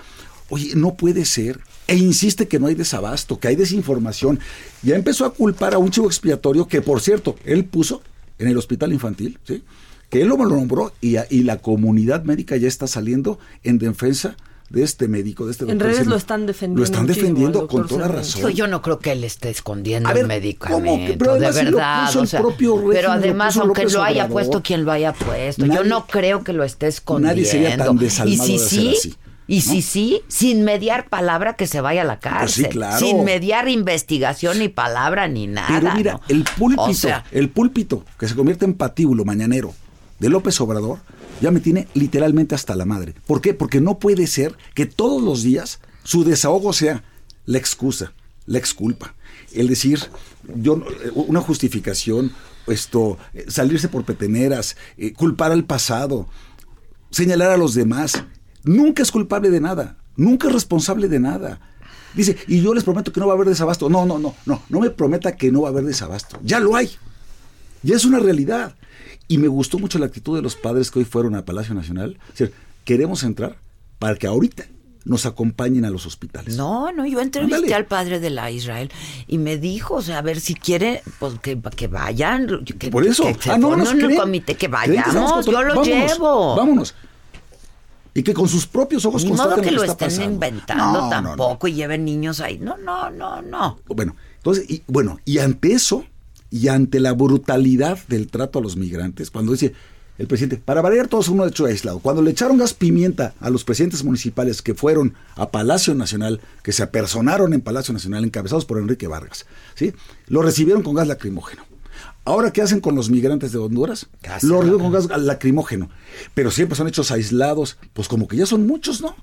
Oye, 0.49 0.71
no 0.75 0.95
puede 0.95 1.25
ser. 1.25 1.59
E 1.87 1.95
insiste 1.95 2.47
que 2.47 2.59
no 2.59 2.67
hay 2.67 2.75
desabasto, 2.75 3.39
que 3.39 3.47
hay 3.49 3.55
desinformación. 3.55 4.39
Ya 4.83 4.95
empezó 4.95 5.25
a 5.25 5.33
culpar 5.33 5.73
a 5.73 5.77
un 5.77 5.91
chivo 5.91 6.07
expiatorio 6.07 6.67
que, 6.67 6.81
por 6.81 7.01
cierto, 7.01 7.35
él 7.45 7.65
puso 7.65 8.01
en 8.39 8.47
el 8.47 8.57
hospital 8.57 8.93
infantil, 8.93 9.37
¿sí? 9.43 9.63
que 10.09 10.21
él 10.23 10.27
lo 10.29 10.37
nombró 10.37 10.91
y, 11.01 11.17
a- 11.17 11.27
y 11.29 11.43
la 11.43 11.57
comunidad 11.59 12.23
médica 12.23 12.57
ya 12.57 12.67
está 12.67 12.87
saliendo 12.87 13.37
en 13.63 13.77
defensa 13.77 14.37
de 14.69 14.83
este 14.83 15.07
médico, 15.07 15.45
de 15.45 15.51
este 15.51 15.63
En 15.63 15.69
doctor. 15.69 15.85
redes 15.87 15.97
diciendo- 15.97 16.11
lo 16.11 16.17
están 16.17 16.45
defendiendo 16.45 16.79
Lo 16.79 16.83
están 16.85 17.07
defendiendo 17.07 17.67
con 17.67 17.87
toda 17.87 18.07
razón. 18.07 18.51
Yo 18.51 18.67
no 18.67 18.81
creo 18.81 18.99
que 18.99 19.11
él 19.13 19.23
esté 19.23 19.49
escondiendo 19.49 20.07
A 20.09 20.13
ver, 20.13 20.21
el 20.23 20.27
medicamento, 20.27 20.89
¿cómo 20.91 21.05
que? 21.07 21.13
Pero 21.13 21.33
de 21.35 21.45
además 21.47 21.55
sí 21.55 21.65
lo 21.65 21.77
verdad. 21.77 22.05
puso 22.05 22.19
o 22.19 22.21
el 22.21 22.27
sea, 22.27 22.39
propio 22.41 22.73
régimen, 22.75 22.95
pero 22.95 23.07
lo 23.09 23.13
además, 23.13 23.53
puso 23.53 23.61
aunque 23.65 23.81
López 23.81 23.93
lo 23.93 24.03
haya 24.03 24.23
Obrador. 24.25 24.31
puesto 24.33 24.63
quien 24.63 24.85
lo 24.85 24.91
haya 24.91 25.13
puesto, 25.13 25.65
yo 25.65 25.83
no 25.83 26.05
creo 26.07 26.43
que 26.43 26.53
lo 26.53 26.63
esté 26.63 26.87
escondiendo. 26.87 27.33
Nadie 27.35 27.45
sería 27.45 27.77
tan 27.77 27.95
y 27.95 27.99
desalmado 27.99 28.43
si 28.45 28.57
de 28.57 28.63
hacer 28.65 28.69
sí, 28.79 28.95
así, 28.97 29.15
y 29.47 29.55
¿no? 29.55 29.61
si 29.63 29.81
sí, 29.81 30.21
sin 30.27 30.63
mediar 30.63 31.09
palabra 31.09 31.55
que 31.55 31.65
se 31.65 31.81
vaya 31.81 32.01
a 32.01 32.05
la 32.05 32.19
cárcel. 32.19 32.65
Pues 32.65 32.73
claro. 32.75 32.99
Sin 32.99 33.23
mediar 33.23 33.67
investigación 33.67 34.59
ni 34.59 34.69
palabra 34.69 35.27
ni 35.27 35.47
nada. 35.47 35.67
Pero 35.79 35.93
mira, 35.95 36.13
¿no? 36.13 36.21
el 36.29 36.43
púlpito, 36.43 36.83
O 36.83 36.93
sea, 36.93 37.25
el 37.31 37.49
púlpito 37.49 38.05
que 38.19 38.27
se 38.27 38.35
convierte 38.35 38.65
en 38.65 38.75
patíbulo 38.75 39.25
mañanero 39.25 39.73
de 40.19 40.29
López 40.29 40.59
Obrador, 40.61 40.99
ya 41.41 41.51
me 41.51 41.59
tiene 41.59 41.87
literalmente 41.93 42.55
hasta 42.55 42.75
la 42.75 42.85
madre. 42.85 43.15
¿Por 43.25 43.41
qué? 43.41 43.53
Porque 43.53 43.81
no 43.81 43.99
puede 43.99 44.27
ser 44.27 44.55
que 44.73 44.85
todos 44.85 45.21
los 45.21 45.43
días 45.43 45.79
su 46.03 46.23
desahogo 46.23 46.73
sea 46.73 47.03
la 47.45 47.57
excusa, 47.57 48.13
la 48.45 48.57
exculpa. 48.57 49.15
El 49.53 49.67
decir, 49.67 49.99
yo 50.55 50.77
eh, 50.77 51.11
una 51.13 51.41
justificación, 51.41 52.31
esto, 52.67 53.17
eh, 53.33 53.45
salirse 53.47 53.87
por 53.87 54.05
peteneras, 54.05 54.75
eh, 54.97 55.13
culpar 55.13 55.51
al 55.51 55.65
pasado, 55.65 56.27
señalar 57.09 57.51
a 57.51 57.57
los 57.57 57.73
demás. 57.73 58.23
Nunca 58.63 59.01
es 59.01 59.11
culpable 59.11 59.49
de 59.49 59.61
nada, 59.61 59.97
nunca 60.15 60.47
es 60.47 60.53
responsable 60.53 61.07
de 61.07 61.19
nada. 61.19 61.59
Dice, 62.13 62.37
y 62.47 62.61
yo 62.61 62.73
les 62.73 62.83
prometo 62.83 63.11
que 63.11 63.19
no 63.19 63.27
va 63.27 63.33
a 63.33 63.35
haber 63.35 63.47
desabasto. 63.47 63.89
No, 63.89 64.05
no, 64.05 64.19
no, 64.19 64.35
no, 64.45 64.61
no 64.67 64.79
me 64.79 64.89
prometa 64.89 65.35
que 65.35 65.51
no 65.51 65.61
va 65.61 65.69
a 65.69 65.71
haber 65.71 65.85
desabasto. 65.85 66.39
Ya 66.43 66.59
lo 66.59 66.75
hay. 66.75 66.89
Ya 67.83 67.95
es 67.95 68.05
una 68.05 68.19
realidad. 68.19 68.75
Y 69.27 69.37
me 69.37 69.47
gustó 69.47 69.77
mucho 69.79 69.99
la 69.99 70.07
actitud 70.07 70.35
de 70.35 70.41
los 70.41 70.55
padres 70.55 70.89
que 70.91 70.99
hoy 70.99 71.05
fueron 71.05 71.35
a 71.35 71.45
Palacio 71.45 71.73
Nacional. 71.75 72.17
Es 72.33 72.39
decir, 72.39 72.53
queremos 72.83 73.23
entrar 73.23 73.57
para 73.99 74.15
que 74.15 74.25
ahorita 74.27 74.65
nos 75.05 75.25
acompañen 75.25 75.85
a 75.85 75.89
los 75.89 76.05
hospitales. 76.05 76.55
No, 76.57 76.91
no, 76.91 77.05
yo 77.05 77.21
entrevisté 77.21 77.73
al 77.73 77.85
padre 77.85 78.19
de 78.19 78.29
la 78.31 78.51
Israel 78.51 78.91
y 79.27 79.37
me 79.37 79.57
dijo, 79.57 79.95
o 79.95 80.01
sea, 80.01 80.17
a 80.17 80.21
ver 80.21 80.39
si 80.39 80.55
quiere, 80.55 81.01
pues 81.19 81.39
que, 81.39 81.59
que 81.75 81.87
vayan. 81.87 82.63
Que, 82.65 82.89
Por 82.91 83.05
eso. 83.05 83.23
que 83.39 83.49
ah, 83.51 83.57
no, 83.57 83.75
nos 83.75 83.91
creen. 83.91 84.17
comité, 84.17 84.55
que 84.55 84.67
vayamos, 84.67 85.13
yo 85.45 85.51
contra- 85.53 85.61
lo 85.63 85.75
vámonos, 85.75 85.87
llevo. 85.87 86.55
Vámonos. 86.55 86.95
Y 88.13 88.23
que 88.23 88.33
con 88.33 88.49
sus 88.49 88.65
propios 88.67 89.05
ojos 89.05 89.23
Ni 89.23 89.31
modo 89.31 89.61
que 89.61 89.71
lo 89.71 89.81
que 89.81 89.87
está 89.87 90.07
estén 90.07 90.31
pasando. 90.31 90.33
inventando 90.33 90.83
No, 90.83 90.91
no, 90.93 91.01
no. 91.01 91.09
tampoco 91.29 91.67
y 91.67 91.73
lleven 91.73 92.03
niños 92.03 92.41
ahí. 92.41 92.57
No, 92.57 92.75
no, 92.77 93.09
no, 93.11 93.41
no. 93.41 93.79
Bueno, 93.87 94.15
entonces, 94.37 94.69
y, 94.69 94.81
bueno, 94.87 95.19
y 95.23 95.37
ante 95.37 95.71
eso, 95.73 96.03
y 96.51 96.67
ante 96.67 96.99
la 96.99 97.13
brutalidad 97.13 97.99
del 98.07 98.27
trato 98.27 98.59
a 98.59 98.61
los 98.61 98.75
migrantes, 98.75 99.31
cuando 99.31 99.51
dice 99.51 99.73
el 100.17 100.27
presidente, 100.27 100.61
para 100.63 100.81
variar 100.81 101.07
todos 101.07 101.29
uno 101.29 101.43
de 101.43 101.49
hecho 101.49 101.65
aislado, 101.65 101.99
cuando 101.99 102.21
le 102.21 102.31
echaron 102.31 102.57
gas 102.57 102.73
pimienta 102.73 103.33
a 103.39 103.49
los 103.49 103.63
presidentes 103.63 104.03
municipales 104.03 104.61
que 104.61 104.73
fueron 104.73 105.13
a 105.35 105.49
Palacio 105.49 105.95
Nacional, 105.95 106.41
que 106.61 106.73
se 106.73 106.83
apersonaron 106.83 107.53
en 107.53 107.61
Palacio 107.61 107.93
Nacional, 107.93 108.25
encabezados 108.25 108.65
por 108.65 108.79
Enrique 108.79 109.07
Vargas, 109.07 109.45
¿sí? 109.75 109.93
Lo 110.27 110.41
recibieron 110.41 110.83
con 110.83 110.95
gas 110.95 111.07
lacrimógeno. 111.07 111.63
Ahora, 112.25 112.51
¿qué 112.51 112.61
hacen 112.61 112.81
con 112.81 112.95
los 112.95 113.09
migrantes 113.09 113.53
de 113.53 113.59
Honduras? 113.59 114.07
Gas 114.21 114.43
Lo 114.43 114.59
reciben 114.61 114.79
con 114.79 114.91
gas 114.91 115.07
lacrimógeno. 115.07 115.89
Pero 116.33 116.51
siempre 116.51 116.75
son 116.75 116.87
hechos 116.87 117.11
aislados. 117.11 117.77
Pues 117.93 118.07
como 118.07 118.27
que 118.27 118.37
ya 118.37 118.45
son 118.45 118.67
muchos, 118.67 119.01
¿no? 119.01 119.15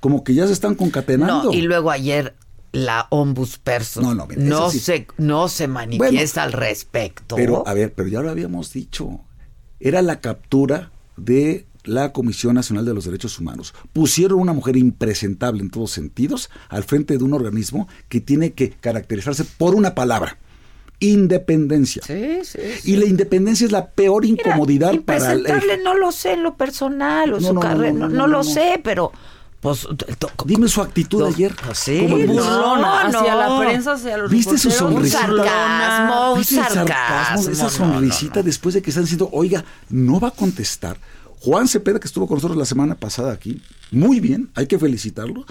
Como 0.00 0.24
que 0.24 0.34
ya 0.34 0.46
se 0.46 0.52
están 0.52 0.74
concatenando. 0.74 1.44
No, 1.44 1.52
y 1.52 1.62
luego 1.62 1.90
ayer 1.90 2.34
la 2.72 3.06
ombudsperson 3.10 4.02
No, 4.02 4.14
no, 4.14 4.26
mira, 4.26 4.42
no, 4.42 4.70
sí. 4.70 4.78
se, 4.78 5.06
no 5.18 5.48
se 5.48 5.68
manifiesta 5.68 6.42
al 6.42 6.52
respecto. 6.52 7.36
Pero, 7.36 7.66
a 7.66 7.74
ver, 7.74 7.92
pero 7.92 8.08
ya 8.08 8.20
lo 8.20 8.30
habíamos 8.30 8.72
dicho. 8.72 9.20
Era 9.80 10.02
la 10.02 10.20
captura 10.20 10.90
de 11.16 11.66
la 11.84 12.12
Comisión 12.12 12.54
Nacional 12.54 12.84
de 12.84 12.94
los 12.94 13.04
Derechos 13.04 13.38
Humanos. 13.38 13.74
Pusieron 13.92 14.38
una 14.38 14.52
mujer 14.52 14.76
impresentable 14.76 15.62
en 15.62 15.70
todos 15.70 15.90
sentidos 15.90 16.50
al 16.68 16.84
frente 16.84 17.16
de 17.16 17.24
un 17.24 17.34
organismo 17.34 17.88
que 18.08 18.20
tiene 18.20 18.52
que 18.52 18.70
caracterizarse 18.70 19.44
por 19.44 19.74
una 19.74 19.94
palabra. 19.94 20.38
Independencia. 21.02 22.02
Sí, 22.04 22.40
sí, 22.44 22.58
sí. 22.80 22.92
Y 22.92 22.96
la 22.96 23.06
independencia 23.06 23.64
es 23.64 23.72
la 23.72 23.88
peor 23.88 24.26
incomodidad 24.26 24.94
para 25.00 25.32
el... 25.32 25.46
No 25.82 25.94
lo 25.94 26.12
sé 26.12 26.32
en 26.32 26.42
lo 26.42 26.56
personal 26.56 27.32
o 27.32 27.40
No, 27.40 27.48
su 27.48 27.54
no, 27.54 27.60
carrera, 27.60 27.92
no, 27.92 28.08
no, 28.10 28.26
lo 28.26 28.44
sé, 28.44 28.78
pero 28.84 29.10
pues 29.60 29.86
to- 30.18 30.30
Dime 30.46 30.68
su 30.68 30.80
actitud 30.80 31.22
ayer. 31.22 31.54
pues 31.64 31.78
sí, 31.78 31.98
Como 32.00 32.16
burlona 32.16 33.02
hacia 33.06 33.20
no. 33.34 33.36
la 33.36 33.58
prensa, 33.60 33.92
hacia 33.92 34.16
los 34.16 34.30
¿Viste 34.30 34.56
su 34.56 34.68
reporteros, 34.70 34.90
un 34.90 35.10
sonrisita? 35.10 35.26
sarcasmo, 35.26 36.32
un 36.32 36.38
¿Viste 36.38 36.54
el 36.56 36.64
sarcasmo. 36.66 37.48
Esa 37.50 37.62
no, 37.64 37.68
no, 37.70 37.70
sonrisita 37.70 38.42
después 38.42 38.74
de 38.74 38.82
que 38.82 38.90
están 38.90 39.04
diciendo, 39.04 39.28
oiga, 39.32 39.64
no 39.90 40.18
va 40.20 40.28
a 40.28 40.32
contestar. 40.32 40.98
Juan 41.40 41.68
Cepeda, 41.68 42.00
que 42.00 42.06
estuvo 42.06 42.26
con 42.26 42.36
nosotros 42.36 42.58
la 42.58 42.66
semana 42.66 42.94
pasada 42.96 43.32
aquí, 43.32 43.62
muy 43.90 44.20
bien, 44.20 44.50
hay 44.54 44.66
que 44.66 44.78
felicitarlo. 44.78 45.44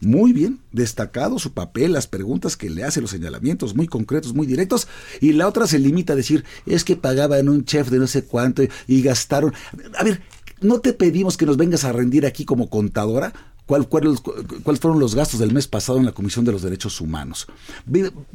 Muy 0.00 0.32
bien, 0.34 0.58
destacado 0.72 1.38
su 1.38 1.52
papel, 1.54 1.92
las 1.92 2.06
preguntas 2.06 2.58
que 2.58 2.68
le 2.68 2.84
hace, 2.84 3.00
los 3.00 3.10
señalamientos 3.10 3.74
muy 3.74 3.86
concretos, 3.86 4.34
muy 4.34 4.46
directos. 4.46 4.86
Y 5.22 5.32
la 5.32 5.48
otra 5.48 5.66
se 5.66 5.78
limita 5.78 6.12
a 6.12 6.16
decir, 6.16 6.44
es 6.66 6.84
que 6.84 6.96
pagaban 6.96 7.48
un 7.48 7.64
chef 7.64 7.88
de 7.88 7.98
no 7.98 8.06
sé 8.06 8.24
cuánto 8.24 8.62
y, 8.62 8.68
y 8.86 9.00
gastaron. 9.02 9.54
A 9.98 10.04
ver, 10.04 10.20
no 10.60 10.80
te 10.80 10.92
pedimos 10.92 11.38
que 11.38 11.46
nos 11.46 11.56
vengas 11.56 11.84
a 11.84 11.92
rendir 11.92 12.26
aquí 12.26 12.44
como 12.44 12.68
contadora. 12.68 13.32
¿Cuál, 13.66 13.88
cuál- 13.88 14.18
¿Cuáles 14.62 14.80
fueron 14.80 15.00
los 15.00 15.14
gastos 15.14 15.40
del 15.40 15.52
mes 15.52 15.66
pasado 15.66 15.98
en 15.98 16.04
la 16.04 16.12
Comisión 16.12 16.44
de 16.44 16.52
los 16.52 16.62
Derechos 16.62 17.00
Humanos? 17.00 17.46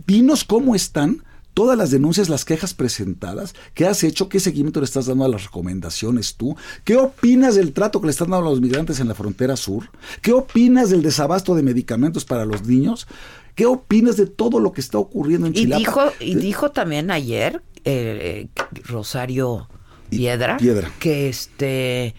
Dinos 0.07 0.43
cómo 0.43 0.75
están 0.75 1.23
todas 1.53 1.77
las 1.77 1.91
denuncias, 1.91 2.29
las 2.29 2.45
quejas 2.45 2.73
presentadas, 2.73 3.53
qué 3.73 3.85
has 3.85 4.03
hecho, 4.03 4.29
qué 4.29 4.39
seguimiento 4.39 4.79
le 4.79 4.85
estás 4.85 5.07
dando 5.07 5.25
a 5.25 5.27
las 5.27 5.43
recomendaciones 5.45 6.35
tú, 6.35 6.55
qué 6.85 6.95
opinas 6.95 7.55
del 7.55 7.73
trato 7.73 7.99
que 7.99 8.07
le 8.07 8.11
están 8.11 8.29
dando 8.29 8.47
a 8.47 8.51
los 8.51 8.61
migrantes 8.61 8.99
en 9.01 9.07
la 9.09 9.15
frontera 9.15 9.57
sur, 9.57 9.89
qué 10.21 10.31
opinas 10.31 10.89
del 10.89 11.01
desabasto 11.01 11.55
de 11.55 11.63
medicamentos 11.63 12.23
para 12.23 12.45
los 12.45 12.65
niños, 12.65 13.07
qué 13.55 13.65
opinas 13.65 14.15
de 14.15 14.27
todo 14.27 14.59
lo 14.59 14.71
que 14.71 14.79
está 14.79 14.99
ocurriendo 14.99 15.47
en 15.47 15.53
Y 15.53 15.57
Chilapa. 15.61 15.79
dijo, 15.79 16.01
y 16.21 16.35
dijo 16.35 16.71
también 16.71 17.11
ayer 17.11 17.61
eh, 17.83 18.47
eh, 18.65 18.81
Rosario 18.85 19.67
Piedra, 20.09 20.57
Piedra. 20.57 20.89
que 20.99 21.27
este 21.29 22.15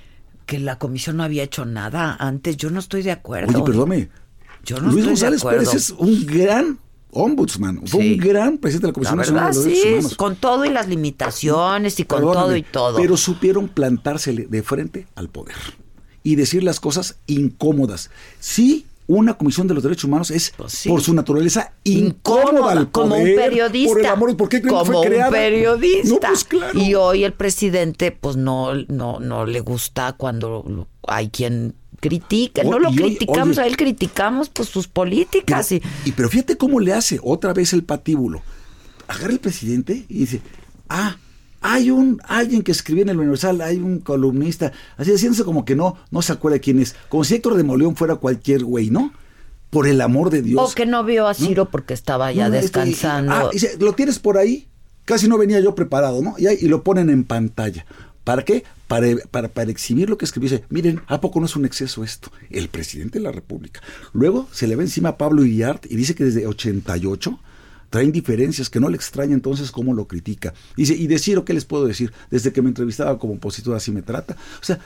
que 0.51 0.59
la 0.59 0.79
comisión 0.81 1.17
no 1.17 1.23
había 1.23 1.45
hecho 1.45 1.65
nada 1.65 2.17
antes. 2.19 2.57
Yo 2.57 2.71
no 2.71 2.81
estoy 2.81 3.03
de 3.03 3.13
acuerdo. 3.13 3.55
Oye, 3.57 3.65
perdóname. 3.65 4.09
Yo 4.65 4.79
no 4.81 4.87
Luis 4.91 4.97
estoy 5.07 5.11
González 5.13 5.41
de 5.43 5.49
acuerdo. 5.49 5.71
Pérez 5.71 5.75
es 5.77 5.91
un 5.91 6.27
gran 6.27 6.79
ombudsman, 7.13 7.87
fue 7.87 8.03
Sí. 8.03 8.13
un 8.15 8.19
gran 8.19 8.59
presidente 8.59 8.87
de 8.87 8.89
la 8.89 8.91
La 8.91 8.93
Comisión 8.95 9.17
Nacional 9.19 9.45
verdad, 9.45 9.51
de 9.53 9.57
los 9.57 9.65
Derechos 9.65 9.83
sí, 9.85 9.93
Humanos. 9.95 10.17
con 10.17 10.35
todo 10.37 10.65
y 10.65 10.71
las 10.71 10.89
limitaciones 10.89 12.01
y 12.01 12.05
con 12.05 12.19
Perdóname, 12.19 12.43
todo 12.47 12.57
y 12.57 12.63
todo. 12.65 12.97
Pero 12.97 13.17
supieron 13.17 13.69
plantársele 13.69 14.47
de 14.49 14.63
frente 14.65 15.07
al 15.15 15.29
poder 15.29 15.55
y 16.25 16.35
decir 16.35 16.65
las 16.65 16.81
cosas 16.81 17.17
incómodas. 17.29 18.11
Sí, 18.41 18.87
una 19.13 19.35
comisión 19.35 19.67
de 19.67 19.75
los 19.75 19.83
derechos 19.83 20.05
humanos 20.05 20.31
es, 20.31 20.53
por 20.87 21.01
su 21.03 21.13
naturaleza, 21.15 21.73
incómoda 21.83 22.71
al 22.73 22.91
como 22.93 23.17
un 23.17 23.25
periodista. 23.25 23.93
Por 23.93 24.01
el 24.01 24.07
amor, 24.07 24.37
¿por 24.37 24.49
qué 24.49 24.61
creen 24.61 24.75
que 24.77 24.81
como 24.81 24.93
fue 25.01 25.07
creada? 25.09 25.29
un 25.29 25.33
periodista. 25.35 26.09
No, 26.09 26.19
pues 26.21 26.45
claro. 26.45 26.79
Y 26.79 26.95
hoy 26.95 27.25
el 27.25 27.33
presidente, 27.33 28.13
pues 28.13 28.37
no, 28.37 28.73
no, 28.87 29.19
no 29.19 29.47
le 29.47 29.61
gusta 29.61 30.13
cuando 30.13 30.87
hay 31.09 31.29
quien 31.29 31.75
critica. 31.99 32.63
No 32.63 32.79
lo 32.79 32.91
hoy- 32.91 32.97
criticamos 32.97 33.59
oye. 33.59 33.63
a 33.63 33.67
él, 33.67 33.77
criticamos 33.77 34.49
pues 34.49 34.69
sus 34.69 34.87
políticas. 34.87 35.73
y, 35.73 35.83
Y 36.05 36.13
pero 36.13 36.29
fíjate 36.29 36.57
cómo 36.57 36.79
le 36.79 36.93
hace 36.93 37.19
otra 37.23 37.53
vez 37.53 37.73
el 37.73 37.83
patíbulo. 37.83 38.43
Agarra 39.09 39.33
el 39.33 39.41
presidente 39.41 40.07
y 40.09 40.19
dice, 40.19 40.41
ah, 40.89 41.17
hay 41.61 41.91
un 41.91 42.21
alguien 42.25 42.63
que 42.63 42.73
escribió 42.73 43.03
en 43.03 43.11
el 43.11 43.19
Universal, 43.19 43.61
hay 43.61 43.77
un 43.79 44.01
columnista, 44.01 44.73
así 44.97 45.13
haciéndose 45.13 45.45
como 45.45 45.65
que 45.65 45.77
no, 45.77 45.97
no 46.11 46.23
se 46.23 46.33
acuerda 46.33 46.59
quién 46.59 46.79
es, 46.81 46.95
como 47.09 47.25
si 47.25 47.35
Héctor 47.35 47.55
de 47.57 47.65
Moleón 47.65 47.97
fuera 47.97 48.17
cualquier 48.17 48.65
güey, 48.65 48.91
¿no? 48.91 49.13
Por 49.71 49.87
el 49.87 50.01
amor 50.01 50.31
de 50.31 50.43
Dios. 50.43 50.73
o 50.73 50.75
que 50.75 50.87
no 50.87 51.05
vio 51.05 51.29
a 51.29 51.35
Ciro 51.35 51.71
porque 51.71 51.95
estaba 51.95 52.33
ya 52.33 52.49
No, 52.49 52.55
este, 52.57 52.81
descansando. 52.81 53.33
ah, 53.33 53.51
dice, 53.53 53.77
lo 53.79 53.93
tienes 53.93 54.19
por 54.19 54.37
ahí, 54.39 54.67
casi 55.05 55.29
no 55.29 55.39
venía 55.39 55.61
yo 55.61 55.75
preparado, 55.75 56.23
¿no? 56.23 56.35
Y, 56.39 56.47
ahí- 56.47 56.59
y 56.61 56.67
lo 56.69 56.83
ponen 56.83 57.09
en 57.11 57.25
pantalla. 57.25 57.87
¿Para 58.25 58.45
qué? 58.45 58.65
Para, 58.89 59.07
para, 59.31 59.49
para 59.49 59.71
exhibir 59.71 60.11
lo 60.11 60.19
que 60.19 60.25
escribió. 60.25 60.51
Dice, 60.51 60.65
miren, 60.69 61.01
¿a 61.07 61.21
poco 61.21 61.41
no 61.41 61.47
es 61.47 61.57
un 61.57 61.65
exceso 61.65 62.03
esto? 62.05 62.31
El 62.51 62.69
presidente 62.69 63.19
de 63.19 63.23
la 63.25 63.33
República. 63.33 63.81
Luego 64.13 64.49
se 64.53 64.67
le 64.67 64.77
ve 64.77 64.85
encima 64.85 65.11
a 65.11 65.17
Pablo 65.19 65.45
Iriart 65.45 65.87
y 65.91 65.97
dice 65.97 66.15
que 66.15 66.25
desde 66.25 66.47
88 66.47 67.39
traen 67.91 68.13
diferencias, 68.13 68.71
que 68.71 68.81
no 68.81 68.89
le 68.89 68.97
extraña 68.97 69.35
entonces 69.35 69.71
cómo 69.71 69.93
lo 69.95 70.07
critica. 70.09 70.55
Dice, 70.77 70.95
y 70.95 71.07
decir, 71.09 71.43
¿qué 71.45 71.53
les 71.53 71.65
puedo 71.65 71.87
decir? 71.87 72.13
Desde 72.31 72.53
que 72.53 72.63
me 72.63 72.69
entrevistaba 72.69 73.19
como 73.19 73.35
opositor 73.35 73.77
así 73.77 73.91
me 73.91 74.03
trata. 74.03 74.37
O 74.61 74.65
sea, 74.65 74.79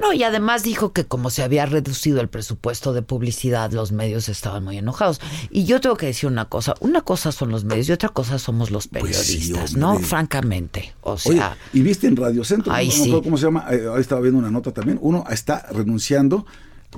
No, 0.00 0.12
y 0.14 0.22
además 0.22 0.62
dijo 0.62 0.92
que 0.92 1.04
como 1.04 1.28
se 1.30 1.42
había 1.42 1.66
reducido 1.66 2.20
el 2.20 2.28
presupuesto 2.28 2.92
de 2.92 3.02
publicidad, 3.02 3.70
los 3.70 3.92
medios 3.92 4.28
estaban 4.28 4.64
muy 4.64 4.78
enojados. 4.78 5.20
Y 5.50 5.64
yo 5.64 5.80
tengo 5.80 5.96
que 5.96 6.06
decir 6.06 6.28
una 6.28 6.46
cosa, 6.46 6.74
una 6.80 7.02
cosa 7.02 7.32
son 7.32 7.50
los 7.50 7.64
medios 7.64 7.88
y 7.88 7.92
otra 7.92 8.08
cosa 8.08 8.38
somos 8.38 8.70
los 8.70 8.88
Pues 8.88 9.16
sí, 9.16 9.34
periodistas, 9.36 9.76
¿no? 9.76 9.98
Francamente. 9.98 10.94
O 11.02 11.12
Oye, 11.12 11.20
sea, 11.38 11.56
y 11.72 11.82
viste 11.82 12.06
en 12.06 12.16
Radio 12.16 12.44
Centro, 12.44 12.72
Ay, 12.72 12.88
no, 12.88 12.96
no 12.96 13.04
sí. 13.04 13.20
cómo 13.24 13.36
se 13.36 13.44
llama, 13.44 13.66
eh, 13.70 13.86
ahí 13.94 14.00
estaba 14.00 14.22
viendo 14.22 14.38
una 14.38 14.50
nota 14.50 14.72
también, 14.72 14.98
uno 15.02 15.24
está 15.30 15.66
renunciando 15.70 16.46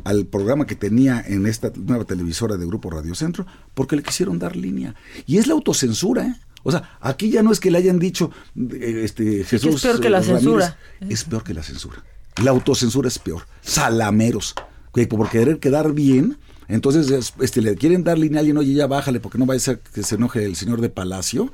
al 0.05 0.27
programa 0.27 0.67
que 0.67 0.75
tenía 0.75 1.23
en 1.27 1.47
esta 1.47 1.73
nueva 1.77 2.05
televisora 2.05 2.57
de 2.57 2.67
Grupo 2.67 2.91
Radio 2.91 3.15
Centro 3.15 3.47
porque 3.75 3.97
le 3.97 4.03
quisieron 4.03 4.39
dar 4.39 4.57
línea. 4.57 4.95
Y 5.27 5.39
es 5.39 5.47
la 5.47 5.55
autocensura, 5.55 6.27
¿eh? 6.27 6.35
O 6.65 6.71
sea, 6.73 6.99
aquí 7.01 7.31
ya 7.31 7.43
no 7.43 7.53
es 7.53 7.61
que 7.61 7.71
le 7.71 7.79
hayan 7.79 7.99
dicho 7.99 8.31
eh, 8.57 9.03
este 9.05 9.45
Jesús 9.45 9.81
peor 9.81 10.01
que 10.01 10.11
la 10.11 10.19
eh, 10.19 10.21
Ramírez, 10.23 10.43
censura. 10.43 10.79
es 11.09 11.25
peor 11.25 11.45
que 11.45 11.55
la 11.55 11.63
censura. 11.63 12.05
La 12.43 12.51
autocensura 12.51 13.09
es 13.09 13.19
peor. 13.19 13.43
Salameros. 13.63 14.55
Que 14.95 15.07
por 15.07 15.29
querer 15.31 15.59
quedar 15.61 15.93
bien, 15.93 16.37
entonces 16.67 17.11
es- 17.11 17.35
este, 17.41 17.63
le 17.63 17.75
quieren 17.77 18.03
dar 18.05 18.19
línea 18.19 18.39
a 18.39 18.41
alguien, 18.41 18.57
oye, 18.59 18.75
ya 18.75 18.87
bájale, 18.87 19.21
porque 19.21 19.39
no 19.39 19.47
vaya 19.47 19.59
a 19.59 19.61
ser 19.61 19.81
que 19.81 20.03
se 20.03 20.17
enoje 20.17 20.45
el 20.45 20.57
señor 20.57 20.81
de 20.81 20.89
Palacio. 20.89 21.53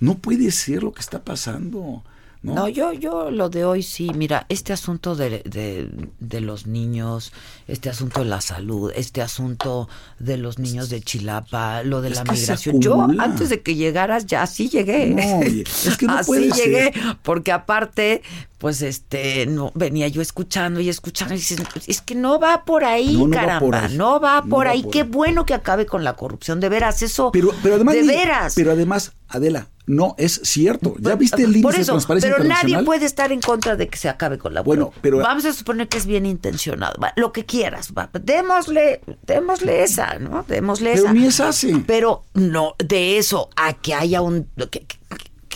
No 0.00 0.18
puede 0.18 0.50
ser 0.50 0.82
lo 0.82 0.92
que 0.92 1.00
está 1.00 1.22
pasando. 1.24 2.02
¿No? 2.46 2.54
No, 2.54 2.68
yo, 2.68 2.92
yo 2.92 3.30
lo 3.30 3.48
de 3.50 3.64
hoy 3.64 3.82
sí, 3.82 4.10
mira, 4.14 4.46
este 4.48 4.72
asunto 4.72 5.14
de, 5.16 5.42
de, 5.44 5.90
de 6.20 6.40
los 6.40 6.66
niños, 6.66 7.32
este 7.68 7.90
asunto 7.90 8.20
de 8.20 8.26
la 8.26 8.40
salud, 8.40 8.92
este 8.94 9.20
asunto 9.20 9.88
de 10.18 10.36
los 10.38 10.58
niños 10.58 10.88
de 10.88 11.00
Chilapa, 11.02 11.82
lo 11.82 12.00
de 12.00 12.10
Es 12.10 12.16
la 12.16 12.24
migración. 12.24 12.80
Yo 12.80 13.06
antes 13.18 13.48
de 13.50 13.60
que 13.62 13.74
llegaras 13.74 14.24
ya 14.26 14.42
así 14.42 14.68
llegué. 14.68 15.06
No, 15.08 15.42
es 15.42 15.96
que 15.98 16.06
no 16.06 16.14
así 16.18 16.26
puede 16.26 16.50
ser. 16.52 16.64
llegué, 16.64 16.92
porque 17.22 17.52
aparte, 17.52 18.22
pues 18.58 18.80
este, 18.82 19.46
no 19.46 19.72
venía 19.74 20.08
yo 20.08 20.22
escuchando 20.22 20.80
y 20.80 20.88
escuchando 20.88 21.34
y 21.34 21.38
dices, 21.38 21.60
es 21.86 22.00
que 22.00 22.14
no 22.14 22.38
va 22.38 22.64
por 22.64 22.84
ahí, 22.84 23.16
No, 23.16 23.26
no 23.28 23.30
va 23.36 23.40
caramba, 23.40 23.60
por 23.60 23.74
ahí. 23.74 23.96
no 23.96 24.20
va 24.20 24.42
por 24.44 24.66
va 24.66 24.70
ahí. 24.70 24.82
por 24.82 24.92
Qué 24.92 25.00
ahí. 25.02 25.08
bueno 25.08 25.44
que 25.44 25.54
acabe 25.54 25.84
con 25.86 26.04
la 26.04 26.14
corrupción, 26.14 26.60
de 26.60 26.68
veras, 26.68 27.02
eso, 27.02 27.30
Pero, 27.32 27.50
pero 27.62 27.74
además, 27.74 27.94
de 27.96 28.02
veras. 28.04 28.54
pero 28.54 28.72
además, 28.72 29.12
Adela, 29.28 29.68
no 29.86 30.14
es 30.18 30.40
cierto. 30.44 30.94
¿Ya 30.98 31.14
viste 31.14 31.42
el 31.44 31.60
Por 31.62 31.74
de 31.74 31.80
eso, 31.82 31.92
transparencia 31.92 32.32
pero 32.36 32.44
nadie 32.44 32.82
puede 32.82 33.06
estar 33.06 33.30
en 33.32 33.40
contra 33.40 33.76
de 33.76 33.88
que 33.88 33.96
se 33.96 34.08
acabe 34.08 34.36
con 34.38 34.52
la 34.52 34.60
Bueno, 34.62 34.92
pero- 35.00 35.18
Vamos 35.18 35.44
a 35.44 35.52
suponer 35.52 35.88
que 35.88 35.98
es 35.98 36.06
bien 36.06 36.26
intencionado. 36.26 36.94
va, 37.00 37.12
lo 37.16 37.32
que 37.32 37.44
quieras, 37.44 37.92
va, 37.96 38.10
démosle, 38.20 39.00
démosle 39.26 39.82
esa, 39.84 40.18
¿no? 40.18 40.44
Démosle 40.48 40.90
Pero 40.92 41.04
esa. 41.04 41.12
ni 41.12 41.26
es 41.26 41.40
así. 41.40 41.84
Pero 41.86 42.24
no, 42.34 42.74
de 42.84 43.18
eso 43.18 43.48
a 43.56 43.74
que 43.74 43.94
haya 43.94 44.20
un... 44.22 44.48
Que, 44.70 44.80
que- 44.86 44.96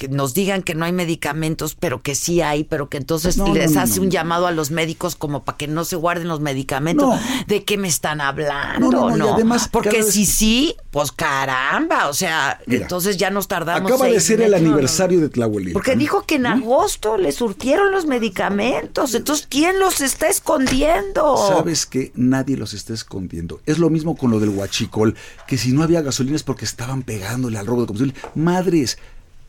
que 0.00 0.08
nos 0.08 0.32
digan 0.32 0.62
que 0.62 0.74
no 0.74 0.86
hay 0.86 0.92
medicamentos, 0.92 1.74
pero 1.78 2.00
que 2.00 2.14
sí 2.14 2.40
hay, 2.40 2.64
pero 2.64 2.88
que 2.88 2.96
entonces 2.96 3.36
No, 3.36 3.52
les 3.52 3.72
no, 3.72 3.82
hace 3.82 4.00
un 4.00 4.10
llamado 4.10 4.46
a 4.46 4.50
los 4.50 4.70
médicos 4.70 5.14
como 5.14 5.44
para 5.44 5.58
que 5.58 5.68
no 5.68 5.84
se 5.84 5.94
guarden 5.94 6.26
los 6.26 6.40
medicamentos. 6.40 7.20
¿De 7.46 7.64
qué 7.64 7.76
me 7.76 7.86
están 7.86 8.22
hablando? 8.22 8.90
No, 8.90 9.10
no, 9.10 9.16
no, 9.18 9.26
y 9.26 9.28
además, 9.28 9.68
Porque 9.70 9.98
vez- 9.98 10.12
si 10.12 10.24
sí, 10.24 10.74
pues 10.90 11.12
caramba, 11.12 12.08
o 12.08 12.14
sea, 12.14 12.60
Mira, 12.66 12.80
entonces 12.80 13.18
ya 13.18 13.28
nos 13.28 13.46
tardamos 13.46 13.90
Acaba 13.92 14.06
de 14.08 14.20
ser 14.20 14.40
el 14.40 14.54
aniversario 14.54 15.20
de 15.20 15.28
Tlahuelilpan. 15.28 15.74
Porque 15.74 15.96
dijo 15.96 16.22
que 16.22 16.36
en 16.36 16.46
agosto 16.46 17.18
le 17.18 17.30
surtieron 17.30 17.92
los 17.92 18.06
medicamentos. 18.06 19.14
Entonces, 19.14 19.46
¿quién 19.50 19.78
los 19.78 20.00
está 20.00 20.28
escondiendo? 20.28 21.36
Sabes 21.36 21.84
que 21.84 22.10
nadie 22.14 22.56
los 22.56 22.72
está 22.72 22.94
escondiendo. 22.94 23.60
Es 23.66 23.78
lo 23.78 23.90
mismo 23.90 24.16
con 24.16 24.30
lo 24.30 24.40
del 24.40 24.48
huachicol, 24.48 25.14
que 25.46 25.58
si 25.58 25.72
no 25.72 25.82
había 25.82 26.00
gasolina 26.00 26.36
es 26.36 26.42
porque 26.42 26.64
estaban 26.64 27.02
pegándole 27.02 27.58
al 27.58 27.66
robo 27.66 27.82
de 27.82 27.86
combustible. 27.88 28.14
Madres, 28.34 28.96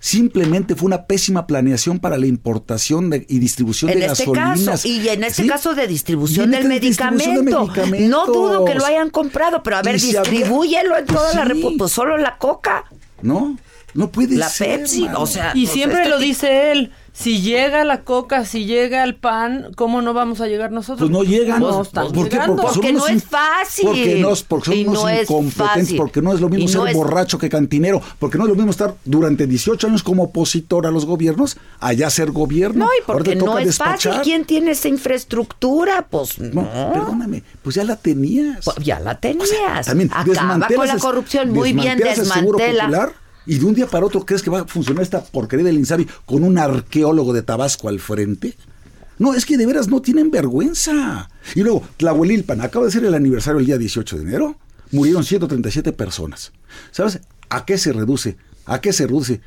simplemente 0.02 0.76
fue 0.76 0.88
una 0.88 1.06
pésima 1.06 1.46
planeación 1.48 2.00
para 2.00 2.18
la 2.18 2.26
importación 2.26 3.12
de- 3.12 3.26
y 3.30 3.38
distribución 3.40 3.92
En 3.92 4.00
de 4.00 4.06
este 4.08 4.26
gasolinas. 4.26 4.66
caso, 4.66 4.88
y 4.88 5.08
en 5.08 5.24
este 5.24 5.44
¿Sí? 5.44 5.48
caso 5.48 5.76
de 5.76 5.88
distribución 5.88 6.50
del 6.52 6.62
este 6.64 6.74
de 6.74 6.80
medicamento. 6.80 7.70
No 8.10 8.26
dudo 8.26 8.66
que 8.66 8.74
lo 8.76 8.84
hayan 8.84 9.12
comprado, 9.12 9.62
pero 9.64 9.78
a 9.78 9.82
ver, 9.84 10.02
distribúyelo 10.02 10.98
en 10.98 11.06
Pues 11.06 11.18
toda 11.18 11.34
la 11.36 11.44
sí. 11.44 11.48
República. 11.50 11.78
Pues 11.78 11.92
solo 11.94 12.18
la 12.18 12.38
coca, 12.38 12.86
¿No? 13.22 13.56
No 13.94 14.10
puede 14.10 14.36
la 14.38 14.50
ser. 14.50 14.80
Pepsi, 14.80 15.04
mano. 15.04 15.22
o 15.22 15.28
sea. 15.28 15.52
Y 15.54 15.64
pues, 15.66 15.74
siempre 15.74 16.00
este 16.00 16.10
lo 16.10 16.18
dice 16.18 16.72
él. 16.72 16.92
Si 17.14 17.42
llega 17.42 17.84
la 17.84 18.02
coca, 18.04 18.46
si 18.46 18.66
llega 18.66 19.04
el 19.04 19.16
pan, 19.16 19.68
¿cómo 19.76 20.02
no 20.02 20.14
vamos 20.14 20.40
a 20.40 20.48
llegar 20.48 20.72
nosotros? 20.72 21.10
Pues 21.10 21.12
no 21.12 21.24
llegan. 21.30 21.60
No 21.60 21.82
están 21.82 22.12
¿Por 22.12 22.30
qué? 22.30 22.36
llegando. 22.38 22.62
Porque, 22.64 22.74
Porque 22.76 22.94
no 22.94 23.08
es 23.08 23.24
fácil. 23.26 23.86
Porque, 23.88 24.16
nos, 24.22 24.44
porque 24.44 24.66
somos 24.86 25.04
no 25.04 25.10
incompetentes, 25.22 25.58
fácil. 25.58 25.98
porque 25.98 26.22
no 26.22 26.34
es 26.34 26.40
lo 26.40 26.48
mismo 26.48 26.66
Y 26.66 26.68
ser 26.70 26.78
no 26.80 26.88
es- 26.88 26.96
borracho 26.96 27.38
que 27.38 27.50
cantinero, 27.50 28.02
porque 28.18 28.38
no 28.38 28.46
es 28.46 28.50
lo 28.50 28.56
mismo 28.56 28.72
estar 28.72 28.96
durante 29.04 29.46
18 29.46 29.88
años 29.88 30.04
como 30.04 30.24
opositor 30.24 30.88
a 30.88 30.92
los 30.92 31.06
gobiernos, 31.06 31.58
allá 31.80 32.10
ser 32.10 32.32
gobierno. 32.32 32.86
No, 32.86 32.92
y 32.98 33.04
porque 33.06 33.36
no 33.36 33.58
es 33.60 33.78
fácil. 33.78 33.94
despachar. 34.12 34.22
¿Quién 34.24 34.46
tiene 34.46 34.72
esa 34.72 34.88
infraestructura? 34.88 36.08
Pues 36.10 36.40
no. 36.40 36.62
No, 36.62 36.94
perdóname, 36.94 37.44
pues 37.62 37.76
ya 37.76 37.84
la 37.84 37.98
tenías. 37.98 38.64
Pues 38.66 38.78
ya 38.78 39.00
la 39.00 39.20
tenías. 39.20 39.86
También 39.86 40.10
Acaba 40.10 40.24
con 40.26 40.34
desmantelas 40.34 40.88
la 40.96 40.98
corrupción. 41.00 41.50
Muy 41.52 41.74
bien, 41.74 41.98
desmantelas 41.98 42.20
el 42.20 42.26
Seguro 42.26 42.58
desmantela. 42.58 43.12
Y 43.46 43.58
de 43.58 43.66
un 43.66 43.74
día 43.74 43.88
para 43.88 44.06
otro 44.06 44.26
crees 44.26 44.42
que 44.42 44.50
va 44.50 44.62
a 44.62 44.68
funcionar 44.68 45.04
esta 45.04 45.24
porquería 45.24 45.66
del 45.66 45.78
Insabi 45.78 46.08
con 46.26 46.44
un 46.44 46.58
arqueólogo 46.58 47.34
de 47.34 47.42
Tabasco 47.42 47.90
al 47.90 48.00
frente. 48.00 48.56
No, 49.18 49.34
es 49.34 49.46
que 49.46 49.58
de 49.58 49.66
veras 49.66 49.88
no 49.88 50.02
tienen 50.02 50.32
vergüenza. 50.32 51.30
Y 51.56 51.62
luego, 51.62 51.84
Tlahuelilpan, 51.98 52.62
acaba 52.62 52.86
de 52.86 52.92
ser 52.92 53.06
el 53.06 53.14
aniversario 53.14 53.60
el 53.60 53.66
día 53.66 53.78
18 53.78 54.18
de 54.18 54.24
enero, 54.24 54.56
murieron 54.92 55.24
137 55.24 55.92
personas. 55.94 56.52
¿Sabes 56.92 57.20
a 57.50 57.66
qué 57.66 57.78
se 57.78 57.94
reduce? 57.94 58.38
¿A 58.66 58.82
qué 58.82 58.94
se 58.94 59.06
reduce 59.06 59.42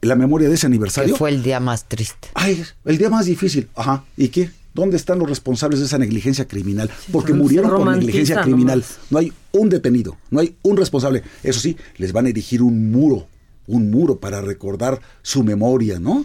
la 0.00 0.16
memoria 0.16 0.48
de 0.48 0.54
ese 0.54 0.66
aniversario? 0.66 1.14
Que 1.14 1.18
fue 1.18 1.30
el 1.30 1.42
día 1.42 1.60
más 1.60 1.88
triste. 1.88 2.28
Ay, 2.34 2.64
el 2.84 2.98
día 2.98 3.10
más 3.10 3.26
difícil. 3.26 3.68
Ajá. 3.74 4.04
¿Y 4.16 4.28
qué? 4.28 4.50
¿Dónde 4.72 4.96
están 4.96 5.18
los 5.18 5.28
responsables 5.28 5.80
de 5.80 5.86
esa 5.86 5.98
negligencia 5.98 6.46
criminal? 6.46 6.90
Porque 7.10 7.34
murieron 7.34 7.70
por 7.70 7.90
negligencia 7.90 8.40
criminal. 8.42 8.84
No 9.10 9.18
hay 9.18 9.32
un 9.52 9.68
detenido, 9.68 10.16
no 10.30 10.40
hay 10.40 10.56
un 10.62 10.76
responsable. 10.76 11.22
Eso 11.42 11.60
sí, 11.60 11.76
les 11.96 12.12
van 12.12 12.26
a 12.26 12.28
erigir 12.28 12.62
un 12.62 12.90
muro, 12.92 13.26
un 13.70 13.90
muro 13.90 14.18
para 14.18 14.40
recordar 14.40 15.00
su 15.22 15.42
memoria, 15.44 15.98
¿no? 15.98 16.24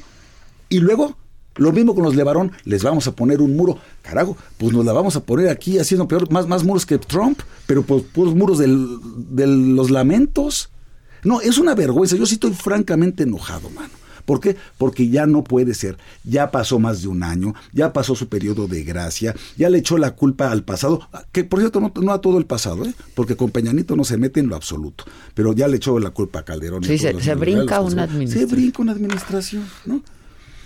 Y 0.68 0.80
luego, 0.80 1.16
lo 1.56 1.72
mismo 1.72 1.94
con 1.94 2.04
los 2.04 2.16
Levarón, 2.16 2.52
les 2.66 2.84
vamos 2.84 3.08
a 3.08 3.16
poner 3.16 3.42
un 3.42 3.56
muro. 3.56 3.78
Carajo, 4.02 4.36
pues 4.58 4.74
nos 4.74 4.84
la 4.84 4.94
vamos 4.94 5.16
a 5.16 5.24
poner 5.24 5.50
aquí 5.50 5.78
haciendo 5.78 6.08
peor, 6.08 6.32
más, 6.32 6.48
más 6.48 6.64
muros 6.64 6.86
que 6.86 6.98
Trump, 6.98 7.40
pero 7.68 7.84
pues 7.84 8.04
puros 8.04 8.36
muros 8.36 8.58
de 8.58 9.48
los 9.48 9.92
lamentos. 9.92 10.70
No, 11.24 11.42
es 11.42 11.58
una 11.58 11.76
vergüenza. 11.76 12.16
Yo 12.16 12.26
sí 12.26 12.36
estoy 12.36 12.54
francamente 12.54 13.24
enojado, 13.24 13.70
mano. 13.70 13.94
¿Por 14.26 14.40
qué? 14.40 14.56
Porque 14.78 15.10
ya 15.10 15.26
no 15.26 15.44
puede 15.44 15.74
ser. 15.74 15.98
Ya 16.24 16.52
pasó 16.52 16.80
más 16.80 17.02
de 17.02 17.08
un 17.08 17.24
año, 17.24 17.54
ya 17.72 17.94
pasó 17.94 18.16
su 18.16 18.28
periodo 18.28 18.68
de 18.68 18.84
gracia, 18.84 19.36
ya 19.58 19.70
le 19.70 19.78
echó 19.78 19.98
la 19.98 20.16
culpa 20.16 20.52
al 20.52 20.64
pasado, 20.64 21.08
que 21.32 21.44
por 21.44 21.60
cierto 21.60 21.80
no, 21.80 21.94
no 22.02 22.12
a 22.12 22.22
todo 22.22 22.38
el 22.38 22.46
pasado, 22.46 22.86
¿eh? 22.86 22.94
porque 23.14 23.36
con 23.36 23.52
Peñanito 23.52 23.96
no 23.96 24.04
se 24.04 24.18
mete 24.18 24.40
en 24.40 24.48
lo 24.48 24.56
absoluto, 24.56 25.06
pero 25.34 25.54
ya 25.54 25.68
le 25.68 25.78
echó 25.78 26.00
la 26.00 26.10
culpa 26.10 26.40
a 26.40 26.44
Calderón. 26.46 26.84
Sí, 26.84 26.98
se, 26.98 27.20
se 27.22 27.36
brinca 27.36 27.82
una 27.82 28.06
Se 28.06 28.12
administración. 28.12 28.50
brinca 28.52 28.82
una 28.82 28.92
administración, 28.92 29.64
¿no? 29.86 30.02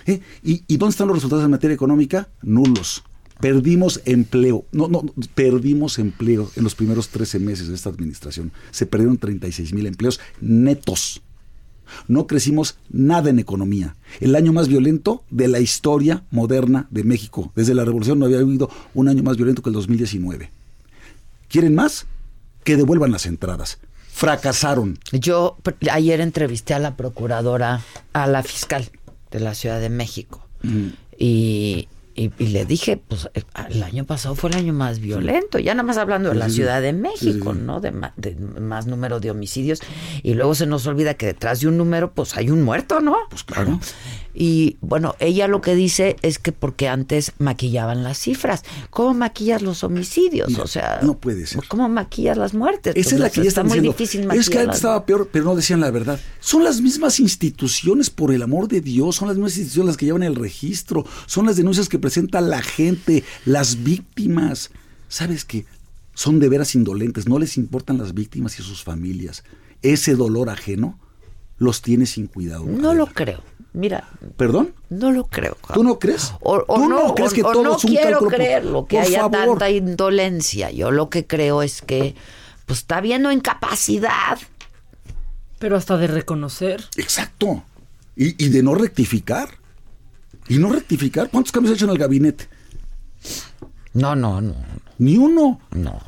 ¿Eh? 0.06 0.22
¿Y, 0.44 0.64
¿Y 0.68 0.78
dónde 0.78 0.92
están 0.92 1.08
los 1.08 1.18
resultados 1.18 1.44
en 1.46 1.52
materia 1.52 1.76
económica? 1.76 2.30
Nulos. 2.42 3.04
Perdimos 3.40 4.02
empleo, 4.04 4.66
no, 4.74 4.90
no, 4.90 5.04
perdimos 5.34 5.98
empleo 5.98 6.52
en 6.58 6.64
los 6.66 6.76
primeros 6.76 7.08
13 7.08 7.40
meses 7.40 7.70
de 7.70 7.76
esta 7.76 7.90
administración. 7.90 8.52
Se 8.72 8.86
perdieron 8.86 9.18
36 9.18 9.72
mil 9.74 9.86
empleos 9.86 10.20
netos. 10.42 11.22
No 12.08 12.28
crecimos 12.28 12.78
nada 12.90 13.30
en 13.30 13.40
economía. 13.40 13.96
El 14.20 14.36
año 14.36 14.54
más 14.54 14.68
violento 14.68 15.24
de 15.30 15.48
la 15.48 15.60
historia 15.60 16.24
moderna 16.32 16.88
de 16.90 17.04
México. 17.04 17.52
Desde 17.56 17.74
la 17.74 17.86
revolución 17.86 18.20
no 18.20 18.26
había 18.26 18.40
habido 18.40 18.70
un 18.94 19.08
año 19.08 19.24
más 19.24 19.38
violento 19.38 19.62
que 19.62 19.70
el 19.70 19.76
2019. 19.76 20.52
¿Quieren 21.48 21.76
más? 21.76 22.06
Que 22.64 22.78
devuelvan 22.78 23.12
las 23.12 23.26
entradas. 23.26 23.80
Fracasaron. 24.12 25.00
Yo 25.12 25.58
ayer 25.92 26.22
entrevisté 26.22 26.74
a 26.74 26.80
la 26.80 26.98
procuradora, 26.98 27.82
a 28.14 28.28
la 28.28 28.44
fiscal 28.44 28.90
de 29.32 29.40
la 29.40 29.56
Ciudad 29.56 29.80
de 29.80 29.90
México. 29.90 30.46
Y, 31.18 31.88
y- 32.24 32.32
y 32.38 32.48
le 32.48 32.66
dije, 32.66 32.98
pues 32.98 33.30
el, 33.34 33.46
el 33.70 33.84
año 33.84 34.06
pasado 34.06 34.36
fue 34.36 34.50
el 34.50 34.58
año 34.58 34.74
más 34.74 35.00
violento, 35.00 35.58
ya 35.60 35.74
nada 35.74 35.84
más 35.84 35.98
hablando 35.98 36.30
de 36.30 36.36
la. 36.36 36.50
Ciudad 36.50 36.82
de 36.82 36.94
México. 36.94 37.54
¿no? 37.54 37.80
De, 37.80 37.92
ma- 37.92 38.14
de 38.18 38.36
más 38.36 38.86
número 38.88 39.20
de 39.20 39.32
homicidios. 39.32 39.80
Y 40.24 40.34
luego 40.34 40.56
se 40.56 40.66
nos 40.66 40.86
olvida 40.88 41.14
que 41.14 41.26
detrás 41.28 41.60
de 41.62 41.68
un 41.68 41.78
número, 41.78 42.12
pues 42.14 42.36
hay 42.38 42.50
un 42.50 42.62
muerto, 42.64 43.00
¿no? 43.02 43.16
Pues 43.30 43.44
claro. 43.44 43.80
Y 44.42 44.78
bueno, 44.80 45.18
ella 45.20 45.50
lo 45.50 45.60
que 45.60 45.76
dice 45.76 46.16
es 46.22 46.40
que 46.40 46.54
porque 46.54 46.88
antes 46.88 47.34
maquillaban 47.40 48.06
las 48.06 48.20
cifras. 48.20 48.64
¿Cómo 48.90 49.14
maquillas 49.14 49.62
los 49.62 49.84
homicidios? 49.84 50.58
o 50.58 50.66
sea, 50.66 51.02
no 51.04 51.18
puede 51.18 51.46
ser. 51.46 51.62
¿Cómo 51.68 51.90
maquillas 51.90 52.38
las 52.38 52.54
muertes? 52.54 52.96
Esa 52.96 53.16
es 53.16 53.20
la 53.20 53.28
Pues, 53.28 53.34
que 53.34 53.44
ya 53.44 53.50
está 53.50 53.66
muy 53.66 53.82
difícil 53.82 54.22
Es 54.22 54.28
que 54.28 54.36
maquillar 54.38 54.62
antes 54.62 54.78
estaba 54.78 55.06
peor, 55.06 55.28
pero 55.30 55.44
no 55.44 55.58
decían 55.58 55.82
la 55.82 55.92
verdad. 55.92 56.22
Son 56.40 56.64
las 56.64 56.80
mismas 56.80 57.20
instituciones, 57.20 58.10
por 58.10 58.32
el 58.32 58.42
amor 58.42 58.70
de 58.70 58.80
Dios, 58.80 59.18
son 59.18 59.28
las 59.28 59.36
mismas 59.36 59.58
instituciones 59.58 59.88
las 59.88 59.98
que 59.98 60.06
llevan 60.06 60.24
el 60.24 60.36
registro, 60.36 61.06
son 61.26 61.46
las 61.46 61.58
denuncias 61.58 61.90
que 61.90 62.00
presenta 62.00 62.40
la 62.40 62.62
gente, 62.62 63.26
las 63.44 63.84
víctimas. 63.84 64.72
¿Sabes 65.10 65.44
qué? 65.44 65.66
Son 66.14 66.40
de 66.40 66.48
veras 66.48 66.76
indolentes, 66.76 67.28
no 67.28 67.40
les 67.40 67.58
importan 67.58 67.98
las 67.98 68.14
víctimas 68.14 68.58
y 68.58 68.64
sus 68.64 68.86
familias. 68.86 69.44
Ese 69.82 70.16
dolor 70.16 70.50
ajeno 70.50 70.98
los 71.58 71.82
tiene 71.82 72.06
sin 72.06 72.28
cuidado. 72.28 72.64
No 72.64 72.94
lo 72.94 73.08
creo. 73.08 73.44
Mira, 73.74 74.08
¿Perdón? 74.36 74.74
no 74.90 75.12
lo 75.12 75.26
creo. 75.28 75.56
¿Tú 75.74 75.84
no 75.84 76.00
crees? 76.00 76.34
O, 76.42 76.64
o 76.68 76.76
¿Tú 76.76 76.90
no, 76.90 77.08
no 77.08 77.16
crees 77.16 77.32
o- 77.32 77.36
que 77.36 77.44
o 77.44 77.52
todo 77.52 77.64
no 77.64 77.78
es 77.78 77.84
un 77.84 77.92
quiero 77.92 78.20
creerlo, 78.28 78.86
que 78.88 78.98
Por 78.98 79.06
haya 79.06 79.20
favor. 79.30 79.32
tanta 79.32 79.70
indolencia. 79.70 80.72
Yo 80.72 80.90
lo 80.92 81.10
que 81.10 81.28
creo 81.28 81.62
es 81.62 81.82
que 81.84 82.16
pues 82.66 82.80
está 82.80 82.98
habiendo 82.98 83.32
incapacidad. 83.32 84.40
Pero 85.60 85.76
hasta 85.76 85.98
de 85.98 86.08
reconocer. 86.08 86.84
Exacto. 86.98 87.64
Y, 88.16 88.44
y 88.44 88.50
de 88.50 88.64
no 88.64 88.74
rectificar. 88.76 89.50
Y 90.48 90.58
no 90.58 90.72
rectificar. 90.72 91.30
¿Cuántos 91.30 91.52
cambios 91.52 91.74
ha 91.74 91.76
hecho 91.76 91.86
en 91.86 91.92
el 91.92 91.98
gabinete? 91.98 92.48
No, 93.94 94.16
no, 94.16 94.42
no. 94.42 94.56
Ni 94.98 95.18
uno. 95.18 95.60
No. 95.72 96.00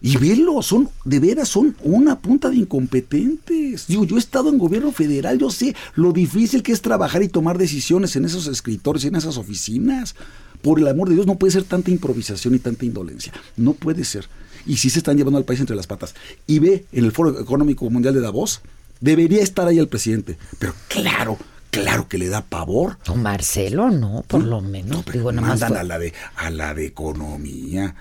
Y 0.00 0.16
velo, 0.16 0.62
son, 0.62 0.88
de 1.04 1.18
veras, 1.18 1.48
son 1.48 1.76
una 1.82 2.20
punta 2.20 2.50
de 2.50 2.56
incompetentes. 2.56 3.86
Digo, 3.88 4.04
yo 4.04 4.16
he 4.16 4.20
estado 4.20 4.48
en 4.48 4.58
gobierno 4.58 4.92
federal, 4.92 5.38
yo 5.38 5.50
sé 5.50 5.74
lo 5.94 6.12
difícil 6.12 6.62
que 6.62 6.72
es 6.72 6.82
trabajar 6.82 7.22
y 7.22 7.28
tomar 7.28 7.58
decisiones 7.58 8.14
en 8.14 8.24
esos 8.24 8.46
escritorios 8.46 9.04
y 9.04 9.08
en 9.08 9.16
esas 9.16 9.36
oficinas. 9.36 10.14
Por 10.62 10.78
el 10.78 10.88
amor 10.88 11.08
de 11.08 11.14
Dios, 11.14 11.26
no 11.26 11.36
puede 11.36 11.52
ser 11.52 11.64
tanta 11.64 11.90
improvisación 11.90 12.54
y 12.54 12.58
tanta 12.58 12.84
indolencia. 12.84 13.32
No 13.56 13.72
puede 13.72 14.04
ser. 14.04 14.28
Y 14.66 14.76
sí 14.76 14.90
se 14.90 14.98
están 14.98 15.16
llevando 15.16 15.38
al 15.38 15.44
país 15.44 15.60
entre 15.60 15.76
las 15.76 15.86
patas. 15.86 16.14
Y 16.46 16.58
ve 16.58 16.84
en 16.92 17.04
el 17.04 17.12
Foro 17.12 17.40
Económico 17.40 17.88
Mundial 17.90 18.14
de 18.14 18.20
Davos, 18.20 18.60
debería 19.00 19.42
estar 19.42 19.66
ahí 19.66 19.78
el 19.78 19.88
presidente. 19.88 20.36
Pero 20.58 20.74
claro, 20.88 21.38
claro 21.70 22.08
que 22.08 22.18
le 22.18 22.28
da 22.28 22.44
pavor. 22.44 22.98
O 23.08 23.16
Marcelo, 23.16 23.90
no, 23.90 24.24
por 24.26 24.44
lo 24.44 24.60
menos. 24.60 25.04
Más 25.06 25.34
Mandan 25.34 25.76
a 25.76 25.82
la 25.82 25.98
de 25.98 26.12
a 26.36 26.50
la 26.50 26.74
de 26.74 26.86
economía. 26.86 27.94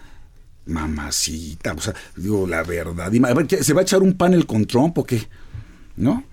Mamacita, 0.67 1.73
o 1.73 1.81
sea, 1.81 1.93
digo 2.15 2.45
la 2.47 2.63
verdad. 2.63 3.11
Dime, 3.11 3.29
a 3.29 3.33
ver, 3.33 3.47
¿qué, 3.47 3.63
¿se 3.63 3.73
va 3.73 3.81
a 3.81 3.83
echar 3.83 4.01
un 4.01 4.13
panel 4.13 4.45
con 4.45 4.65
Trump 4.65 4.97
o 4.97 5.03
qué? 5.03 5.27
¿No? 5.95 6.23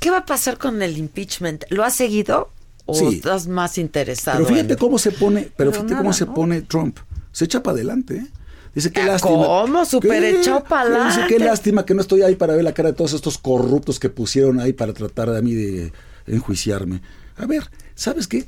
¿Qué 0.00 0.10
va 0.10 0.18
a 0.18 0.26
pasar 0.26 0.58
con 0.58 0.82
el 0.82 0.98
impeachment? 0.98 1.64
¿Lo 1.70 1.84
has 1.84 1.94
seguido 1.94 2.50
o 2.86 2.94
Sí. 2.94 3.06
estás 3.16 3.46
más 3.46 3.78
interesado? 3.78 4.38
Pero 4.38 4.48
fíjate 4.54 4.72
en- 4.74 4.78
cómo 4.78 4.98
se 4.98 5.10
pone, 5.12 5.42
pero, 5.42 5.54
Pero 5.56 5.72
fíjate 5.72 5.90
nada, 5.92 6.02
cómo 6.02 6.12
se 6.12 6.26
pone 6.26 6.62
Trump. 6.62 6.98
Se 7.32 7.44
echa 7.44 7.62
para 7.62 7.74
adelante, 7.76 8.16
¿eh? 8.16 8.26
Dice 8.74 8.90
qué 8.90 9.02
Ah, 9.02 9.06
lástima. 9.06 9.34
¿cómo? 9.46 9.84
Súper 9.84 10.20
¿Qué? 10.20 10.40
echado 10.40 10.64
pa' 10.64 10.84
Dice 11.06 11.20
qué 11.28 11.38
lástima 11.38 11.86
que 11.86 11.94
no 11.94 12.00
estoy 12.00 12.22
ahí 12.22 12.34
para 12.34 12.54
ver 12.56 12.64
la 12.64 12.74
cara 12.74 12.88
de 12.90 12.96
todos 12.96 13.12
estos 13.12 13.38
corruptos 13.38 14.00
que 14.00 14.08
pusieron 14.08 14.58
ahí 14.58 14.72
para 14.72 14.92
tratar 14.92 15.30
de 15.30 15.40
mí 15.42 15.54
de 15.54 15.92
enjuiciarme. 16.26 17.00
A 17.36 17.46
ver, 17.46 17.70
¿sabes 17.94 18.26
qué? 18.26 18.46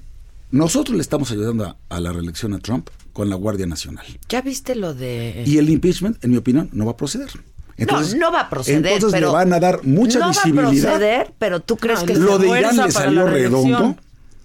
Nosotros 0.50 0.96
le 0.96 1.02
estamos 1.02 1.30
ayudando 1.30 1.64
a, 1.64 1.76
a 1.88 2.00
la 2.00 2.12
reelección 2.12 2.54
a 2.54 2.58
Trump 2.58 2.88
con 3.16 3.30
la 3.30 3.36
Guardia 3.36 3.64
Nacional. 3.66 4.04
¿Ya 4.28 4.42
viste 4.42 4.74
lo 4.74 4.92
de...? 4.92 5.42
Y 5.46 5.56
el 5.56 5.70
impeachment, 5.70 6.22
en 6.22 6.32
mi 6.32 6.36
opinión, 6.36 6.68
no 6.74 6.84
va 6.84 6.92
a 6.92 6.96
proceder. 6.98 7.30
Entonces, 7.78 8.12
no, 8.12 8.26
no 8.26 8.32
va 8.32 8.42
a 8.42 8.50
proceder, 8.50 8.92
Entonces 8.92 9.10
pero... 9.18 9.28
le 9.28 9.32
van 9.32 9.54
a 9.54 9.58
dar 9.58 9.82
mucha 9.84 10.18
no 10.18 10.28
visibilidad. 10.28 10.64
va 10.64 10.68
a 10.68 10.98
proceder, 10.98 11.32
pero 11.38 11.60
tú 11.60 11.78
crees 11.78 12.00
que 12.02 12.14
lo 12.14 12.36
se 12.36 12.42
de 12.42 12.58
Irán 12.58 12.76
le 12.76 12.90
salió 12.90 13.26
redondo. 13.26 13.96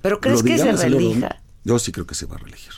¿Pero 0.01 0.21
crees 0.21 0.41
que 0.41 0.57
se 0.57 0.71
relija? 0.71 1.41
Yo 1.65 1.79
sí 1.79 1.91
creo 1.91 2.07
que 2.07 2.15
se 2.15 2.25
va 2.25 2.35
a 2.35 2.37
reelegir. 2.37 2.71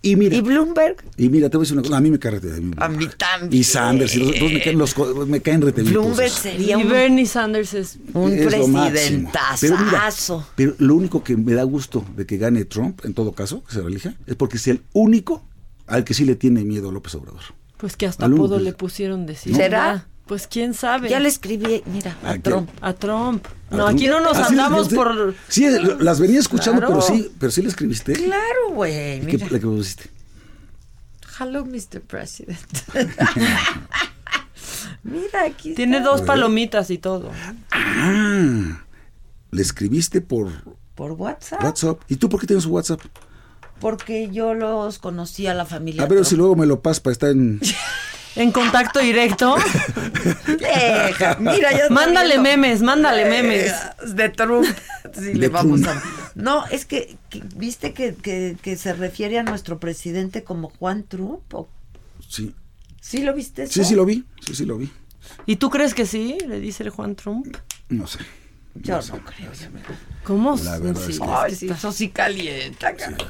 Y 0.00 0.14
mira, 0.14 0.36
¿Y 0.36 0.40
Bloomberg? 0.40 0.96
y 1.16 1.28
mira, 1.28 1.50
te 1.50 1.56
voy 1.56 1.62
a 1.62 1.64
decir 1.64 1.76
una 1.76 1.82
cosa, 1.82 1.96
a 1.96 2.00
mí 2.00 2.10
me 2.10 2.18
cae 2.20 2.30
rete 2.32 2.46
bien. 2.48 2.72
A 2.78 2.88
mí 2.88 3.08
también. 3.16 3.60
Y 3.60 3.64
Sanders, 3.64 4.14
y 4.14 4.18
los 4.20 4.30
me 4.52 4.62
caen, 4.62 4.78
los, 4.78 4.94
co- 4.94 5.26
me 5.26 5.40
caen 5.42 5.60
rete 5.60 5.82
bien 5.82 5.92
todos 5.92 6.06
Bloomberg 6.06 6.30
sería 6.30 6.78
Y 6.78 6.82
un, 6.84 6.88
Bernie 6.88 7.26
Sanders 7.26 7.74
es 7.74 7.98
un 8.14 8.32
Es 8.32 8.44
máximo. 8.44 8.50
Pero 8.50 8.68
mira, 8.68 8.90
presidentazazo. 8.92 10.46
Pero 10.54 10.74
lo 10.78 10.94
único 10.94 11.24
que 11.24 11.36
me 11.36 11.52
da 11.54 11.64
gusto 11.64 12.04
de 12.16 12.26
que 12.26 12.36
gane 12.38 12.64
Trump, 12.64 13.04
en 13.04 13.14
todo 13.14 13.32
caso, 13.32 13.64
que 13.64 13.72
se 13.72 13.82
reelija, 13.82 14.14
es 14.26 14.36
porque 14.36 14.56
es 14.58 14.68
el 14.68 14.82
único 14.92 15.42
al 15.86 16.04
que 16.04 16.14
sí 16.14 16.24
le 16.24 16.36
tiene 16.36 16.62
miedo 16.64 16.92
López 16.92 17.14
Obrador. 17.16 17.40
Pues 17.76 17.96
que 17.96 18.06
hasta 18.06 18.26
apodo 18.26 18.58
le 18.58 18.72
pusieron 18.72 19.26
decir. 19.26 19.54
¿Será? 19.54 20.06
Pues 20.28 20.46
quién 20.46 20.74
sabe. 20.74 21.08
Ya 21.08 21.18
le 21.20 21.28
escribí, 21.28 21.82
mira, 21.86 22.16
a. 22.22 22.38
Trump. 22.38 22.68
A 22.82 22.92
Trump. 22.92 23.44
¿A 23.70 23.74
No, 23.76 23.84
Trump? 23.86 23.96
aquí 23.96 24.06
no 24.06 24.20
nos 24.20 24.36
¿Ah, 24.36 24.46
andamos 24.46 24.88
por... 24.90 25.34
Sí, 25.48 25.66
lo- 25.68 25.98
las 25.98 26.20
venía 26.20 26.38
escuchando, 26.38 26.80
Claro. 26.80 27.00
pero 27.00 27.16
sí, 27.18 27.30
pero 27.40 27.50
sí 27.50 27.62
le 27.62 27.68
escribiste. 27.68 28.12
Claro, 28.12 28.70
güey, 28.72 29.20
¿Qué, 29.20 29.32
mira. 29.38 29.46
¿La 29.50 29.58
que 29.58 29.66
pusiste? 29.66 30.10
Hello, 31.40 31.64
Mr. 31.64 32.00
President. 32.02 32.58
mira, 35.02 35.44
aquí 35.46 35.74
Tiene 35.74 35.98
está. 35.98 36.08
dos 36.10 36.22
palomitas 36.22 36.90
y 36.90 36.98
todo. 36.98 37.30
Ah, 37.70 38.82
le 39.50 39.62
escribiste 39.62 40.20
por 40.20 40.50
Por 40.94 41.12
WhatsApp. 41.12 41.62
WhatsApp. 41.62 42.00
¿Y 42.08 42.16
tú 42.16 42.28
por 42.28 42.40
qué 42.40 42.46
tienes 42.46 42.64
su 42.64 42.70
WhatsApp? 42.70 43.00
Porque 43.80 44.28
yo 44.30 44.54
los 44.54 44.98
conocí 44.98 45.46
a 45.46 45.54
la 45.54 45.64
familia. 45.64 46.02
A 46.02 46.06
ver 46.06 46.24
si 46.24 46.34
luego 46.36 46.56
me 46.56 46.66
lo 46.66 46.80
pasas 46.82 47.00
para 47.00 47.12
estar 47.12 47.30
en... 47.30 47.60
En 48.36 48.52
contacto 48.52 48.98
directo. 49.00 49.56
Deja, 50.46 51.36
mira, 51.40 51.70
ya 51.72 51.78
está 51.84 51.90
Mándale 51.94 52.38
viendo. 52.38 52.42
memes, 52.42 52.82
mándale 52.82 53.24
memes. 53.24 53.72
Eh, 53.72 54.06
De 54.14 54.28
Trump. 54.28 54.66
Sí, 55.14 55.20
De 55.24 55.34
le 55.34 55.48
vamos 55.48 55.80
Trump. 55.80 55.96
a. 55.96 56.30
No, 56.34 56.66
es 56.66 56.84
que, 56.84 57.16
que- 57.30 57.42
¿viste 57.56 57.92
que, 57.92 58.14
que, 58.14 58.56
que 58.60 58.76
se 58.76 58.92
refiere 58.92 59.38
a 59.38 59.42
nuestro 59.42 59.78
presidente 59.80 60.44
como 60.44 60.70
Juan 60.70 61.02
Trump? 61.04 61.52
¿O- 61.54 61.68
Sí, 62.28 62.54
¿Sí 63.00 63.22
lo 63.22 63.32
viste? 63.34 63.62
Eso? 63.64 63.72
sí, 63.72 63.84
sí 63.84 63.94
lo 63.94 64.04
vi. 64.04 64.24
Sí, 64.46 64.54
sí 64.54 64.66
lo 64.66 64.76
vi. 64.76 64.90
¿Y 65.46 65.56
tú 65.56 65.70
crees 65.70 65.94
que 65.94 66.04
sí? 66.06 66.36
Le 66.46 66.60
dice 66.60 66.82
el 66.84 66.90
Juan 66.90 67.16
Trump. 67.16 67.56
No 67.88 68.06
sé. 68.06 68.18
Yo 68.82 68.96
no 68.96 69.24
creo. 69.24 69.50
¿Cómo? 70.24 70.56
La 70.62 70.78
verdad 70.78 71.02
es 71.08 71.16
Sí, 71.16 71.20
que- 71.22 71.26
Ay, 71.28 71.54
sí, 71.54 71.68
eso 71.68 71.90
sí 71.90 72.08
calienta, 72.10 72.94
cabrón. 72.94 73.28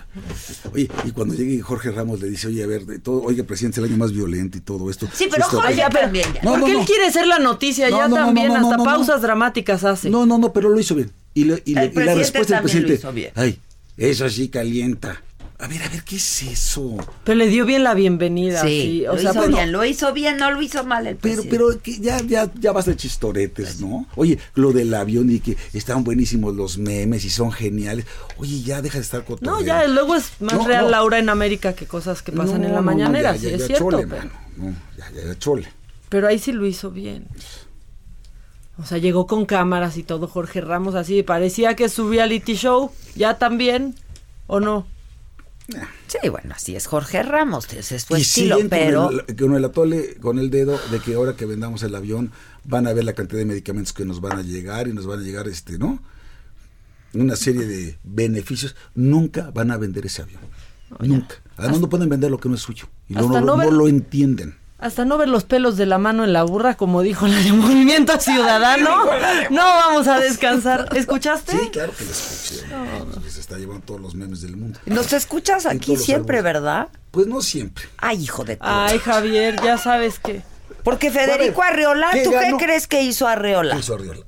Oye, 0.73 0.91
y 1.05 1.11
cuando 1.13 1.35
llegue 1.35 1.61
Jorge 1.61 1.91
Ramos 1.93 2.21
le 2.21 2.29
dice, 2.29 2.49
oye, 2.49 2.63
a 2.65 2.67
ver, 2.67 2.87
de 2.87 2.99
todo, 2.99 3.23
oiga, 3.23 3.45
presidente, 3.45 3.81
es 3.81 3.85
el 3.85 3.91
año 3.91 3.99
más 3.99 4.13
violento 4.13 4.59
y 4.59 4.61
todo 4.61 4.91
esto. 4.91 5.09
Sí, 5.15 5.29
pero 5.31 5.45
Jorge 5.45 5.77
ya, 5.77 5.89
pero- 5.91 6.03
también. 6.03 6.27
ya. 6.35 6.43
No, 6.43 6.53
Porque 6.59 6.73
no, 6.73 6.81
él 6.81 6.87
quiere 6.87 7.13
ser 7.13 7.27
la 7.29 7.39
noticia, 7.39 7.89
No, 7.91 7.99
ya 7.99 8.09
no, 8.09 8.17
no, 8.17 8.25
también, 8.27 8.49
no, 8.49 8.55
no, 8.55 8.67
hasta 8.67 8.77
no, 8.79 8.85
no. 8.85 8.91
pausas 8.91 9.23
dramáticas 9.23 9.85
hace. 9.85 10.11
No, 10.11 10.27
no, 10.27 10.39
no, 10.39 10.53
pero 10.53 10.71
lo 10.71 10.81
hizo 10.81 10.95
bien. 10.97 11.11
Y, 11.35 11.45
le- 11.45 11.63
y 11.65 11.75
le- 11.75 11.85
El 11.85 11.93
y 11.93 12.05
la 12.05 12.15
respuesta 12.15 12.55
del 12.55 12.63
presidente, 12.65 12.95
hizo 12.95 13.13
bien. 13.13 13.31
ay, 13.37 13.59
eso 13.97 14.29
sí 14.29 14.49
calienta. 14.49 15.23
A 15.61 15.67
ver, 15.67 15.83
a 15.83 15.89
ver, 15.89 16.05
¿qué 16.05 16.15
es 16.17 16.43
eso? 16.45 16.97
Pero 17.25 17.37
le 17.37 17.49
dio 17.49 17.67
bien 17.67 17.83
la 17.83 17.93
bienvenida. 17.95 18.63
Sí, 18.63 18.69
sí, 19.01 19.07
O 19.09 19.15
lo 19.15 19.19
sea, 19.21 19.31
hizo 19.33 19.41
bueno, 19.41 19.57
bien, 19.57 19.73
lo 19.73 19.85
hizo 19.85 20.13
bien, 20.13 20.37
no 20.37 20.53
lo 20.53 20.63
hizo 20.63 20.85
mal 20.85 21.05
el 21.09 21.17
Pero, 21.17 21.43
presidente. 21.43 21.51
pero 21.51 21.83
que 21.83 21.99
ya, 21.99 22.21
ya, 22.23 22.49
ya 22.61 22.71
basta 22.71 22.93
de 22.93 22.97
chistoretes, 22.97 23.81
¿no? 23.81 24.07
Oye, 24.15 24.39
lo 24.55 24.73
del 24.73 24.95
avión 24.95 25.29
y 25.31 25.41
que 25.41 25.57
están 25.73 26.05
buenísimos 26.05 26.55
los 26.55 26.79
memes 26.79 27.25
y 27.25 27.31
son 27.31 27.51
geniales. 27.51 28.07
Oye, 28.37 28.63
ya 28.63 28.81
deja 28.83 28.99
de 28.99 29.03
estar 29.03 29.21
No, 29.23 29.27
cotorreando. 29.27 29.65
ya 29.65 29.89
luego 29.89 30.15
es 30.15 30.31
más 30.41 30.55
No, 30.55 30.65
real 30.69 30.85
no. 30.85 30.91
Laura 30.93 31.19
en 31.19 31.29
América 31.29 31.73
que 31.73 31.87
cosas 31.87 32.23
que 32.23 32.31
pasan 32.31 32.61
No, 32.61 32.67
en 32.69 32.73
la 32.75 32.81
no, 32.81 32.83
no, 32.83 32.83
mañanera, 32.83 33.35
ya, 33.35 33.41
sí, 33.41 33.47
ya, 33.51 33.53
es 33.57 33.61
ya, 33.63 33.67
cierto. 33.67 33.85
chole, 33.91 34.07
pero, 34.07 34.17
mano. 34.23 34.31
No, 34.59 34.75
ya, 34.97 35.11
ya, 35.11 35.25
ya, 35.27 35.39
chole. 35.41 35.67
pero 36.09 36.29
ahí 36.29 36.39
sí 36.39 36.53
lo 36.53 36.67
hizo 36.67 36.93
bien. 36.93 37.27
O 38.81 38.87
sea, 38.87 38.99
llegó 38.99 39.27
con 39.27 39.45
cámaras 39.45 39.97
y 39.97 40.05
todo 40.05 40.29
Jorge 40.29 40.61
Ramos 40.61 40.95
así, 40.95 41.25
parecía 41.25 41.75
que 41.75 41.89
subía 41.89 42.27
reality 42.27 42.55
show, 42.55 42.93
ya 43.17 43.39
también, 43.39 43.97
¿o 44.47 44.61
no? 44.61 44.87
Sí, 46.07 46.29
bueno, 46.31 46.55
así 46.55 46.75
es 46.77 46.87
Jorge 46.87 47.23
Ramos, 47.23 47.67
ese 47.75 47.97
es 47.97 48.03
su 48.05 48.17
y 48.17 48.23
estilo, 48.23 48.57
siguen 48.57 48.71
con 48.71 48.79
pero 48.79 49.11
el- 49.11 49.37
con 49.37 49.55
el 49.55 49.65
atole 49.65 50.15
con 50.17 50.39
el 50.39 50.49
dedo 50.51 50.81
de 50.91 50.99
que 51.01 51.15
ahora 51.15 51.35
que 51.37 51.45
vendamos 51.45 51.83
el 51.83 51.95
avión 51.95 52.33
van 52.65 52.87
a 52.87 52.93
ver 52.95 53.05
la 53.05 53.13
cantidad 53.13 53.39
de 53.41 53.45
medicamentos 53.45 53.93
que 53.93 54.05
nos 54.07 54.21
van 54.23 54.39
a 54.39 54.43
llegar 54.43 54.89
y 54.89 54.93
nos 54.95 55.07
van 55.07 55.21
a 55.21 55.23
llegar 55.23 55.47
este 55.49 55.79
no 55.79 56.03
una 57.15 57.37
serie 57.37 57.67
de 57.67 57.99
beneficios. 58.05 58.77
Nunca 58.95 59.51
van 59.53 59.71
a 59.71 59.77
vender 59.79 60.05
ese 60.07 60.23
avión. 60.23 60.41
Nunca. 61.01 61.37
Además 61.57 61.81
no 61.81 61.89
pueden 61.89 62.09
vender 62.09 62.31
lo 62.31 62.39
que 62.39 62.49
no 62.49 62.55
es 62.55 62.61
suyo 62.63 62.87
y 63.09 63.15
no, 63.15 63.29
no- 63.29 63.41
no 63.41 63.57
ver- 63.57 63.71
no 63.71 63.79
lo 63.79 63.89
entienden. 63.89 64.57
Hasta 64.79 65.05
no 65.05 65.19
ver 65.19 65.29
los 65.29 65.43
pelos 65.45 65.77
de 65.77 65.87
la 65.87 65.99
mano 65.99 66.23
en 66.25 66.33
la 66.33 66.45
burra, 66.45 66.77
como 66.77 67.03
dijo 67.03 67.27
la 67.27 67.37
de 67.41 67.53
Movimiento 67.53 68.13
Ciudadano, 68.21 68.91
no 69.51 69.63
vamos 69.63 70.07
a 70.07 70.21
descansar. 70.21 70.89
¿Escuchaste? 70.97 71.53
sí 71.53 71.69
claro 71.73 71.93
que 71.99 72.05
lo 72.05 72.11
escuché 72.13 72.65
está 73.49 73.59
llevando 73.59 73.85
todos 73.87 74.01
los 74.01 74.15
memes 74.15 74.43
del 74.43 74.57
mundo 74.57 74.79
nos 74.85 75.13
escuchas 75.15 75.65
aquí 75.65 75.97
siempre. 75.97 76.43
¿verdad? 76.43 76.89
pues 77.11 77.27
no 77.27 77.41
siempre 77.41 77.85
Ay, 77.97 78.23
hijo 78.23 78.45
de 78.45 78.57
todo. 78.57 78.69
Ay, 78.69 78.99
Javier, 78.99 79.57
ya 79.65 79.79
sabes 79.79 80.19
que... 80.19 80.43
Porque 80.85 81.11
Federico 81.11 81.63
Arreola, 81.63 82.11
¿qué 82.13 82.25
¿tú 82.25 82.31
ganó? 82.31 82.59
qué 82.59 82.65
crees 82.65 82.87
que 82.87 83.03
hizo 83.03 83.27
Arreola? 83.27 83.75
¿Qué 83.75 83.81
hizo 83.81 83.95
Arriola? 83.95 84.25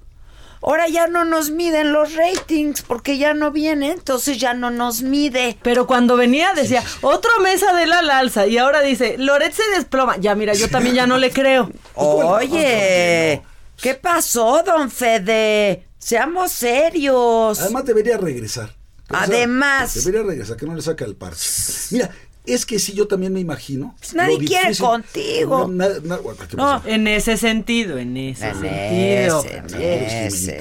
Ahora 0.62 0.88
ya 0.88 1.06
no 1.06 1.24
nos 1.24 1.50
miden 1.50 1.92
los 1.92 2.14
ratings 2.14 2.82
porque 2.82 3.16
ya 3.16 3.32
no 3.32 3.50
viene, 3.50 3.92
entonces 3.92 4.38
ya 4.38 4.52
no 4.52 4.70
nos 4.70 5.02
mide. 5.02 5.56
Pero 5.62 5.86
cuando 5.86 6.16
venía 6.16 6.52
decía, 6.54 6.82
otro 7.00 7.30
mesa 7.42 7.72
de 7.72 7.86
la 7.86 8.00
alza, 8.18 8.46
y 8.46 8.58
ahora 8.58 8.82
dice, 8.82 9.16
Loret 9.16 9.54
se 9.54 9.62
desploma. 9.74 10.18
Ya, 10.18 10.34
mira, 10.34 10.52
yo 10.52 10.68
también 10.68 10.96
ya 10.96 11.06
no 11.06 11.16
le 11.16 11.30
creo. 11.30 11.70
Oye, 11.94 13.42
¿qué 13.80 13.94
pasó, 13.94 14.62
don 14.62 14.90
Fede? 14.90 15.86
Seamos 15.98 16.52
serios. 16.52 17.58
Además 17.60 17.86
debería 17.86 18.18
regresar. 18.18 18.79
Además. 19.10 19.94
Debería 19.94 20.22
regresar, 20.22 20.56
que 20.56 20.66
no 20.66 20.74
le 20.74 20.82
saca 20.82 21.04
el 21.04 21.16
parche. 21.16 21.48
Mira, 21.90 22.10
es 22.46 22.64
que 22.66 22.78
sí, 22.78 22.92
yo 22.92 23.06
también 23.08 23.32
me 23.32 23.40
imagino. 23.40 23.94
Pues 23.98 24.14
nadie 24.14 24.38
lo 24.40 24.46
quiere 24.46 24.68
difícil- 24.70 24.86
contigo. 24.86 25.58
No, 25.60 25.68
na- 25.68 25.98
na- 26.02 26.16
bueno, 26.18 26.38
¿qué 26.48 26.56
No, 26.56 26.82
en 26.86 27.06
ese 27.06 27.36
sentido, 27.36 27.98
en 27.98 28.16
ese 28.16 28.48
En 28.48 28.60
sentido. 28.60 29.44
ese, 29.44 29.56
en 29.56 30.26
ese. 30.26 30.60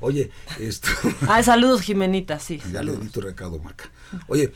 Oye, 0.00 0.30
esto. 0.58 0.88
Ah, 1.28 1.42
saludos, 1.42 1.82
Jimenita, 1.82 2.38
sí. 2.40 2.60
ya 2.72 2.82
le 2.82 2.96
di 2.96 3.08
tu 3.08 3.20
recado, 3.20 3.58
Maca. 3.58 3.90
Oye, 4.28 4.52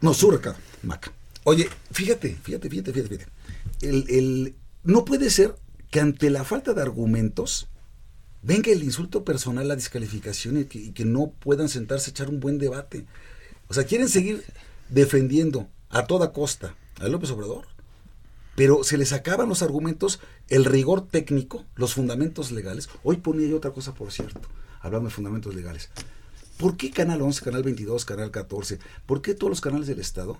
no, 0.00 0.14
su 0.14 0.30
recado, 0.30 0.56
Maca. 0.82 1.12
Oye, 1.44 1.68
fíjate, 1.92 2.36
fíjate, 2.42 2.68
fíjate, 2.70 2.92
fíjate. 2.92 3.16
fíjate. 3.16 3.32
El, 3.80 4.04
el- 4.08 4.54
no 4.84 5.04
puede 5.04 5.30
ser 5.30 5.54
que 5.90 6.00
ante 6.00 6.30
la 6.30 6.44
falta 6.44 6.72
de 6.74 6.82
argumentos 6.82 7.67
venga 8.48 8.72
el 8.72 8.82
insulto 8.82 9.24
personal, 9.24 9.68
la 9.68 9.76
descalificación 9.76 10.56
y 10.56 10.64
que, 10.64 10.78
y 10.78 10.92
que 10.92 11.04
no 11.04 11.32
puedan 11.38 11.68
sentarse 11.68 12.08
a 12.08 12.12
echar 12.12 12.30
un 12.30 12.40
buen 12.40 12.56
debate. 12.58 13.04
O 13.68 13.74
sea, 13.74 13.84
quieren 13.84 14.08
seguir 14.08 14.42
defendiendo 14.88 15.68
a 15.90 16.06
toda 16.06 16.32
costa 16.32 16.74
a 16.98 17.08
López 17.08 17.30
Obrador, 17.30 17.66
pero 18.56 18.84
se 18.84 18.96
les 18.96 19.12
acaban 19.12 19.50
los 19.50 19.60
argumentos, 19.60 20.18
el 20.48 20.64
rigor 20.64 21.06
técnico, 21.06 21.66
los 21.74 21.92
fundamentos 21.92 22.50
legales. 22.50 22.88
Hoy 23.02 23.18
ponía 23.18 23.46
yo 23.46 23.58
otra 23.58 23.72
cosa, 23.72 23.92
por 23.92 24.12
cierto, 24.12 24.40
hablando 24.80 25.10
de 25.10 25.14
fundamentos 25.14 25.54
legales. 25.54 25.90
¿Por 26.56 26.78
qué 26.78 26.90
Canal 26.90 27.20
11, 27.20 27.44
Canal 27.44 27.62
22, 27.62 28.06
Canal 28.06 28.30
14, 28.30 28.78
por 29.04 29.20
qué 29.20 29.34
todos 29.34 29.50
los 29.50 29.60
canales 29.60 29.88
del 29.88 30.00
Estado 30.00 30.38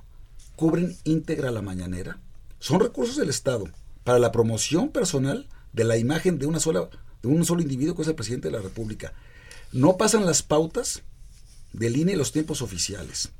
cubren 0.56 0.96
íntegra 1.04 1.50
la 1.50 1.60
mañanera? 1.60 2.18
Son 2.58 2.80
recursos 2.80 3.16
del 3.16 3.28
Estado 3.28 3.68
para 4.02 4.18
la 4.18 4.32
promoción 4.32 4.88
personal 4.88 5.46
de 5.74 5.84
la 5.84 5.98
imagen 5.98 6.38
de 6.38 6.46
una 6.46 6.58
sola 6.58 6.88
de 7.22 7.28
un 7.28 7.44
solo 7.44 7.62
individuo 7.62 7.94
que 7.94 8.02
es 8.02 8.08
el 8.08 8.14
presidente 8.14 8.48
de 8.48 8.56
la 8.56 8.62
República. 8.62 9.12
No 9.72 9.96
pasan 9.96 10.24
las 10.26 10.42
pautas 10.42 11.02
del 11.72 11.96
INE 11.96 12.12
y 12.12 12.16
los 12.16 12.32
tiempos 12.32 12.62
oficiales. 12.62 13.30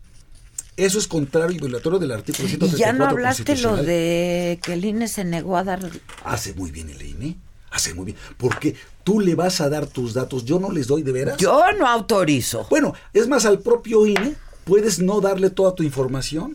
Eso 0.76 0.98
es 0.98 1.08
contrario 1.08 1.56
y 1.56 1.58
violatorio 1.60 1.98
del 1.98 2.12
artículo 2.12 2.46
Y 2.46 2.50
134 2.52 2.78
ya 2.78 2.92
no 2.92 3.06
hablaste 3.10 3.56
lo 3.58 3.76
de 3.76 4.60
que 4.62 4.74
el 4.74 4.84
INE 4.84 5.08
se 5.08 5.24
negó 5.24 5.56
a 5.56 5.64
dar... 5.64 5.80
Hace 6.24 6.54
muy 6.54 6.70
bien 6.70 6.88
el 6.90 7.02
INE. 7.02 7.36
Hace 7.70 7.94
muy 7.94 8.04
bien. 8.06 8.18
Porque 8.36 8.76
tú 9.02 9.18
le 9.20 9.34
vas 9.34 9.60
a 9.60 9.68
dar 9.68 9.86
tus 9.86 10.14
datos. 10.14 10.44
Yo 10.44 10.60
no 10.60 10.70
les 10.70 10.86
doy 10.86 11.02
de 11.02 11.10
veras. 11.12 11.36
Yo 11.38 11.64
no 11.78 11.86
autorizo. 11.86 12.66
Bueno, 12.70 12.94
es 13.12 13.26
más, 13.26 13.44
al 13.44 13.58
propio 13.60 14.06
INE 14.06 14.36
puedes 14.64 15.00
no 15.00 15.20
darle 15.20 15.50
toda 15.50 15.74
tu 15.74 15.82
información. 15.82 16.54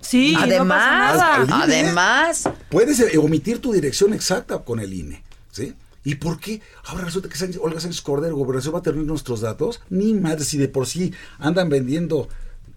Sí, 0.00 0.34
Además, 0.36 1.14
no 1.14 1.18
pasa 1.20 1.34
Al 1.36 1.46
nada. 1.48 1.64
INE. 1.66 1.74
además, 1.78 2.48
Puedes 2.68 3.00
eh, 3.00 3.16
omitir 3.18 3.60
tu 3.60 3.72
dirección 3.72 4.12
exacta 4.12 4.58
con 4.58 4.78
el 4.80 4.92
INE. 4.92 5.22
¿Sí? 5.52 5.74
¿Y 6.04 6.16
por 6.16 6.40
qué? 6.40 6.60
Ahora 6.86 7.04
resulta 7.04 7.28
que 7.28 7.36
Sánchez- 7.36 7.60
Olga 7.62 7.80
Sánchez 7.80 8.02
Cordero, 8.02 8.36
gobernación, 8.36 8.74
va 8.74 8.78
a 8.80 8.82
tener 8.82 9.02
nuestros 9.04 9.40
datos. 9.40 9.80
Ni 9.88 10.14
madre, 10.14 10.44
si 10.44 10.58
de 10.58 10.68
por 10.68 10.86
sí 10.86 11.12
andan 11.38 11.68
vendiendo 11.68 12.28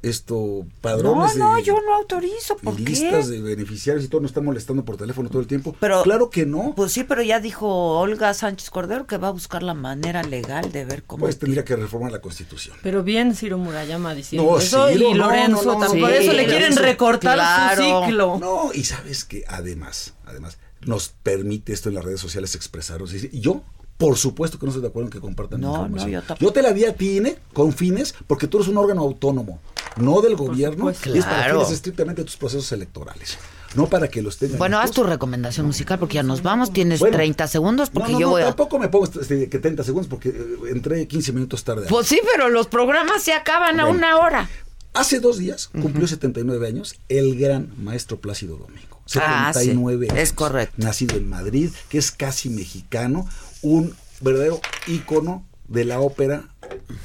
esto 0.01 0.35
no, 0.35 0.67
padrones 0.81 1.35
no, 1.35 1.55
de 1.55 1.63
yo 1.63 1.73
no 1.83 1.95
autorizo. 1.95 2.55
¿Por 2.57 2.79
listas 2.79 3.25
qué? 3.25 3.31
de 3.31 3.41
beneficiarios 3.41 4.05
y 4.05 4.07
todo, 4.07 4.21
nos 4.21 4.29
están 4.29 4.45
molestando 4.45 4.85
por 4.85 4.97
teléfono 4.97 5.29
todo 5.29 5.39
el 5.41 5.47
tiempo. 5.47 5.75
Pero- 5.79 6.03
claro 6.03 6.29
que 6.29 6.45
no. 6.45 6.73
Pues 6.75 6.91
sí, 6.91 7.03
pero 7.03 7.23
ya 7.23 7.39
dijo 7.39 7.67
Olga 7.97 8.31
Sánchez 8.35 8.69
Cordero 8.69 9.07
que 9.07 9.17
va 9.17 9.29
a 9.29 9.31
buscar 9.31 9.63
la 9.63 9.73
manera 9.73 10.21
legal 10.21 10.71
de 10.71 10.85
ver 10.85 11.03
cómo... 11.03 11.21
Pues 11.21 11.39
tendría 11.39 11.65
que 11.65 11.75
reformar 11.75 12.11
la 12.11 12.21
constitución. 12.21 12.77
Pero 12.83 13.01
bien 13.01 13.33
Ciro 13.35 13.57
Murayama 13.57 14.13
diciendo 14.13 14.51
No, 14.51 14.59
eso 14.59 14.87
Ciro, 14.89 15.09
y 15.09 15.13
no, 15.13 15.25
Lorenzo 15.25 15.63
no, 15.65 15.79
no, 15.79 15.93
no, 15.95 15.99
Por 15.99 16.11
eso 16.11 16.33
le 16.33 16.45
quieren 16.45 16.75
recortar 16.75 17.33
claro. 17.37 17.83
su 17.83 18.05
ciclo. 18.05 18.37
No, 18.39 18.71
y 18.73 18.83
sabes 18.83 19.25
que 19.25 19.43
además, 19.47 20.13
además, 20.27 20.59
nos 20.85 21.09
permite 21.09 21.73
esto 21.73 21.89
en 21.89 21.95
las 21.95 22.05
redes 22.05 22.19
sociales 22.19 22.55
expresarnos. 22.55 23.13
Y 23.13 23.39
yo, 23.39 23.61
por 23.97 24.17
supuesto 24.17 24.59
que 24.59 24.65
no 24.65 24.71
estoy 24.71 24.81
de 24.81 24.87
acuerdo 24.89 25.07
en 25.07 25.11
que 25.11 25.19
compartan 25.19 25.61
No, 25.61 25.73
información. 25.73 26.11
no, 26.11 26.19
yo 26.19 26.27
tampoco. 26.27 26.53
te 26.53 26.61
la 26.61 26.73
di 26.73 26.85
a 26.85 26.95
ti, 26.95 27.17
INE, 27.17 27.37
con 27.53 27.73
fines, 27.73 28.15
porque 28.27 28.47
tú 28.47 28.57
eres 28.57 28.67
un 28.69 28.77
órgano 28.77 29.01
autónomo, 29.01 29.59
no 29.97 30.21
del 30.21 30.35
gobierno, 30.35 30.89
y 30.89 30.93
es 31.17 31.25
para 31.25 31.37
Claro. 31.45 31.59
fines 31.61 31.71
estrictamente 31.73 32.23
tus 32.23 32.37
procesos 32.37 32.71
electorales. 32.71 33.37
No 33.75 33.87
para 33.87 34.07
que 34.07 34.21
los 34.21 34.37
tengan. 34.37 34.57
Bueno, 34.57 34.79
haz 34.79 34.91
tu 34.91 35.03
recomendación 35.03 35.65
musical 35.65 35.99
porque 35.99 36.15
ya 36.15 36.23
nos 36.23 36.41
vamos. 36.41 36.71
Tienes 36.71 37.01
Bueno. 37.01 37.17
30 37.17 37.45
segundos 37.49 37.89
porque 37.89 38.13
no, 38.13 38.19
yo 38.21 38.27
no, 38.27 38.31
voy 38.31 38.41
a... 38.43 38.45
tampoco 38.45 38.79
me 38.79 38.87
pongo 38.87 39.03
este, 39.05 39.49
que 39.49 39.59
30 39.59 39.83
segundos 39.83 40.07
porque 40.07 40.29
eh, 40.29 40.57
entré 40.71 41.05
15 41.05 41.33
minutos 41.33 41.65
tarde. 41.65 41.85
Pues 41.89 42.07
sí, 42.07 42.17
pero 42.33 42.47
los 42.47 42.67
programas 42.67 43.21
se 43.23 43.33
acaban 43.33 43.81
a 43.81 43.87
una 43.87 44.17
hora. 44.17 44.49
Hace 44.93 45.19
dos 45.19 45.37
días 45.39 45.67
cumplió 45.81 46.07
79 46.07 46.65
años 46.65 46.95
el 47.09 47.37
gran 47.37 47.69
maestro 47.83 48.17
Plácido 48.21 48.55
Domingo. 48.55 48.94
Ah, 49.15 49.51
sí. 49.53 49.59
79 49.59 50.07
Es 50.07 50.13
años. 50.13 50.31
correcto. 50.33 50.75
Nacido 50.77 51.17
en 51.17 51.29
Madrid, 51.29 51.69
que 51.89 51.97
es 51.97 52.11
casi 52.11 52.49
mexicano, 52.49 53.27
un 53.61 53.93
verdadero 54.21 54.59
ícono 54.87 55.45
de 55.67 55.85
la 55.85 55.99
ópera, 55.99 56.43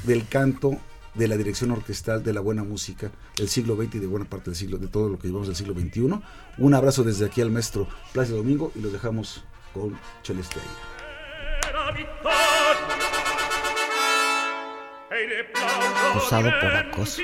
del 0.05 0.27
canto, 0.29 0.79
de 1.15 1.29
la 1.29 1.37
dirección 1.37 1.71
orquestal, 1.73 2.23
de 2.23 2.33
la 2.33 2.41
buena 2.41 2.63
música 2.63 3.11
del 3.37 3.49
siglo 3.49 3.77
XX 3.77 3.97
y 3.97 3.99
de 3.99 4.07
buena 4.07 4.27
parte 4.27 4.51
del 4.51 4.57
siglo, 4.57 4.79
de 4.79 4.87
todo 4.87 5.09
lo 5.09 5.19
que 5.19 5.27
llevamos 5.29 5.49
del 5.49 5.57
siglo 5.57 5.75
XXI. 5.75 6.21
Un 6.59 6.75
abrazo 6.75 7.03
desde 7.05 7.27
aquí 7.27 7.41
al 7.41 7.51
maestro 7.51 7.89
Plácido 8.13 8.39
Domingo 8.39 8.73
y 8.75 8.81
los 8.81 8.93
dejamos 8.93 9.43
con 9.75 9.99
Celeste 10.23 10.57
Aira. 10.61 10.71
Acusado 16.11 16.51
por 16.61 16.75
acoso. 16.77 17.23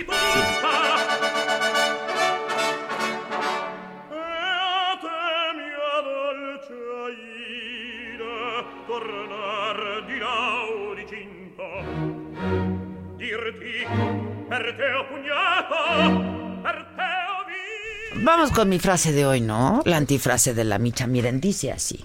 Vamos 18.22 18.50
con 18.50 18.68
mi 18.68 18.78
frase 18.78 19.12
de 19.12 19.26
hoy, 19.26 19.40
¿no? 19.40 19.82
La 19.84 19.98
antifrase 19.98 20.54
de 20.54 20.64
la 20.64 20.78
micha. 20.78 21.06
Miren, 21.06 21.40
dice 21.40 21.70
así. 21.70 22.04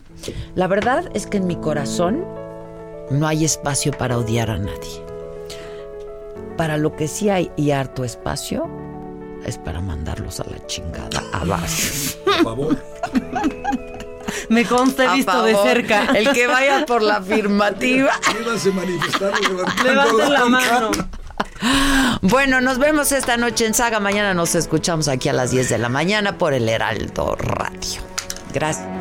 La 0.56 0.68
verdad 0.68 1.10
es 1.14 1.26
que 1.26 1.38
en 1.38 1.48
mi 1.48 1.56
corazón 1.56 2.26
no 3.10 3.28
hay 3.28 3.46
espacio 3.46 3.92
para 3.92 4.18
odiar 4.18 4.50
a 4.52 4.58
nadie. 4.58 5.04
Para 6.58 6.78
lo 6.78 6.96
que 6.96 7.08
sí 7.08 7.30
hay 7.30 7.52
y 7.56 7.72
harto 7.72 8.04
espacio 8.04 8.70
es 9.46 9.58
para 9.58 9.82
mandarlos 9.82 10.40
a 10.40 10.46
la 10.46 10.66
chingada 10.68 11.24
a 11.34 11.44
base. 11.46 12.18
Por 12.24 12.44
favor. 12.44 12.78
Me 14.50 14.66
consta, 14.66 15.06
he 15.06 15.08
A 15.08 15.14
visto 15.14 15.44
de 15.44 15.56
cerca. 15.56 16.06
El 16.16 16.32
que 16.34 16.48
vaya 16.48 16.86
por 16.86 17.02
la 17.02 17.18
afirmativa. 17.18 18.12
Síganse 18.38 18.72
manifestando, 18.72 19.40
levantando 19.40 19.84
Levanten 19.84 20.34
la 20.34 20.46
mano. 20.46 20.92
Bueno, 22.22 22.62
nos 22.62 22.78
vemos 22.78 23.12
esta 23.12 23.36
noche 23.36 23.66
en 23.66 23.74
Saga. 23.74 24.00
Mañana 24.00 24.36
nos 24.36 24.54
escuchamos 24.54 25.08
aquí 25.08 25.28
a 25.30 25.34
las 25.34 25.50
10 25.50 25.70
de 25.70 25.78
la 25.80 25.90
mañana 25.90 26.38
por 26.38 26.54
el 26.54 26.70
Heraldo 26.70 27.36
Radio. 27.36 28.02
Gracias. 28.54 29.01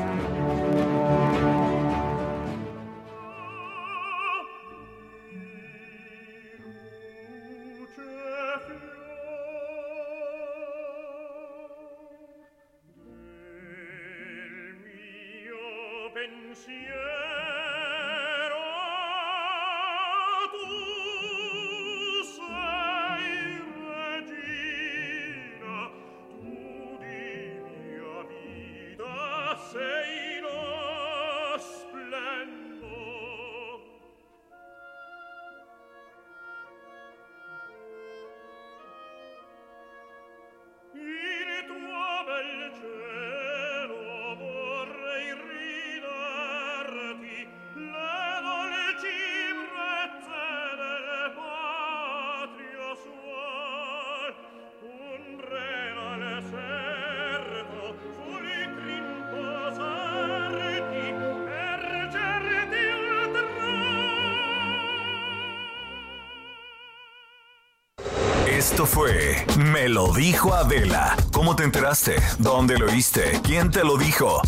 Lo 69.91 70.13
dijo 70.13 70.55
Adela. 70.55 71.17
¿Cómo 71.33 71.57
te 71.57 71.65
enteraste? 71.65 72.17
¿Dónde 72.39 72.79
lo 72.79 72.87
oíste? 72.87 73.41
¿Quién 73.43 73.71
te 73.71 73.83
lo 73.83 73.97
dijo? 73.97 74.41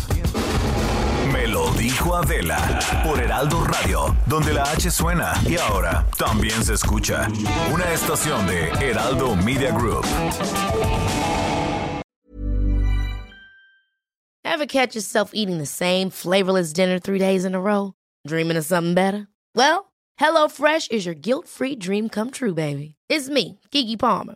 Me 1.33 1.47
lo 1.47 1.69
dijo 1.73 2.15
Adela 2.15 2.79
por 3.03 3.19
Heraldo 3.19 3.63
Radio, 3.65 4.15
donde 4.25 4.53
la 4.53 4.63
H 4.63 4.89
suena 4.89 5.33
y 5.45 5.57
ahora 5.57 6.05
también 6.17 6.63
se 6.63 6.73
escucha. 6.73 7.27
Una 7.73 7.91
estación 7.91 8.47
de 8.47 8.69
Heraldo 8.79 9.35
Media 9.35 9.71
Group. 9.71 10.05
Ever 14.45 14.65
catch 14.65 14.95
yourself 14.95 15.31
eating 15.33 15.57
the 15.57 15.65
same 15.65 16.09
flavorless 16.09 16.71
dinner 16.73 16.99
three 16.99 17.19
days 17.19 17.43
in 17.43 17.55
a 17.55 17.59
row? 17.59 17.93
Dreaming 18.25 18.55
of 18.55 18.65
something 18.65 18.93
better? 18.93 19.27
Well, 19.55 19.91
HelloFresh 20.21 20.91
is 20.91 21.05
your 21.05 21.15
guilt-free 21.15 21.77
dream 21.77 22.07
come 22.07 22.29
true, 22.31 22.53
baby. 22.53 22.95
It's 23.09 23.29
me, 23.29 23.59
Kiki 23.71 23.97
Palmer. 23.97 24.35